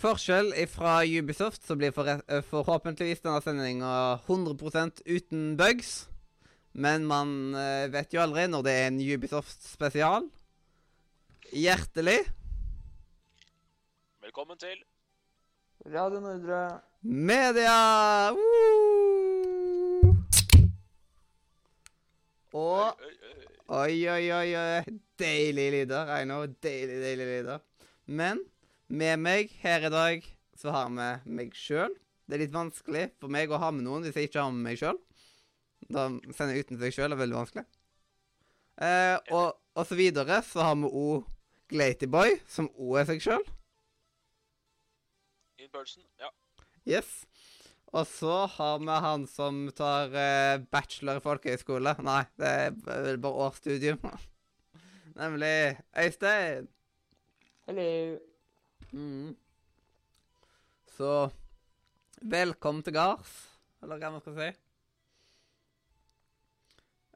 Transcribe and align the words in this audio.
forskjell 0.00 0.52
fra 0.70 1.00
Ubisoft 1.04 1.66
så 1.66 1.76
blir 1.76 1.92
eh, 2.08 2.40
forhåpentligvis 2.48 3.20
denne 3.24 3.40
sendinga 3.44 3.92
100% 4.26 5.02
uten 5.06 5.56
bugs. 5.60 6.08
Men 6.72 7.04
man 7.08 7.54
eh, 7.58 7.88
vet 7.92 8.14
jo 8.14 8.22
aldri 8.22 8.46
når 8.48 8.64
det 8.66 8.74
er 8.78 8.86
en 8.90 9.00
Ubisoft-spesial. 9.02 10.28
Hjertelig 11.50 12.20
Velkommen 14.22 14.58
til 14.60 14.78
Radio 15.90 16.20
Nordre. 16.22 16.80
media! 17.02 18.30
Woo! 18.36 20.14
Og. 22.52 23.00
Oi, 23.70 23.96
oi, 24.10 24.24
oi, 24.34 24.54
oi. 24.58 24.94
Deilig 25.18 25.66
lyder. 25.72 26.08
I 26.20 26.24
know. 26.24 26.46
Deilig, 26.62 26.96
deilig 27.02 27.26
lyder. 27.26 27.58
Men 28.06 28.40
med 28.90 29.22
meg 29.22 29.52
her 29.62 29.86
i 29.86 29.92
dag 29.92 30.24
så 30.58 30.72
har 30.74 30.90
vi 30.90 31.34
meg 31.38 31.54
sjøl. 31.56 31.92
Det 32.26 32.36
er 32.36 32.44
litt 32.44 32.54
vanskelig 32.54 33.06
for 33.22 33.32
meg 33.32 33.50
å 33.50 33.60
ha 33.62 33.70
med 33.74 33.86
noen 33.86 34.04
hvis 34.06 34.18
jeg 34.18 34.30
ikke 34.30 34.42
har 34.42 34.52
med 34.54 34.66
meg 34.66 34.80
sjøl. 34.80 34.98
Da 35.90 36.08
sender 36.36 36.54
jeg 36.54 36.66
uten 36.66 36.80
seg 36.82 36.94
sjøl 36.94 37.14
er 37.14 37.20
veldig 37.20 37.38
vanskelig. 37.38 37.64
Eh, 38.80 39.16
og, 39.36 39.56
og 39.76 39.86
så 39.88 39.98
videre 39.98 40.40
så 40.46 40.64
har 40.64 40.76
vi 40.78 40.90
O 40.90 41.06
Glatyboy, 41.70 42.36
som 42.50 42.68
O 42.78 42.94
er 42.98 43.08
seg 43.08 43.22
sjøl. 43.24 43.42
In 45.60 45.70
person. 45.72 46.04
Ja. 46.20 46.30
Yes. 46.88 47.24
Og 47.90 48.06
så 48.06 48.44
har 48.54 48.78
vi 48.78 48.98
han 49.06 49.26
som 49.26 49.64
tar 49.74 50.14
eh, 50.14 50.62
bachelor 50.70 51.18
i 51.18 51.24
folkehøyskole. 51.24 51.96
Nei, 52.06 52.22
det 52.38 52.50
er 52.66 52.74
vel 52.86 53.20
bare 53.22 53.46
årsstudium. 53.48 54.02
Nemlig 55.20 55.80
Øystein. 55.98 56.70
Hello. 57.66 57.90
Mm. 58.92 59.36
Så 60.96 61.30
velkommen 62.20 62.82
til 62.84 62.94
gards, 62.96 63.30
eller 63.82 64.00
hva 64.00 64.10
man 64.16 64.22
skal 64.24 64.36
si. 64.38 64.48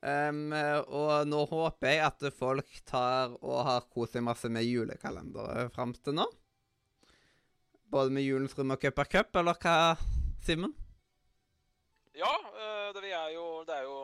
Um, 0.05 0.53
og 0.53 1.25
nå 1.31 1.39
håper 1.49 1.95
jeg 1.95 2.03
at 2.05 2.25
folk 2.37 2.75
tar 2.85 3.33
og 3.41 3.63
har 3.65 3.87
kost 3.93 4.13
seg 4.17 4.25
masse 4.27 4.51
med 4.53 4.67
julekalendere 4.69 5.71
fram 5.73 5.95
til 5.97 6.19
nå. 6.19 6.27
Både 7.95 8.13
med 8.13 8.27
Julens 8.27 8.57
rom 8.59 8.75
og 8.75 8.83
Cup 8.83 8.99
er 9.01 9.09
cup, 9.09 9.37
eller 9.41 9.57
hva, 9.63 9.95
Simen? 10.45 10.75
ja 12.15 12.31
eh, 12.31 12.91
det, 12.95 13.01
vi 13.03 13.11
er 13.17 13.31
jo, 13.35 13.45
det 13.67 13.75
er 13.75 13.87
jo 13.89 13.97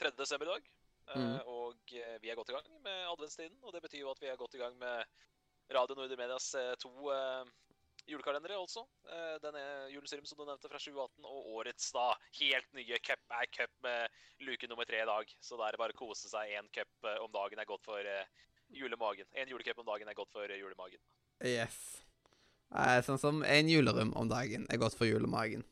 3. 0.00 0.10
desember 0.18 0.48
i 0.48 0.54
dag. 0.56 0.64
eh, 0.64 0.72
Mm. 1.14 1.34
Og 1.52 1.92
eh, 1.92 2.16
vi 2.22 2.30
er 2.32 2.38
godt 2.38 2.48
i 2.50 2.54
gang 2.56 2.64
med 2.82 3.02
adventstiden. 3.12 3.58
Og 3.62 3.74
det 3.74 3.82
betyr 3.84 4.00
jo 4.00 4.10
at 4.10 4.22
vi 4.22 4.26
er 4.32 4.38
godt 4.40 4.54
i 4.56 4.58
gang 4.62 4.78
med 4.80 5.04
Radio 5.72 5.96
Nordre 5.96 6.16
Medias 6.16 6.54
eh, 6.54 6.74
to 6.80 6.90
eh, 7.12 7.44
julekalendere 8.10 8.58
også. 8.60 8.84
Eh, 9.08 9.36
den 9.42 9.56
er 9.56 9.88
Julens 9.94 10.12
Rim, 10.12 10.26
som 10.28 10.38
du 10.38 10.44
nevnte, 10.44 10.68
fra 10.68 10.80
2018, 10.80 11.24
og 11.24 11.50
årets 11.58 11.90
da 11.94 12.10
helt 12.40 12.68
nye 12.76 13.00
cup 13.00 13.36
er 13.40 13.48
cup 13.54 13.72
med 13.86 14.18
luke 14.44 14.68
nummer 14.68 14.88
tre 14.88 15.00
i 15.02 15.08
dag. 15.08 15.34
Så 15.40 15.56
da 15.60 15.68
er 15.68 15.76
det 15.76 15.80
bare 15.80 15.96
å 15.96 16.00
kose 16.02 16.28
seg. 16.28 16.52
Én 16.58 16.68
cup 16.74 17.08
om 17.24 17.32
dagen 17.32 17.62
er 17.62 17.68
godt 17.70 17.86
for 17.88 18.12
julemagen. 18.74 19.28
En 19.32 19.48
julecup 19.48 19.80
om 19.80 19.88
dagen 19.88 20.10
er 20.10 20.18
godt 20.18 20.32
for 20.34 20.52
julemagen. 20.52 21.00
Yes. 21.44 21.78
Sånn 23.06 23.20
som 23.20 23.42
en 23.46 23.68
julerom 23.70 24.12
om 24.18 24.28
dagen 24.28 24.64
er 24.72 24.80
godt 24.82 24.96
for 24.98 25.08
julemagen. 25.08 25.64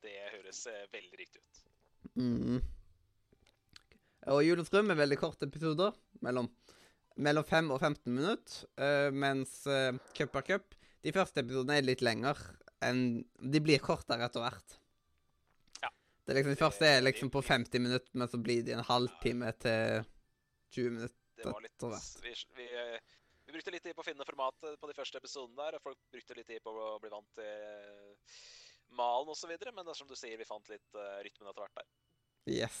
Det 0.00 0.16
høres 0.32 0.64
veldig 0.92 1.18
riktig 1.20 1.42
ut. 1.42 1.64
Mm. 2.16 2.60
Og 4.32 4.42
Julens 4.44 4.70
rom 4.72 4.92
er 4.92 4.98
veldig 5.00 5.16
korte 5.20 5.48
episoder, 5.48 5.96
mellom, 6.24 6.48
mellom 7.16 7.46
5 7.46 7.70
og 7.74 7.80
15 7.80 8.12
minutter. 8.14 8.66
uh, 8.80 9.10
mens 9.12 9.62
uh, 9.66 9.94
Cup 10.16 10.36
er 10.40 10.46
cup, 10.46 10.76
de 11.04 11.14
første 11.16 11.42
episodene 11.42 11.78
er 11.80 11.86
litt 11.86 12.04
lengre 12.04 12.36
enn 12.84 13.20
De 13.36 13.60
blir 13.60 13.80
kortere 13.84 14.24
etter 14.24 14.42
hvert. 14.44 14.76
Ja. 15.82 15.90
Det 16.24 16.32
er 16.32 16.40
liksom, 16.40 16.54
de 16.54 16.60
første 16.60 16.88
er 16.88 17.02
liksom 17.04 17.32
på 17.32 17.42
50 17.44 17.82
minutter, 17.84 18.10
men 18.16 18.30
så 18.30 18.40
blir 18.40 18.64
de 18.64 18.76
en 18.76 18.86
halvtime 18.88 19.52
til 19.60 20.06
20 20.76 20.94
minutter. 20.96 21.16
Det 21.40 21.48
var 21.48 21.64
litt 21.64 21.74
Etter 21.74 21.92
hvert. 21.94 22.24
vi, 22.24 22.34
vi, 22.56 22.68
eh, 22.76 23.18
vi 23.46 23.56
brukte 23.56 23.72
litt 23.74 23.84
tid 23.84 23.96
på 23.96 24.04
å 24.04 24.06
finne 24.06 24.26
formatet 24.28 24.80
på 24.80 24.90
de 24.90 24.96
første 24.96 25.20
episodene 25.20 25.60
der, 25.60 25.76
og 25.78 25.84
folk 25.88 26.00
brukte 26.12 26.36
litt 26.36 26.48
tid 26.48 26.64
på 26.64 26.72
å 26.72 26.98
bli 27.02 27.12
vant 27.12 27.30
til 27.36 27.48
eh, 27.48 28.36
malen 28.96 29.32
osv., 29.32 29.50
men 29.50 29.84
det 29.84 29.94
er 29.94 29.98
som 29.98 30.10
du 30.10 30.16
sier, 30.18 30.36
vi 30.40 30.48
fant 30.48 30.68
litt 30.72 30.98
uh, 30.98 31.20
rytmen 31.24 31.48
etter 31.48 31.64
hvert 31.64 31.80
der. 31.80 31.90
Yes. 32.50 32.80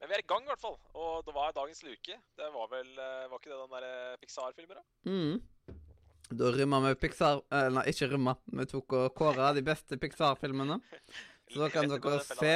Men 0.00 0.08
vi 0.08 0.16
er 0.16 0.22
i 0.22 0.28
gang, 0.32 0.44
i 0.46 0.48
hvert 0.48 0.62
fall. 0.62 0.76
Og 0.96 1.24
det 1.26 1.34
var 1.36 1.52
dagens 1.56 1.82
luke. 1.84 2.18
Det 2.40 2.50
var 2.54 2.68
vel 2.72 2.88
eh, 2.96 3.26
Var 3.28 3.36
ikke 3.36 3.50
det 3.52 3.58
den 3.58 3.74
derre 3.74 4.20
Pixar-filmer, 4.22 4.80
da? 4.80 4.84
Mm. 5.10 5.74
Da 6.40 6.52
rømma 6.54 6.78
vi 6.86 6.92
Pixar 7.02 7.42
eh, 7.52 7.66
Nei, 7.74 7.84
ikke 7.92 8.08
rømma, 8.14 8.36
Vi 8.56 8.66
tok 8.70 8.96
og 8.96 9.10
kåra 9.18 9.50
de 9.56 9.64
beste 9.66 9.98
Pixar-filmene. 10.00 10.78
Så 11.50 11.60
da 11.64 11.68
kan 11.72 11.90
dere 11.90 12.20
se 12.24 12.54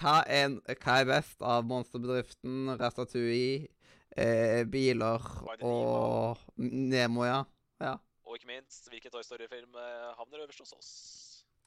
hva 0.00 0.16
er, 0.26 0.56
hva 0.80 0.96
er 0.98 1.06
best 1.06 1.44
av 1.44 1.66
Monsterbedriften, 1.68 2.72
Ratatouille, 2.80 3.68
eh, 4.16 4.62
biler 4.66 5.26
og 5.68 6.40
Nemo, 6.56 7.26
ja. 7.28 7.42
ja. 7.84 7.92
Og 8.26 8.38
ikke 8.38 8.48
minst, 8.50 8.88
hvilken 8.90 9.12
Toy 9.12 9.22
Story-film 9.26 9.76
eh, 9.78 10.10
havner 10.16 10.42
øverst 10.46 10.64
hos 10.64 10.74
oss? 10.78 10.92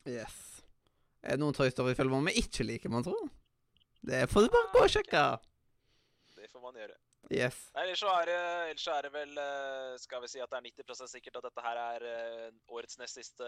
Yes. 0.09 0.35
Er 1.22 1.38
det 1.38 1.46
noen 1.46 1.56
Toy 1.56 1.72
Story-filmer 1.72 2.25
vi 2.28 2.41
ikke 2.44 2.66
liker, 2.67 2.91
man 2.91 3.06
tror? 3.06 3.29
Det 4.06 4.22
får 4.32 4.46
du 4.46 4.54
bare 4.54 4.72
gå 4.74 4.84
og 4.86 4.94
sjekke. 4.94 5.26
Det 6.38 6.48
får 6.52 6.64
man 6.64 6.78
gjøre. 6.78 6.98
Yes. 7.34 7.58
Nei, 7.74 7.88
ellers 7.88 8.02
så 8.04 8.12
er 8.14 8.30
det, 8.30 8.40
ellers 8.70 8.88
er 8.94 9.06
det 9.08 9.10
vel 9.16 9.32
eh, 9.42 9.94
Skal 9.98 10.22
vi 10.22 10.28
si 10.30 10.42
at 10.44 10.52
det 10.52 10.60
er 10.60 10.66
90 10.86 11.08
sikkert 11.10 11.40
at 11.40 11.48
dette 11.48 11.64
her 11.66 11.80
er 11.82 12.04
eh, 12.06 12.52
årets 12.70 13.00
nest 13.02 13.18
siste 13.18 13.48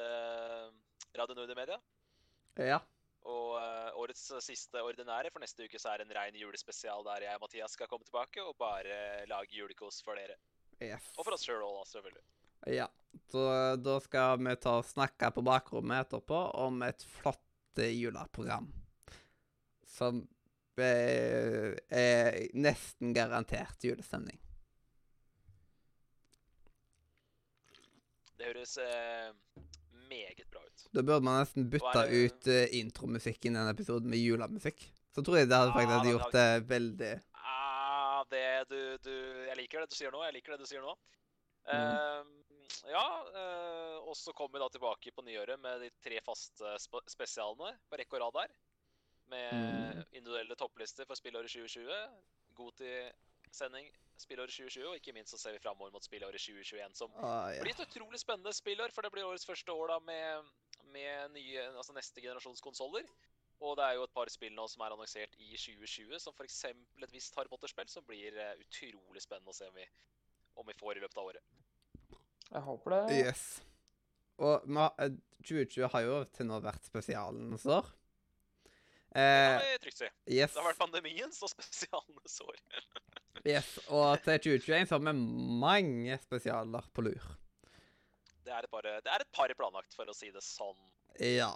Radio 1.17 1.35
Nord 1.37 1.53
i 1.53 1.57
Media. 1.59 1.77
Ja. 2.57 2.79
Og 3.29 3.57
eh, 3.59 3.91
årets 4.01 4.23
siste 4.41 4.81
ordinære 4.81 5.29
for 5.33 5.43
neste 5.43 5.67
uke 5.67 5.81
så 5.81 5.91
er 5.91 6.01
det 6.01 6.07
en 6.07 6.15
rein 6.17 6.39
julespesial 6.41 7.05
der 7.05 7.27
jeg 7.27 7.37
og 7.37 7.45
Mathias 7.45 7.77
skal 7.77 7.91
komme 7.91 8.07
tilbake 8.07 8.41
og 8.41 8.57
bare 8.57 9.27
lage 9.29 9.59
julekos 9.59 10.01
for 10.05 10.17
dere. 10.17 10.39
Yes. 10.81 11.11
Og 11.17 11.25
for 11.25 11.37
oss 11.37 11.45
sjøl 11.45 11.61
òg, 11.65 11.83
selvfølgelig. 11.89 12.25
Ja. 12.73 12.87
Så 13.31 13.43
da 13.81 13.99
skal 14.03 14.41
vi 14.41 14.55
ta 14.61 14.77
og 14.79 14.87
snakke 14.87 15.29
på 15.33 15.43
bakrommet 15.45 16.07
etterpå 16.07 16.39
om 16.63 16.81
et 16.85 17.05
flott 17.17 17.81
eh, 17.81 17.93
juleprogram. 17.93 18.69
Som 19.97 20.25
eh, 20.83 22.47
nesten 22.53 23.13
garantert 23.15 23.83
julestemning. 23.83 24.39
Det 28.37 28.51
høres 28.51 28.77
eh, 28.77 29.31
meget 30.09 30.45
bra 30.51 30.61
ut. 30.61 30.87
Da 30.93 31.03
burde 31.03 31.25
man 31.25 31.41
nesten 31.41 31.69
bytta 31.71 32.05
ut 32.05 32.49
uh, 32.51 32.63
intromusikken 32.77 33.55
i 33.55 33.59
denne 33.59 33.73
episoden 33.73 34.09
med 34.11 34.21
julemusikk. 34.21 34.85
Så 35.15 35.23
tror 35.25 35.39
jeg 35.39 35.49
det 35.49 35.57
hadde 35.57 35.73
faktisk 35.73 35.89
da 35.89 35.97
hadde 35.97 36.13
gjort 36.13 36.35
det 36.35 36.49
veldig 36.69 37.13
Ah, 37.41 38.19
det 38.29 38.47
du, 38.69 38.79
du 39.01 39.15
Jeg 39.47 39.57
liker 39.57 39.81
det 39.81 39.89
du 39.89 39.97
sier 39.97 40.13
nå. 40.13 40.21
Jeg 40.27 40.37
liker 40.37 40.53
det 40.53 40.61
du 40.61 40.69
sier 40.69 40.85
nå. 40.85 40.93
Mm. 41.67 41.73
Uh, 41.73 42.47
ja, 42.87 43.07
uh, 43.33 43.97
og 44.07 44.15
så 44.15 44.31
kommer 44.35 44.57
vi 44.57 44.63
da 44.63 44.69
tilbake 44.71 45.11
på 45.15 45.25
nyåret 45.25 45.59
med 45.59 45.81
de 45.83 45.91
tre 46.03 46.21
faste 46.23 46.77
sp 46.79 47.01
spesialene 47.09 47.73
på 47.89 47.99
rekke 47.99 48.19
og 48.19 48.27
rad 48.27 48.37
der. 48.43 48.55
Med 49.27 49.53
Mm. 49.53 50.03
individuelle 50.13 50.55
topplister 50.55 51.05
for 51.05 51.15
spillåret 51.19 51.49
2020. 51.51 51.91
God 52.55 52.71
til 52.79 53.11
sending 53.51 53.89
spillåret 54.17 54.49
2020, 54.49 54.87
og 54.89 54.95
ikke 54.95 55.13
minst 55.13 55.31
så 55.31 55.37
ser 55.37 55.51
vi 55.51 55.59
framover 55.59 55.91
mot 55.91 56.03
spillåret 56.03 56.39
2021, 56.41 56.95
som 56.95 57.11
ah, 57.21 57.51
ja. 57.53 57.61
blir 57.61 57.73
et 57.75 57.83
utrolig 57.87 58.19
spennende 58.19 58.53
spillår, 58.53 58.91
for 58.93 59.01
det 59.05 59.11
blir 59.13 59.27
årets 59.27 59.45
første 59.45 59.71
år 59.71 59.87
da 59.93 59.99
med, 59.99 60.47
med 60.93 61.31
nye, 61.35 61.67
altså 61.77 61.93
neste 61.93 62.21
generasjons 62.21 62.61
konsoller. 62.61 63.03
Og 63.59 63.75
det 63.77 63.85
er 63.85 63.93
jo 63.97 64.03
et 64.05 64.13
par 64.13 64.29
spill 64.29 64.53
nå 64.53 64.67
som 64.69 64.81
er 64.85 64.93
annonsert 64.93 65.33
i 65.41 65.55
2020, 65.57 66.19
som 66.21 66.33
f.eks. 66.37 66.57
et 67.03 67.13
visst 67.13 67.35
Harry 67.35 67.49
Potter-spill, 67.49 67.87
som 67.89 68.03
blir 68.05 68.35
eh, 68.37 68.55
utrolig 68.61 69.21
spennende 69.21 69.49
å 69.49 69.57
se 69.57 69.67
om 69.69 69.73
vi, 69.75 69.85
om 70.55 70.65
vi 70.67 70.73
får 70.77 70.97
i 70.97 70.99
løpet 71.05 71.17
av 71.17 71.25
året. 71.31 71.41
Jeg 72.51 72.61
håper 72.61 72.93
det. 72.95 73.17
Yes. 73.25 73.61
Og 74.37 74.61
vi 74.67 74.75
har- 74.77 74.93
eh, 74.99 75.09
2020 75.43 75.87
har 75.91 76.01
jo 76.01 76.23
til 76.25 76.45
nå 76.45 76.59
vært 76.61 76.85
spesialenes 76.85 77.65
år. 79.17 79.57
Det 79.57 79.73
Eh, 79.73 79.79
kan 79.81 80.09
vi 80.27 80.35
yes. 80.37 80.53
Det 80.53 80.61
har 80.61 80.67
vært 80.69 80.77
pandemiens 80.77 81.41
og 81.41 81.49
spesialenes 81.49 82.37
år. 82.41 82.59
yes. 83.53 83.73
Og 83.89 84.21
til 84.23 84.39
2021 84.61 84.87
så 84.87 84.97
har 84.97 85.03
vi 85.07 85.13
mange 85.63 86.17
spesialer 86.21 86.89
på 86.93 87.05
lur. 87.07 87.27
Det 88.45 88.53
er 88.53 88.63
et 88.63 88.71
par, 88.71 88.85
det 88.85 89.11
er 89.11 89.25
et 89.25 89.31
par 89.35 89.51
planlagt, 89.59 89.91
for 89.97 90.07
å 90.07 90.15
si 90.15 90.29
det 90.31 90.43
sånn. 90.45 90.77
Ja. 91.19 91.51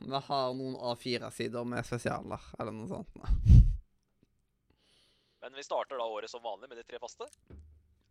Vi 0.00 0.20
har 0.28 0.52
noen 0.56 0.76
A4-sider 0.92 1.66
med 1.66 1.88
spesialer, 1.88 2.44
eller 2.58 2.76
noe 2.76 2.88
sånt. 2.88 3.10
Men 5.40 5.56
vi 5.56 5.64
starter 5.64 5.98
da 5.98 6.06
året 6.06 6.30
som 6.30 6.44
vanlig 6.44 6.68
med 6.68 6.78
de 6.78 6.84
tre 6.86 7.00
faste. 7.02 7.26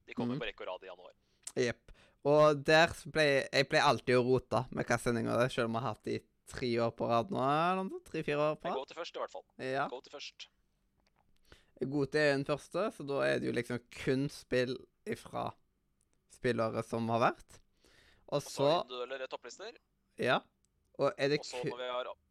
De 0.06 0.18
kommer 0.18 0.36
mm. 0.36 0.42
på 0.42 0.50
rekke 0.50 0.66
og 0.66 0.72
rad 0.74 0.84
i 0.84 0.90
januar. 0.90 1.16
Jepp. 1.62 1.96
Og 2.28 2.62
der 2.68 2.92
ble 3.14 3.26
jeg 3.46 3.68
ble 3.72 3.82
alltid 3.86 4.18
å 4.18 4.26
rota 4.26 4.66
med 4.76 4.88
hva 4.90 4.98
sendinger 5.00 5.46
er, 5.46 5.54
selv 5.54 5.70
om 5.70 5.78
vi 5.78 5.84
har 5.84 5.94
hatt 5.94 6.10
de 6.10 6.18
tre 6.50 6.70
år 6.84 6.94
på 6.98 7.08
rad 7.10 7.34
nå. 7.34 8.00
Tre-fire 8.10 8.40
år 8.52 8.58
på 8.60 8.70
rad? 8.70 8.74
rad. 8.74 8.80
gå 8.82 8.90
til 8.92 9.00
først, 9.00 9.18
i 9.18 9.24
hvert 9.24 9.36
fall. 9.36 9.46
Ja. 9.64 9.88
Gå 9.92 10.02
til 10.06 10.16
først. 10.16 10.48
God 11.80 12.16
er 12.20 12.34
den 12.34 12.46
første, 12.46 12.90
så 12.92 13.06
da 13.08 13.22
er 13.24 13.40
det 13.40 13.48
jo 13.48 13.56
liksom 13.56 13.80
kun 14.02 14.26
spill 14.34 14.76
ifra 15.08 15.50
spillere 16.36 16.84
som 16.84 17.08
har 17.14 17.24
vært. 17.30 17.62
Og 18.36 18.44
så 18.44 18.68
individuelle 18.82 19.30
topplister. 19.32 19.78
Ja. 20.20 20.42
Og 21.00 21.14
er 21.16 21.32
det 21.32 21.40
så 21.48 21.64
når 21.64 21.80
vi 21.80 21.94
har 21.94 22.12
opp 22.12 22.26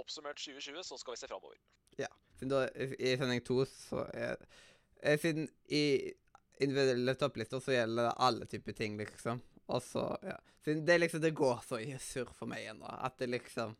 oppsummert 0.00 0.38
2020, 0.38 0.80
så 0.86 0.96
skal 0.96 1.12
vi 1.12 1.20
se 1.20 1.28
framover. 1.28 1.58
Siden 2.40 2.52
da, 2.54 2.64
i 2.72 3.16
sending 3.20 3.42
to 3.44 3.58
så 3.68 4.06
er 4.16 4.38
eh, 5.02 5.18
Siden 5.20 5.48
i 5.68 5.82
individuelle 6.60 7.14
topplister 7.20 7.60
så 7.60 7.74
gjelder 7.74 8.08
det 8.08 8.14
alle 8.16 8.48
typer 8.48 8.76
ting, 8.76 8.96
liksom. 8.96 9.42
Og 9.70 9.82
så, 9.84 10.04
ja. 10.26 10.36
Siden 10.64 10.84
det 10.86 10.98
liksom 10.98 11.22
Det 11.22 11.32
går 11.36 11.62
så 11.66 11.80
i 11.80 11.94
surr 12.02 12.32
for 12.36 12.50
meg 12.50 12.66
ennå 12.72 12.88
at 12.90 13.16
det 13.20 13.30
liksom 13.30 13.76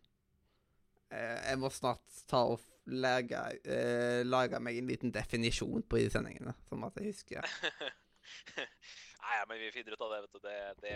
eh, 1.10 1.38
Jeg 1.50 1.58
må 1.60 1.70
snart 1.74 2.22
ta 2.30 2.44
og 2.54 2.62
lage, 2.90 3.40
eh, 3.64 4.22
lage 4.26 4.58
meg 4.62 4.78
en 4.80 4.88
liten 4.88 5.12
definisjon 5.14 5.84
på 5.86 6.00
de 6.00 6.08
sendingene, 6.10 6.54
sånn 6.66 6.86
at 6.86 6.96
jeg 6.98 7.12
husker. 7.12 7.44
Nei, 9.20 9.34
ja, 9.36 9.44
men 9.46 9.60
vi 9.60 9.68
finner 9.74 9.94
ut 9.94 10.02
av 10.02 10.14
det, 10.14 10.20
vet 10.24 10.32
du. 10.32 10.40
Det, 10.42 10.56
det, 10.80 10.94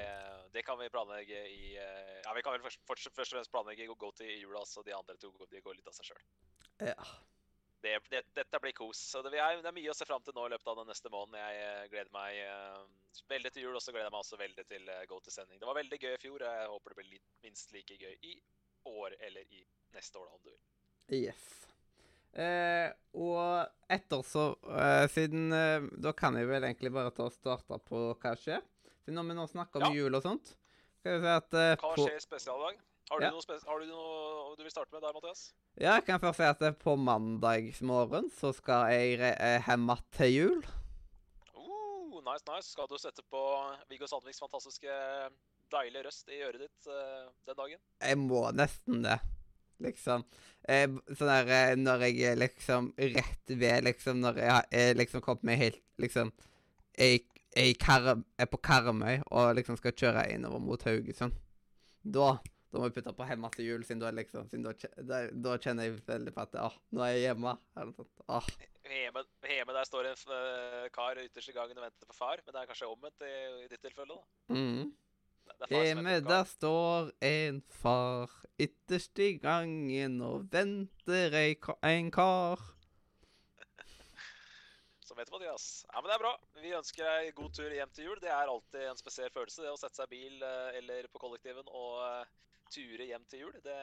det 0.56 0.64
kan 0.66 0.80
vi 0.80 0.88
planlegge 0.90 1.44
i 1.52 1.76
eh, 1.76 2.16
Ja, 2.24 2.32
vi 2.34 2.42
kan 2.42 2.56
vel 2.56 2.64
først, 2.64 2.80
først, 2.88 3.12
først 3.12 3.34
og 3.34 3.38
fremst 3.38 3.52
planlegge 3.52 3.86
å 3.92 3.98
gå 4.00 4.10
til 4.18 4.32
jula, 4.32 4.64
så 4.66 4.82
de 4.86 4.96
andre 4.96 5.18
to 5.20 5.30
de 5.52 5.62
går 5.62 5.78
litt 5.78 5.92
av 5.92 5.94
seg 5.94 6.10
sjøl. 6.10 6.24
Ja. 6.88 6.96
Det, 7.84 7.94
det, 8.08 8.22
dette 8.36 8.60
blir 8.64 8.72
kos. 8.76 9.00
Så 9.12 9.20
det, 9.24 9.34
vi 9.34 9.40
er, 9.44 9.58
det 9.60 9.68
er 9.68 9.76
mye 9.76 9.92
å 9.92 9.96
se 9.96 10.06
fram 10.08 10.22
til 10.24 10.36
nå 10.36 10.46
i 10.48 10.54
løpet 10.54 10.70
av 10.72 10.78
den 10.80 10.88
neste 10.88 11.12
måneden. 11.12 11.36
Jeg 11.42 11.64
eh, 11.66 11.88
gleder 11.92 12.14
meg 12.16 12.38
uh, 12.48 13.18
veldig 13.28 13.52
til 13.52 13.66
jul, 13.66 13.76
og 13.76 13.84
så 13.84 13.92
gleder 13.92 14.08
jeg 14.08 14.14
meg 14.14 14.24
også 14.24 14.40
veldig 14.40 14.64
til 14.70 14.88
uh, 14.88 15.02
Go 15.10 15.20
to 15.20 15.34
sending. 15.34 15.60
Det 15.60 15.68
var 15.68 15.76
veldig 15.76 16.00
gøy 16.00 16.14
i 16.14 16.22
fjor, 16.22 16.38
og 16.40 16.48
jeg 16.48 16.70
håper 16.72 16.94
det 16.94 16.98
blir 17.02 17.10
litt, 17.18 17.28
minst 17.44 17.76
like 17.76 17.98
gøy 18.00 18.16
i 18.32 18.38
år 18.88 19.18
eller 19.20 19.52
i 19.52 19.60
neste 19.94 20.18
år, 20.20 20.30
da, 20.30 20.40
om 20.40 20.42
du 20.44 20.50
vil. 20.54 20.62
Yes. 21.28 21.44
Eh, 22.34 22.88
og 23.22 23.92
etter 23.94 24.22
så 24.26 24.48
eh, 24.66 25.04
Siden 25.12 25.52
eh, 25.54 25.84
Da 26.02 26.10
kan 26.18 26.34
jeg 26.34 26.48
vel 26.48 26.64
egentlig 26.66 26.90
bare 26.90 27.12
ta 27.14 27.28
og 27.28 27.34
starte 27.36 27.78
på 27.86 28.00
hva 28.18 28.32
skjer. 28.40 28.64
Siden 29.04 29.20
når 29.20 29.28
vi 29.28 29.36
nå 29.38 29.44
snakker 29.52 29.84
om 29.84 29.94
Ja. 29.94 30.00
jul 30.02 30.18
og 30.18 30.24
sånt, 30.24 30.50
skal 30.98 31.20
vi 31.20 31.22
si 31.22 31.30
at 31.30 31.54
eh, 31.60 31.76
Hva 31.78 31.92
på, 31.92 32.08
skjer 32.08 32.24
spesialdag? 32.24 32.80
Har 33.10 33.20
du, 33.20 33.24
Ja. 33.26 33.30
noe 33.30 33.58
har 33.66 33.80
du 33.80 33.86
noe 33.86 34.56
du 34.56 34.62
vil 34.64 34.72
starte 34.72 34.92
med 34.94 35.02
der, 35.02 35.12
Mathias? 35.12 35.52
Ja, 35.76 35.96
jeg 35.98 36.06
kan 36.06 36.20
først 36.22 36.38
si 36.40 36.46
at 36.48 36.62
eh, 36.62 36.72
på 36.72 36.94
mandagsmorgen 36.96 38.30
så 38.32 38.52
skal 38.56 38.88
jeg 38.94 39.20
eh, 39.20 39.60
hjem 39.66 39.90
att 39.90 40.06
til 40.16 40.32
jul. 40.32 40.62
Uh, 41.54 42.20
nice, 42.24 42.44
nice. 42.48 42.70
Skal 42.72 42.88
du 42.88 42.96
sette 42.98 43.22
på 43.30 43.42
Viggo 43.90 44.06
Sandviks 44.08 44.40
fantastiske 44.40 44.88
deilige 45.74 46.06
røst 46.06 46.28
i 46.32 46.40
øret 46.46 46.64
ditt 46.64 46.88
uh, 46.88 47.28
den 47.46 47.56
dagen? 47.58 47.78
Jeg 48.00 48.18
må 48.18 48.40
nesten 48.56 49.04
det, 49.04 49.18
liksom. 49.84 50.24
Eh, 50.64 50.88
sånn 51.12 51.28
der 51.28 51.52
eh, 51.52 51.74
når 51.76 52.06
jeg 52.08 52.38
liksom 52.40 52.94
rett 52.96 53.52
ved, 53.52 53.84
liksom, 53.84 54.22
når 54.24 54.40
jeg 54.40 54.64
er 54.80 54.96
liksom 54.96 55.20
kommet 55.20 55.44
meg 55.44 55.60
helt 55.60 55.80
Liksom 56.00 56.32
jeg, 56.98 57.20
jeg 57.54 57.76
er, 57.78 58.16
er 58.38 58.48
på 58.50 58.58
Karmøy 58.58 59.20
og 59.30 59.52
liksom 59.54 59.76
skal 59.78 59.92
kjøre 59.94 60.24
innover 60.32 60.58
mot 60.58 60.82
Haugesund. 60.82 61.36
Da 62.02 62.38
da 62.74 62.80
må 62.82 62.88
vi 62.90 62.96
putte 62.96 63.12
på 63.14 63.26
hjemme 63.28 63.48
til 63.54 63.68
jul, 63.68 63.82
siden 63.86 64.00
du 64.02 64.06
er 64.08 64.16
liksom, 64.18 64.48
siden 64.50 64.64
da, 64.66 64.72
er, 65.20 65.28
da, 65.46 65.52
kjenner 65.62 65.86
jeg 65.86 66.00
veldig 66.08 66.32
på 66.34 66.42
at 66.42 66.56
ah, 66.58 66.74
nå 66.90 67.04
er 67.06 67.12
jeg 67.14 67.28
hjemme. 67.28 67.52
Eller 67.76 67.92
noe 67.92 67.98
sånt. 68.00 68.24
Ah, 68.26 68.48
Hjemme, 68.84 69.22
hjemme 69.48 69.72
der 69.72 69.86
står 69.88 70.10
en 70.10 70.32
eh, 70.36 70.88
kar 70.92 71.16
ytterst 71.22 71.48
i 71.48 71.54
gangen 71.56 71.78
og 71.78 71.86
venter 71.86 72.08
på 72.10 72.16
far, 72.18 72.42
men 72.44 72.52
det 72.52 72.60
er 72.60 72.68
kanskje 72.68 72.90
omvendt 72.90 73.24
i, 73.24 73.32
i 73.62 73.70
ditt 73.70 73.80
tilfelle, 73.80 74.18
da. 74.18 74.58
mm. 74.58 74.92
Hjemme 75.70 76.18
der 76.26 76.44
står 76.50 77.08
en 77.24 77.62
far 77.80 78.34
ytterst 78.60 79.22
i 79.24 79.30
gangen 79.40 80.20
og 80.24 80.50
venter 80.52 81.38
ei, 81.38 81.54
en 81.88 82.10
kar. 82.12 82.60
Som 85.06 85.16
vet 85.16 85.32
Mathias. 85.32 85.86
Ja, 85.88 86.00
men 86.00 86.10
det 86.10 86.18
er 86.18 86.24
bra. 86.26 86.36
Vi 86.60 86.76
ønsker 86.76 87.08
deg 87.08 87.34
god 87.40 87.56
tur 87.56 87.72
hjem 87.72 87.96
til 87.96 88.10
jul. 88.10 88.20
Det 88.20 88.32
er 88.34 88.52
alltid 88.52 88.88
en 88.90 89.00
spesiell 89.00 89.32
følelse, 89.32 89.64
det 89.64 89.72
å 89.72 89.80
sette 89.80 90.02
seg 90.02 90.10
i 90.10 90.16
bil 90.18 90.44
eh, 90.44 90.80
eller 90.82 91.08
på 91.12 91.24
kollektiven 91.24 91.70
og 91.70 92.02
eh, 92.04 92.32
ture 92.74 93.06
hjem 93.08 93.24
til 93.30 93.44
jul. 93.46 93.54
Det, 93.64 93.78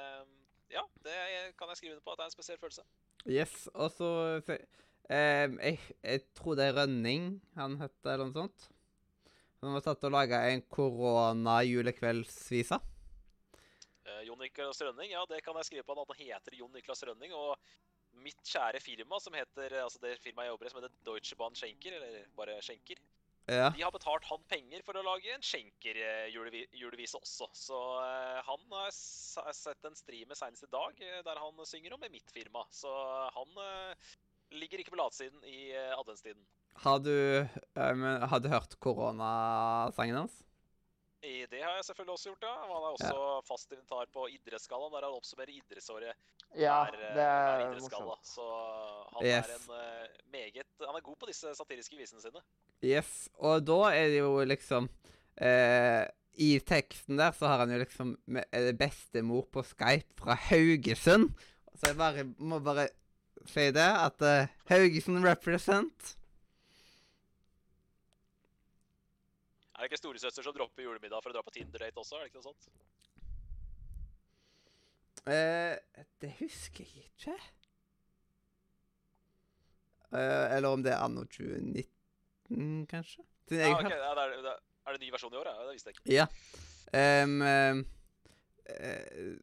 ja, 0.76 0.84
det 1.06 1.16
kan 1.60 1.72
jeg 1.72 1.80
skrive 1.82 1.96
under 1.96 2.06
på 2.06 2.14
at 2.14 2.22
det 2.22 2.26
er 2.28 2.32
en 2.32 2.38
spesiell 2.38 2.62
følelse. 2.62 2.86
Yes, 3.30 3.56
og 3.74 3.90
så 3.94 4.12
se- 4.46 4.66
jeg, 5.12 5.80
jeg 6.04 6.22
tror 6.38 6.56
det 6.60 6.66
er 6.70 6.78
Rønning 6.82 7.34
han 7.58 7.72
heter, 7.82 8.14
eller 8.14 8.30
noe 8.30 8.38
sånt. 8.46 8.70
Han 9.62 9.76
har 9.76 9.84
satt 9.86 10.06
og 10.08 10.14
laga 10.16 10.40
en 10.50 10.64
korona-julekveldsvise. 10.74 12.78
Eh, 14.08 14.22
Jon 14.26 14.40
Niklas 14.42 14.82
Rønning, 14.82 15.12
ja, 15.14 15.22
det 15.30 15.44
kan 15.46 15.58
jeg 15.60 15.68
skrive 15.70 15.86
på 15.86 15.94
at 15.94 16.02
han 16.16 16.22
heter 16.26 16.56
Jon 16.58 16.74
Niklas 16.74 17.04
Rønning. 17.06 17.32
Og 17.38 17.52
mitt 18.26 18.42
kjære 18.48 18.82
firma, 18.84 19.20
som 19.22 19.36
heter, 19.38 19.76
altså 19.84 20.02
det 20.02 20.16
firmaet 20.24 20.48
jeg 20.50 20.54
jobber 20.56 20.68
i, 20.68 20.72
som 20.74 20.82
heter 20.82 20.96
Deutsche 21.08 21.38
Bahn 21.40 21.56
Schenker, 21.56 21.94
eller 22.00 22.26
bare 22.36 22.58
Schenker, 22.66 22.98
Ja. 23.52 23.70
de 23.76 23.84
har 23.84 23.92
betalt 23.94 24.28
han 24.30 24.44
penger 24.50 24.84
for 24.88 24.98
å 24.98 25.04
lage 25.06 25.34
en 25.34 25.44
Schenker-julevise 25.44 27.20
også. 27.20 27.50
Så 27.58 27.80
eh, 28.00 28.40
han 28.48 28.78
har 28.78 28.92
sett 28.96 29.88
en 29.88 29.98
streamer 29.98 30.40
senest 30.40 30.68
i 30.68 30.72
dag 30.72 31.04
eh, 31.04 31.20
der 31.28 31.42
han 31.42 31.66
synger 31.68 31.98
om 31.98 32.06
i 32.08 32.12
mitt 32.14 32.32
firma. 32.32 32.64
Så 32.72 32.92
han 33.36 33.64
eh, 33.66 34.12
ligger 34.56 34.84
ikke 34.84 34.96
på 34.96 35.02
latsiden 35.02 35.44
i 35.48 35.72
adventstiden. 35.98 36.44
Har 36.82 37.02
du, 37.04 37.14
em, 37.76 38.08
har 38.32 38.40
du 38.40 38.48
hørt 38.52 38.78
koronasangen 38.84 40.24
hans? 40.24 40.40
I 41.24 41.46
det 41.52 41.60
har 41.62 41.76
jeg 41.78 41.86
selvfølgelig 41.86 42.14
også 42.16 42.30
gjort, 42.32 42.46
ja. 42.48 42.54
Han 42.66 42.72
er 42.72 42.94
også 42.96 43.18
fast 43.46 43.72
inventar 43.76 44.08
på 44.14 44.24
Idrettsgallaen, 44.34 44.94
der 44.96 45.06
han 45.06 45.18
oppsummerer 45.20 45.52
idrettsåret 45.54 46.16
Ja, 46.58 46.80
hver, 46.88 46.96
eh, 46.98 47.02
det 47.02 47.12
hver 47.20 47.66
er 47.68 47.76
morsomt. 47.84 48.26
Så 48.26 48.46
han 49.14 49.28
Yes. 49.28 49.46
er 49.46 49.54
en 49.60 49.76
eh, 49.78 50.08
meget 50.34 50.66
Han 50.88 50.96
er 50.98 51.06
god 51.06 51.20
på 51.22 51.30
disse 51.30 51.54
satiriske 51.56 51.98
visene 52.00 52.22
sine. 52.24 52.42
Yes, 52.84 53.30
og 53.38 53.62
da 53.68 53.78
er 53.94 54.08
det 54.10 54.18
jo 54.24 54.32
liksom 54.50 54.90
eh, 55.38 56.08
I 56.42 56.50
teksten 56.66 57.20
der 57.22 57.32
så 57.38 57.48
har 57.52 57.62
han 57.66 57.72
jo 57.76 57.78
liksom 57.84 58.16
eh, 58.52 58.72
bestemor 58.74 59.46
på 59.54 59.62
Skype 59.64 60.18
fra 60.18 60.34
Haugesund. 60.50 61.30
Så 61.76 61.92
jeg 61.92 61.98
bare, 61.98 62.24
må 62.40 62.60
bare 62.60 62.88
si 63.46 63.68
det, 63.74 63.78
at 63.82 64.22
uh, 64.22 64.48
Haugesund 64.70 65.24
represent. 65.26 66.16
Er 69.82 69.88
det 69.88 69.96
ikke 69.96 69.98
storesøster 69.98 70.46
som 70.46 70.54
dropper 70.54 70.84
julemiddag 70.86 71.24
for 71.26 71.34
å 71.34 71.34
dra 71.34 71.42
på 71.42 71.52
Tinder-date 71.56 71.98
også? 71.98 72.20
er 72.20 72.28
det 72.28 72.30
ikke 72.30 72.38
noe 72.38 72.52
sånt? 72.52 72.68
Eh, 75.26 76.04
det 76.22 76.30
husker 76.38 76.86
jeg 76.86 77.08
ikke. 77.08 77.34
Eh, 80.14 80.46
eller 80.54 80.68
om 80.70 80.84
det 80.86 80.94
er 80.94 81.02
anno 81.02 81.24
2019, 81.26 82.86
kanskje? 82.92 83.26
Ja, 83.50 83.72
ok, 83.74 83.82
hørte 83.88 83.98
ja, 83.98 84.12
det 84.20 84.28
er, 84.28 84.36
det 84.46 84.54
er, 84.54 84.62
er 84.86 85.00
det 85.00 85.02
ny 85.02 85.10
versjon 85.16 85.34
i 85.34 85.40
år? 85.42 85.50
Ja, 85.50 85.66
det 85.66 85.74
visste 85.74 85.90
jeg 85.90 85.98
ikke. 85.98 86.14
Ja. 86.14 86.30
Um, 87.26 87.42
eh, 87.42 89.34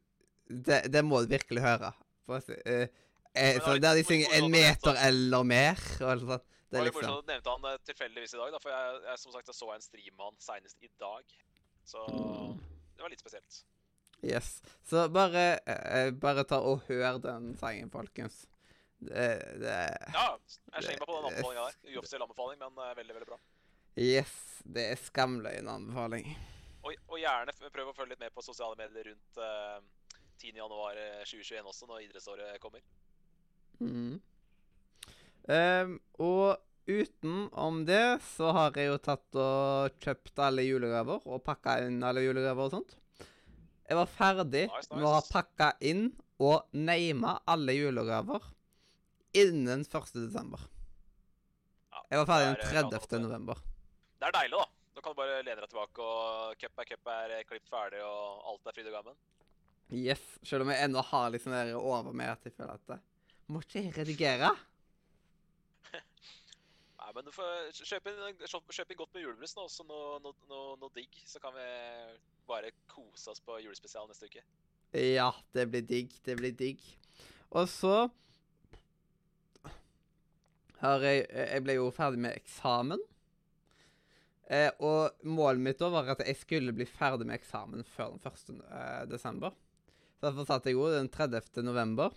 det, 0.69 0.79
det 0.93 1.03
må 1.03 1.19
du 1.19 1.33
virkelig 1.35 1.67
høre. 1.67 1.91
For, 2.23 2.47
uh, 2.47 2.63
eh, 2.63 2.87
eh, 3.35 3.59
det 3.59 3.83
der 3.83 3.99
de 3.99 4.07
synger 4.07 4.39
'en 4.39 4.47
meter 4.55 5.03
eller 5.03 5.43
mer' 5.43 5.83
og 5.99 6.11
alt 6.15 6.31
sånt. 6.31 6.47
Det 6.69 6.77
var 6.77 6.85
litt 6.85 6.93
liksom 6.93 7.09
morsomt 7.09 7.23
at 7.23 7.27
du 7.27 7.33
nevnte 7.33 7.53
han 7.55 7.67
eh, 7.71 7.81
tilfeldigvis 7.89 8.35
i 8.35 8.39
dag, 8.41 8.53
da, 8.53 8.61
for 8.61 8.73
jeg, 8.73 9.01
jeg, 9.07 9.21
som 9.23 9.33
sagt, 9.33 9.49
jeg 9.49 9.57
så 9.57 9.71
en 9.73 9.85
stream 9.85 10.15
med 10.15 10.25
han 10.27 10.39
senest 10.43 10.85
i 10.85 10.91
dag. 11.01 11.35
Så 11.89 12.05
det 12.05 13.01
var 13.01 13.13
litt 13.13 13.23
spesielt. 13.23 13.63
Yes. 14.21 14.61
Så 14.85 15.07
bare, 15.09 15.43
eh, 15.65 16.11
bare 16.11 16.43
ta 16.43 16.59
og 16.61 16.83
hør 16.89 17.17
den 17.23 17.53
sangen, 17.57 17.89
folkens. 17.89 18.43
Det, 18.99 19.27
det 19.61 19.75
Ja, 20.11 20.35
jeg 20.75 20.83
slenger 20.83 20.99
meg 20.99 21.07
på 21.07 21.15
den 21.15 21.27
anbefalinga 21.29 21.65
der. 21.65 21.77
Uoffisiell 21.95 22.25
anbefaling, 22.25 22.59
men 22.59 22.81
eh, 22.83 22.95
veldig, 22.99 23.15
veldig 23.15 23.29
bra. 23.31 23.39
Yes. 23.95 24.33
Det 24.63 24.89
er 24.91 24.99
skamløgn 24.99 25.71
anbefaling. 25.71 26.33
Og, 26.83 26.91
og 27.07 27.17
gjerne 27.19 27.71
prøv 27.71 27.91
å 27.91 27.95
følge 27.95 28.13
litt 28.13 28.25
med 28.25 28.35
på 28.35 28.43
sosiale 28.43 28.75
medier 28.79 29.09
rundt 29.09 29.39
uh, 29.39 29.79
10. 30.39 30.53
januar 30.55 30.99
eh, 30.99 31.23
2021 31.27 31.67
også, 31.71 31.87
når 31.89 32.05
idrettsåret 32.05 32.59
kommer. 32.63 32.83
Mm. 33.79 34.19
Em, 35.49 35.95
og 36.21 36.59
utenom 36.89 37.83
det 37.87 38.19
så 38.25 38.51
har 38.53 38.75
jeg 38.77 38.89
jo 38.91 38.97
tatt 39.01 39.37
og 39.41 39.95
kjøpt 40.01 40.41
alle 40.45 40.65
julegaver 40.65 41.25
og 41.25 41.41
pakka 41.45 41.79
inn 41.85 41.99
alle 42.05 42.21
julegaver 42.25 42.67
og 42.69 42.73
sånt. 42.75 42.95
Jeg 43.89 43.97
var 43.97 44.09
ferdig 44.13 44.67
Nice, 44.69 44.89
med 44.93 45.05
å 45.07 45.13
ha 45.15 45.21
nice. 45.23 45.33
pakka 45.33 45.71
inn 45.89 46.11
og 46.39 46.67
nama 46.77 47.39
alle 47.49 47.73
julegaver 47.73 48.45
innen 49.37 49.81
1. 49.85 50.13
desember. 50.21 50.61
Ja, 51.93 52.03
Jeg 52.11 52.21
var 52.21 52.29
ferdig 52.29 52.45
den 52.45 52.59
er, 52.59 52.85
eh, 52.85 52.99
30. 52.99 53.19
november. 53.25 53.55
Det 54.19 54.27
er 54.29 54.35
deilig, 54.37 54.57
da. 54.59 54.65
Da 54.95 55.01
kan 55.01 55.13
du 55.13 55.17
bare 55.21 55.41
lene 55.45 55.61
deg 55.61 55.69
tilbake, 55.71 55.99
og 56.03 56.55
cup 56.59 56.79
er 56.81 56.85
cup 56.89 57.07
er 57.07 57.33
klipp 57.47 57.49
klippet 57.49 57.69
ferdig, 57.71 58.01
og 58.03 58.41
alt 58.51 58.67
er 58.67 58.73
fryd 58.77 58.87
og 58.89 58.95
gammen. 58.97 59.15
Yes. 59.89 60.21
Selv 60.43 60.61
om 60.61 60.69
jeg 60.69 60.83
ennå 60.85 61.01
har 61.03 61.29
liksom 61.31 61.51
det 61.55 61.73
over 61.75 62.13
meg 62.13 62.29
at 62.29 62.43
jeg 62.45 62.53
føler 62.53 62.73
at 62.75 62.93
jeg 62.93 62.99
Må 63.49 63.61
ikke 63.63 63.81
jeg 63.81 63.93
redigere? 63.97 64.51
Nei, 66.99 67.11
men 67.15 67.25
du 67.25 67.31
får 67.33 67.69
kjøpe 67.79 68.11
inn, 68.11 68.39
kjøp- 68.43 68.91
inn 68.91 68.99
godt 68.99 69.13
med 69.15 69.23
julebrus 69.23 69.55
nå, 69.57 69.65
også 69.69 69.85
noe, 69.87 70.17
noe, 70.23 70.35
noe, 70.51 70.73
noe 70.81 70.93
digg. 70.95 71.15
Så 71.25 71.39
kan 71.43 71.55
vi 71.55 71.67
bare 72.49 72.73
kose 72.91 73.31
oss 73.31 73.41
på 73.45 73.59
julespesial 73.63 74.09
neste 74.09 74.27
uke. 74.29 74.43
Ja, 74.93 75.29
det 75.55 75.67
blir 75.71 75.85
digg. 75.85 76.13
Det 76.25 76.35
blir 76.39 76.55
digg. 76.57 76.81
Og 77.49 77.69
så 77.71 78.09
har 80.81 81.03
jeg 81.03 81.25
Jeg 81.29 81.63
ble 81.65 81.75
jo 81.79 81.89
ferdig 81.95 82.21
med 82.23 82.37
eksamen. 82.39 83.01
Eh, 84.49 84.71
og 84.81 85.13
målet 85.29 85.61
mitt 85.61 85.81
da 85.81 85.91
var 85.93 86.07
at 86.09 86.23
jeg 86.25 86.39
skulle 86.39 86.73
bli 86.73 86.87
ferdig 86.89 87.27
med 87.29 87.37
eksamen 87.37 87.83
før 87.85 88.15
den 88.15 88.23
1. 88.25 88.63
Eh, 88.65 89.03
desember. 89.11 89.53
Så 90.17 90.25
derfor 90.25 90.47
satt 90.49 90.65
jeg 90.65 90.73
jo 90.75 90.87
den 90.91 91.09
30. 91.13 91.61
november 91.63 92.15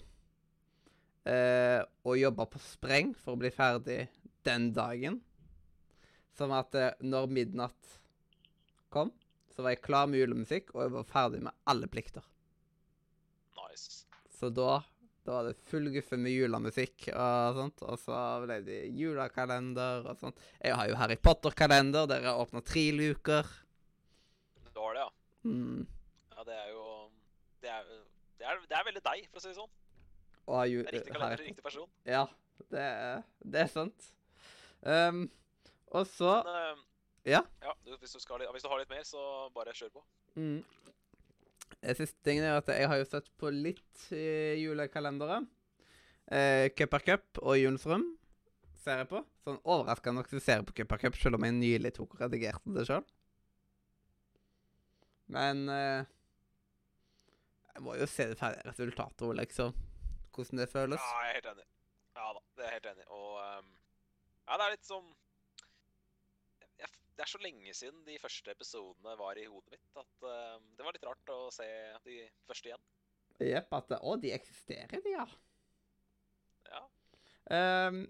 eh, 1.28 1.80
og 2.06 2.18
jobba 2.18 2.46
på 2.50 2.60
spreng 2.62 3.12
for 3.18 3.34
å 3.34 3.40
bli 3.40 3.50
ferdig 3.54 4.06
den 4.46 4.70
dagen. 4.76 5.20
Sånn 6.36 6.54
at 6.56 6.74
eh, 6.78 6.94
når 7.04 7.28
midnatt 7.32 7.98
kom, 8.92 9.12
så 9.52 9.64
var 9.64 9.74
jeg 9.74 9.84
klar 9.84 10.08
med 10.08 10.22
julemusikk, 10.22 10.72
og 10.74 10.86
jeg 10.86 10.94
var 10.94 11.10
ferdig 11.10 11.42
med 11.44 11.56
alle 11.68 11.88
plikter. 11.92 12.24
Nice. 13.58 14.06
Så 14.38 14.48
da, 14.52 14.80
da 15.26 15.36
var 15.36 15.48
det 15.50 15.58
full 15.68 15.90
guffe 15.94 16.18
med 16.18 16.34
julemusikk 16.34 17.10
og 17.12 17.58
sånt. 17.58 17.84
Og 17.86 18.00
så 18.00 18.20
ble 18.44 18.58
det 18.66 18.80
julekalender 18.96 20.08
og 20.08 20.24
sånt. 20.24 20.40
Jeg 20.58 20.78
har 20.78 20.88
jo 20.90 20.98
Harry 21.00 21.18
Potter-kalender 21.20 22.08
dere 22.10 22.32
har 22.32 22.40
åpna 22.42 22.64
tre 22.66 22.88
luker. 22.96 23.52
Du 24.72 24.80
har 24.80 24.96
det, 24.96 25.04
ja. 25.04 25.12
Mm. 25.52 25.84
Ja, 26.32 26.44
det 26.46 26.56
er 26.56 26.68
jo 26.70 26.82
Det 27.62 27.70
er, 27.70 27.86
det 28.38 28.46
er, 28.46 28.60
det 28.66 28.76
er 28.78 28.84
veldig 28.88 29.04
deg, 29.04 29.26
for 29.30 29.38
å 29.38 29.44
si 29.44 29.52
det 29.52 29.60
sånn. 29.60 29.70
Og 30.46 30.56
har 30.58 30.66
jo, 30.66 30.78
Det 30.82 30.88
er 30.88 30.98
riktig 30.98 31.12
kalender, 31.12 31.36
Potter. 31.36 31.48
riktig 31.48 31.64
person. 31.64 31.88
Ja, 32.06 32.24
det 32.72 32.86
det 33.52 33.60
er 33.60 33.70
sant. 33.70 34.08
Um, 34.82 35.30
og 35.94 36.06
så 36.10 36.42
Men, 36.44 36.78
uh, 36.78 37.30
Ja? 37.30 37.42
ja 37.62 37.72
hvis, 38.00 38.12
du 38.12 38.18
skal, 38.18 38.42
hvis 38.50 38.62
du 38.62 38.68
har 38.68 38.78
litt 38.80 38.90
mer, 38.90 39.04
så 39.06 39.48
bare 39.54 39.74
kjør 39.74 39.92
på. 39.98 40.04
mm. 40.34 40.64
Det 41.82 41.96
Siste 41.96 42.18
tingen 42.22 42.44
er 42.44 42.56
at 42.60 42.68
jeg 42.68 42.86
har 42.88 42.96
jo 43.00 43.04
sett 43.08 43.28
på 43.38 43.50
litt 43.50 44.02
i 44.14 44.58
julekalendere. 44.62 45.40
Eh, 46.30 46.68
Cup 46.78 46.94
er 46.94 47.02
Cup 47.06 47.38
og 47.42 47.56
Julens 47.58 47.86
Rom 47.86 48.04
ser 48.82 49.02
jeg 49.02 49.08
på. 49.10 49.22
Sånn 49.42 49.58
overraskende 49.64 50.20
nok 50.20 50.30
så 50.30 50.40
ser 50.42 50.60
jeg 50.60 50.66
på 50.68 50.76
Cup 50.78 50.92
er 50.92 51.02
Cup, 51.02 51.16
selv 51.18 51.38
om 51.38 51.46
jeg 51.46 51.56
nylig 51.56 51.94
tok 51.96 52.14
og 52.14 52.22
redigerte 52.22 52.74
det 52.76 52.86
sjøl. 52.86 53.02
Men 55.32 55.64
eh, 55.72 56.04
jeg 57.72 57.82
må 57.86 57.96
jo 57.98 58.06
se 58.10 58.28
det 58.30 58.38
ferdige 58.38 58.68
resultatet 58.68 59.36
liksom. 59.40 59.74
Hvordan 60.32 60.62
det 60.62 60.68
føles. 60.72 61.00
Ja, 61.00 61.20
jeg 61.22 61.30
er 61.30 61.38
helt 61.38 61.50
enig. 61.52 61.66
Ja 62.16 62.28
da, 62.36 62.40
det 62.56 62.64
er 62.64 62.70
jeg 62.70 62.78
helt 62.78 62.88
enig. 62.92 63.06
Og 63.16 63.36
um, 63.40 63.68
ja, 64.46 64.56
det 64.56 64.64
er 64.64 64.74
litt 64.74 64.88
sånn 64.88 65.12
jeg, 66.80 66.90
Det 67.16 67.24
er 67.24 67.30
så 67.32 67.40
lenge 67.44 67.74
siden 67.76 68.02
de 68.08 68.18
første 68.20 68.52
episodene 68.52 69.14
var 69.20 69.40
i 69.40 69.46
hodet 69.48 69.76
mitt 69.76 70.02
at 70.02 70.26
um, 70.26 70.66
det 70.76 70.86
var 70.86 70.96
litt 70.96 71.06
rart 71.08 71.32
å 71.34 71.38
se 71.54 71.68
de 72.08 72.18
første 72.48 72.72
igjen. 72.72 72.90
Jepp. 73.42 73.72
At 73.74 73.94
Å, 73.98 74.16
de 74.22 74.34
eksisterer, 74.34 75.00
de, 75.02 75.14
ja. 75.16 75.24
Ja. 76.68 76.82
Um, 77.52 78.04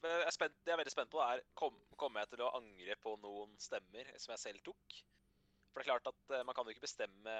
jeg 0.00 0.24
er, 0.24 0.32
spent, 0.34 0.56
det 0.64 0.72
jeg 0.72 0.74
er 0.74 0.80
veldig 0.80 0.92
spent 0.94 1.12
på, 1.12 1.20
er 1.22 1.42
kom, 1.58 1.76
kommer 2.00 2.24
jeg 2.24 2.32
til 2.32 2.44
å 2.46 2.52
angre 2.56 2.96
på 3.04 3.14
noen 3.20 3.52
stemmer 3.60 4.08
som 4.16 4.32
jeg 4.34 4.42
selv 4.42 4.62
tok? 4.64 5.00
For 5.70 5.80
det 5.80 5.84
er 5.84 5.90
klart 5.92 6.08
at 6.10 6.34
eh, 6.34 6.44
man 6.46 6.56
kan 6.56 6.66
jo 6.66 6.74
ikke 6.74 6.86
bestemme 6.86 7.34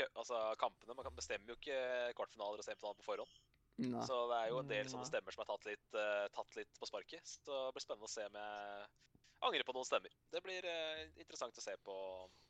altså 0.00 0.40
kampene. 0.60 0.96
Man 0.96 1.06
kan 1.06 1.16
bestemme 1.16 1.52
jo 1.52 1.58
ikke 1.58 1.78
kvartfinaler 2.18 2.62
og 2.62 2.66
semifinaler 2.66 2.98
på 3.00 3.08
forhånd. 3.10 3.36
nei. 3.82 4.06
Så 4.08 4.18
det 4.30 4.38
er 4.38 4.50
jo 4.52 4.58
en 4.62 4.72
del 4.72 4.90
sånne 4.90 5.08
stemmer 5.08 5.34
som 5.34 5.44
er 5.44 5.50
tatt 5.52 5.68
litt, 5.68 5.86
uh, 5.96 6.26
tatt 6.36 6.58
litt 6.58 6.80
på 6.80 6.88
sparket. 6.88 7.36
Så 7.46 7.52
det 7.52 7.76
blir 7.76 7.86
spennende 7.86 8.10
å 8.10 8.12
se 8.12 8.26
om 8.28 8.40
jeg 8.40 8.90
angrer 9.42 9.66
på 9.66 9.76
noen 9.76 9.88
stemmer. 9.88 10.18
Det 10.32 10.42
blir 10.44 10.66
uh, 10.66 11.04
interessant 11.20 11.58
å 11.58 11.64
se 11.64 11.76
på 11.84 11.96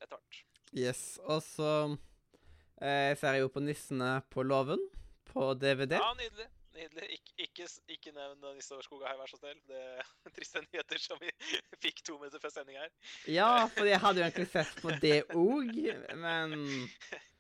etter 0.01 0.17
hvert. 0.17 0.43
Yes. 0.73 1.05
Og 1.27 1.43
så 1.45 1.71
eh, 2.81 3.13
ser 3.19 3.37
jeg 3.37 3.45
jo 3.45 3.53
på 3.53 3.63
Nissene 3.65 4.17
på 4.33 4.45
låven 4.47 4.83
på 5.33 5.53
DVD. 5.59 5.99
Ja, 6.01 6.13
nydelig. 6.19 6.49
Nydelig. 6.73 7.09
Ik 7.13 7.33
ikke, 7.45 7.67
ikke 7.93 8.13
nevn 8.17 8.47
Nisse 8.57 8.73
over 8.73 8.85
skoga 8.87 9.11
her, 9.11 9.19
vær 9.21 9.29
så 9.29 9.39
snill. 9.41 9.59
Det 9.69 9.81
er 9.81 10.33
triste 10.37 10.63
nyheter 10.65 11.03
som 11.03 11.21
vi 11.21 11.33
fikk 11.85 12.01
to 12.07 12.17
minutter 12.21 12.41
før 12.43 12.55
sending 12.55 12.81
her. 12.81 12.93
Ja, 13.29 13.51
for 13.75 13.89
jeg 13.89 14.01
hadde 14.01 14.23
jo 14.23 14.29
egentlig 14.29 14.49
sett 14.53 14.73
på 14.81 14.95
det 15.03 15.19
òg, 15.37 15.77
men 16.23 16.57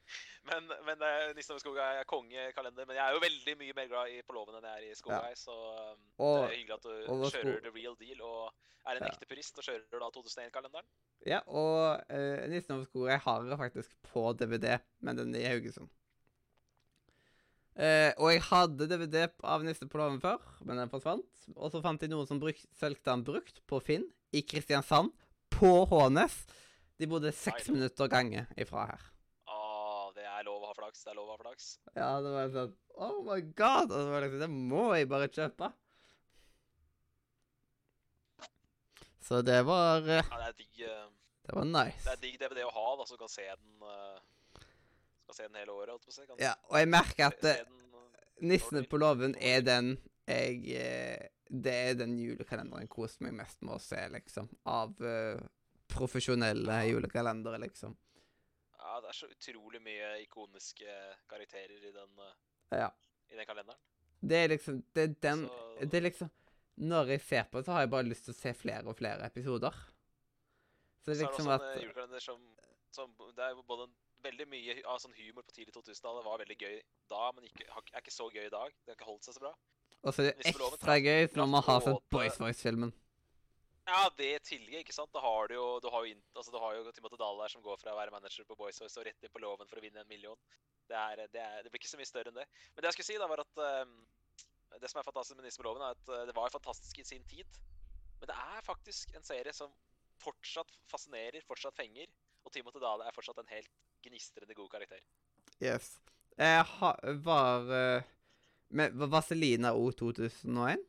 Men, 0.51 0.67
men 0.89 0.99
Nissen 1.37 1.55
over 1.55 1.63
skoga 1.63 1.85
er 2.01 2.07
kongekalender. 2.11 2.87
Men 2.89 2.97
jeg 2.99 3.05
er 3.05 3.15
jo 3.15 3.21
veldig 3.23 3.55
mye 3.61 3.77
mer 3.79 3.89
glad 3.93 4.11
i 4.11 4.23
på 4.27 4.35
låven 4.35 4.57
enn 4.59 4.67
jeg 4.67 4.81
er 4.81 4.91
i 4.91 4.99
skogei, 4.99 5.33
så 5.39 5.55
um, 5.55 6.01
Og- 6.19 6.41
det 6.43 6.49
er 6.49 6.57
hyggelig 6.57 6.77
at 6.81 6.87
du 6.89 6.93
kjører 7.31 7.31
sko- 7.31 7.65
the 7.69 7.75
real 7.77 7.95
deal 8.01 8.23
og 8.27 8.53
er 8.83 8.99
en 8.99 9.05
Ja. 9.07 9.13
ekte 9.13 9.29
purist 9.31 9.59
og 9.63 9.65
kjører 9.69 10.01
da 10.03 10.09
2001-kalenderen. 10.17 10.89
Ja, 11.31 11.39
og 11.47 12.03
uh, 12.11 12.47
Nissen 12.51 12.75
over 12.75 13.11
jeg 13.13 13.21
har 13.23 13.45
jeg 13.47 13.59
faktisk 13.61 13.95
på 14.11 14.25
DVD, 14.35 14.79
men 15.01 15.17
den 15.21 15.35
er 15.39 15.45
i 15.47 15.51
Haugesund. 15.53 15.89
Uh, 17.73 18.11
og 18.21 18.29
jeg 18.35 18.43
hadde 18.51 18.85
DVD 18.91 19.23
av 19.49 19.63
Nisse 19.65 19.87
på 19.89 19.97
låven 19.97 20.19
før, 20.21 20.43
men 20.67 20.77
den 20.77 20.91
forsvant. 20.93 21.47
Og 21.57 21.71
så 21.73 21.81
fant 21.81 22.03
jeg 22.05 22.11
noen 22.13 22.27
som 22.29 22.41
bruk, 22.43 22.59
solgte 22.77 23.09
den 23.09 23.23
brukt 23.25 23.63
på 23.71 23.79
Finn 23.81 24.05
i 24.37 24.43
Kristiansand, 24.45 25.15
på 25.55 25.71
Hånes. 25.89 26.43
De 27.01 27.09
bodde 27.09 27.33
seks 27.33 27.71
Nei, 27.71 27.79
minutter 27.79 28.11
gange 28.13 28.45
ifra 28.61 28.85
her. 28.91 29.07
Å, 29.49 30.11
det 30.17 30.27
er 30.29 30.45
lov 30.45 30.61
å 30.67 30.69
ha 30.69 30.77
flaks. 30.93 31.05
Det 31.05 31.11
er 31.11 31.17
lov 31.17 31.29
å 31.29 31.37
ha 31.37 31.41
flaks. 31.41 31.79
Ja, 31.97 32.21
det 32.21 32.33
var 32.33 32.53
sånn 32.53 32.75
Oh 33.01 33.23
my 33.25 33.41
god! 33.57 33.91
Og 33.91 33.99
det 33.99 34.13
var 34.13 34.25
liksom, 34.27 34.41
det 34.43 34.51
må 34.51 34.85
jeg 34.97 35.09
bare 35.09 35.29
kjøpe. 35.33 35.73
Så 39.23 39.43
det 39.43 39.63
var 39.65 40.03
eh, 40.03 40.25
Ja, 40.29 40.39
det 40.39 40.49
er 40.51 40.57
digg, 40.59 40.83
eh, 40.83 41.09
Det 41.47 41.55
var 41.57 41.69
det 41.73 42.13
er 42.13 42.21
digg 42.21 42.39
DVD 42.41 42.65
å 42.67 42.73
ha, 42.75 42.89
da, 42.99 43.07
så 43.07 43.17
du 43.17 43.23
kan 43.23 43.31
se 43.31 43.47
den 43.47 43.85
eh, 43.87 44.65
Skal 45.25 45.37
se 45.37 45.47
den 45.49 45.61
hele 45.61 45.73
året, 45.73 45.95
holdt 45.95 46.05
på 46.05 46.13
å 46.13 46.17
si. 46.17 46.27
Ja, 46.43 46.57
og 46.69 46.79
jeg 46.81 46.91
merker 46.91 47.31
at 47.31 47.45
eh, 47.47 47.63
den, 47.63 48.01
eh, 48.03 48.47
Nissene 48.51 48.85
på 48.91 49.01
låven 49.01 49.37
er 49.39 49.63
den 49.65 49.95
jeg 50.27 50.75
eh, 50.77 51.31
Det 51.49 51.75
er 51.89 51.99
den 52.03 52.19
julekalenderen 52.19 52.85
jeg 52.85 52.93
koser 52.93 53.29
meg 53.29 53.39
mest 53.41 53.63
med 53.63 53.77
å 53.77 53.83
se, 53.83 54.01
liksom. 54.13 54.49
Av 54.73 54.95
uh, 55.05 55.37
profesjonelle 55.93 56.79
julekalendere, 56.89 57.59
liksom. 57.61 57.93
Ja, 58.83 58.99
det 59.01 59.09
er 59.13 59.17
så 59.17 59.29
utrolig 59.31 59.81
mye 59.85 60.09
ikoniske 60.25 60.95
karakterer 61.31 61.79
i 61.89 61.93
den, 61.95 62.19
eh, 62.19 62.79
Ja. 62.83 62.89
i 63.31 63.37
den 63.39 63.47
kalenderen. 63.47 63.79
Det 64.23 64.37
er 64.45 64.49
liksom 64.49 64.83
Det 64.95 65.03
er 65.03 65.15
den 65.23 65.49
Så- 65.49 65.87
Det 65.91 65.95
er 65.95 66.01
liksom 66.11 66.31
Når 66.79 67.07
jeg 67.09 67.21
ser 67.21 67.45
på 67.45 67.59
det, 67.59 67.67
så 67.67 67.73
har 67.73 67.81
jeg 67.81 67.91
bare 67.91 68.03
lyst 68.09 68.25
til 68.25 68.33
å 68.35 68.37
se 68.37 68.53
flere 68.55 68.87
og 68.89 68.97
flere 68.97 69.27
episoder. 69.27 69.71
Så 71.05 71.11
det 71.13 71.17
Så 71.19 71.23
er 71.23 71.27
er 71.27 71.31
det 71.31 71.37
liksom 71.37 71.47
også 71.47 71.55
at 71.55 71.61
en 71.63 71.79
eh, 71.79 71.85
julekalender 71.85 72.21
som, 72.21 72.41
som 72.91 73.15
Det 73.37 73.39
er 73.45 73.63
både 73.63 73.83
en, 73.85 73.95
veldig 74.23 74.47
mye 74.49 74.83
av 74.87 74.99
sånn 74.99 75.15
humor 75.15 75.43
på 75.43 75.53
tidlig 75.53 75.73
2000-tallet. 75.75 76.25
var 76.25 76.39
veldig 76.39 76.57
gøy 76.59 76.81
da, 77.11 77.31
men 77.33 77.45
ikke, 77.45 77.67
er 77.93 78.01
ikke 78.01 78.11
så 78.15 78.31
gøy 78.33 78.47
i 78.47 78.51
dag. 78.51 78.71
Det 78.87 78.89
har 78.89 78.95
ikke 78.97 79.05
holdt 79.11 79.25
seg 79.25 79.35
så 79.35 79.41
bra. 79.41 79.55
Og 80.05 80.15
så 80.15 80.23
er 80.23 80.33
det 80.33 80.47
ekstra 80.47 80.97
gøy 81.03 81.29
når 81.37 81.47
man 81.49 81.63
har 81.63 81.81
sett 81.81 81.93
både- 81.95 82.09
Boys 82.11 82.39
Voice-filmen. 82.39 82.93
Ja, 83.89 84.07
det 84.15 84.45
tillegget, 84.47 84.85
ikke 84.85 84.95
sant. 84.95 85.11
Da 85.15 85.21
har 85.25 85.49
du 85.51 85.57
jo, 85.57 85.67
du 85.83 85.89
har 85.91 86.05
jo, 86.07 86.15
altså, 86.39 86.53
du 86.55 86.59
har 86.63 86.77
jo 86.77 86.93
Timothy 86.95 87.19
Dahl 87.19 87.41
der 87.43 87.51
som 87.51 87.65
går 87.65 87.81
fra 87.81 87.95
å 87.95 87.99
være 87.99 88.15
manager 88.15 88.47
på 88.47 88.57
Boys 88.59 88.79
House 88.83 89.01
og 89.01 89.09
rett 89.09 89.25
inn 89.25 89.33
på 89.33 89.43
loven 89.43 89.71
for 89.71 89.81
å 89.81 89.83
vinne 89.83 90.05
en 90.05 90.11
million. 90.11 90.39
Det, 90.87 90.99
er, 90.99 91.25
det, 91.33 91.43
er, 91.43 91.63
det, 91.65 91.73
blir 91.73 91.83
ikke 91.83 91.91
så 91.91 91.99
mye 91.99 92.09
større 92.09 92.31
enn 92.31 92.39
det. 92.39 92.47
Men 92.73 92.85
det 92.85 92.91
jeg 92.91 92.99
skulle 92.99 93.11
si, 93.11 93.19
da, 93.19 93.29
var 93.31 93.43
at 93.43 93.63
um, 93.83 93.97
det 94.79 94.91
som 94.91 95.01
er 95.01 95.09
fantastisk 95.09 95.39
med 95.39 95.49
Nissen 95.49 95.67
er 95.73 95.89
at 95.89 96.13
eh, 96.15 96.27
det 96.29 96.37
var 96.37 96.55
fantastisk 96.55 97.03
i 97.03 97.07
sin 97.07 97.27
tid. 97.31 97.59
Men 98.21 98.31
det 98.31 98.37
er 98.39 98.67
faktisk 98.67 99.17
en 99.19 99.27
serie 99.27 99.53
som 99.57 99.75
fortsatt 100.23 100.79
fascinerer, 100.91 101.43
fortsatt 101.49 101.77
fenger. 101.77 102.07
Og 102.47 102.55
Timothy 102.55 102.83
Dahl 102.83 103.03
er 103.03 103.15
fortsatt 103.15 103.43
en 103.43 103.51
helt 103.51 103.71
gnistrende 104.07 104.55
god 104.55 104.71
karakter. 104.71 105.03
Yes. 105.63 105.97
Jeg 106.39 106.65
ha, 106.79 106.95
var 107.27 107.67
uh, 107.67 108.09
Med 108.73 108.95
Vaselina 109.11 109.75
O2001? 109.77 110.87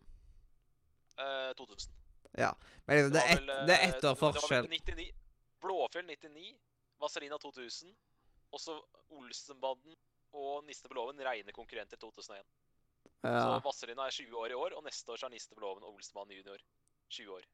Uh, 1.18 1.52
2000. 1.58 2.03
Ja. 2.38 2.56
Men 2.86 2.98
liksom, 2.98 3.14
det, 3.14 3.24
er 3.24 3.38
et, 3.38 3.68
det 3.68 3.76
er 3.76 3.84
ett 3.90 4.04
eh, 4.04 4.12
år 4.12 4.18
forskjell. 4.20 4.70
Blåfjell 5.64 6.06
99, 6.10 6.50
Vazelina 7.00 7.38
2000, 7.40 7.94
og 8.52 8.62
så 8.62 8.76
Olsenbanden 9.16 9.96
og 10.34 10.66
Niste 10.68 10.90
på 10.90 10.98
låven 10.98 11.22
rene 11.24 11.54
konkurrenter 11.56 12.00
2001. 12.02 12.44
Ja. 13.24 13.38
Så 13.40 13.60
Vazelina 13.64 14.08
er 14.08 14.16
20 14.18 14.40
år 14.40 14.52
i 14.52 14.58
år, 14.58 14.78
og 14.78 14.84
neste 14.84 15.14
år 15.14 15.22
så 15.22 15.30
er 15.30 15.36
Niste 15.36 15.56
på 15.56 15.64
låven 15.64 15.86
og 15.86 15.94
Olsenbanden 15.96 16.36
junior 16.42 16.64
20 17.10 17.38
år 17.38 17.48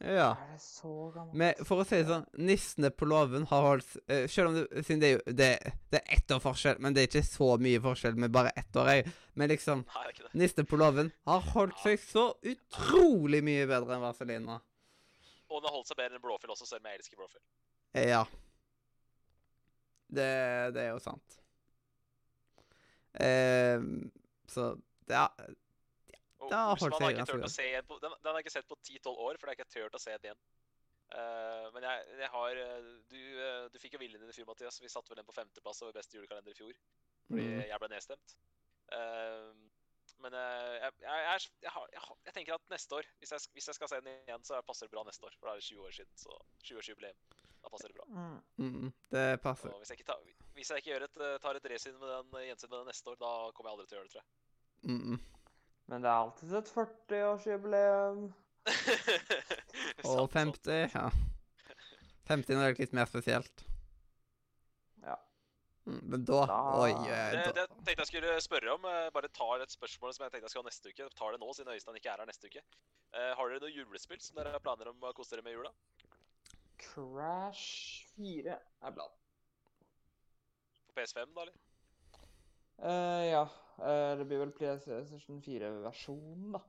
ja. 0.00 0.28
Er 0.30 0.52
det 0.52 0.60
så 0.62 0.92
gammelt? 1.10 1.34
Men 1.40 1.64
for 1.66 1.82
å 1.82 1.86
si 1.86 1.98
det 1.98 2.06
sånn, 2.06 2.26
nissene 2.46 2.90
på 2.94 3.08
låven 3.10 3.46
har 3.50 3.64
holdt 3.66 3.96
uh, 4.06 4.26
Selv 4.30 4.52
om 4.52 4.58
det, 4.58 4.66
siden 4.86 5.02
det 5.02 5.08
er 5.08 5.14
jo 5.16 5.34
det, 5.40 5.48
det 5.90 6.00
er 6.00 6.16
ett 6.18 6.34
år 6.36 6.42
forskjell, 6.44 6.78
men 6.84 6.94
det 6.94 7.02
er 7.02 7.10
ikke 7.10 7.24
så 7.26 7.48
mye 7.62 7.80
forskjell 7.82 8.20
med 8.22 8.34
bare 8.34 8.52
ett 8.58 8.78
år. 8.78 8.92
Jeg. 8.94 9.14
Men 9.38 9.50
liksom, 9.50 9.82
Nei, 9.96 10.30
nissene 10.44 10.66
på 10.70 10.78
låven 10.78 11.10
har 11.26 11.50
holdt 11.54 11.82
seg 11.82 11.98
så 12.02 12.28
utrolig 12.46 13.42
mye 13.46 13.66
bedre 13.70 13.96
enn 13.96 14.04
Vazelina. 14.06 14.60
Og 15.48 15.62
den 15.62 15.70
har 15.70 15.78
holdt 15.78 15.90
seg 15.90 15.98
bedre 15.98 16.18
enn 16.18 16.22
Blåfjell 16.22 16.52
også, 16.54 16.68
selv 16.68 16.84
om 16.84 16.90
jeg 16.90 17.00
elsker 17.00 17.18
Blåfjell. 17.18 17.44
Eh, 17.96 18.10
Ja. 18.12 18.22
Det, 20.08 20.28
det 20.72 20.84
er 20.86 20.92
jo 20.94 21.00
sant. 21.04 21.34
Uh, 23.18 24.06
så 24.48 24.70
ja. 25.10 25.26
Og 26.38 26.50
da 26.52 26.60
har 26.70 26.76
jeg 26.78 27.16
ikke 27.18 27.26
turt 27.32 27.44
å 27.48 27.50
se 27.50 27.64
igjen 27.66 27.86
på, 27.88 27.98
den, 28.02 28.12
den 28.22 28.30
har 28.30 28.38
jeg 28.38 28.46
ikke 28.46 28.54
sett 28.58 28.68
på 28.70 28.76
10-12 28.78 29.08
år, 29.26 29.38
for 29.38 29.46
det 29.46 29.50
har 29.50 29.56
jeg 29.56 29.60
ikke 29.64 29.74
turt 29.74 29.98
å 29.98 30.02
se 30.02 30.14
den 30.16 30.28
igjen. 30.30 30.42
Uh, 31.08 31.70
men 31.72 31.82
jeg, 31.88 32.04
jeg 32.20 32.28
har 32.34 32.58
eh, 32.60 32.88
Du, 33.08 33.16
eh, 33.40 33.62
du 33.72 33.78
fikk 33.80 33.94
jo 33.96 34.00
viljen 34.02 34.20
din 34.20 34.28
i 34.28 34.34
fjor, 34.36 34.44
Mathias. 34.50 34.76
Vi 34.82 34.90
satte 34.92 35.08
vel 35.08 35.16
den 35.22 35.24
på 35.28 35.32
femteplass 35.32 35.80
over 35.82 35.94
beste 35.96 36.18
julekalender 36.18 36.52
i 36.52 36.58
fjor. 36.58 36.74
Fordi 37.30 37.46
Mm. 37.48 37.62
jeg 37.70 37.78
ble 37.80 37.88
nedstemt. 37.94 38.34
Uh, 38.92 39.52
Men 40.18 40.32
jeg, 40.34 40.92
jeg, 41.00 41.40
jeg, 41.62 41.70
er- 41.70 42.32
tenker 42.34 42.54
at 42.54 42.70
neste 42.72 42.96
år, 42.96 43.06
hvis 43.20 43.30
jeg, 43.30 43.40
hvis 43.54 43.68
jeg 43.70 43.74
skal 43.76 43.88
se 43.88 44.00
den 44.00 44.08
igjen, 44.26 44.42
så 44.44 44.58
passer 44.66 44.86
det 44.88 44.90
bra 44.96 45.04
neste 45.06 45.24
år. 45.28 45.34
For 45.38 45.46
da 45.46 45.52
er 45.54 45.60
det 45.60 45.66
20 45.68 45.84
år 45.86 45.92
siden, 45.94 46.16
så 46.18 46.38
20-årsjubileum. 46.64 47.20
Da 47.62 47.68
passer 47.70 47.88
det 47.92 47.96
bra. 47.98 48.06
Mm. 48.08 48.40
Mm, 48.58 48.92
det 49.14 49.26
passer. 49.44 49.70
Hvis 49.78 49.92
jeg 49.92 50.00
ikke, 50.00 50.08
tar, 50.10 50.24
hvis 50.56 50.70
ikke 50.74 50.96
et, 51.06 51.20
tar 51.44 51.54
et 51.60 51.68
resyn 51.70 51.98
med 52.00 52.08
den, 52.08 52.48
gjensyn 52.48 52.70
med 52.72 52.78
den 52.80 52.90
neste 52.90 53.12
år, 53.12 53.20
da 53.20 53.30
kommer 53.54 53.70
jeg 53.70 53.76
aldri 53.78 53.86
til 53.86 53.96
å 53.96 54.00
gjøre 54.00 54.08
det, 54.08 54.14
tror 54.16 54.22
jeg. 54.24 54.28
Mm, 54.88 55.18
Men 55.88 56.02
det 56.04 56.10
er 56.10 56.18
alltid 56.20 56.52
et 56.58 56.70
40-årsjubileum. 56.74 58.26
og 60.04 60.28
Sant, 60.28 60.32
sant. 60.32 60.68
50, 60.68 60.92
ja. 60.94 61.06
50 62.28 62.58
nå 62.58 62.64
er 62.66 62.74
litt 62.76 62.92
mer 62.96 63.08
spesielt. 63.08 63.62
Ja. 65.06 65.14
Mm, 65.88 66.02
men 66.12 66.24
da 66.28 66.42
Da- 66.50 66.58
Oi. 66.82 66.90
eh, 66.92 67.30
Det, 67.32 67.54
jeg 67.56 67.70
tenkte 67.86 68.02
jeg 68.02 68.10
skulle 68.10 68.34
spørre 68.44 68.74
om. 68.74 68.84
eh, 68.84 69.08
Bare 69.14 69.30
tar 69.32 69.64
et 69.64 69.72
spørsmål 69.72 70.12
som 70.12 70.26
jeg 70.26 70.32
tenkte 70.34 70.44
jeg 70.44 70.52
skulle 70.52 70.66
ha 70.66 70.72
neste 70.72 70.92
uke. 70.92 71.08
Tar 71.16 71.32
det 71.32 71.40
nå, 71.40 71.48
siden 71.56 71.72
Øystein 71.72 71.96
ikke 71.96 72.12
er 72.12 72.20
her 72.20 72.28
neste 72.28 72.50
uke. 72.52 72.60
Eh, 73.14 73.32
har 73.38 73.48
dere 73.48 73.60
noe 73.64 73.72
julespill 73.72 74.20
som 74.20 74.36
dere 74.36 74.52
har 74.52 74.60
planer 74.60 74.90
om 74.92 75.00
å 75.08 75.14
kose 75.16 75.32
dere 75.32 75.42
med 75.48 75.56
i 75.56 75.56
jula? 75.56 75.72
Crash 76.78 78.04
4 78.18 78.58
er 78.84 78.90
blant. 78.92 79.16
På 80.84 81.00
PS5, 81.00 81.32
da, 81.34 81.46
eller? 81.46 81.56
Eh, 82.78 83.24
ja. 83.30 83.46
Uh, 83.78 84.18
det 84.18 84.26
blir 84.26 84.42
vel 84.42 84.52
PlayStation 84.54 85.38
4-versjonen, 85.42 86.52
da. 86.56 86.62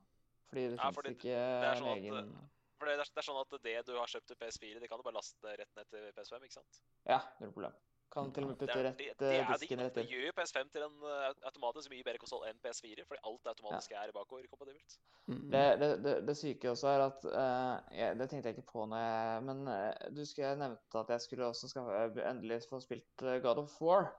Fordi 0.50 0.64
det 0.70 0.78
Ja, 0.78 0.90
fordi 0.94 1.14
ikke 1.16 1.36
en 1.36 1.78
sånn 1.78 1.90
at, 1.90 1.98
egen 1.98 2.32
For 2.78 2.88
det 2.88 2.94
er, 2.94 3.02
det 3.02 3.22
er 3.22 3.26
sånn 3.26 3.38
at 3.40 3.54
det 3.66 3.76
du 3.86 3.94
har 3.98 4.10
kjøpt 4.10 4.30
til 4.30 4.38
PS4, 4.40 4.80
det 4.82 4.90
kan 4.90 4.98
du 4.98 5.06
bare 5.06 5.18
laste 5.18 5.54
rett 5.60 5.78
ned 5.78 5.90
til 5.90 6.10
PS5, 6.16 6.46
ikke 6.46 6.58
sant? 6.58 6.82
Ja, 7.06 7.20
null 7.42 7.54
problem. 7.54 7.74
Kan 8.10 8.32
til 8.34 8.42
og 8.42 8.50
med 8.50 8.56
putte 8.58 8.74
rett 8.82 8.98
det, 8.98 9.10
eh, 9.12 9.18
det 9.20 9.58
disken 9.60 9.82
rett 9.84 9.98
inn. 10.00 10.06
Det 10.08 10.14
gjør 10.16 10.24
jo 10.26 10.32
PS5 10.38 10.70
til 10.74 10.86
en 10.86 11.04
automatisk 11.46 11.92
mye 11.92 12.06
bedre 12.06 12.22
konsoll 12.22 12.46
enn 12.48 12.58
PS4, 12.62 13.04
fordi 13.06 13.22
alt 13.30 13.52
automatisk 13.52 13.94
er 14.00 14.14
bakoverkompatibelt. 14.16 14.96
Mm. 15.30 15.44
Det, 15.52 15.62
det, 15.82 15.90
det, 16.06 16.14
det 16.26 16.34
syke 16.40 16.72
også 16.72 16.90
er 16.90 17.04
at 17.04 17.28
uh, 17.28 17.76
jeg, 17.94 18.16
Det 18.18 18.26
tenkte 18.32 18.50
jeg 18.50 18.58
ikke 18.58 18.72
på 18.72 18.86
når 18.90 19.04
jeg 19.04 19.44
Men 19.46 19.60
uh, 19.68 20.08
du 20.16 20.24
skulle 20.26 20.56
nevnte 20.58 21.04
at 21.04 21.14
jeg 21.14 21.22
skulle 21.26 21.52
også 21.52 21.70
skaffe, 21.70 22.26
endelig 22.32 22.62
få 22.70 22.82
spilt 22.82 23.26
God 23.46 23.62
of 23.62 23.78
War. 23.82 24.10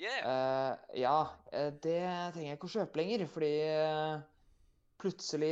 Yeah! 0.00 0.20
Uh, 0.24 0.96
ja, 0.96 1.16
eh, 1.52 1.72
det 1.84 1.98
trenger 2.32 2.46
jeg 2.48 2.56
ikke 2.56 2.68
å 2.70 2.72
kjøpe 2.72 3.00
lenger, 3.02 3.26
fordi 3.28 3.50
eh, 3.68 4.22
plutselig 5.00 5.50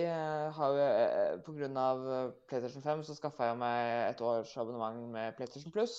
har 0.57 0.79
jo 0.79 0.87
eh, 0.87 2.31
PlayStation 2.49 2.85
5 2.85 3.03
så 3.05 3.17
skaffa 3.19 3.51
jeg 3.51 3.59
meg 3.61 3.91
et 4.07 4.23
års 4.25 4.55
abonnement 4.57 5.03
med 5.13 5.37
PlayStation 5.37 5.75
Plus. 5.75 5.99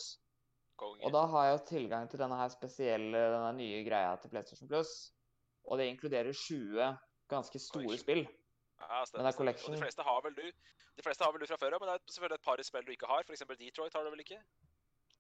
Og 0.79 1.11
da 1.13 1.25
har 1.29 1.45
jeg 1.45 1.53
jo 1.53 1.61
tilgang 1.67 2.09
til 2.09 2.21
denne 2.23 2.39
her 2.39 2.49
spesielle, 2.53 3.21
denne 3.35 3.51
nye 3.59 3.83
greia 3.85 4.15
til 4.17 4.33
PlayStation 4.33 4.71
Plus. 4.71 4.95
Og 5.69 5.77
det 5.77 5.89
inkluderer 5.91 6.33
20 6.33 6.89
ganske 7.29 7.61
store 7.61 8.01
spill. 8.01 8.23
Ja, 8.79 9.03
stemmer, 9.05 9.19
Men 9.19 9.27
det 9.27 9.33
er 9.33 9.37
collection. 9.37 9.75
Og 9.75 9.77
de 9.77 9.83
fleste 9.83 10.07
har 10.07 10.25
vel 10.25 10.37
du. 10.39 10.45
De 10.97 11.05
fleste 11.05 11.23
har 11.23 11.35
vel 11.35 11.43
du 11.43 11.51
fra 11.51 11.59
før 11.61 11.77
av, 11.77 11.83
men 11.83 11.91
det 11.91 11.99
er 11.99 12.15
selvfølgelig 12.15 12.41
et 12.41 12.47
par 12.49 12.65
spill 12.71 12.87
du 12.87 12.91
ikke 12.95 13.11
har. 13.13 13.29
Eksempel 13.29 13.61
Detroit 13.61 13.93
har 13.93 14.07
du 14.07 14.13
vel 14.15 14.25
ikke? 14.25 14.41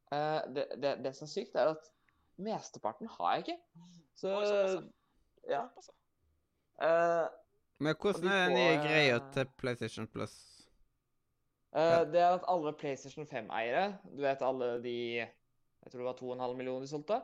Uh, 0.09 0.41
det, 0.55 0.65
det, 0.81 0.95
det 1.05 1.13
som 1.19 1.27
er 1.27 1.33
sykt, 1.35 1.59
er 1.59 1.75
at 1.75 1.91
mesteparten 2.39 3.09
har 3.17 3.35
jeg 3.35 3.45
ikke. 3.45 3.57
Så 4.19 4.33
ja. 5.49 5.63
Eh, 6.81 7.27
Men 7.79 7.95
hvordan 7.99 8.27
er 8.27 8.45
den 8.47 8.57
nye 8.57 8.79
greia 8.83 9.17
eh, 9.17 9.27
til 9.33 9.51
PlayStation 9.57 10.07
Plus? 10.07 10.35
Uh, 11.69 12.01
det 12.09 12.17
er 12.17 12.33
at 12.33 12.47
alle 12.49 12.73
PlayStation 12.73 13.27
5-eiere, 13.29 13.99
du 14.09 14.23
vet 14.23 14.41
alle 14.41 14.71
de 14.83 14.95
Jeg 15.19 15.91
tror 15.91 15.99
det 15.99 16.07
var 16.07 16.47
2,5 16.47 16.55
millioner 16.57 16.81
de 16.81 16.87
solgte, 16.87 17.21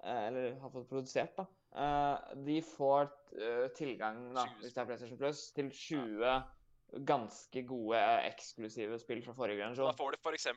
Uh, 0.00 0.26
eller 0.26 0.54
har 0.60 0.70
fått 0.72 0.88
produsert, 0.88 1.34
da. 1.36 1.44
eh, 1.76 2.36
de 2.46 2.62
får 2.64 3.10
tilgang, 3.76 4.22
da, 4.34 4.46
hvis 4.62 4.72
det 4.72 4.80
er 4.80 4.86
PlayStation 4.88 5.18
Plus, 5.18 5.42
til 5.52 5.68
20 5.70 6.30
ganske 7.06 7.62
gode 7.66 8.00
eksklusive 8.26 8.98
spill 8.98 9.20
fra 9.22 9.34
forrige 9.36 9.68
Da 9.76 9.92
får 9.92 10.16
du 10.16 10.16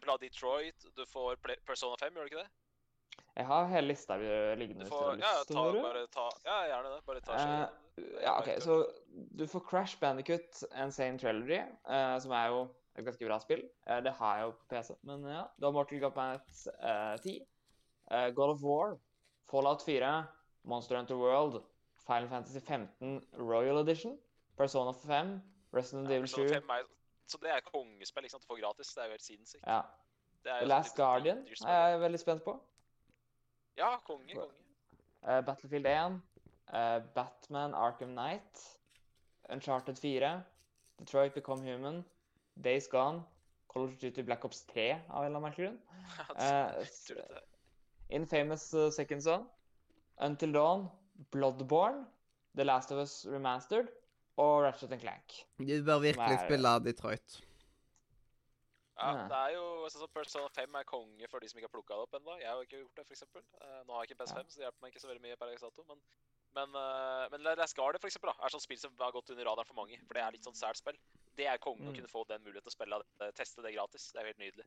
av 0.10 0.22
Detroit, 0.22 0.88
du 0.96 1.04
får 1.12 1.36
Persona 1.68 2.00
5, 2.00 2.14
gjør 2.14 2.24
du 2.24 2.32
ikke 2.32 2.46
det? 2.46 2.63
Jeg 3.34 3.48
har 3.50 3.66
hele 3.72 3.88
lista 3.90 4.16
liggende. 4.60 4.86
Du 4.86 4.92
får, 4.92 5.16
ja, 5.18 5.32
til 5.48 5.58
ta, 5.58 5.64
bare 5.82 6.04
ta, 6.14 6.26
ja, 6.46 6.58
gjerne 6.70 6.92
det. 6.94 7.00
Bare 7.08 7.22
ta 7.26 7.34
Eh, 7.34 7.40
skjeen. 7.42 8.22
Ja, 8.22 8.34
OK, 8.40 8.50
så 8.62 8.76
du 9.38 9.44
får 9.50 9.64
Crash 9.70 10.00
Bandicut 10.02 10.64
Insane 10.84 11.18
Trilogy, 11.22 11.60
uh, 11.90 12.20
som 12.22 12.32
er 12.38 12.48
jo 12.54 12.60
et 12.98 13.06
ganske 13.08 13.26
bra 13.26 13.40
spill. 13.42 13.64
Uh, 13.90 14.00
det 14.06 14.14
har 14.20 14.38
jeg 14.38 14.46
jo 14.48 14.52
på 14.60 14.68
PC, 14.76 14.94
men 15.10 15.26
ja. 15.30 15.44
Du 15.58 15.66
har 15.66 15.74
Mortal 15.74 16.02
Kombat 16.02 16.62
eh, 16.78 17.16
10, 17.24 17.40
eh, 18.12 18.28
God 18.38 18.54
of 18.54 18.62
War, 18.62 18.98
Fallout 19.50 19.82
4, 19.86 20.12
Monster 20.70 20.98
Hunter 20.98 21.18
World, 21.18 21.64
Final 22.06 22.30
Fantasy 22.30 22.60
15 22.60 23.22
Royal 23.40 23.82
Edition, 23.82 24.18
Persona 24.58 24.94
5, 24.94 25.42
Resident 25.74 26.10
Ja, 26.10 26.18
Evil 26.18 26.28
7 26.30 26.42
er, 26.54 26.86
så 27.26 27.38
det 27.42 27.50
er 27.50 27.66
kongespill 27.66 28.26
ikke 28.28 28.36
sant, 28.38 28.46
du 28.46 28.54
får 28.54 28.62
gratis. 28.62 28.94
Det 28.94 29.02
er 29.02 29.10
jo 29.10 29.18
helt 29.18 29.26
sinnssykt. 29.26 29.66
ja. 29.66 29.82
The 30.44 30.66
Last 30.68 30.98
sånn 30.98 31.06
Guardian 31.06 31.38
er 31.72 31.86
jeg 31.94 32.00
veldig 32.02 32.20
spent 32.20 32.42
på. 32.44 32.58
Ja, 33.78 33.98
konge, 34.06 34.34
konge. 34.36 34.54
Uh, 35.24 35.40
Battlefield 35.46 35.86
1, 35.88 36.18
uh, 36.74 37.00
Batman 37.16 37.74
Arkham 37.74 38.12
Knight, 38.14 38.80
Uncharted 39.50 39.98
4, 40.00 40.44
Detroit 41.00 41.34
Become 41.34 41.64
Human, 41.64 42.04
Days 42.56 42.88
Gone, 42.92 43.24
Call 43.72 43.84
of 43.88 43.98
Duty 44.02 44.22
Black 44.24 44.46
Ops 44.46 44.66
3 44.74 44.92
av 45.10 45.24
en 45.24 45.26
eller 45.26 45.40
annen 45.40 45.48
merkelig 45.48 45.70
grunn. 45.70 45.80
uh. 46.38 47.40
Infamous 48.14 48.68
Second 48.96 49.24
Son, 49.24 49.48
Until 50.22 50.52
Dawn, 50.54 50.88
Bloodborne, 51.34 52.04
The 52.56 52.64
Last 52.68 52.92
of 52.92 53.00
Us 53.02 53.24
Remastered 53.26 53.90
og 54.38 54.64
Ratchet 54.64 54.92
and 54.92 55.02
Clank. 55.02 55.40
Du 55.58 55.84
bør 55.86 56.00
virkelig 56.04 56.36
er- 56.36 56.46
spille 56.46 56.76
Detroit. 56.86 57.40
Ja, 58.98 59.08
Ja. 59.18 59.28
det 59.28 59.38
er 59.38 59.54
jo 59.56 59.64
sånn 59.90 60.02
som 60.04 60.12
Persona 60.14 60.50
5 60.54 60.76
er 60.80 60.84
konge 60.86 61.28
for 61.30 61.40
de 61.40 61.48
som 61.50 61.58
ikke 61.60 61.66
har 61.70 61.74
plukka 61.82 61.96
det 61.98 62.04
opp 62.06 62.14
ennå. 62.20 62.36
Jeg 62.40 62.48
har 62.50 62.62
ikke 62.62 62.82
gjort 62.84 62.96
det, 62.96 63.06
f.eks. 63.08 63.24
Uh, 63.34 63.84
nå 63.88 63.94
har 63.94 64.04
jeg 64.04 64.12
ikke 64.12 64.22
en 64.22 64.28
PS5, 64.28 64.52
så 64.54 64.56
det 64.60 64.66
hjelper 64.68 64.82
meg 64.82 64.94
ikke 64.94 65.02
så 65.02 65.10
veldig 65.10 65.24
mye 65.26 65.36
per 65.42 65.56
dato. 65.58 65.84
Men, 65.90 66.02
men, 66.54 66.76
uh, 66.78 67.28
men 67.34 67.42
Last 67.58 67.76
Guard, 67.76 67.98
for 68.00 68.08
eksempel, 68.08 68.30
da, 68.30 68.36
er 68.46 68.54
sånn 68.54 68.62
spill 68.62 68.78
som 68.78 68.94
har 69.00 69.12
gått 69.12 69.30
under 69.34 69.46
radaren 69.50 69.66
for 69.66 69.74
mange. 69.82 69.98
For 70.06 70.14
det 70.14 70.22
er 70.24 70.32
litt 70.38 70.46
sånn 70.46 70.54
sært 70.54 70.78
spill. 70.78 71.00
Det 71.36 71.48
er 71.50 71.58
konge 71.58 71.82
å 71.82 71.90
Mm. 71.90 71.96
kunne 71.98 72.12
få 72.14 72.22
den 72.30 72.44
muligheten 72.46 72.70
til 72.70 72.74
å 72.74 72.78
spille 72.78 73.02
det, 73.18 73.34
teste 73.36 73.62
det 73.66 73.74
gratis. 73.74 74.12
Det 74.14 74.20
er 74.22 74.26
jo 74.28 74.34
helt 74.34 74.44
nydelig. 74.46 74.66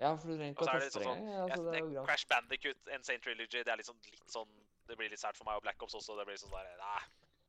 Ja, 0.00 0.16
for 0.16 0.26
du 0.28 0.36
trenger 0.38 0.54
ikke 0.56 0.64
å 0.64 0.72
teste 0.72 0.98
det 0.98 1.06
sånn- 1.06 1.16
engang. 1.20 1.50
Altså, 1.50 1.74
er 1.74 1.78
jo 1.84 1.92
Jeg- 1.92 2.06
Crash 2.06 2.26
Bandicut, 2.26 2.78
Insane 2.88 3.20
Trilogy, 3.20 3.62
det 3.62 3.68
er 3.68 3.76
liksom 3.76 3.96
litt 4.10 4.28
sånn 4.28 4.48
Det 4.88 4.96
blir 4.98 5.08
litt 5.08 5.20
sært 5.20 5.36
for 5.36 5.44
meg, 5.44 5.54
og 5.56 5.62
Black 5.62 5.80
Ops 5.80 5.94
også. 5.94 6.16
Det 6.18 6.26
blir 6.26 6.34
sånn 6.36 6.50
der 6.50 6.76
Nei, 6.76 7.00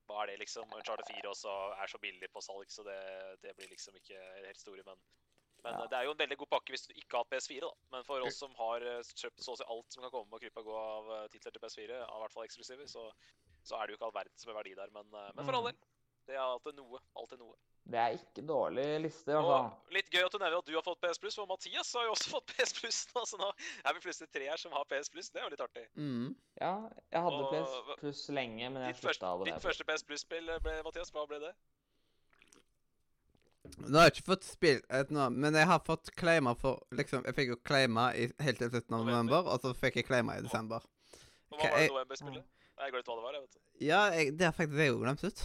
hva 0.08 0.22
er 0.22 0.28
det, 0.28 0.40
liksom? 0.40 0.70
Uncharted 0.72 1.08
4 1.08 1.26
også 1.32 1.50
er 1.82 1.88
så 1.88 1.98
billig 2.00 2.30
på 2.32 2.40
salg, 2.44 2.68
så 2.70 2.84
det, 2.86 3.42
det 3.42 3.56
blir 3.58 3.68
liksom 3.70 3.96
ikke 3.96 4.46
helt 4.46 4.56
store, 4.60 4.84
men 4.86 4.96
men 5.64 5.74
Ja. 5.74 5.84
eh, 5.84 5.88
det 5.90 5.98
er 6.00 6.04
jo 6.06 6.12
en 6.12 6.18
veldig 6.24 6.38
god 6.38 6.50
pakke 6.50 6.74
hvis 6.76 6.88
du 6.88 6.94
ikke 6.94 7.18
har 7.22 7.26
PS4, 7.32 7.60
da. 7.62 7.72
Men 7.92 8.04
for 8.04 8.20
oss 8.28 8.38
som 8.38 8.54
har 8.60 8.82
eh, 8.82 9.02
kjøpt 9.16 9.40
så 9.46 9.54
å 9.54 9.58
si 9.58 9.64
alt 9.68 9.92
som 9.94 10.04
kan 10.04 10.12
komme 10.12 10.34
og 10.34 10.42
krype 10.44 10.60
og 10.60 10.66
gå 10.66 10.76
av 10.78 11.12
eh, 11.24 11.28
titler 11.34 11.52
til 11.56 11.62
PS4, 11.64 12.02
av 12.08 12.20
hvert 12.24 12.34
fall 12.36 12.44
eksklusive, 12.48 12.88
så, 12.88 13.10
så 13.64 13.80
er 13.80 13.88
det 13.88 13.94
jo 13.96 13.98
ikke 14.02 14.06
all 14.12 14.18
verdens 14.20 14.46
med 14.48 14.56
verdi 14.56 14.76
der. 14.76 14.90
Men, 14.92 15.10
men 15.12 15.46
for 15.46 15.54
all 15.56 15.64
Mm. 15.64 15.72
del. 15.72 15.90
Det 16.24 16.36
er 16.38 16.40
alltid 16.40 16.76
noe. 16.80 17.00
Alltid 17.20 17.40
noe. 17.42 17.56
Det 17.84 18.00
er 18.00 18.14
ikke 18.16 18.46
dårlig 18.48 18.84
liste, 19.04 19.28
i 19.28 19.34
hvert 19.36 19.44
fall. 19.44 19.66
Og 19.76 19.92
litt 19.92 20.08
gøy 20.10 20.22
at 20.24 20.32
du 20.32 20.38
nevner 20.40 20.58
at 20.62 20.66
du 20.70 20.72
har 20.78 20.86
fått 20.86 21.02
PS 21.04 21.20
for 21.36 21.46
Mathias 21.50 21.90
har 21.98 22.06
jo 22.08 22.14
også 22.14 22.30
fått 22.32 22.46
PS 22.56 22.72
Plus 22.80 23.00
nå, 23.12 23.24
så 23.28 23.40
nå 23.42 23.50
er 23.84 23.94
vi 23.98 24.00
plutselig 24.06 24.32
tre 24.32 24.48
her 24.48 24.56
som 24.62 24.72
har 24.72 24.86
PS. 24.88 25.10
Det 25.12 25.42
er 25.42 25.44
jo 25.44 25.52
litt 25.52 25.60
artig. 25.66 25.84
Mm. 26.00 26.30
Ja, 26.62 26.88
jeg 27.12 27.26
hadde 27.26 27.42
Og 27.44 27.52
PS 27.52 27.76
hva- 27.90 27.98
Plus 28.00 28.22
lenge, 28.30 28.70
men 28.72 28.86
jeg 28.88 28.96
slutta 29.02 29.34
av 29.34 29.44
det. 29.44 29.52
ditt 29.52 29.66
første 29.68 29.84
PS 29.84 30.04
Plus-spill, 30.08 30.48
ble, 30.64 30.78
Mathias, 30.88 31.12
hva 31.12 31.28
ble 31.28 31.40
det? 31.44 31.52
Nå 33.64 33.96
har 33.98 34.10
jeg 34.10 34.18
ikke 34.18 34.26
fått 34.28 34.44
spilt 34.44 34.86
et 34.92 35.12
nå, 35.16 35.30
men 35.32 35.56
jeg 35.56 35.68
har 35.70 35.80
fått 35.88 36.10
claima 36.20 36.52
for 36.60 36.82
liksom, 36.92 37.24
Jeg 37.26 37.36
fikk 37.38 37.54
jo 37.54 37.58
claima 37.64 38.10
i, 38.20 38.26
helt 38.44 38.60
til 38.60 38.70
slutten 38.74 38.98
av 38.98 39.06
November. 39.08 39.48
og 39.54 39.62
så 39.64 39.72
fikk 39.78 40.02
jeg 40.02 40.08
claima 40.10 40.36
i 40.38 40.44
desember. 40.44 40.84
Og 41.54 41.60
Hva 41.60 41.70
var 41.70 41.78
det 41.78 41.86
er- 41.88 41.94
november-spillet? 41.94 42.44
Jeg 42.84 42.92
glemte 42.92 43.12
hva 43.14 43.16
det 43.16 43.24
var, 43.24 43.34
jeg, 43.38 43.42
vet 43.46 43.56
ikke. 43.56 43.86
Ja, 43.88 44.02
jeg, 44.12 44.32
det 44.38 44.46
har 44.50 44.56
faktisk 44.58 44.80
jeg 44.84 44.94
òg 44.96 45.04
glemt 45.06 45.24
ut. 45.24 45.44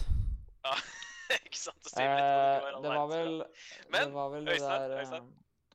Ja, 0.65 0.73
ikke 1.45 1.59
sant? 1.61 1.83
Det 1.95 2.03
Eh, 2.03 2.65
det 2.65 2.81
det 2.83 2.95
var 2.97 3.07
vel. 3.11 3.31
Men, 3.93 4.01
Det 4.09 4.13
var 4.17 4.29
vel 4.33 4.45
det 4.49 4.53
Øystein, 4.57 4.81
der 4.81 4.95
eh, 4.97 5.03
Øystein. 5.05 5.29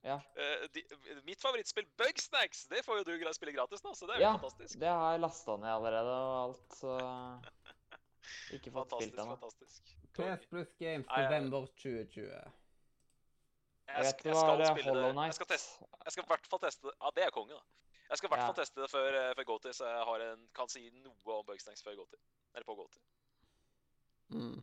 Ja, 0.04 0.18
Uh, 0.36 0.66
de, 0.74 0.82
mitt 1.24 1.40
favorittspill, 1.40 1.86
Bugsnacks, 1.96 2.66
det 2.68 2.82
får 2.84 2.98
jo 3.00 3.04
du 3.08 3.32
spille 3.32 3.54
gratis 3.56 3.80
nå, 3.86 3.94
så 3.96 4.04
det 4.04 4.16
er 4.16 4.20
jo 4.20 4.24
ja 4.26 4.32
fantastisk. 4.36 4.76
det 4.82 4.88
har 4.92 5.12
jeg 5.14 5.20
lasta 5.24 5.56
ned 5.56 5.70
allerede 5.72 6.12
og 6.12 6.34
alt, 6.42 6.74
så 6.76 6.98
Ikke 8.58 8.68
fått 8.74 8.90
Fantastisk, 8.90 9.14
spilt 9.14 9.22
ennå. 9.24 9.36
fantastisk. 9.40 9.93
PS 10.16 10.46
Plus 10.50 10.68
Games 10.78 11.06
november 11.16 11.66
2020. 11.66 12.24
Jeg 12.24 12.52
Jeg, 13.88 14.04
jeg 14.04 14.06
skal 14.10 14.34
spille 14.66 14.98
det. 14.98 15.14
Jeg 15.24 15.34
skal, 15.34 15.46
teste, 15.46 15.86
jeg 16.04 16.12
skal 16.12 16.22
i 16.24 16.26
hvert 16.26 16.46
fall 16.50 16.60
teste 16.66 16.86
det. 16.86 16.94
Ja, 17.02 17.08
det 17.16 17.24
er 17.24 17.30
konge, 17.30 17.54
da. 17.54 17.62
Jeg 18.10 18.18
skal 18.18 18.28
i 18.28 18.30
hvert 18.32 18.46
fall 18.46 18.58
teste 18.60 18.80
det 18.80 18.90
før, 18.90 19.08
eh, 19.20 19.34
før 19.36 19.44
GoTy, 19.50 19.72
så 19.72 19.86
jeg 19.88 20.04
har 20.08 20.24
en, 20.32 20.46
kan 20.54 20.68
si 20.68 20.86
noe 21.04 21.36
om 21.38 21.44
Bugsnacks 21.46 21.82
før 21.82 21.96
GoTy. 22.00 22.20
Eller 22.54 22.66
på 22.68 22.74
GoTy. 22.74 22.98
Mm. 24.28 24.62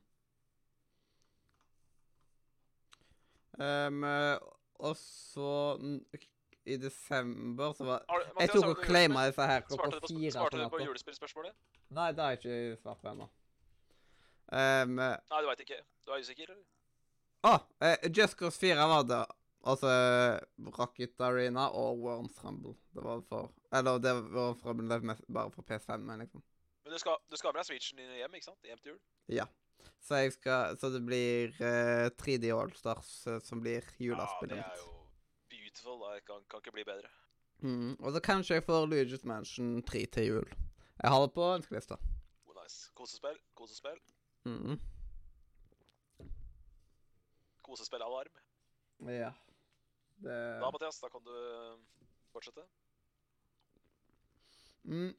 Um, 3.62 4.04
og 4.80 4.96
så 4.98 5.78
i 6.66 6.78
desember 6.78 7.74
så 7.74 7.84
var 7.84 8.06
Har 8.10 8.24
Jeg 8.40 8.50
tok 8.50 8.66
og 8.66 8.84
claima 8.86 9.28
disse 9.28 9.46
her 9.52 9.62
klokka 9.68 10.00
fire 10.08 10.32
svarte 10.32 10.58
du 10.58 10.64
på 10.70 10.78
på 10.78 10.84
julespillspørsmålet? 10.86 11.54
Nei, 11.90 12.12
det 12.12 12.24
har 12.24 12.30
jeg 12.30 12.40
ikke 12.42 12.82
svart 12.82 13.02
på 13.02 13.12
ennå. 13.12 13.28
Um, 14.52 14.98
Nei, 15.00 15.42
du 15.42 15.48
veit 15.48 15.64
ikke. 15.64 15.80
Du 16.06 16.12
er 16.12 16.24
usikker, 16.24 16.52
eller? 16.52 16.68
Å! 17.48 17.54
eh, 17.82 18.10
Just 18.14 18.38
Cause 18.38 18.60
4 18.60 18.88
var 18.92 19.06
det. 19.10 19.22
Altså 19.62 19.90
Rocket 20.78 21.22
Arena 21.22 21.68
og 21.78 22.02
Worms 22.02 22.40
Rumble. 22.44 22.76
Det 22.94 23.04
var 23.06 23.22
for 23.30 23.52
Eller 23.72 24.00
det 24.02 24.14
var 24.34 24.56
for 24.58 24.74
bare 24.74 25.52
for 25.54 25.62
PS5, 25.62 25.98
men 25.98 26.20
liksom. 26.26 26.44
Men 26.84 26.94
du 26.94 27.00
skal, 27.00 27.18
du 27.30 27.38
skal 27.38 27.54
med 27.54 27.62
deg 27.62 27.70
Switchen 27.70 28.02
din 28.02 28.16
hjem, 28.18 28.38
ikke 28.38 28.50
sant? 28.50 28.64
Hjem 28.66 28.82
til 28.82 28.94
jul? 28.94 29.02
Ja. 29.30 29.46
Så 30.02 30.18
jeg 30.22 30.34
skal 30.34 30.78
Så 30.78 30.90
det 30.94 31.04
blir 31.06 31.54
uh, 31.62 32.10
3D 32.22 32.50
Allstars 32.54 33.12
uh, 33.28 33.40
som 33.46 33.62
blir 33.62 33.86
Ja, 34.02 34.26
det 34.42 34.58
er 34.58 34.82
jo 34.82 34.90
beautiful. 35.50 36.02
Det 36.02 36.26
kan, 36.26 36.42
kan 36.50 36.62
ikke 36.62 36.72
bli 36.72 36.84
bedre. 36.84 37.10
Mm. 37.62 37.96
Og 38.00 38.14
så 38.14 38.20
kanskje 38.20 38.58
jeg 38.58 38.66
får 38.66 38.88
Luigi's 38.90 39.26
Mansion 39.26 39.84
3 39.84 40.06
til 40.06 40.26
jul. 40.26 40.50
Jeg 41.02 41.10
har 41.10 41.22
det 41.22 41.34
på 41.34 41.54
ønskelista. 41.54 41.98
Oh, 42.46 42.56
nice. 42.64 42.90
Kosespill. 42.98 43.38
Kosespill. 43.56 44.02
Mm. 44.46 44.78
Kosespillalarm. 47.62 48.38
Ja. 49.08 49.34
Det 50.22 50.38
Da, 50.62 50.72
Mathias, 50.72 51.00
da 51.02 51.10
kan 51.10 51.24
du 51.26 51.34
eh, 51.34 51.78
fortsette. 52.34 52.66
mm. 54.86 55.14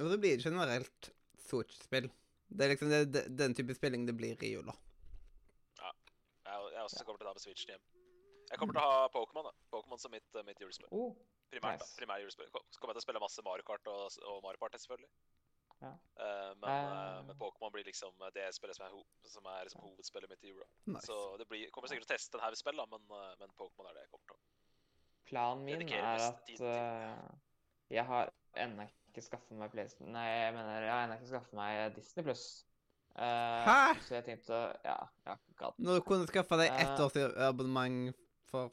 Og 0.00 0.08
så 0.10 0.16
blir 0.22 0.36
det 0.38 0.44
generelt 0.46 1.10
Switch-spill. 1.50 2.06
Det 2.48 2.64
er 2.64 2.70
liksom 2.72 2.88
det, 2.90 3.00
det, 3.12 3.24
den 3.38 3.54
type 3.54 3.74
spilling 3.76 4.06
det 4.08 4.14
blir 4.16 4.38
i 4.46 4.52
jula. 4.54 4.72
Jeg, 5.80 5.94
jeg 6.72 6.82
også 6.82 7.04
kommer 7.04 7.18
til 7.20 7.26
å 7.26 7.30
ta 7.30 7.34
med 7.36 7.42
Switchen 7.44 7.74
hjem. 7.74 7.82
Jeg 8.50 8.58
kommer 8.58 8.74
til 8.74 8.82
å 8.82 8.86
ha 8.90 9.02
Pokémon 9.14 9.46
da. 9.46 9.52
Pokémon 9.70 10.00
som 10.02 10.10
mitt, 10.14 10.26
eh, 10.34 10.46
mitt 10.46 10.58
julespill. 10.62 10.88
Oh, 10.90 11.12
Primært, 11.50 11.82
Nice. 11.82 11.90
da. 11.92 11.98
Primær 12.00 12.22
julespill. 12.22 12.48
Så 12.70 12.78
kommer 12.80 12.94
jeg 12.94 13.00
til 13.00 13.02
å 13.02 13.06
spille 13.08 13.22
masse 13.22 13.42
Mario 13.46 13.66
Kart 13.66 13.86
og, 13.90 14.16
og 14.30 14.40
Mario 14.46 14.58
Party, 14.62 14.78
selvfølgelig. 14.78 15.10
Ja. 15.80 15.90
Eh, 16.20 16.50
men 16.60 16.86
uh, 16.92 17.20
men 17.24 17.36
Pokémon 17.40 17.72
blir 17.72 17.86
liksom 17.86 18.12
det 18.36 18.46
spillet 18.52 18.76
som 18.76 18.86
er, 18.86 18.92
ho 18.92 19.28
som 19.32 19.46
er 19.48 19.64
liksom 19.64 19.84
hovedspillet 19.86 20.30
mitt 20.32 20.44
i 20.44 20.52
Euro. 20.52 20.66
Nice. 20.84 21.06
Så 21.06 21.36
det 21.40 21.48
blir, 21.48 21.70
kommer 21.74 21.88
sikkert 21.88 22.08
til 22.08 22.14
å 22.14 22.18
teste 22.18 22.36
en 22.36 22.44
haug 22.44 22.56
spill, 22.58 22.80
spiller, 22.82 22.90
men, 22.92 23.36
men 23.40 23.54
Pokémon 23.56 23.88
er 23.88 23.96
det 23.96 24.04
jeg 24.04 24.12
kommer 24.12 24.32
til 24.32 24.36
å 24.36 24.42
planen 25.30 25.62
min 25.62 25.84
er 25.94 26.24
at 26.24 26.48
uh, 26.58 27.36
jeg 27.90 28.04
har 28.08 28.32
ennå 28.58 28.88
ikke 29.10 29.22
skaffet 29.22 29.58
meg 29.58 29.70
PlayStation 29.70 30.10
Nei, 30.14 30.26
jeg 30.26 30.56
mener 30.56 30.84
jeg 30.84 30.90
har 30.90 31.04
ennå 31.06 31.18
ikke 31.20 31.30
skaffet 31.30 31.54
meg 31.58 31.94
Disney 31.94 32.26
pluss. 32.26 32.44
Hæ? 33.14 33.94
Så 34.06 34.14
jeg 34.16 34.26
tenkte 34.26 34.58
Ja, 34.84 34.96
jeg 35.22 35.30
har 35.30 35.38
ikke 35.38 35.58
gadd. 35.64 35.78
Når 35.78 35.98
du 35.98 36.04
kunne 36.06 36.28
skaffa 36.30 36.58
deg 36.60 36.74
ett 36.82 37.02
års 37.04 37.18
abonnement 37.46 38.10
for 38.50 38.72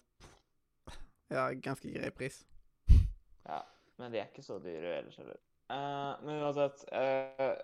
ja, 1.30 1.50
ganske 1.62 1.91
grei 1.91 2.12
pris. 2.15 2.41
Ja, 3.46 3.62
men 4.00 4.13
de 4.13 4.22
er 4.22 4.30
ikke 4.30 4.46
så 4.46 4.60
dyre 4.63 4.98
ellers 5.02 5.17
heller. 5.20 5.39
Eh, 5.69 6.12
men 6.23 6.43
uansett 6.45 6.84
uh, 6.95 7.56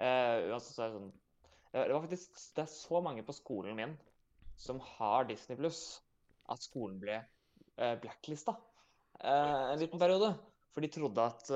uh, 0.00 0.38
Uansett 0.48 0.72
så 0.72 0.86
er 0.86 0.88
det 0.88 0.94
sånn 0.94 1.10
det, 1.74 1.82
var 1.90 2.04
faktisk 2.06 2.38
Det 2.56 2.62
er 2.62 2.70
så 2.72 3.00
mange 3.04 3.24
på 3.26 3.34
skolen 3.36 3.76
min 3.76 3.92
som 4.56 4.78
har 4.86 5.26
Disney 5.26 5.58
pluss, 5.58 5.98
at 6.46 6.62
skolen 6.62 7.00
ble 7.02 7.16
uh, 7.18 7.96
blacklista 7.98 8.54
en 9.24 9.80
liten 9.80 9.98
periode. 9.98 10.28
For 10.74 10.82
de 10.82 10.90
trodde 10.90 11.22
at 11.22 11.48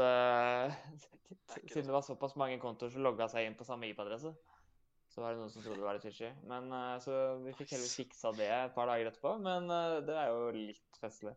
Siden 1.70 1.88
det 1.88 1.94
var 1.94 2.04
såpass 2.06 2.36
mange 2.38 2.58
kontoer 2.62 2.90
som 2.92 3.02
logga 3.02 3.26
seg 3.30 3.46
inn 3.46 3.56
på 3.58 3.66
samme 3.66 3.88
IP-adresse, 3.90 4.30
så 5.10 5.22
var 5.22 5.34
det 5.34 5.40
noen 5.40 5.52
som 5.52 5.64
trodde 5.64 5.80
det 5.80 5.86
var 5.86 5.98
litt 5.98 6.06
fishy. 6.06 6.30
Men 6.50 6.70
Så 7.02 7.16
vi 7.42 7.54
fikk 7.58 7.74
heller 7.74 7.90
fiksa 7.98 8.32
det 8.38 8.48
et 8.54 8.76
par 8.76 8.90
dager 8.90 9.10
etterpå. 9.10 9.34
Men 9.42 9.66
det 10.06 10.14
er 10.14 10.30
jo 10.30 10.52
litt 10.54 11.02
festlig. 11.02 11.34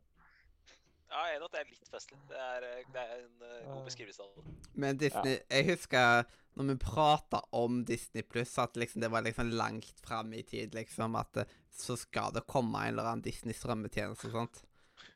Ja, 1.12 1.26
jeg 1.28 1.36
er 1.36 1.40
enig 1.40 1.48
at 1.50 1.56
det 1.56 1.62
er 1.62 1.72
litt 1.72 1.90
festlig. 1.92 2.20
Det 2.30 2.38
er, 2.40 2.66
eh, 2.68 2.86
det 2.94 3.02
er 3.02 3.18
en 3.18 3.42
uh, 3.44 3.74
god 3.74 3.88
beskrivelse 3.90 4.24
av 4.24 4.38
det. 4.38 4.54
Men 4.80 5.00
Disney 5.02 5.34
Jeg 5.42 5.68
husker 5.68 6.30
når 6.56 6.68
vi 6.70 6.76
prata 6.84 7.42
om 7.56 7.82
Disney 7.88 8.24
Pluss, 8.28 8.58
at 8.60 8.80
liksom 8.80 9.04
det 9.04 9.10
var 9.12 9.24
liksom 9.24 9.52
langt 9.56 10.00
fram 10.04 10.34
i 10.36 10.44
tid, 10.44 10.76
liksom. 10.76 11.16
At 11.20 11.34
det, 11.36 11.46
så 11.72 11.96
skal 12.00 12.34
det 12.36 12.46
komme 12.48 12.80
en 12.80 12.94
eller 12.94 13.08
annen 13.08 13.24
Disney 13.24 13.56
strømmetjeneste 13.56 14.32
og 14.32 14.36
sånt. 14.40 14.64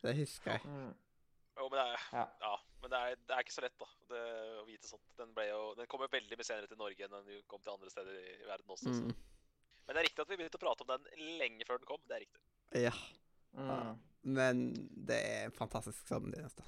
Det 0.04 0.16
husker 0.20 0.56
jeg. 0.56 0.64
Mm. 0.68 0.94
Jo, 1.56 1.68
men 1.70 1.78
det 1.80 1.86
er, 1.86 2.08
Ja. 2.12 2.26
ja, 2.42 2.56
men 2.82 2.92
det 2.92 3.02
er, 3.02 3.20
det 3.28 3.36
er 3.36 3.46
ikke 3.46 3.56
så 3.56 3.64
lett 3.66 3.78
da, 3.80 3.90
det, 4.12 4.24
å 4.62 4.66
vite 4.68 4.88
sånt. 4.88 5.06
Den, 5.20 5.32
ble 5.36 5.48
jo, 5.50 5.62
den 5.80 5.88
kom 5.92 6.04
jo 6.04 6.12
veldig 6.12 6.40
mye 6.40 6.48
senere 6.48 6.72
til 6.72 6.80
Norge 6.80 7.08
enn 7.08 7.16
den 7.16 7.44
kom 7.52 7.64
til 7.64 7.76
andre 7.76 7.92
steder 7.94 8.20
i, 8.20 8.26
verden 8.48 8.76
også. 8.76 8.92
Så. 8.96 9.12
Mm. 9.12 9.16
Men 9.86 9.94
det 9.94 10.02
er 10.02 10.08
riktig 10.10 10.24
at 10.24 10.32
vi 10.32 10.40
begynte 10.40 10.60
å 10.60 10.66
prate 10.66 10.86
om 10.86 10.92
den 10.92 11.30
lenge 11.40 11.68
før 11.68 11.80
den 11.80 11.90
kom. 11.90 12.04
Det 12.10 12.18
er 12.18 12.26
riktig. 12.26 12.44
Ja. 12.88 12.96
Men 14.26 14.66
det 15.08 15.20
er 15.22 15.54
fantastisk 15.54 16.10
neste. 16.32 16.66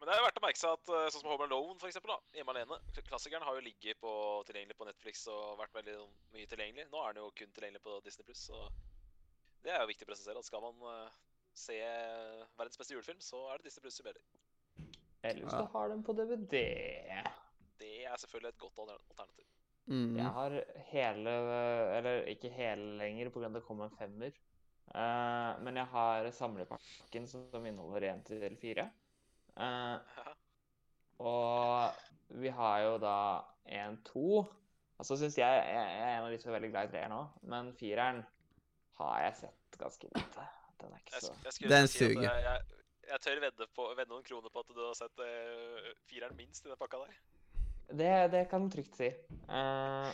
Men 0.00 0.08
det 0.08 0.14
er 0.14 0.22
jo 0.22 0.24
verdt 0.24 0.38
å 0.40 0.42
merke 0.46 0.60
seg 0.60 0.76
at 0.78 0.90
eh, 0.96 1.08
sånn 1.12 1.20
som 1.20 1.28
Home 1.28 1.44
Alone, 1.44 1.74
for 1.76 1.90
eksempel, 1.90 2.14
da, 2.14 2.36
Hjemme 2.38 2.54
alene, 2.54 2.78
klassikeren 3.04 3.44
har 3.44 3.58
jo 3.58 3.64
ligget 3.66 3.98
på, 4.00 4.12
tilgjengelig 4.48 4.78
på 4.78 4.86
Netflix 4.88 5.26
og 5.28 5.58
vært 5.60 5.74
veldig 5.76 5.96
sånn, 5.98 6.14
mye 6.32 6.48
tilgjengelig. 6.48 6.86
Nå 6.88 7.02
er 7.04 7.12
den 7.12 7.26
jo 7.26 7.34
kun 7.36 7.52
tilgjengelig 7.52 7.82
på 7.84 7.98
Disney 8.06 8.24
Pluss, 8.24 8.46
så 8.48 8.62
det 9.60 9.74
er 9.74 9.82
jo 9.82 9.90
viktig 9.90 10.08
å 10.08 10.10
presisere. 10.10 10.40
at 10.40 10.48
Skal 10.48 10.64
man 10.64 10.80
eh, 10.88 11.18
se 11.52 11.76
verdens 12.56 12.80
beste 12.80 12.96
julefilm, 12.96 13.20
så 13.20 13.42
er 13.50 13.60
det 13.60 13.68
Disney 13.68 13.84
Pluss 13.84 14.00
som 14.00 14.08
gjelder. 14.08 14.24
Eller 15.20 15.44
til 15.44 15.66
å 15.66 15.70
har 15.74 15.92
den 15.92 16.04
på 16.06 16.16
DVD. 16.16 16.64
Det 17.80 17.94
er 18.08 18.22
selvfølgelig 18.24 18.54
et 18.54 18.62
godt 18.62 18.80
alternativ. 18.86 19.48
Mm. 19.90 20.16
Jeg 20.16 20.32
har 20.36 20.54
hele 20.92 21.32
Eller 21.98 22.28
ikke 22.30 22.48
hele 22.54 22.96
lenger, 23.00 23.28
pga. 23.34 23.52
det 23.52 23.66
kom 23.66 23.84
en 23.84 23.92
femmer. 24.00 24.32
Eh, 24.90 25.50
men 25.62 25.76
jeg 25.78 25.86
har 25.92 26.30
samlepakken 26.34 27.28
som 27.30 27.66
inneholder 27.66 28.08
én 28.10 28.22
til 28.26 28.56
fire. 28.58 28.88
Eh, 29.54 30.24
og 31.22 32.40
vi 32.40 32.50
har 32.54 32.80
jo 32.86 32.96
da 33.02 33.16
én, 33.66 34.00
to. 34.06 34.42
Og 35.00 35.06
så 35.06 35.16
syns 35.16 35.38
jeg 35.38 35.48
Jeg 35.48 35.76
jeg 35.76 36.02
er 36.02 36.18
en 36.18 36.26
av 36.26 36.32
de 36.32 36.38
som 36.38 36.50
er 36.50 36.58
veldig 36.58 36.70
glad 36.72 36.88
i 36.88 36.92
treer 36.92 37.08
nå, 37.08 37.20
men 37.42 37.72
fireren 37.76 38.24
har 38.98 39.22
jeg 39.24 39.36
sett 39.44 39.78
ganske 39.80 40.10
lite. 40.10 40.46
Den 40.80 40.92
er 40.92 40.98
ikke 40.98 41.22
så 41.22 41.32
jeg 41.44 41.70
Den 41.70 41.88
si 41.88 41.98
suger. 41.98 42.22
Jeg, 42.22 42.42
jeg, 42.44 42.82
jeg 43.10 43.20
tør 43.24 43.40
vedde, 43.46 43.68
på, 43.76 43.86
vedde 43.96 44.12
noen 44.12 44.26
kroner 44.26 44.52
på 44.52 44.64
at 44.64 44.74
du 44.74 44.82
har 44.82 44.98
sett 44.98 45.22
uh, 45.24 45.88
fireren 46.10 46.36
minst 46.36 46.66
i 46.66 46.68
den 46.68 46.80
pakka 46.80 47.00
der. 47.04 47.16
Det, 47.90 48.12
det 48.32 48.44
kan 48.50 48.66
du 48.66 48.70
trygt 48.74 48.96
si. 48.96 49.08
Uh... 49.48 50.12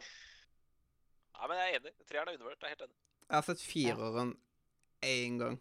Nei, 1.37 1.49
men 1.49 1.59
jeg 1.59 1.67
er 1.67 1.81
enig. 1.81 1.93
Treeren 2.09 2.31
er 2.31 2.39
undervurdert. 2.39 2.63
Jeg 2.63 2.71
er 2.71 2.77
helt 2.77 2.87
enig. 2.87 2.99
Jeg 3.27 3.37
har 3.37 3.47
sett 3.49 3.65
fireren 3.67 4.33
én 5.07 5.39
gang. 5.41 5.57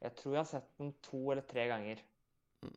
Jeg 0.00 0.14
tror 0.18 0.34
jeg 0.34 0.40
har 0.42 0.50
sett 0.50 0.68
den 0.78 0.92
to 1.02 1.20
eller 1.32 1.42
tre 1.50 1.66
ganger. 1.70 2.00
Mm. 2.62 2.74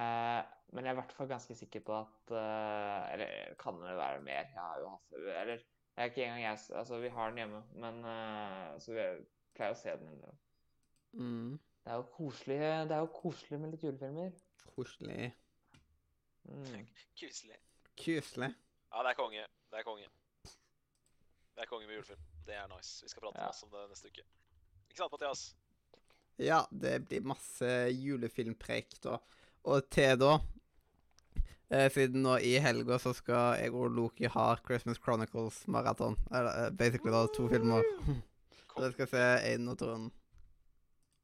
Eh, 0.00 0.42
men 0.72 0.84
jeg 0.84 0.90
er 0.90 0.96
i 0.96 1.00
hvert 1.00 1.12
fall 1.14 1.28
ganske 1.30 1.54
sikker 1.56 1.82
på 1.86 1.94
at 1.94 2.32
eh, 2.34 3.12
Eller 3.14 3.54
kan 3.60 3.76
det 3.80 3.92
være 3.96 4.20
mer? 4.24 4.48
Jeg 4.50 4.58
har 4.60 4.80
jo 4.80 4.88
hatt 4.90 5.14
Eller 5.20 5.60
det 5.60 6.02
er 6.02 6.10
ikke 6.10 6.24
engang 6.24 6.42
jeg 6.42 6.58
Altså, 6.80 6.98
vi 7.00 7.08
har 7.14 7.30
den 7.30 7.38
hjemme, 7.38 7.62
men 7.84 8.00
eh, 8.04 8.72
Så 8.82 8.92
vi 8.96 9.04
pleier 9.56 9.76
å 9.76 9.78
se 9.78 9.94
den 9.94 10.08
innimellom. 10.10 10.40
Mm. 11.16 11.52
Det 11.84 11.92
er 11.92 12.00
jo 12.00 12.06
koselig 12.16 12.58
Det 12.58 12.96
er 12.96 13.04
jo 13.04 13.12
koselig 13.14 13.60
med 13.62 13.72
litt 13.76 13.84
julefilmer. 13.86 14.34
Koselig. 14.74 15.30
Mm. 16.44 16.86
Kuselig. 17.20 17.60
Kuselig. 17.96 18.50
Ja, 18.92 19.02
det 19.06 19.12
er 19.12 19.18
konge. 19.22 19.46
Det 19.70 19.78
er 19.80 19.86
konge. 19.86 20.08
Det 21.56 21.64
er 21.64 21.70
konge 21.70 21.86
med 21.88 21.96
julefilm. 21.96 22.26
Det 22.46 22.54
er 22.58 22.66
nice. 22.74 23.04
Vi 23.04 23.08
skal 23.08 23.22
prate 23.22 23.40
Ja. 23.40 23.46
masse 23.48 23.64
om 23.66 23.72
det 23.72 23.86
neste 23.94 24.10
uke. 24.12 24.26
Ikke 24.96 25.04
sant, 25.04 25.12
Mathias? 25.12 25.40
Ja, 26.40 26.62
det 26.72 27.02
blir 27.04 27.24
masse 27.28 27.66
julefilmpreik 27.92 28.94
da. 29.04 29.18
Og 29.68 29.90
til 29.92 30.14
da 30.16 30.30
eh, 31.68 31.90
Siden 31.92 32.22
nå 32.24 32.38
i 32.40 32.54
helga 32.64 32.96
så 33.02 33.12
skal 33.12 33.58
jeg 33.60 33.74
og 33.76 33.90
Loki 33.92 34.30
ha 34.32 34.46
Christmas 34.64 34.96
Chronicles-maraton. 35.04 36.16
Eller 36.30 36.62
eh, 36.62 36.70
basically 36.72 37.12
da 37.12 37.26
to 37.28 37.44
filmer. 37.52 37.84
Så 38.72 38.86
jeg 38.86 38.94
skal 38.94 39.10
se 39.10 39.24
én 39.50 39.68
og 39.68 39.76
toeren. 39.82 40.06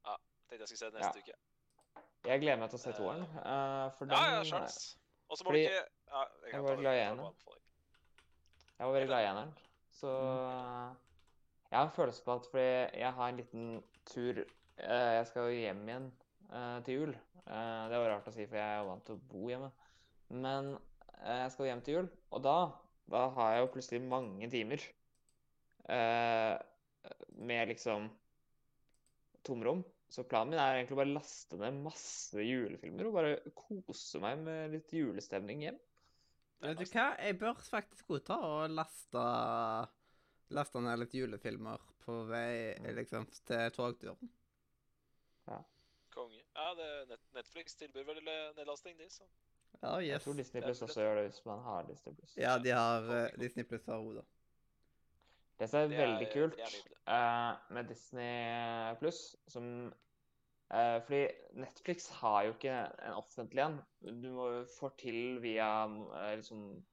Tenkte 0.05 0.59
jeg 0.59 0.69
skulle 0.69 0.79
se 0.83 0.91
det 0.93 1.01
neste 1.01 1.23
uke. 1.25 2.03
Jeg 2.29 2.43
gleder 2.43 2.59
meg 2.61 2.69
til 2.69 2.77
å 2.77 2.81
se 2.83 2.93
toeren. 2.97 3.23
Uh, 3.39 3.87
for 3.97 4.05
den 4.05 4.13
Ja, 4.17 4.35
ja, 4.35 4.43
sjans. 4.51 4.77
Og 5.29 5.39
så 5.39 5.47
må 5.47 5.55
du 5.55 5.63
ikke 5.63 5.79
ja, 5.79 6.27
jeg 6.45 6.53
jeg 6.53 6.67
var 6.67 6.77
glad 6.83 6.99
i 6.99 7.01
ta 7.01 7.09
en, 7.09 7.17
på 7.17 7.25
da. 7.25 7.31
anbefaling. 7.31 7.65
Jeg 8.77 8.85
var 8.85 8.93
veldig 8.99 9.09
glad 9.09 9.25
i 9.25 9.29
eneren. 9.31 9.55
Så 9.97 10.13
jeg 11.73 11.79
har 11.79 11.87
en 11.87 11.95
følelse 11.95 12.21
på 12.21 12.33
at 12.37 12.47
fordi 12.51 12.65
jeg 13.01 13.13
har 13.17 13.29
en 13.31 13.37
liten 13.39 13.69
tur 14.05 14.39
eh, 14.43 15.13
Jeg 15.17 15.25
skal 15.25 15.47
jo 15.47 15.55
hjem 15.57 15.79
igjen 15.87 16.03
eh, 16.53 16.75
til 16.85 16.99
jul. 16.99 17.13
Eh, 17.47 17.85
det 17.89 18.01
var 18.01 18.11
rart 18.11 18.27
å 18.29 18.33
si, 18.35 18.45
for 18.45 18.59
jeg 18.59 18.65
er 18.67 18.83
jo 18.83 18.89
vant 18.91 19.05
til 19.07 19.15
å 19.17 19.23
bo 19.31 19.47
hjemme. 19.49 19.69
Men 20.45 20.69
eh, 20.75 21.39
jeg 21.39 21.53
skal 21.55 21.69
hjem 21.71 21.81
til 21.87 21.97
jul, 21.97 22.11
og 22.29 22.43
da, 22.45 22.57
da 23.09 23.23
har 23.39 23.55
jeg 23.55 23.63
jo 23.63 23.71
plutselig 23.73 24.01
mange 24.05 24.51
timer 24.53 24.85
eh, 25.95 26.53
med 27.41 27.73
liksom 27.73 28.05
tomrom. 29.49 29.81
Så 30.13 30.27
planen 30.29 30.53
min 30.53 30.61
er 30.61 30.77
egentlig 30.77 30.99
bare 30.99 31.15
laste 31.15 31.57
ned 31.57 31.81
masse 31.87 32.45
julefilmer 32.45 33.09
og 33.09 33.17
bare 33.17 33.33
kose 33.57 34.21
meg 34.21 34.45
med 34.45 34.77
litt 34.77 34.93
julestemning 34.93 35.65
hjem. 35.65 35.81
Vet 36.61 36.79
du 36.79 36.85
hva? 36.93 37.09
Jeg 37.17 37.39
bør 37.41 37.57
faktisk 37.65 38.13
godta 38.13 38.37
å 38.45 38.53
laste 38.69 39.25
Laste 40.49 40.81
ned 40.81 40.99
litt 40.99 41.13
julefilmer 41.13 41.79
på 42.05 42.23
vei 42.27 42.75
liksom 42.93 43.25
til 43.47 43.69
togturen. 43.71 44.29
Konge. 46.13 46.43
Ja, 46.53 46.73
det, 46.77 46.87
Net 47.09 47.23
Netflix 47.33 47.73
tilbyr 47.79 48.03
vel 48.05 48.19
eh, 48.27 48.51
nedlasting, 48.57 48.97
de, 48.99 49.07
så 49.09 49.23
Ja, 49.81 49.95
Jeg 50.05 50.21
tror 50.21 50.33
Disney 50.37 50.61
Plus 50.61 50.81
også 50.85 51.01
gjør 51.01 51.15
det 51.17 51.23
hvis 51.31 51.39
man 51.47 51.63
har 51.65 51.87
Disney 51.87 52.13
Plus. 52.13 52.35
Ja, 52.37 52.57
de 52.61 52.69
har 52.69 53.07
uh. 53.09 53.39
Disney 53.41 53.65
Pluss 53.65 53.85
har 53.89 53.97
hodet. 53.97 54.23
Det 55.59 55.69
som 55.69 55.79
er 55.79 55.87
Det 55.87 55.97
er- 55.97 56.05
veldig 56.05 56.27
kult 56.33 56.53
er 56.59 56.69
nydelig. 56.69 56.97
eh, 57.07 57.73
med 57.73 57.89
Disney 57.89 58.95
Pluss, 58.99 59.35
som 59.47 59.65
uh, 60.73 60.99
Fordi 61.07 61.27
Netflix 61.53 62.09
har 62.21 62.43
jo 62.43 62.53
ikke 62.53 62.77
en 63.07 63.13
offentlig 63.17 63.65
en. 63.65 63.79
Du 64.21 64.29
må 64.37 64.47
få 64.79 64.89
til 64.97 65.41
via 65.41 65.85
uh, 65.87 66.35
liksom, 66.35 66.83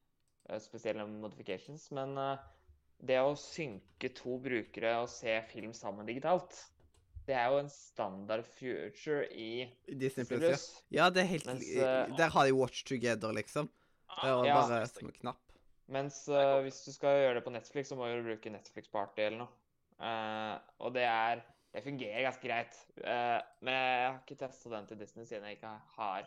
spesielle 0.59 1.07
modifications. 1.07 1.91
Men 1.93 2.17
eh, 2.19 2.39
det 3.07 3.19
å 3.23 3.33
synke 3.39 4.11
to 4.15 4.39
brukere 4.43 4.95
og 5.03 5.09
se 5.13 5.39
film 5.51 5.73
sammen 5.77 6.07
digitalt, 6.09 6.57
det 7.27 7.37
er 7.39 7.51
jo 7.53 7.61
en 7.63 7.69
standard 7.71 8.45
future 8.57 9.27
i 9.31 9.69
Disney 9.87 10.25
Plus. 10.27 10.65
Ja. 10.91 11.05
Ja, 11.05 11.11
det 11.15 11.23
er 11.23 11.29
helt 11.31 11.47
Mens, 11.47 11.69
eh, 11.77 12.17
Der 12.19 12.29
har 12.35 12.47
de 12.49 12.53
Watch 12.57 12.83
Together, 12.85 13.33
liksom. 13.37 13.69
Det 14.11 14.25
er 14.29 14.35
Ah, 14.35 14.45
Ja. 14.47 14.55
bare 14.69 14.87
som 14.89 15.07
en 15.07 15.13
knapp. 15.13 15.41
Mens 15.89 16.25
konge. 16.27 16.63
hvis 16.65 16.85
du 16.85 16.93
skal 16.93 17.09
gjøre 17.21 17.35
det 17.35 17.45
på 17.45 17.53
Netflix, 17.53 17.89
så 17.89 17.97
må 17.97 18.07
du 18.11 18.23
bruke 18.23 18.51
Netflix 18.51 18.89
Party 18.89 19.21
eller 19.23 19.39
noe. 19.39 19.49
Uh, 20.01 20.59
og 20.81 20.95
det 20.95 21.03
er 21.05 21.43
Det 21.73 21.85
fungerer 21.85 22.25
ganske 22.25 22.43
greit. 22.43 22.75
Eh, 22.99 23.41
men 23.63 23.75
jeg 23.75 24.11
har 24.11 24.19
ikke 24.27 24.39
testa 24.39 24.69
den 24.71 24.87
til 24.89 24.99
Disney 24.99 25.25
siden 25.25 25.45
jeg 25.45 25.57
ikke 25.61 25.81
har 25.97 26.27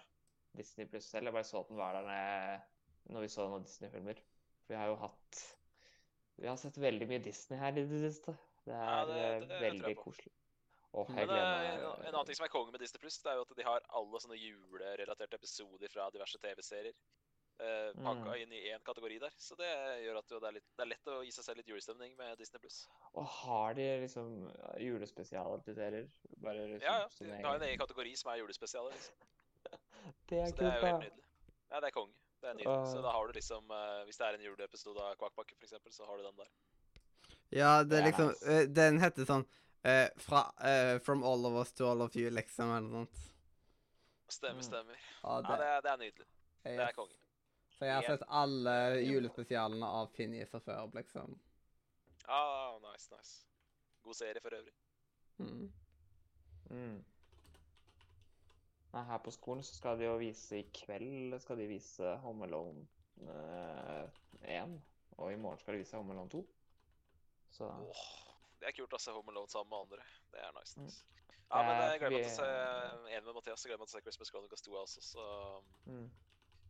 Disney 0.55 0.85
Plus 0.85 1.03
selv. 1.03 1.25
Jeg 1.25 1.33
bare 1.33 1.43
så 1.43 1.59
at 1.59 1.67
den 1.67 1.75
var 1.77 1.91
der 1.97 2.05
når, 2.07 2.61
når 3.11 3.21
vi 3.21 3.27
så 3.27 3.49
noen 3.49 3.63
Disney-filmer. 3.65 4.15
For 4.63 4.69
vi 4.73 4.75
har 4.79 4.87
jo 4.87 4.95
hatt 4.95 5.41
Vi 6.41 6.47
har 6.47 6.55
sett 6.57 6.77
veldig 6.81 7.07
mye 7.07 7.21
Disney 7.23 7.59
her 7.59 7.77
i 7.77 7.83
det 7.85 7.99
siste. 8.11 8.33
Det 8.65 8.73
er 8.73 8.85
Ja, 8.87 9.05
det- 9.05 9.17
eh, 9.25 9.39
det 9.47 9.61
veldig 9.61 9.95
koselig. 9.97 10.31
Åh, 10.93 11.09
Men 11.09 11.29
eh, 11.29 11.73
en 12.07 12.13
annen 12.13 12.25
ting 12.25 12.35
som 12.35 12.45
er 12.45 12.49
konge 12.53 12.71
med 12.71 12.79
Disney 12.79 12.99
Pluss, 12.99 13.17
det 13.23 13.31
er 13.31 13.35
jo 13.35 13.41
at 13.41 13.55
de 13.57 13.63
har 13.63 13.81
alle 13.89 14.19
sånne 14.21 14.37
julerelaterte 14.37 15.33
episoder 15.39 15.89
fra 15.89 16.09
diverse 16.13 16.37
TV-serier 16.37 16.93
uh, 17.61 17.93
pakka 17.93 18.33
Mm. 18.33 18.41
inn 18.41 18.51
i 18.51 18.61
én 18.73 18.83
kategori 18.83 19.19
der. 19.19 19.29
Så 19.37 19.55
det 19.55 19.69
gjør 20.03 20.17
at 20.17 20.27
det, 20.27 20.43
er 20.43 20.51
litt, 20.53 20.63
det 20.77 20.83
er 20.83 20.89
lett 20.89 21.05
å 21.07 21.23
gi 21.23 21.31
seg 21.31 21.43
selv 21.45 21.57
litt 21.57 21.67
julestemning 21.67 22.15
med 22.17 22.37
Disney 22.37 22.59
Pluss. 22.59 22.87
Og 23.13 23.25
har 23.25 23.73
de 23.73 23.85
liksom 24.01 24.51
julespesialer? 24.79 25.61
Bare 26.41 26.67
liksom 26.67 26.81
Ja, 26.81 26.97
ja. 26.99 27.07
De 27.19 27.43
har 27.43 27.55
en 27.55 27.61
egen 27.61 27.77
kategori 27.79 28.15
som 28.17 28.31
er 28.31 28.37
julespesialer. 28.41 28.91
Liksom. 28.91 29.15
Det 30.29 30.39
er 30.39 30.45
Så 30.47 30.55
det 30.57 30.65
er 30.65 30.79
jo 30.79 30.85
helt 30.85 30.99
nydelig. 31.05 31.23
Ja, 31.71 31.79
det 31.79 31.87
er 31.87 31.91
konge. 31.91 32.13
Det 32.43 32.49
er 32.51 32.55
nydelig. 32.59 32.91
Så 32.91 33.01
da 33.05 33.11
har 33.15 33.27
du 33.29 33.33
liksom 33.37 33.69
eh, 33.71 33.99
Hvis 34.07 34.17
det 34.19 34.25
er 34.27 34.37
en 34.37 34.41
juleepisode 34.43 34.99
av 34.99 35.13
kvakkbakke, 35.21 35.55
for 35.55 35.63
eksempel, 35.69 35.93
så 35.95 36.07
har 36.09 36.17
du 36.19 36.23
den 36.25 36.39
der. 36.41 36.49
Ja, 37.55 37.69
det 37.83 37.89
Det 37.89 37.99
er 38.01 38.07
liksom 38.09 38.33
eh, 38.51 38.63
Den 38.67 38.99
heter 38.99 39.27
sånn 39.29 39.45
uh, 39.87 40.09
fra, 40.19 40.41
uh, 40.59 40.97
From 41.05 41.23
all 41.23 41.45
of 41.47 41.55
us 41.61 41.71
to 41.77 41.87
all 41.87 42.01
of 42.03 42.15
you, 42.19 42.29
liksom, 42.33 42.71
eller 42.75 42.89
noe 42.89 43.05
sånt. 43.05 43.29
Stemmer, 44.33 44.59
Mm. 44.59 44.67
stemmer. 44.67 44.97
Ja, 45.23 45.35
Ja, 45.35 45.41
det, 45.41 45.57
det 45.61 45.67
er, 45.67 45.81
det 45.81 45.91
er 45.91 45.97
nydelig. 46.03 46.27
Det 46.63 46.73
er 46.73 46.93
kongen. 46.95 46.95
konge. 46.95 47.19
Så 47.77 47.85
jeg 47.85 47.93
har 47.95 48.03
sett 48.07 48.23
alle 48.29 48.75
julespesialene 49.03 49.85
av 49.85 50.11
Phineas 50.15 50.53
og 50.53 50.63
før, 50.63 50.91
liksom. 50.95 51.39
Ah, 52.27 52.77
nice, 52.79 53.09
nice. 53.11 53.45
God 54.03 54.15
serie 54.15 54.41
for 54.41 54.55
øvrig. 54.55 54.73
Mm. 55.39 55.71
Mm. 56.69 57.03
Nei, 58.93 59.03
her 59.09 59.21
på 59.25 59.31
skolen 59.33 59.63
så 59.65 59.73
skal 59.73 59.97
de 59.97 60.05
jo 60.05 60.17
vise 60.21 60.59
i 60.59 60.65
kveld 60.75 61.33
skal 61.41 61.57
de 61.57 61.65
vise 61.71 62.15
Home 62.21 62.45
Alone 62.45 62.83
eh, 63.25 64.19
1. 64.59 64.75
Og 65.17 65.31
i 65.33 65.39
morgen 65.39 65.61
skal 65.61 65.73
de 65.73 65.81
vise 65.81 65.97
Home 65.97 66.13
Alone 66.13 66.29
2. 66.29 66.43
Så 67.53 67.69
Åh, 67.69 68.03
det 68.61 68.69
er 68.69 68.75
kult 68.77 68.93
å 68.93 69.01
se 69.01 69.15
Home 69.15 69.33
Alone 69.33 69.49
sammen 69.49 69.71
med 69.73 69.87
andre. 69.87 70.05
Det 70.33 70.43
er 70.45 70.53
nice. 70.59 70.77
Mm. 70.77 70.91
Ja, 71.53 71.61
men 71.61 71.81
jeg 71.81 71.99
gleder 72.01 72.13
meg 72.13 72.23
til 72.23 72.29
å 72.29 72.37
se 72.37 72.51
en 72.51 73.09
enig 73.09 73.25
med 73.27 73.35
Mathias. 73.37 73.63
Jeg 73.65 73.71
gleder 73.71 73.81
meg 73.81 73.89
til 73.89 73.97
å 73.97 73.97
se 73.97 74.05
Christmas 74.05 74.31
Chronicles 74.33 74.63
2 74.65 74.77
også. 74.83 75.03
Så, 75.05 75.25
mm. 75.89 76.05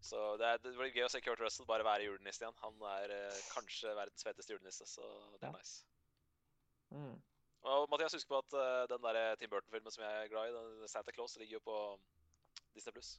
så 0.04 0.24
det, 0.40 0.48
er, 0.48 0.64
det 0.64 0.74
blir 0.80 0.96
gøy 0.96 1.06
å 1.08 1.12
se 1.14 1.22
Kurt 1.24 1.44
Russell 1.44 1.68
bare 1.70 1.88
være 1.88 2.08
julenisse 2.08 2.44
igjen. 2.44 2.58
Han 2.64 2.88
er 2.94 3.14
eh, 3.16 3.44
kanskje 3.52 3.94
verdens 4.00 4.28
feteste 4.28 4.56
julenisse, 4.56 4.88
så 4.96 5.08
det 5.38 5.48
er 5.48 5.52
Ja. 5.52 5.54
nice. 5.60 5.86
Mm. 6.96 7.16
Og 7.64 7.88
Mathias, 7.92 8.14
husk 8.18 8.28
på 8.28 8.40
at 8.44 8.56
uh, 8.60 8.84
den 8.92 9.06
der 9.06 9.36
Tim 9.40 9.50
Burton-filmen 9.50 9.92
som 9.92 10.04
jeg 10.04 10.24
er 10.24 10.32
glad 10.32 10.50
i, 10.50 10.56
den 10.56 10.88
Santa 10.92 11.12
Claus, 11.16 11.38
ligger 11.40 11.60
jo 11.60 11.64
på 11.64 11.78
Disney 12.76 12.94
Pluss. 12.96 13.16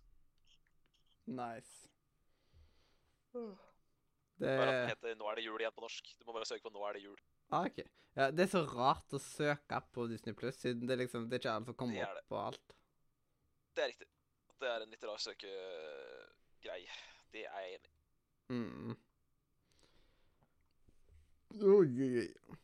Nice. 1.27 1.89
Det 4.39 4.51
Bare 4.59 4.69
at 4.69 4.81
den 4.81 4.89
heter 4.89 5.15
'Nå 5.15 5.29
er 5.31 5.35
det 5.35 5.45
jul' 5.47 5.63
igjen 5.63 5.75
på 5.75 5.81
norsk. 5.81 6.11
Du 6.21 6.27
må 6.27 6.33
bare 6.33 6.47
søke 6.47 6.63
på 6.63 6.71
'Nå 6.75 6.83
er 6.89 6.93
det 6.93 7.03
jul'. 7.07 7.23
ah, 7.51 7.65
OK. 7.67 7.79
Ja, 8.17 8.31
det 8.31 8.41
er 8.41 8.47
så 8.47 8.63
rart 8.67 9.13
å 9.13 9.19
søke 9.19 9.81
på 9.93 10.07
Disney 10.07 10.35
Pluss, 10.35 10.57
siden 10.61 10.87
det 10.87 10.95
er 10.95 11.03
liksom 11.03 11.31
Det 11.31 11.39
er 11.39 11.43
ikke 11.43 11.55
alle 11.55 11.67
som 11.67 11.75
kommer 11.75 12.03
er 12.03 12.11
opp 12.11 12.29
på 12.29 12.37
alt. 12.39 12.75
Det 13.77 13.83
er 13.85 13.89
riktig. 13.89 14.09
Det 14.61 14.69
er 14.71 14.85
en 14.85 14.91
litt 14.91 15.05
rar 15.05 15.19
søkegreie. 15.19 17.01
Det 17.33 17.47
er 17.47 17.61
jeg 17.61 17.75
enig 17.79 17.91
i. 17.91 17.97
Mm. 18.55 18.97
Oi, 21.63 21.89
oi, 22.07 22.13
oi. 22.21 22.59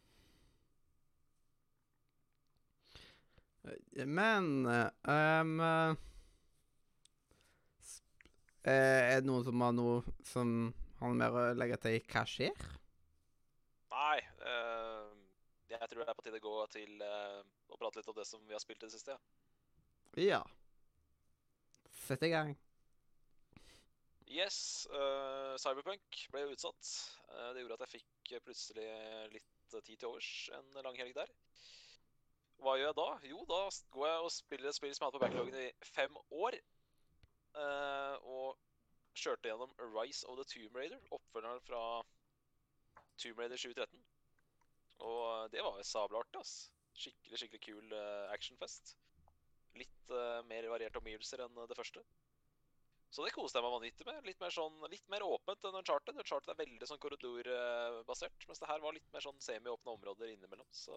Men 4.06 4.66
eh, 4.66 4.90
eh, 5.12 5.94
Er 8.70 9.20
det 9.20 9.28
noen 9.28 9.44
som 9.44 9.64
har 9.64 9.74
noe 9.76 10.14
som 10.26 10.54
har 11.00 11.16
mer 11.16 11.36
å 11.36 11.44
legge 11.56 11.78
til 11.80 11.98
i 11.98 12.04
hva 12.12 12.24
skjer? 12.28 12.68
Nei, 13.92 14.18
Uh, 14.40 15.12
jeg 15.68 15.86
tror 15.90 16.00
det 16.00 16.08
er 16.08 16.16
på 16.16 16.22
tide 16.24 16.38
å 16.40 16.42
gå 16.42 16.54
til 16.72 17.02
uh, 17.04 17.42
å 17.70 17.76
prate 17.78 18.00
litt 18.00 18.08
om 18.10 18.16
det 18.16 18.24
som 18.26 18.40
vi 18.48 18.56
har 18.56 18.62
spilt 18.62 18.80
i 18.80 18.88
det 18.88 18.94
siste. 18.94 19.14
Ja. 20.16 20.40
Ja. 20.40 20.40
Sett 22.06 22.24
i 22.26 22.32
gang. 22.32 22.56
Yes, 24.30 24.88
Uh, 24.90 25.54
Cyberpunk 25.60 26.24
ble 26.32 26.48
utsatt. 26.54 26.88
Eh, 27.30 27.50
det 27.54 27.62
gjorde 27.62 27.78
at 27.78 27.84
jeg 27.86 28.00
fikk 28.00 28.32
eh, 28.34 28.42
plutselig 28.44 28.86
litt 29.34 29.74
eh, 29.74 29.82
tid 29.86 30.00
til 30.00 30.10
overs 30.10 30.30
en 30.56 30.80
lang 30.86 30.98
helg 30.98 31.14
der. 31.16 31.30
Hva 32.60 32.74
gjør 32.76 32.90
jeg 32.90 32.96
da? 32.98 33.08
Jo, 33.30 33.42
da 33.48 33.60
går 33.94 34.06
jeg 34.08 34.24
og 34.26 34.32
spiller 34.34 34.68
et 34.68 34.76
spill 34.76 34.92
som 34.92 35.04
jeg 35.04 35.06
har 35.06 35.12
hatt 35.12 35.18
på 35.18 35.22
backloggen 35.24 35.60
i 35.62 35.68
fem 35.94 36.16
år. 36.44 36.56
Uh, 37.56 38.16
og 38.30 38.58
kjørte 39.16 39.50
gjennom 39.50 39.72
Rise 39.94 40.28
of 40.28 40.36
the 40.38 40.46
Tomb 40.46 40.76
Raider, 40.76 41.00
oppfølgeren 41.10 41.62
fra 41.66 41.82
Tomb 43.18 43.40
Raider 43.40 43.56
2013. 43.56 44.04
Og 45.08 45.52
det 45.54 45.64
var 45.64 45.80
sabla 45.88 46.20
artig, 46.20 46.42
ass. 46.42 46.68
Skikkelig, 47.00 47.40
skikkelig 47.40 47.62
kul 47.64 47.94
uh, 47.96 48.28
actionfest. 48.34 48.94
Litt 49.80 50.12
uh, 50.12 50.42
mer 50.50 50.68
varierte 50.68 51.00
omgivelser 51.00 51.46
enn 51.46 51.62
det 51.64 51.78
første. 51.78 52.04
Så 53.10 53.24
det 53.26 53.32
koste 53.34 53.58
jeg 53.58 53.66
meg 53.66 53.74
vanvittig 53.74 54.06
med. 54.06 54.18
Litt 54.28 54.42
mer, 54.42 54.52
sånn, 54.54 54.76
litt 54.92 55.08
mer 55.10 55.24
åpent 55.26 55.64
enn 55.66 55.78
Uncharted. 55.80 56.18
Uncharted 56.22 56.52
er 56.52 56.60
veldig 56.60 56.86
sånn 56.86 57.00
korridorbasert, 57.02 58.46
mens 58.46 58.62
det 58.62 58.68
her 58.70 58.84
var 58.84 58.94
litt 58.94 59.08
mer 59.10 59.24
sånn 59.24 59.40
semi-åpne 59.42 59.96
områder 59.96 60.30
innimellom. 60.30 60.68
Så 60.70 60.94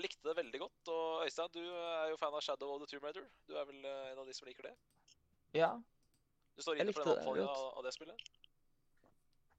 likte 0.00 0.24
det 0.28 0.36
veldig 0.38 0.60
godt. 0.62 0.90
Og 0.92 1.24
Øystein, 1.26 1.50
du 1.54 1.60
er 1.62 2.12
jo 2.12 2.18
fan 2.20 2.34
av 2.34 2.44
Shadow 2.44 2.72
of 2.74 2.82
the 2.82 2.88
Tomb 2.90 3.04
Raider. 3.06 3.26
Du 3.48 3.56
er 3.58 3.66
vel 3.68 3.84
eh, 3.84 4.12
en 4.12 4.22
av 4.22 4.28
de 4.28 4.36
som 4.36 4.48
liker 4.48 4.68
det? 4.70 4.72
Ja, 5.58 5.74
Du 6.56 6.62
står 6.64 6.80
inne 6.80 6.92
for 6.92 7.04
den 7.04 7.18
oppfordringa 7.18 7.52
av, 7.52 7.84
det 7.84 7.94
spillet? 7.96 8.30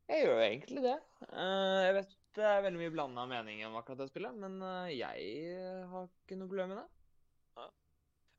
jeg 0.09 0.25
gjør 0.25 0.33
jo 0.35 0.41
egentlig 0.45 0.81
det. 0.83 0.97
Eh, 1.29 1.79
jeg 1.87 1.93
vet 1.99 2.17
det 2.33 2.45
er 2.49 2.63
veldig 2.65 2.79
mye 2.81 2.91
blanda 2.93 3.23
meninger 3.29 3.69
om 3.69 3.77
akkurat 3.77 4.01
det 4.01 4.09
spillet, 4.09 4.35
men 4.41 4.57
eh, 4.65 4.95
jeg 4.97 5.87
har 5.91 6.09
ikke 6.09 6.37
noe 6.39 6.49
problem 6.49 6.73
med 6.73 6.81
det. 6.81 6.89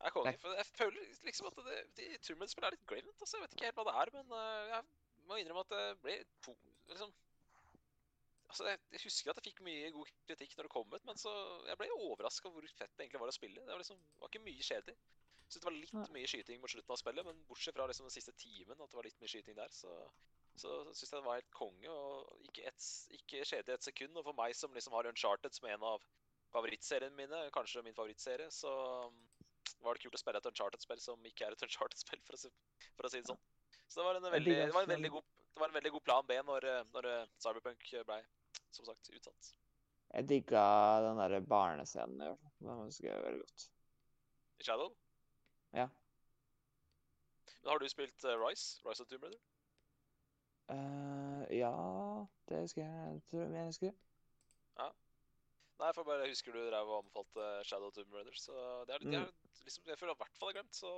Jeg 0.04 0.10
er 0.10 0.36
For 0.42 0.52
jeg 0.58 0.66
føler 0.68 1.12
liksom 1.24 1.46
at 1.48 1.60
det, 1.64 1.76
de 1.96 2.08
Tomb 2.20 2.42
Raider-spillene 2.42 2.68
er 2.68 2.74
litt 2.76 2.88
glemt. 2.90 3.14
Altså. 3.14 3.38
Jeg 3.38 3.44
vet 3.46 3.54
ikke 3.56 3.68
helt 3.70 3.78
hva 3.78 3.86
det 3.88 3.94
er, 4.02 4.10
men 4.18 4.34
jeg 4.74 4.82
må 5.30 5.38
innrømme 5.40 5.62
at 5.64 5.70
det 5.72 5.84
blir 6.02 6.26
liksom 6.90 7.14
Altså, 8.54 8.68
jeg, 8.70 8.78
jeg 8.94 9.00
husker 9.02 9.32
at 9.32 9.38
jeg 9.40 9.48
fikk 9.50 9.60
mye 9.66 9.88
god 9.90 10.10
kritikk 10.28 10.52
når 10.54 10.68
det 10.68 10.70
kom 10.70 10.92
ut, 10.94 11.04
men 11.08 11.16
så 11.18 11.30
jeg 11.66 11.78
ble 11.80 11.88
overraska 11.96 12.52
hvor 12.54 12.66
fett 12.78 12.92
det 12.94 13.02
egentlig 13.08 13.22
var 13.24 13.32
å 13.32 13.34
spille. 13.34 13.58
Det 13.66 13.72
var 13.74 13.80
liksom, 13.82 13.98
det 13.98 14.22
var 14.22 14.30
ikke 14.30 14.44
mye 14.46 14.66
kjedelig. 14.68 14.94
Så 15.50 15.58
det 15.60 15.66
var 15.66 15.74
litt 15.74 16.12
mye 16.14 16.28
skyting 16.30 16.60
mot 16.62 16.70
slutten 16.70 16.94
av 16.94 17.00
spillet, 17.00 17.26
men 17.26 17.40
bortsett 17.50 17.74
fra 17.76 17.88
liksom 17.90 18.06
den 18.06 18.14
siste 18.14 18.32
timen, 18.38 18.78
at 18.78 18.90
det 18.92 18.96
var 19.00 19.06
litt 19.08 19.18
mye 19.20 19.32
skyting 19.32 19.58
der, 19.58 19.74
så, 19.74 19.90
så 20.56 20.76
syns 20.94 21.02
jeg 21.10 21.18
det 21.18 21.24
var 21.26 21.40
helt 21.40 21.50
konge. 21.58 21.90
Og 21.90 22.46
ikke, 22.46 22.64
et, 22.70 22.86
ikke 23.18 23.42
kjedelig 23.50 23.74
et 23.74 23.88
sekund. 23.90 24.16
Og 24.22 24.24
for 24.30 24.38
meg 24.38 24.54
som 24.56 24.72
liksom 24.78 24.94
har 24.96 25.10
Uncharted 25.10 25.58
som 25.58 25.68
en 25.74 25.84
av 25.90 26.06
favorittseriene 26.54 27.18
mine, 27.18 27.42
kanskje 27.58 27.82
min 27.84 27.96
favorittserie, 27.98 28.46
så 28.54 28.70
um, 29.10 29.18
var 29.84 29.98
det 29.98 30.06
kult 30.06 30.14
å 30.16 30.22
spille 30.22 30.38
et 30.40 30.48
Uncharted-spill 30.52 31.02
som 31.02 31.26
ikke 31.28 31.48
er 31.48 31.58
et 31.58 31.66
Uncharted-spill, 31.66 32.22
for, 32.30 32.38
si- 32.40 32.54
for 32.94 33.06
å 33.06 33.10
si 33.12 33.20
det 33.20 33.32
sånn. 33.34 33.42
Så 33.90 33.98
det 34.00 34.06
var 34.06 34.20
en 34.22 34.30
veldig, 34.38 34.54
det 34.70 34.74
var 34.78 34.86
en 34.86 34.92
veldig, 34.94 35.10
god, 35.18 35.32
det 35.54 35.60
var 35.64 35.72
en 35.74 35.76
veldig 35.80 35.92
god 35.98 36.04
plan 36.08 36.28
B 36.30 36.38
når, 36.46 36.68
når 36.94 37.08
eh, 37.10 37.26
Cyberpunk 37.42 37.90
ble, 38.08 38.20
som 38.74 38.86
sagt, 38.88 39.10
utsatt. 39.14 39.52
Jeg 40.14 40.28
digga 40.30 40.64
den 41.02 41.18
derre 41.18 41.40
barnescenen 41.42 42.20
i. 42.22 42.28
Den 42.62 42.82
husker 42.84 43.08
jeg 43.10 43.24
veldig 43.24 43.40
godt. 43.46 43.64
I 44.60 44.66
Shadow? 44.68 44.92
Ja. 45.74 45.88
Men 47.62 47.70
har 47.72 47.78
du 47.82 47.88
spilt 47.88 48.24
uh, 48.28 48.36
Rise? 48.44 48.78
Rise 48.86 49.02
of 49.02 49.08
Tomb 49.10 49.24
Raider? 49.24 49.40
Uh, 50.70 51.42
ja, 51.52 51.72
det 52.48 52.60
husker 52.64 52.84
jeg. 52.84 53.14
Jeg 53.16 53.24
tror 53.30 53.56
jeg 53.56 53.66
husker 53.72 53.90
Ja. 54.78 54.86
Nei, 55.82 55.90
for 55.96 56.06
bare 56.06 56.28
husker 56.30 56.54
du 56.54 56.60
drev 56.70 56.88
og 56.88 57.00
anbefalte 57.02 57.48
Shadow 57.66 57.90
of 57.90 57.96
Tomb 57.96 58.14
Raider, 58.14 58.36
så 58.38 58.54
det 58.86 58.94
er, 58.94 58.98
det 59.02 59.10
Mm. 59.10 59.24
er 59.24 59.64
liksom, 59.66 59.84
jeg 59.90 59.98
føler 59.98 60.14
i 60.14 60.20
hvert 60.22 60.38
fall 60.38 60.48
jeg 60.48 60.54
har 60.54 60.62
glemt, 60.62 60.76
så 60.76 60.92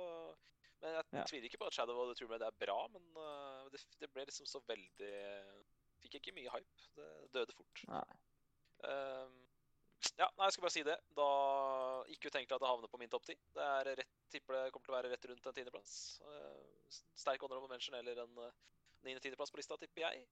Men 0.79 0.93
jeg 0.93 1.05
Ja. 1.13 1.23
tviler 1.25 1.45
ikke 1.49 1.57
på 1.57 1.65
at 1.65 1.73
Shadow 1.73 1.97
of 1.97 2.07
the 2.11 2.15
Tomb 2.19 2.31
Raider 2.31 2.45
er 2.45 2.59
bra, 2.65 2.87
men 2.93 3.01
uh, 3.17 3.65
det, 3.73 3.81
det 3.99 4.11
ble 4.13 4.25
liksom 4.29 4.45
så 4.45 4.59
veldig 4.67 5.15
Fikk 6.07 6.21
ikke 6.21 6.37
mye 6.37 6.55
hype. 6.55 6.87
Det 6.95 7.11
døde 7.35 7.55
fort. 7.57 7.83
Ehm, 8.87 9.35
ja, 10.15 10.29
nei, 10.37 10.47
jeg 10.47 10.55
skal 10.55 10.63
bare 10.63 10.75
si 10.77 10.83
det. 10.87 10.95
Da 11.17 11.27
ikke 12.13 12.31
utenkelig 12.31 12.55
at 12.55 12.63
det 12.63 12.71
havner 12.71 12.91
på 12.91 13.01
min 13.01 13.11
topp 13.11 13.27
ti. 13.27 13.35
Det 13.57 13.65
er 13.65 13.91
rett, 13.99 14.17
tipper 14.31 14.55
det 14.55 14.71
kommer 14.71 14.87
til 14.87 14.95
å 14.95 14.97
være 14.97 15.11
rett 15.11 15.29
rundt 15.31 15.51
en 15.51 15.57
tiendeplass. 15.57 15.93
Uh, 16.23 16.97
sterk 17.19 17.43
honorable 17.43 17.71
mention 17.71 17.97
eller 17.99 18.23
en 18.23 18.39
uh, 18.39 18.51
niende-tiendeplass 19.03 19.51
på 19.51 19.59
lista, 19.59 19.77
tipper 19.81 20.05
jeg. 20.07 20.23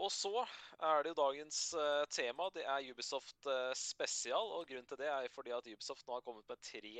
Og 0.00 0.10
så 0.14 0.32
er 0.42 1.02
det 1.02 1.12
jo 1.12 1.20
dagens 1.20 1.62
uh, 1.76 2.04
tema. 2.10 2.48
Det 2.54 2.64
er 2.64 2.90
Ubisoft 2.90 3.46
uh, 3.46 3.70
spesial. 3.76 4.54
Og 4.58 4.66
grunnen 4.66 4.88
til 4.88 5.00
det 5.00 5.10
er 5.12 5.30
fordi 5.34 5.54
at 5.54 5.70
Ubisoft 5.70 6.06
nå 6.08 6.16
har 6.16 6.26
kommet 6.26 6.48
med 6.50 6.62
tre 6.64 6.94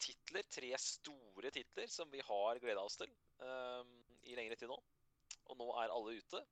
titler. 0.00 0.46
Tre 0.50 0.72
store 0.80 1.52
titler 1.54 1.90
som 1.92 2.10
vi 2.12 2.22
har 2.24 2.62
gleda 2.62 2.82
oss 2.82 2.96
til 3.00 3.12
um, 3.44 3.92
i 4.24 4.36
lengre 4.38 4.56
tid 4.56 4.70
nå. 4.70 4.78
Og 5.50 5.58
nå 5.58 5.68
er 5.82 5.92
alle 5.92 6.16
ute. 6.20 6.42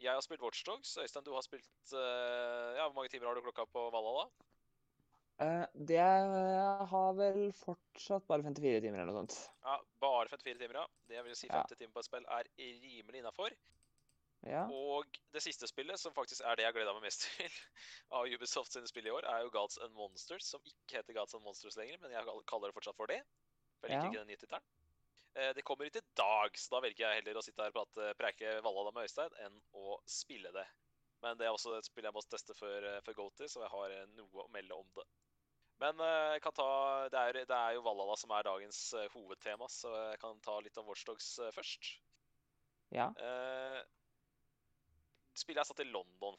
Jeg 0.00 0.14
har 0.16 0.22
spilt 0.24 0.40
Watchdogs. 0.44 0.94
Øystein, 1.02 1.24
du 1.26 1.34
har 1.36 1.44
spilt 1.44 1.92
uh, 1.92 2.76
Ja, 2.78 2.86
hvor 2.86 2.96
mange 2.96 3.10
timer 3.12 3.28
har 3.28 3.36
du 3.36 3.44
klokka 3.44 3.66
på 3.68 3.82
Valhalla? 3.92 4.28
Uh, 5.40 5.64
det 5.88 6.00
har 6.00 7.12
vel 7.16 7.42
fortsatt 7.56 8.26
bare 8.28 8.44
54 8.44 8.80
timer 8.84 9.00
eller 9.02 9.12
noe 9.12 9.22
sånt. 9.22 9.36
Ja, 9.64 9.76
bare 10.00 10.28
54 10.32 10.58
timer, 10.60 10.80
ja. 10.82 10.86
Det 11.08 11.24
vil 11.26 11.36
si 11.36 11.48
Ja. 11.50 11.60
50 11.62 11.80
timer 11.80 11.92
på 11.96 12.02
et 12.04 12.08
spill 12.08 12.26
er 12.38 12.48
rimelig 12.60 13.20
innafor. 13.22 13.56
Ja. 14.48 14.64
Og 14.72 15.04
det 15.36 15.42
siste 15.44 15.68
spillet, 15.68 16.00
som 16.00 16.14
faktisk 16.16 16.40
er 16.48 16.56
det 16.56 16.64
jeg 16.64 16.72
gleda 16.78 16.94
meg 16.96 17.04
mest 17.04 17.26
til 17.36 17.56
av 18.16 18.24
Ubisoft 18.32 18.72
sine 18.72 18.88
spill 18.88 19.08
i 19.08 19.12
år, 19.12 19.26
er 19.28 19.44
jo 19.44 19.52
Gods 19.52 19.76
and 19.84 19.92
Monsters, 19.96 20.46
som 20.48 20.64
ikke 20.64 20.96
heter 21.02 21.16
Gods 21.18 21.36
and 21.36 21.44
Monsters 21.44 21.76
lenger, 21.76 22.00
men 22.00 22.14
jeg 22.16 22.24
kaller 22.48 22.72
det 22.72 22.76
fortsatt 22.78 22.96
for 22.96 23.12
det. 23.12 23.20
For 23.80 23.88
jeg 23.88 23.98
liker 23.98 24.06
Ja. 24.08 24.12
ikke 24.12 24.24
den 24.24 24.32
nye 24.32 24.40
tittelen. 24.40 24.64
Eh, 25.34 25.52
Det 25.54 25.62
kommer 25.62 25.86
ut 25.86 25.96
i 25.96 26.02
dag, 26.18 26.58
så 26.58 26.74
da 26.74 26.80
velger 26.86 27.06
jeg 27.06 27.20
heller 27.20 27.38
å 27.38 27.44
sitte 27.44 27.62
her 27.62 27.72
og 27.72 27.78
prate, 27.78 28.14
preike 28.18 28.54
Valhalla 28.64 28.92
med 28.94 29.08
Øystein 29.08 29.34
enn 29.46 29.58
å 29.76 29.98
spille 30.06 30.52
det. 30.54 30.66
Men 31.22 31.36
det 31.36 31.46
er 31.46 31.52
også 31.54 31.74
et 31.76 31.86
spill 31.86 32.06
jeg 32.08 32.16
må 32.16 32.22
teste 32.24 32.56
før, 32.56 32.86
eh, 32.88 33.00
før 33.06 33.18
GoTy, 33.20 33.48
så 33.48 33.64
jeg 33.64 33.72
har 33.74 33.96
eh, 33.96 34.06
noe 34.18 34.44
å 34.44 34.50
melde 34.54 34.74
om 34.74 34.88
det. 34.96 35.06
Men 35.80 35.96
jeg 35.96 36.42
kan 36.44 36.52
ta, 36.52 36.68
det, 37.08 37.20
er, 37.20 37.36
det 37.48 37.56
er 37.56 37.72
jo 37.72 37.84
Valhalla 37.86 38.12
som 38.20 38.32
er 38.36 38.44
dagens 38.44 38.80
hovedtema, 39.14 39.64
så 39.72 39.88
jeg 40.10 40.18
kan 40.20 40.40
ta 40.44 40.58
litt 40.60 40.76
om 40.76 40.84
Watchdogs 40.90 41.38
først. 41.56 41.94
Ja. 42.92 43.06
Eh, 43.16 43.80
spillet 45.40 45.62
er 45.62 45.68
satt 45.70 45.80
i 45.80 45.88
London. 45.88 46.36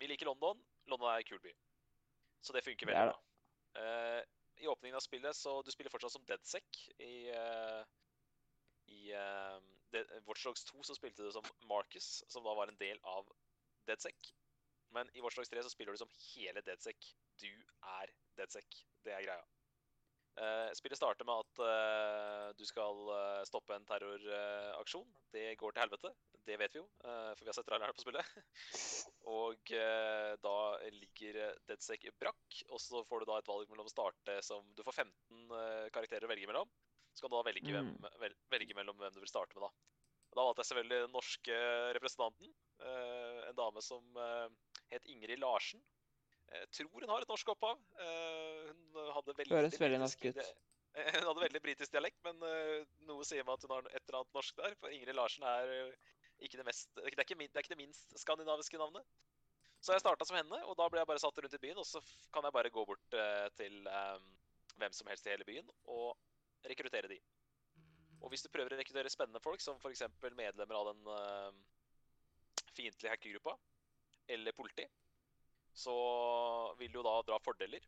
Vi 0.00 0.08
liker 0.08 0.30
London. 0.30 0.60
London 0.88 1.10
er 1.10 1.20
en 1.20 1.28
kul 1.28 1.40
by. 1.42 1.52
Så 2.40 2.54
det 2.54 2.64
funker 2.64 2.88
veldig 2.88 3.10
bra. 3.10 3.20
Eh, 3.76 4.22
I 4.56 4.66
åpningen 4.66 4.96
av 4.96 5.04
spillet 5.04 5.36
så 5.36 5.62
du 5.62 5.70
spiller 5.70 5.92
fortsatt 5.92 6.14
som 6.14 6.24
Deadsec. 6.28 6.82
I, 6.98 7.30
uh, 7.32 7.82
i 8.92 9.12
uh, 9.12 9.58
Dead- 9.92 10.16
Watch 10.26 10.46
2 10.46 10.82
så 10.82 10.96
spilte 10.96 11.22
du 11.22 11.32
som 11.32 11.44
Marcus, 11.68 12.24
som 12.28 12.44
da 12.44 12.54
var 12.56 12.72
en 12.72 12.80
del 12.80 13.00
av 13.02 13.28
Deadsec. 13.86 14.32
Men 14.94 15.10
i 15.12 15.20
Watchdogs 15.20 15.50
3 15.50 15.62
så 15.62 15.70
spiller 15.70 15.92
du 15.92 16.00
som 16.00 16.12
hele 16.32 16.62
Deadsec. 16.64 17.12
Du 17.42 17.50
er 18.00 18.12
Deadsec. 18.38 18.82
Det 19.04 19.12
er 19.12 19.24
greia. 19.26 19.44
Uh, 20.36 20.68
spillet 20.76 20.98
starter 20.98 21.24
med 21.24 21.42
at 21.44 21.60
uh, 21.64 22.48
du 22.58 22.64
skal 22.68 22.98
eh, 23.14 23.44
stoppe 23.48 23.72
en 23.72 23.86
terroraksjon. 23.88 25.08
det 25.32 25.54
går 25.56 25.72
til 25.72 25.84
helvete. 25.84 26.10
Det 26.46 26.54
vet 26.60 26.76
vi 26.76 26.78
jo, 26.78 26.86
eh, 27.02 27.30
for 27.34 27.42
vi 27.42 27.50
har 27.50 27.56
sett 27.56 27.66
trailerne 27.66 27.94
på 27.96 28.04
spillet. 28.04 28.34
og 29.40 29.72
eh, 29.74 30.34
da 30.42 30.58
ligger 30.94 31.38
eh, 31.42 31.56
Deadsec 31.66 32.06
brakk, 32.20 32.60
og 32.70 32.82
så 32.82 33.02
får 33.08 33.22
du 33.22 33.30
da 33.32 33.40
et 33.40 33.50
valg 33.50 33.72
mellom 33.72 33.88
å 33.88 33.92
starte 33.92 34.36
som 34.46 34.62
Du 34.78 34.84
får 34.86 35.00
15 35.02 35.56
eh, 35.58 35.88
karakterer 35.94 36.28
å 36.28 36.30
velge 36.30 36.46
mellom. 36.46 36.70
Så 37.16 37.24
kan 37.24 37.32
du 37.32 37.38
da 37.38 37.48
velge, 37.48 37.72
hvem, 37.72 37.90
vel, 38.22 38.36
velge 38.52 38.76
mellom 38.78 38.98
hvem 39.00 39.14
du 39.16 39.18
vil 39.24 39.30
starte 39.32 39.56
med, 39.56 39.66
da. 39.66 39.72
Og 40.30 40.38
da 40.38 40.44
valgte 40.44 40.62
jeg 40.62 40.70
selvfølgelig 40.70 41.02
den 41.02 41.14
norske 41.16 41.58
representanten. 41.96 42.54
en 43.48 43.56
dame 43.56 43.80
som 43.80 44.18
het 44.92 45.06
Ingrid 45.08 45.40
Larsen. 45.40 45.80
Jeg 46.52 46.68
tror 46.76 47.06
hun 47.06 47.08
har 47.08 47.24
et 47.24 47.30
norsk 47.30 47.48
opphav. 47.54 47.80
Hun 47.96 48.98
hadde 49.14 49.36
veldig 49.38 49.56
Høres 49.56 49.80
veldig 49.80 50.00
norsk 50.02 50.26
ut. 50.28 50.42
Hun 51.16 51.24
hadde 51.28 51.40
veldig 51.40 51.60
britisk 51.64 51.92
dialekt, 51.92 52.20
men 52.24 52.38
noe 53.08 53.24
sier 53.28 53.44
meg 53.44 53.56
at 53.56 53.64
hun 53.66 53.72
har 53.74 53.88
et 53.90 53.98
eller 53.98 54.20
annet 54.22 54.36
norsk 54.36 54.60
der. 54.60 54.76
For 54.80 54.92
Ingrid 54.92 55.16
Larsen 55.16 55.44
er 55.44 55.72
ikke 56.42 56.60
det 56.60 56.66
mest 56.68 56.90
Det 56.94 57.04
er 57.04 57.12
ikke, 57.12 57.38
det, 57.38 57.48
er 57.54 57.64
ikke 57.64 57.74
det 57.74 57.80
minst 57.80 58.18
skandinaviske 58.20 58.80
navnet. 58.80 59.04
Så 59.80 59.94
jeg 59.94 60.02
starta 60.02 60.26
som 60.26 60.36
henne, 60.38 60.58
og 60.66 60.76
da 60.78 60.88
ble 60.90 61.00
jeg 61.00 61.08
bare 61.08 61.22
satt 61.22 61.38
rundt 61.38 61.56
i 61.56 61.62
byen. 61.62 61.78
Og 61.80 61.86
så 61.86 62.02
kan 62.34 62.44
jeg 62.46 62.54
bare 62.56 62.72
gå 62.74 62.84
bort 62.88 63.16
uh, 63.16 63.46
til 63.58 63.86
um, 63.86 64.28
hvem 64.80 64.94
som 64.96 65.08
helst 65.12 65.26
i 65.28 65.32
hele 65.32 65.46
byen 65.46 65.68
og 65.92 66.16
rekruttere 66.66 67.10
de. 67.12 67.20
Og 68.24 68.32
hvis 68.32 68.42
du 68.42 68.50
prøver 68.50 68.74
å 68.74 68.78
rekruttere 68.80 69.12
spennende 69.12 69.42
folk, 69.44 69.60
som 69.62 69.78
f.eks. 69.78 70.02
medlemmer 70.34 70.78
av 70.80 70.90
den 70.90 71.10
uh, 71.12 72.64
fiendtlige 72.74 73.12
hackergruppa, 73.12 73.56
eller 74.32 74.56
politi, 74.56 74.86
så 75.76 75.94
vil 76.80 76.92
du 76.92 77.02
da 77.04 77.20
dra 77.28 77.38
fordeler. 77.44 77.84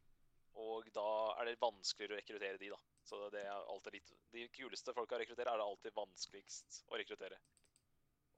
Og 0.59 0.87
da 0.95 1.09
er 1.39 1.49
det 1.49 1.61
vanskeligere 1.63 2.17
å 2.17 2.21
rekruttere 2.21 2.61
de, 2.61 2.71
da. 2.75 2.79
Så 3.09 3.29
det 3.33 3.45
er 3.47 3.71
alltid 3.73 3.95
litt 3.95 4.11
De 4.35 4.43
kuleste 4.53 4.93
folka 4.93 5.17
å 5.17 5.21
rekruttere 5.23 5.55
er 5.55 5.61
det 5.61 5.67
alltid 5.67 5.97
vanskeligst 5.97 6.83
å 6.93 6.99
rekruttere. 7.01 7.39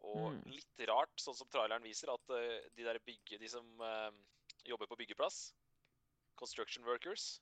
Og 0.00 0.32
Mm. 0.32 0.42
litt 0.48 0.82
rart, 0.88 1.12
sånn 1.20 1.36
som 1.36 1.48
traileren 1.52 1.84
viser, 1.84 2.08
at 2.12 2.32
uh, 2.32 2.68
de 2.76 2.84
der 2.86 2.98
bygge, 3.04 3.38
de 3.38 3.48
som 3.48 3.66
uh, 3.84 4.10
jobber 4.64 4.88
på 4.88 4.96
byggeplass, 4.96 5.52
construction 6.40 6.84
workers, 6.84 7.40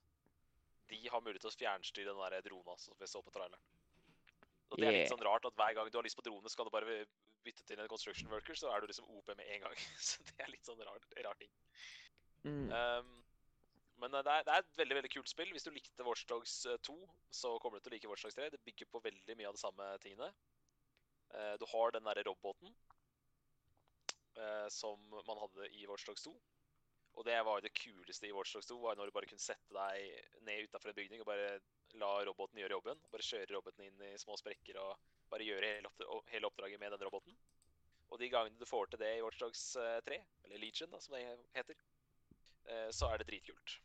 de 0.91 0.99
har 1.09 1.23
mulighet 1.23 1.45
til 1.45 1.53
å 1.53 1.59
fjernstyre 1.59 2.11
den 2.11 2.33
der 2.33 2.43
drona 2.43 2.75
som 2.81 2.97
vi 2.99 3.07
så 3.07 3.23
på 3.23 3.31
traileren. 3.31 3.63
Og 4.69 4.77
det 4.81 4.89
er 4.89 4.97
litt 4.97 5.13
sånn 5.13 5.25
rart 5.25 5.47
at 5.49 5.57
hver 5.57 5.77
gang 5.77 5.89
du 5.89 5.97
har 5.97 6.05
lyst 6.05 6.19
på 6.19 6.25
drone, 6.27 6.49
så 6.49 6.59
kan 6.59 6.69
du 6.69 6.75
bare 6.75 7.07
bytte 7.47 7.65
til 7.65 7.81
en 7.81 7.89
construction 7.89 8.29
worker, 8.33 8.59
så 8.59 8.73
er 8.73 8.81
du 8.81 8.91
liksom 8.91 9.09
OP 9.09 9.31
med 9.37 9.47
en 9.47 9.65
gang. 9.65 9.77
Så 10.09 10.25
det 10.29 10.43
er 10.45 10.51
litt 10.53 10.67
sånn 10.67 10.83
rar, 10.85 11.01
rar 11.25 11.39
ting. 11.41 11.53
Mm. 12.45 12.69
Um, 12.73 13.15
men 13.99 14.15
eh, 14.15 14.25
det 14.25 14.35
er, 14.35 14.45
det 14.47 14.55
er 14.55 14.65
et 14.65 14.81
veldig 14.83 14.99
veldig 14.99 15.11
kult 15.15 15.31
spill. 15.31 15.51
Hvis 15.55 15.67
du 15.67 15.73
likte 15.75 16.07
Watchdogs 16.07 16.61
2, 16.87 16.99
så 17.35 17.55
kommer 17.63 17.79
du 17.79 17.87
til 17.87 17.93
å 17.93 17.97
like 17.97 18.11
Watchdogs 18.11 18.37
3. 18.39 18.51
Det 18.55 18.61
bygger 18.67 18.91
på 18.93 19.03
veldig 19.05 19.39
mye 19.39 19.49
av 19.51 19.57
de 19.57 19.63
samme 19.63 19.89
tingene. 20.05 20.29
Eh, 21.35 21.55
du 21.61 21.67
har 21.73 21.93
den 21.93 22.07
derre 22.09 22.25
roboten 22.29 22.71
eh, 24.37 24.69
som 24.73 25.01
man 25.27 25.39
hadde 25.43 25.69
i 25.77 25.87
Watchdogs 25.87 26.23
2. 26.25 26.33
Og 27.19 27.25
det 27.27 27.35
var 27.45 27.59
jo 27.59 27.65
det 27.67 27.75
kuleste 27.75 28.29
i 28.29 28.33
Watchdogs 28.33 28.69
2, 28.71 28.79
var 28.81 28.97
når 28.97 29.11
du 29.11 29.15
bare 29.17 29.27
kunne 29.27 29.43
sette 29.43 29.75
deg 29.75 30.43
ned 30.47 30.69
utafor 30.69 30.93
en 30.93 30.99
bygning 31.01 31.23
og 31.25 31.27
bare 31.27 31.49
la 31.99 32.11
roboten 32.29 32.61
gjøre 32.61 32.77
jobben. 32.77 33.01
Bare 33.11 33.27
kjøre 33.27 33.55
roboten 33.57 33.89
inn 33.89 34.05
i 34.07 34.13
små 34.21 34.37
sprekker 34.39 34.79
og 34.83 34.95
bare 35.33 35.47
gjøre 35.49 35.73
hele, 36.31 36.47
oppdraget 36.47 36.81
med 36.81 36.95
den 36.95 37.05
roboten. 37.09 37.35
Og 38.09 38.21
de 38.23 38.31
gangene 38.33 38.57
du 38.61 38.65
får 38.69 38.93
til 38.93 39.03
det 39.03 39.11
i 39.19 39.25
Watchdogs 39.25 39.65
3, 40.07 40.21
eller 40.47 40.63
Legion 40.63 40.93
da, 40.95 41.01
som 41.03 41.17
det 41.17 41.25
heter, 41.57 41.83
eh, 42.71 42.89
så 42.95 43.11
er 43.11 43.21
det 43.21 43.29
dritkult. 43.33 43.79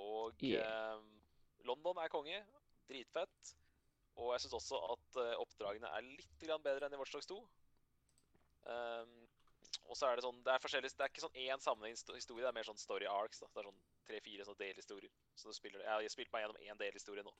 Og 0.00 0.40
Yeah. 0.42 0.94
eh, 0.94 1.66
London 1.66 1.98
er 1.98 2.08
konge. 2.12 2.38
Dritfett. 2.88 3.54
Og 4.20 4.32
jeg 4.34 4.44
syns 4.44 4.58
også 4.60 4.78
at 4.94 5.20
eh, 5.22 5.36
oppdragene 5.42 5.90
er 5.96 6.06
litt 6.06 6.42
bedre 6.62 6.86
enn 6.86 6.94
i 6.94 7.00
Watchdogs 7.00 7.26
2. 7.30 7.38
Um, 8.64 9.14
og 9.90 9.98
så 9.98 10.08
er 10.08 10.16
det 10.16 10.22
sånn 10.24 10.38
Det 10.40 10.52
er 10.54 10.62
forskjellig 10.62 10.88
Det 10.94 11.02
er 11.04 11.10
ikke 11.10 11.20
sånn 11.20 11.34
én 11.36 11.60
sammenhengende 11.60 12.16
historie, 12.16 12.40
det 12.40 12.48
er 12.48 12.56
mer 12.56 12.68
sånn 12.68 12.80
story 12.80 13.08
arcs. 13.10 13.42
da. 13.42 13.48
Det 13.52 13.60
er 13.60 13.68
sånn 13.68 13.82
tre-fire 14.08 14.46
sånne 14.46 14.62
delhistorier. 14.62 15.12
Så 15.36 15.50
du 15.50 15.56
spiller 15.56 15.82
Jeg 15.84 15.92
har 15.92 16.14
spilt 16.14 16.32
meg 16.32 16.44
gjennom 16.44 16.62
én 16.62 16.80
delhistorie 16.80 17.26
nå. 17.26 17.34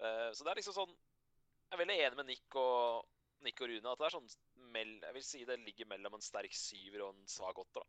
Uh, 0.00 0.30
så 0.32 0.44
det 0.44 0.52
er 0.52 0.60
liksom 0.62 0.76
sånn 0.76 0.96
Jeg 0.96 1.76
er 1.76 1.82
veldig 1.82 1.98
enig 2.06 2.20
med 2.22 2.30
Nick 2.32 2.58
og 2.60 3.12
Nick 3.44 3.60
og 3.60 3.70
Rune 3.70 3.92
at 3.92 4.00
det 4.00 4.08
er 4.08 4.16
sånn 4.16 4.32
Jeg 4.76 5.14
vil 5.16 5.24
si 5.24 5.44
det 5.48 5.60
ligger 5.62 5.88
mellom 5.92 6.16
en 6.16 6.24
sterk 6.24 6.56
syver 6.56 7.06
og 7.06 7.14
en 7.14 7.30
svak 7.30 7.60
åtter, 7.62 7.84
da. 7.84 7.88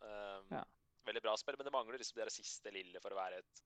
Um, 0.00 0.52
Ja. 0.58 0.66
Veldig 1.06 1.22
bra 1.24 1.32
spill, 1.40 1.56
men 1.56 1.64
det 1.64 1.72
mangler 1.72 1.96
liksom 1.98 2.18
det 2.20 2.32
siste 2.34 2.70
lille 2.74 3.00
for 3.00 3.14
å 3.14 3.18
være 3.18 3.38
et 3.40 3.60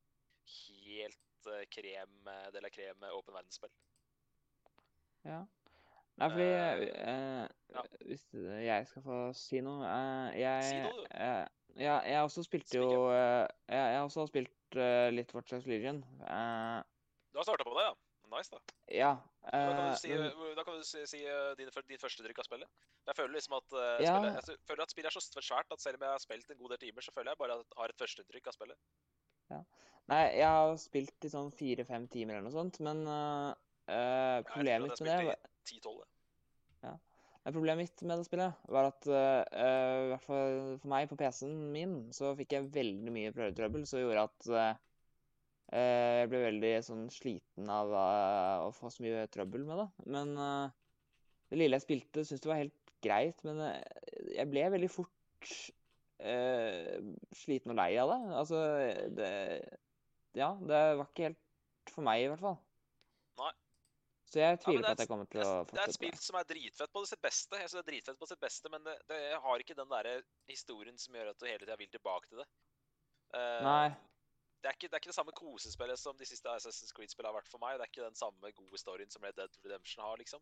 helt 0.55 1.34
uh, 1.51 1.65
krem 1.73 2.31
eh, 2.31 2.47
del 2.55 2.69
av 2.69 2.73
krem 2.75 3.07
åpen 3.11 3.37
verdensspill. 3.37 3.73
Ja. 5.25 5.43
Nei, 6.21 6.29
fordi 6.31 6.47
uh, 6.47 6.83
eh, 7.11 7.45
ja. 7.75 7.85
Hvis 8.07 8.27
jeg 8.63 8.87
skal 8.87 9.03
få 9.03 9.19
si 9.35 9.61
noe 9.67 9.89
eh, 9.89 10.41
jeg, 10.45 10.67
Si 10.69 10.81
noe, 10.85 10.97
du. 11.01 11.15
Uh, 11.19 11.65
ja, 11.75 11.99
jeg 12.07 12.23
også 12.23 12.45
spilte 12.47 12.79
jo 12.79 12.89
eh, 13.11 13.45
jeg, 13.67 13.87
jeg 13.95 14.03
også 14.07 14.23
har 14.23 14.29
spilt 14.31 14.77
eh, 14.79 15.09
litt 15.11 15.33
Watch 15.35 15.51
Dogs 15.51 15.67
Legion. 15.67 16.03
Eh, 16.23 16.81
Du 17.35 17.41
har 17.41 17.47
starta 17.49 17.67
på 17.67 17.75
det, 17.75 17.87
ja? 17.89 17.95
Nice, 18.35 18.51
da. 18.51 18.59
ja. 18.91 19.11
Da 19.45 19.51
kan 19.53 19.81
eh, 19.81 19.91
du 19.91 19.99
si, 20.01 20.11
kan 20.65 20.79
du 20.79 20.87
si, 20.87 21.03
si 21.07 21.21
din, 21.59 21.69
ditt 21.91 22.03
første 22.03 22.25
drikk 22.25 22.41
av 22.43 22.47
spillet. 22.49 22.71
Jeg 23.07 23.19
føler 23.19 23.35
liksom 23.37 23.59
at 23.59 23.75
uh, 23.77 23.83
Ja. 24.03 24.15
spillet, 24.15 24.39
jeg 24.49 24.63
føler 24.71 24.83
at 24.87 24.95
spillet 24.95 25.11
er 25.11 25.17
så 25.19 25.43
svært 25.45 25.75
at 25.75 25.83
selv 25.83 26.01
om 26.01 26.07
jeg 26.07 26.15
har 26.17 26.23
spilt 26.23 26.51
en 26.51 26.63
god 26.63 26.75
del 26.75 26.81
timer, 26.87 27.05
så 27.05 27.15
føler 27.15 27.31
jeg 27.35 27.43
bare 27.43 27.59
at 27.59 27.67
jeg 27.67 27.81
har 27.83 27.93
et 27.93 28.01
førsteinntrykk 28.01 28.51
av 28.51 28.57
spillet. 28.57 28.81
Nei, 30.13 30.25
jeg 30.37 30.49
har 30.49 30.75
spilt 30.77 31.25
i 31.25 31.31
sånn 31.33 31.53
fire-fem 31.57 32.05
timer 32.13 32.37
eller 32.37 32.49
noe 32.49 32.53
sånt, 32.53 32.77
men 32.85 33.01
eh, 33.09 34.41
problemet 34.51 34.91
mitt 34.91 35.01
med 35.01 35.09
det 35.09 35.21
var- 35.31 35.31
jeg 35.33 35.81
10-12. 35.81 36.03
Nei, 37.45 37.53
Problemet 37.53 37.83
mitt 37.85 38.03
med 38.09 38.21
det 38.21 38.25
spillet 38.25 38.69
var 38.73 38.87
at 38.89 39.07
eh, 39.07 40.05
i 40.07 40.09
hvert 40.13 40.25
fall 40.25 40.55
for 40.81 40.89
meg 40.89 41.11
på 41.11 41.19
PC-en 41.21 41.59
min 41.75 41.97
så 42.17 42.33
fikk 42.39 42.55
jeg 42.57 42.71
veldig 42.73 43.13
mye 43.13 43.33
prøvetrøbbel 43.37 43.85
som 43.89 44.01
gjorde 44.01 44.23
at 44.31 44.49
uh, 44.49 44.71
jeg 45.75 46.31
ble 46.31 46.41
veldig 46.45 46.71
sånn 46.87 47.05
sliten 47.13 47.69
av 47.73 47.93
uh, 47.93 48.65
å 48.65 48.71
få 48.73 48.89
så 48.93 49.05
mye 49.05 49.27
trøbbel 49.33 49.67
med 49.69 49.83
det. 49.83 49.87
Men 50.17 50.33
uh, 50.41 50.73
det 51.51 51.61
lille 51.61 51.77
jeg 51.81 51.85
spilte, 51.85 52.25
syntes 52.25 52.45
det 52.45 52.53
var 52.53 52.63
helt 52.63 52.93
greit. 53.05 53.45
Men 53.45 53.61
jeg 54.33 54.49
ble 54.49 54.65
veldig 54.79 54.93
fort 54.93 55.55
eh, 56.21 57.01
sliten 57.35 57.75
og 57.75 57.79
lei 57.81 57.91
av 58.01 58.13
det. 58.13 58.21
Altså, 58.43 58.61
det 59.19 59.33
Ja, 60.35 60.53
det 60.59 60.79
var 60.99 61.07
ikke 61.07 61.29
helt 61.29 61.93
for 61.95 62.03
meg, 62.07 62.25
i 62.25 62.31
hvert 62.33 62.43
fall. 62.43 62.57
Nei. 63.39 63.53
Så 64.27 64.41
jeg 64.41 64.57
Ja, 64.57 64.57
tviler 64.65 64.83
det 64.83 64.89
på 64.89 64.95
at 64.97 65.03
jeg 65.05 65.09
kommer 65.09 65.29
til 65.31 65.41
det, 65.41 65.47
å 65.47 65.53
det 65.53 65.59
er 65.59 65.63
et 65.63 65.71
fortsette. 65.71 65.95
spill 66.01 66.17
som 66.19 66.39
er 66.41 66.49
dritfett 66.49 66.93
på 66.93 67.05
sitt 67.07 67.23
beste. 67.23 67.61
Jeg 67.61 67.69
synes 67.71 67.77
det 67.79 67.85
er 67.85 67.91
dritfett 67.93 68.19
på 68.19 68.27
sitt 68.27 68.41
beste, 68.41 68.71
Men 68.73 68.83
det, 68.85 68.97
det 69.11 69.21
har 69.45 69.59
ikke 69.63 69.77
den 69.79 69.89
der 69.93 70.23
historien 70.51 70.99
som 70.99 71.15
gjør 71.15 71.31
at 71.31 71.39
du 71.39 71.47
hele 71.47 71.63
tida 71.63 71.77
vil 71.77 71.91
tilbake 71.93 72.29
til 72.29 72.43
det. 72.43 72.49
Uh, 73.35 73.63
Nei. 73.63 73.89
Det 74.65 74.71
er, 74.71 74.77
ikke, 74.79 74.89
det 74.89 74.97
er 74.97 75.03
ikke 75.03 75.13
det 75.13 75.19
samme 75.21 75.33
kosespillet 75.37 75.99
som 76.01 76.17
de 76.17 76.25
siste 76.25 76.49
Assassin's 76.49 76.93
Creed-spillene 76.97 77.29
har 77.35 77.37
vært 77.37 77.51
for 77.53 77.61
meg. 77.61 77.77
Det 77.77 77.85
er 77.85 77.91
ikke 77.93 78.07
den 78.09 78.17
samme 78.17 78.51
gode 78.57 78.79
storyen 78.81 79.11
som 79.13 79.23
Red 79.23 79.37
Dead 79.37 79.59
Redemption 79.65 80.03
har, 80.07 80.17
liksom. 80.17 80.41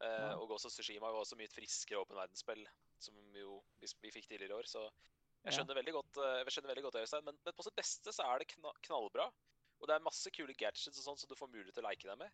Uh, 0.00 0.06
ja. 0.08 0.30
og 0.40 0.50
også 0.56 0.70
Tsushima 0.72 1.10
var 1.12 1.20
også 1.20 1.36
mye 1.36 1.50
friskere 1.52 2.00
åpen 2.00 2.16
verdensspill, 2.16 2.62
som 3.02 3.14
jo 3.34 3.62
vi, 3.80 3.86
vi 4.04 4.10
fikk 4.14 4.28
tidligere 4.28 4.52
i 4.54 4.58
år. 4.60 4.68
Så 4.68 4.82
jeg 5.44 5.52
Ja. 5.52 5.58
skjønner 5.58 5.78
veldig 5.80 5.92
godt, 5.96 6.16
eh, 6.20 6.38
jeg 6.44 6.52
skjønner 6.56 6.72
veldig 6.74 6.84
godt 6.88 7.00
Øystein. 7.02 7.24
Men, 7.24 7.38
men 7.44 7.54
på 7.56 7.64
sitt 7.66 7.76
beste 7.76 8.12
så 8.12 8.26
er 8.28 8.38
det 8.42 8.48
kna 8.54 8.72
knallbra. 8.86 9.30
Og 9.80 9.88
det 9.88 9.94
er 9.96 10.04
masse 10.04 10.28
kule 10.36 10.52
gadgets 10.54 10.88
og 10.92 11.04
sånn 11.04 11.18
som 11.18 11.28
du 11.28 11.34
får 11.34 11.48
mulighet 11.48 11.74
til 11.74 11.82
å 11.84 11.88
leke 11.88 12.08
deg 12.10 12.18
med. 12.20 12.30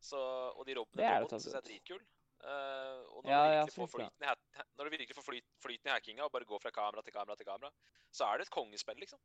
Så, 0.00 0.16
og 0.56 0.64
de 0.66 0.74
robbene 0.78 1.02
robotene 1.20 1.40
syns 1.42 1.52
jeg 1.52 1.62
er 1.62 1.68
dritkul. 1.68 2.02
Eh, 2.40 3.00
og 3.12 3.24
når, 3.24 3.30
Ja, 3.30 3.40
du 3.44 3.52
ja, 3.52 3.64
ja. 3.66 3.66
flyten 3.66 4.66
når 4.78 4.84
du 4.86 4.90
virkelig 4.96 5.16
får 5.18 5.26
flyt, 5.26 5.44
flyten 5.60 5.90
i 5.90 5.92
hackinga 5.92 6.24
og 6.24 6.32
bare 6.32 6.46
går 6.48 6.62
fra 6.62 6.70
kamera 6.72 7.02
til 7.04 7.12
kamera 7.12 7.36
til 7.36 7.44
kamera, 7.50 7.70
så 8.10 8.24
er 8.30 8.38
det 8.38 8.46
et 8.46 8.54
kongespill, 8.54 8.96
liksom. 9.02 9.20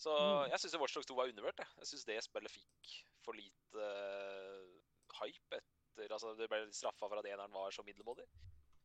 Så 0.00 0.10
Mm. 0.16 0.50
jeg 0.50 0.58
syns 0.60 0.76
Watchdogs 0.80 1.06
2 1.06 1.14
var 1.14 1.28
undervurdert. 1.28 1.58
jeg. 1.58 1.68
Jeg 1.78 1.86
syns 1.86 2.04
det 2.04 2.22
spillet 2.24 2.50
fikk 2.50 3.04
for 3.22 3.32
lite 3.32 3.76
uh, 3.76 4.80
hype 5.22 5.56
etter 5.56 5.66
Altså, 6.10 6.34
det 6.36 6.48
ble 6.48 6.66
straffa 6.72 7.08
for 7.08 7.18
at 7.18 7.24
eneren 7.26 7.52
var 7.52 7.70
så 7.70 7.82
middelmådig. 7.84 8.24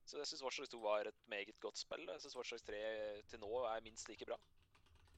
Så 0.06 0.20
jeg 0.22 0.30
syns 0.30 0.44
Watch 0.46 0.62
2 0.72 0.80
var 0.84 1.08
et 1.10 1.22
meget 1.32 1.60
godt 1.60 1.80
spill. 1.82 2.06
Jeg 2.10 2.22
syns 2.22 2.36
Watch 2.38 2.54
3 2.68 2.82
til 3.30 3.42
nå 3.42 3.52
er 3.66 3.82
minst 3.86 4.10
like 4.10 4.26
bra. 4.30 4.38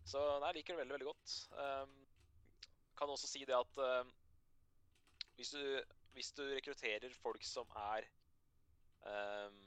Så 0.07 0.21
nei, 0.39 0.47
jeg 0.53 0.59
liker 0.61 0.73
det 0.73 0.79
veldig, 0.79 0.95
veldig 0.95 1.09
godt. 1.09 1.33
Um, 1.59 1.95
kan 2.97 3.11
også 3.11 3.27
si 3.27 3.43
det 3.45 3.55
at 3.57 3.81
um, 3.83 4.11
hvis, 5.35 5.51
du, 5.51 5.63
hvis 6.15 6.31
du 6.37 6.43
rekrutterer 6.47 7.13
folk 7.19 7.43
som 7.43 7.67
er 7.91 8.07
um, 9.03 9.63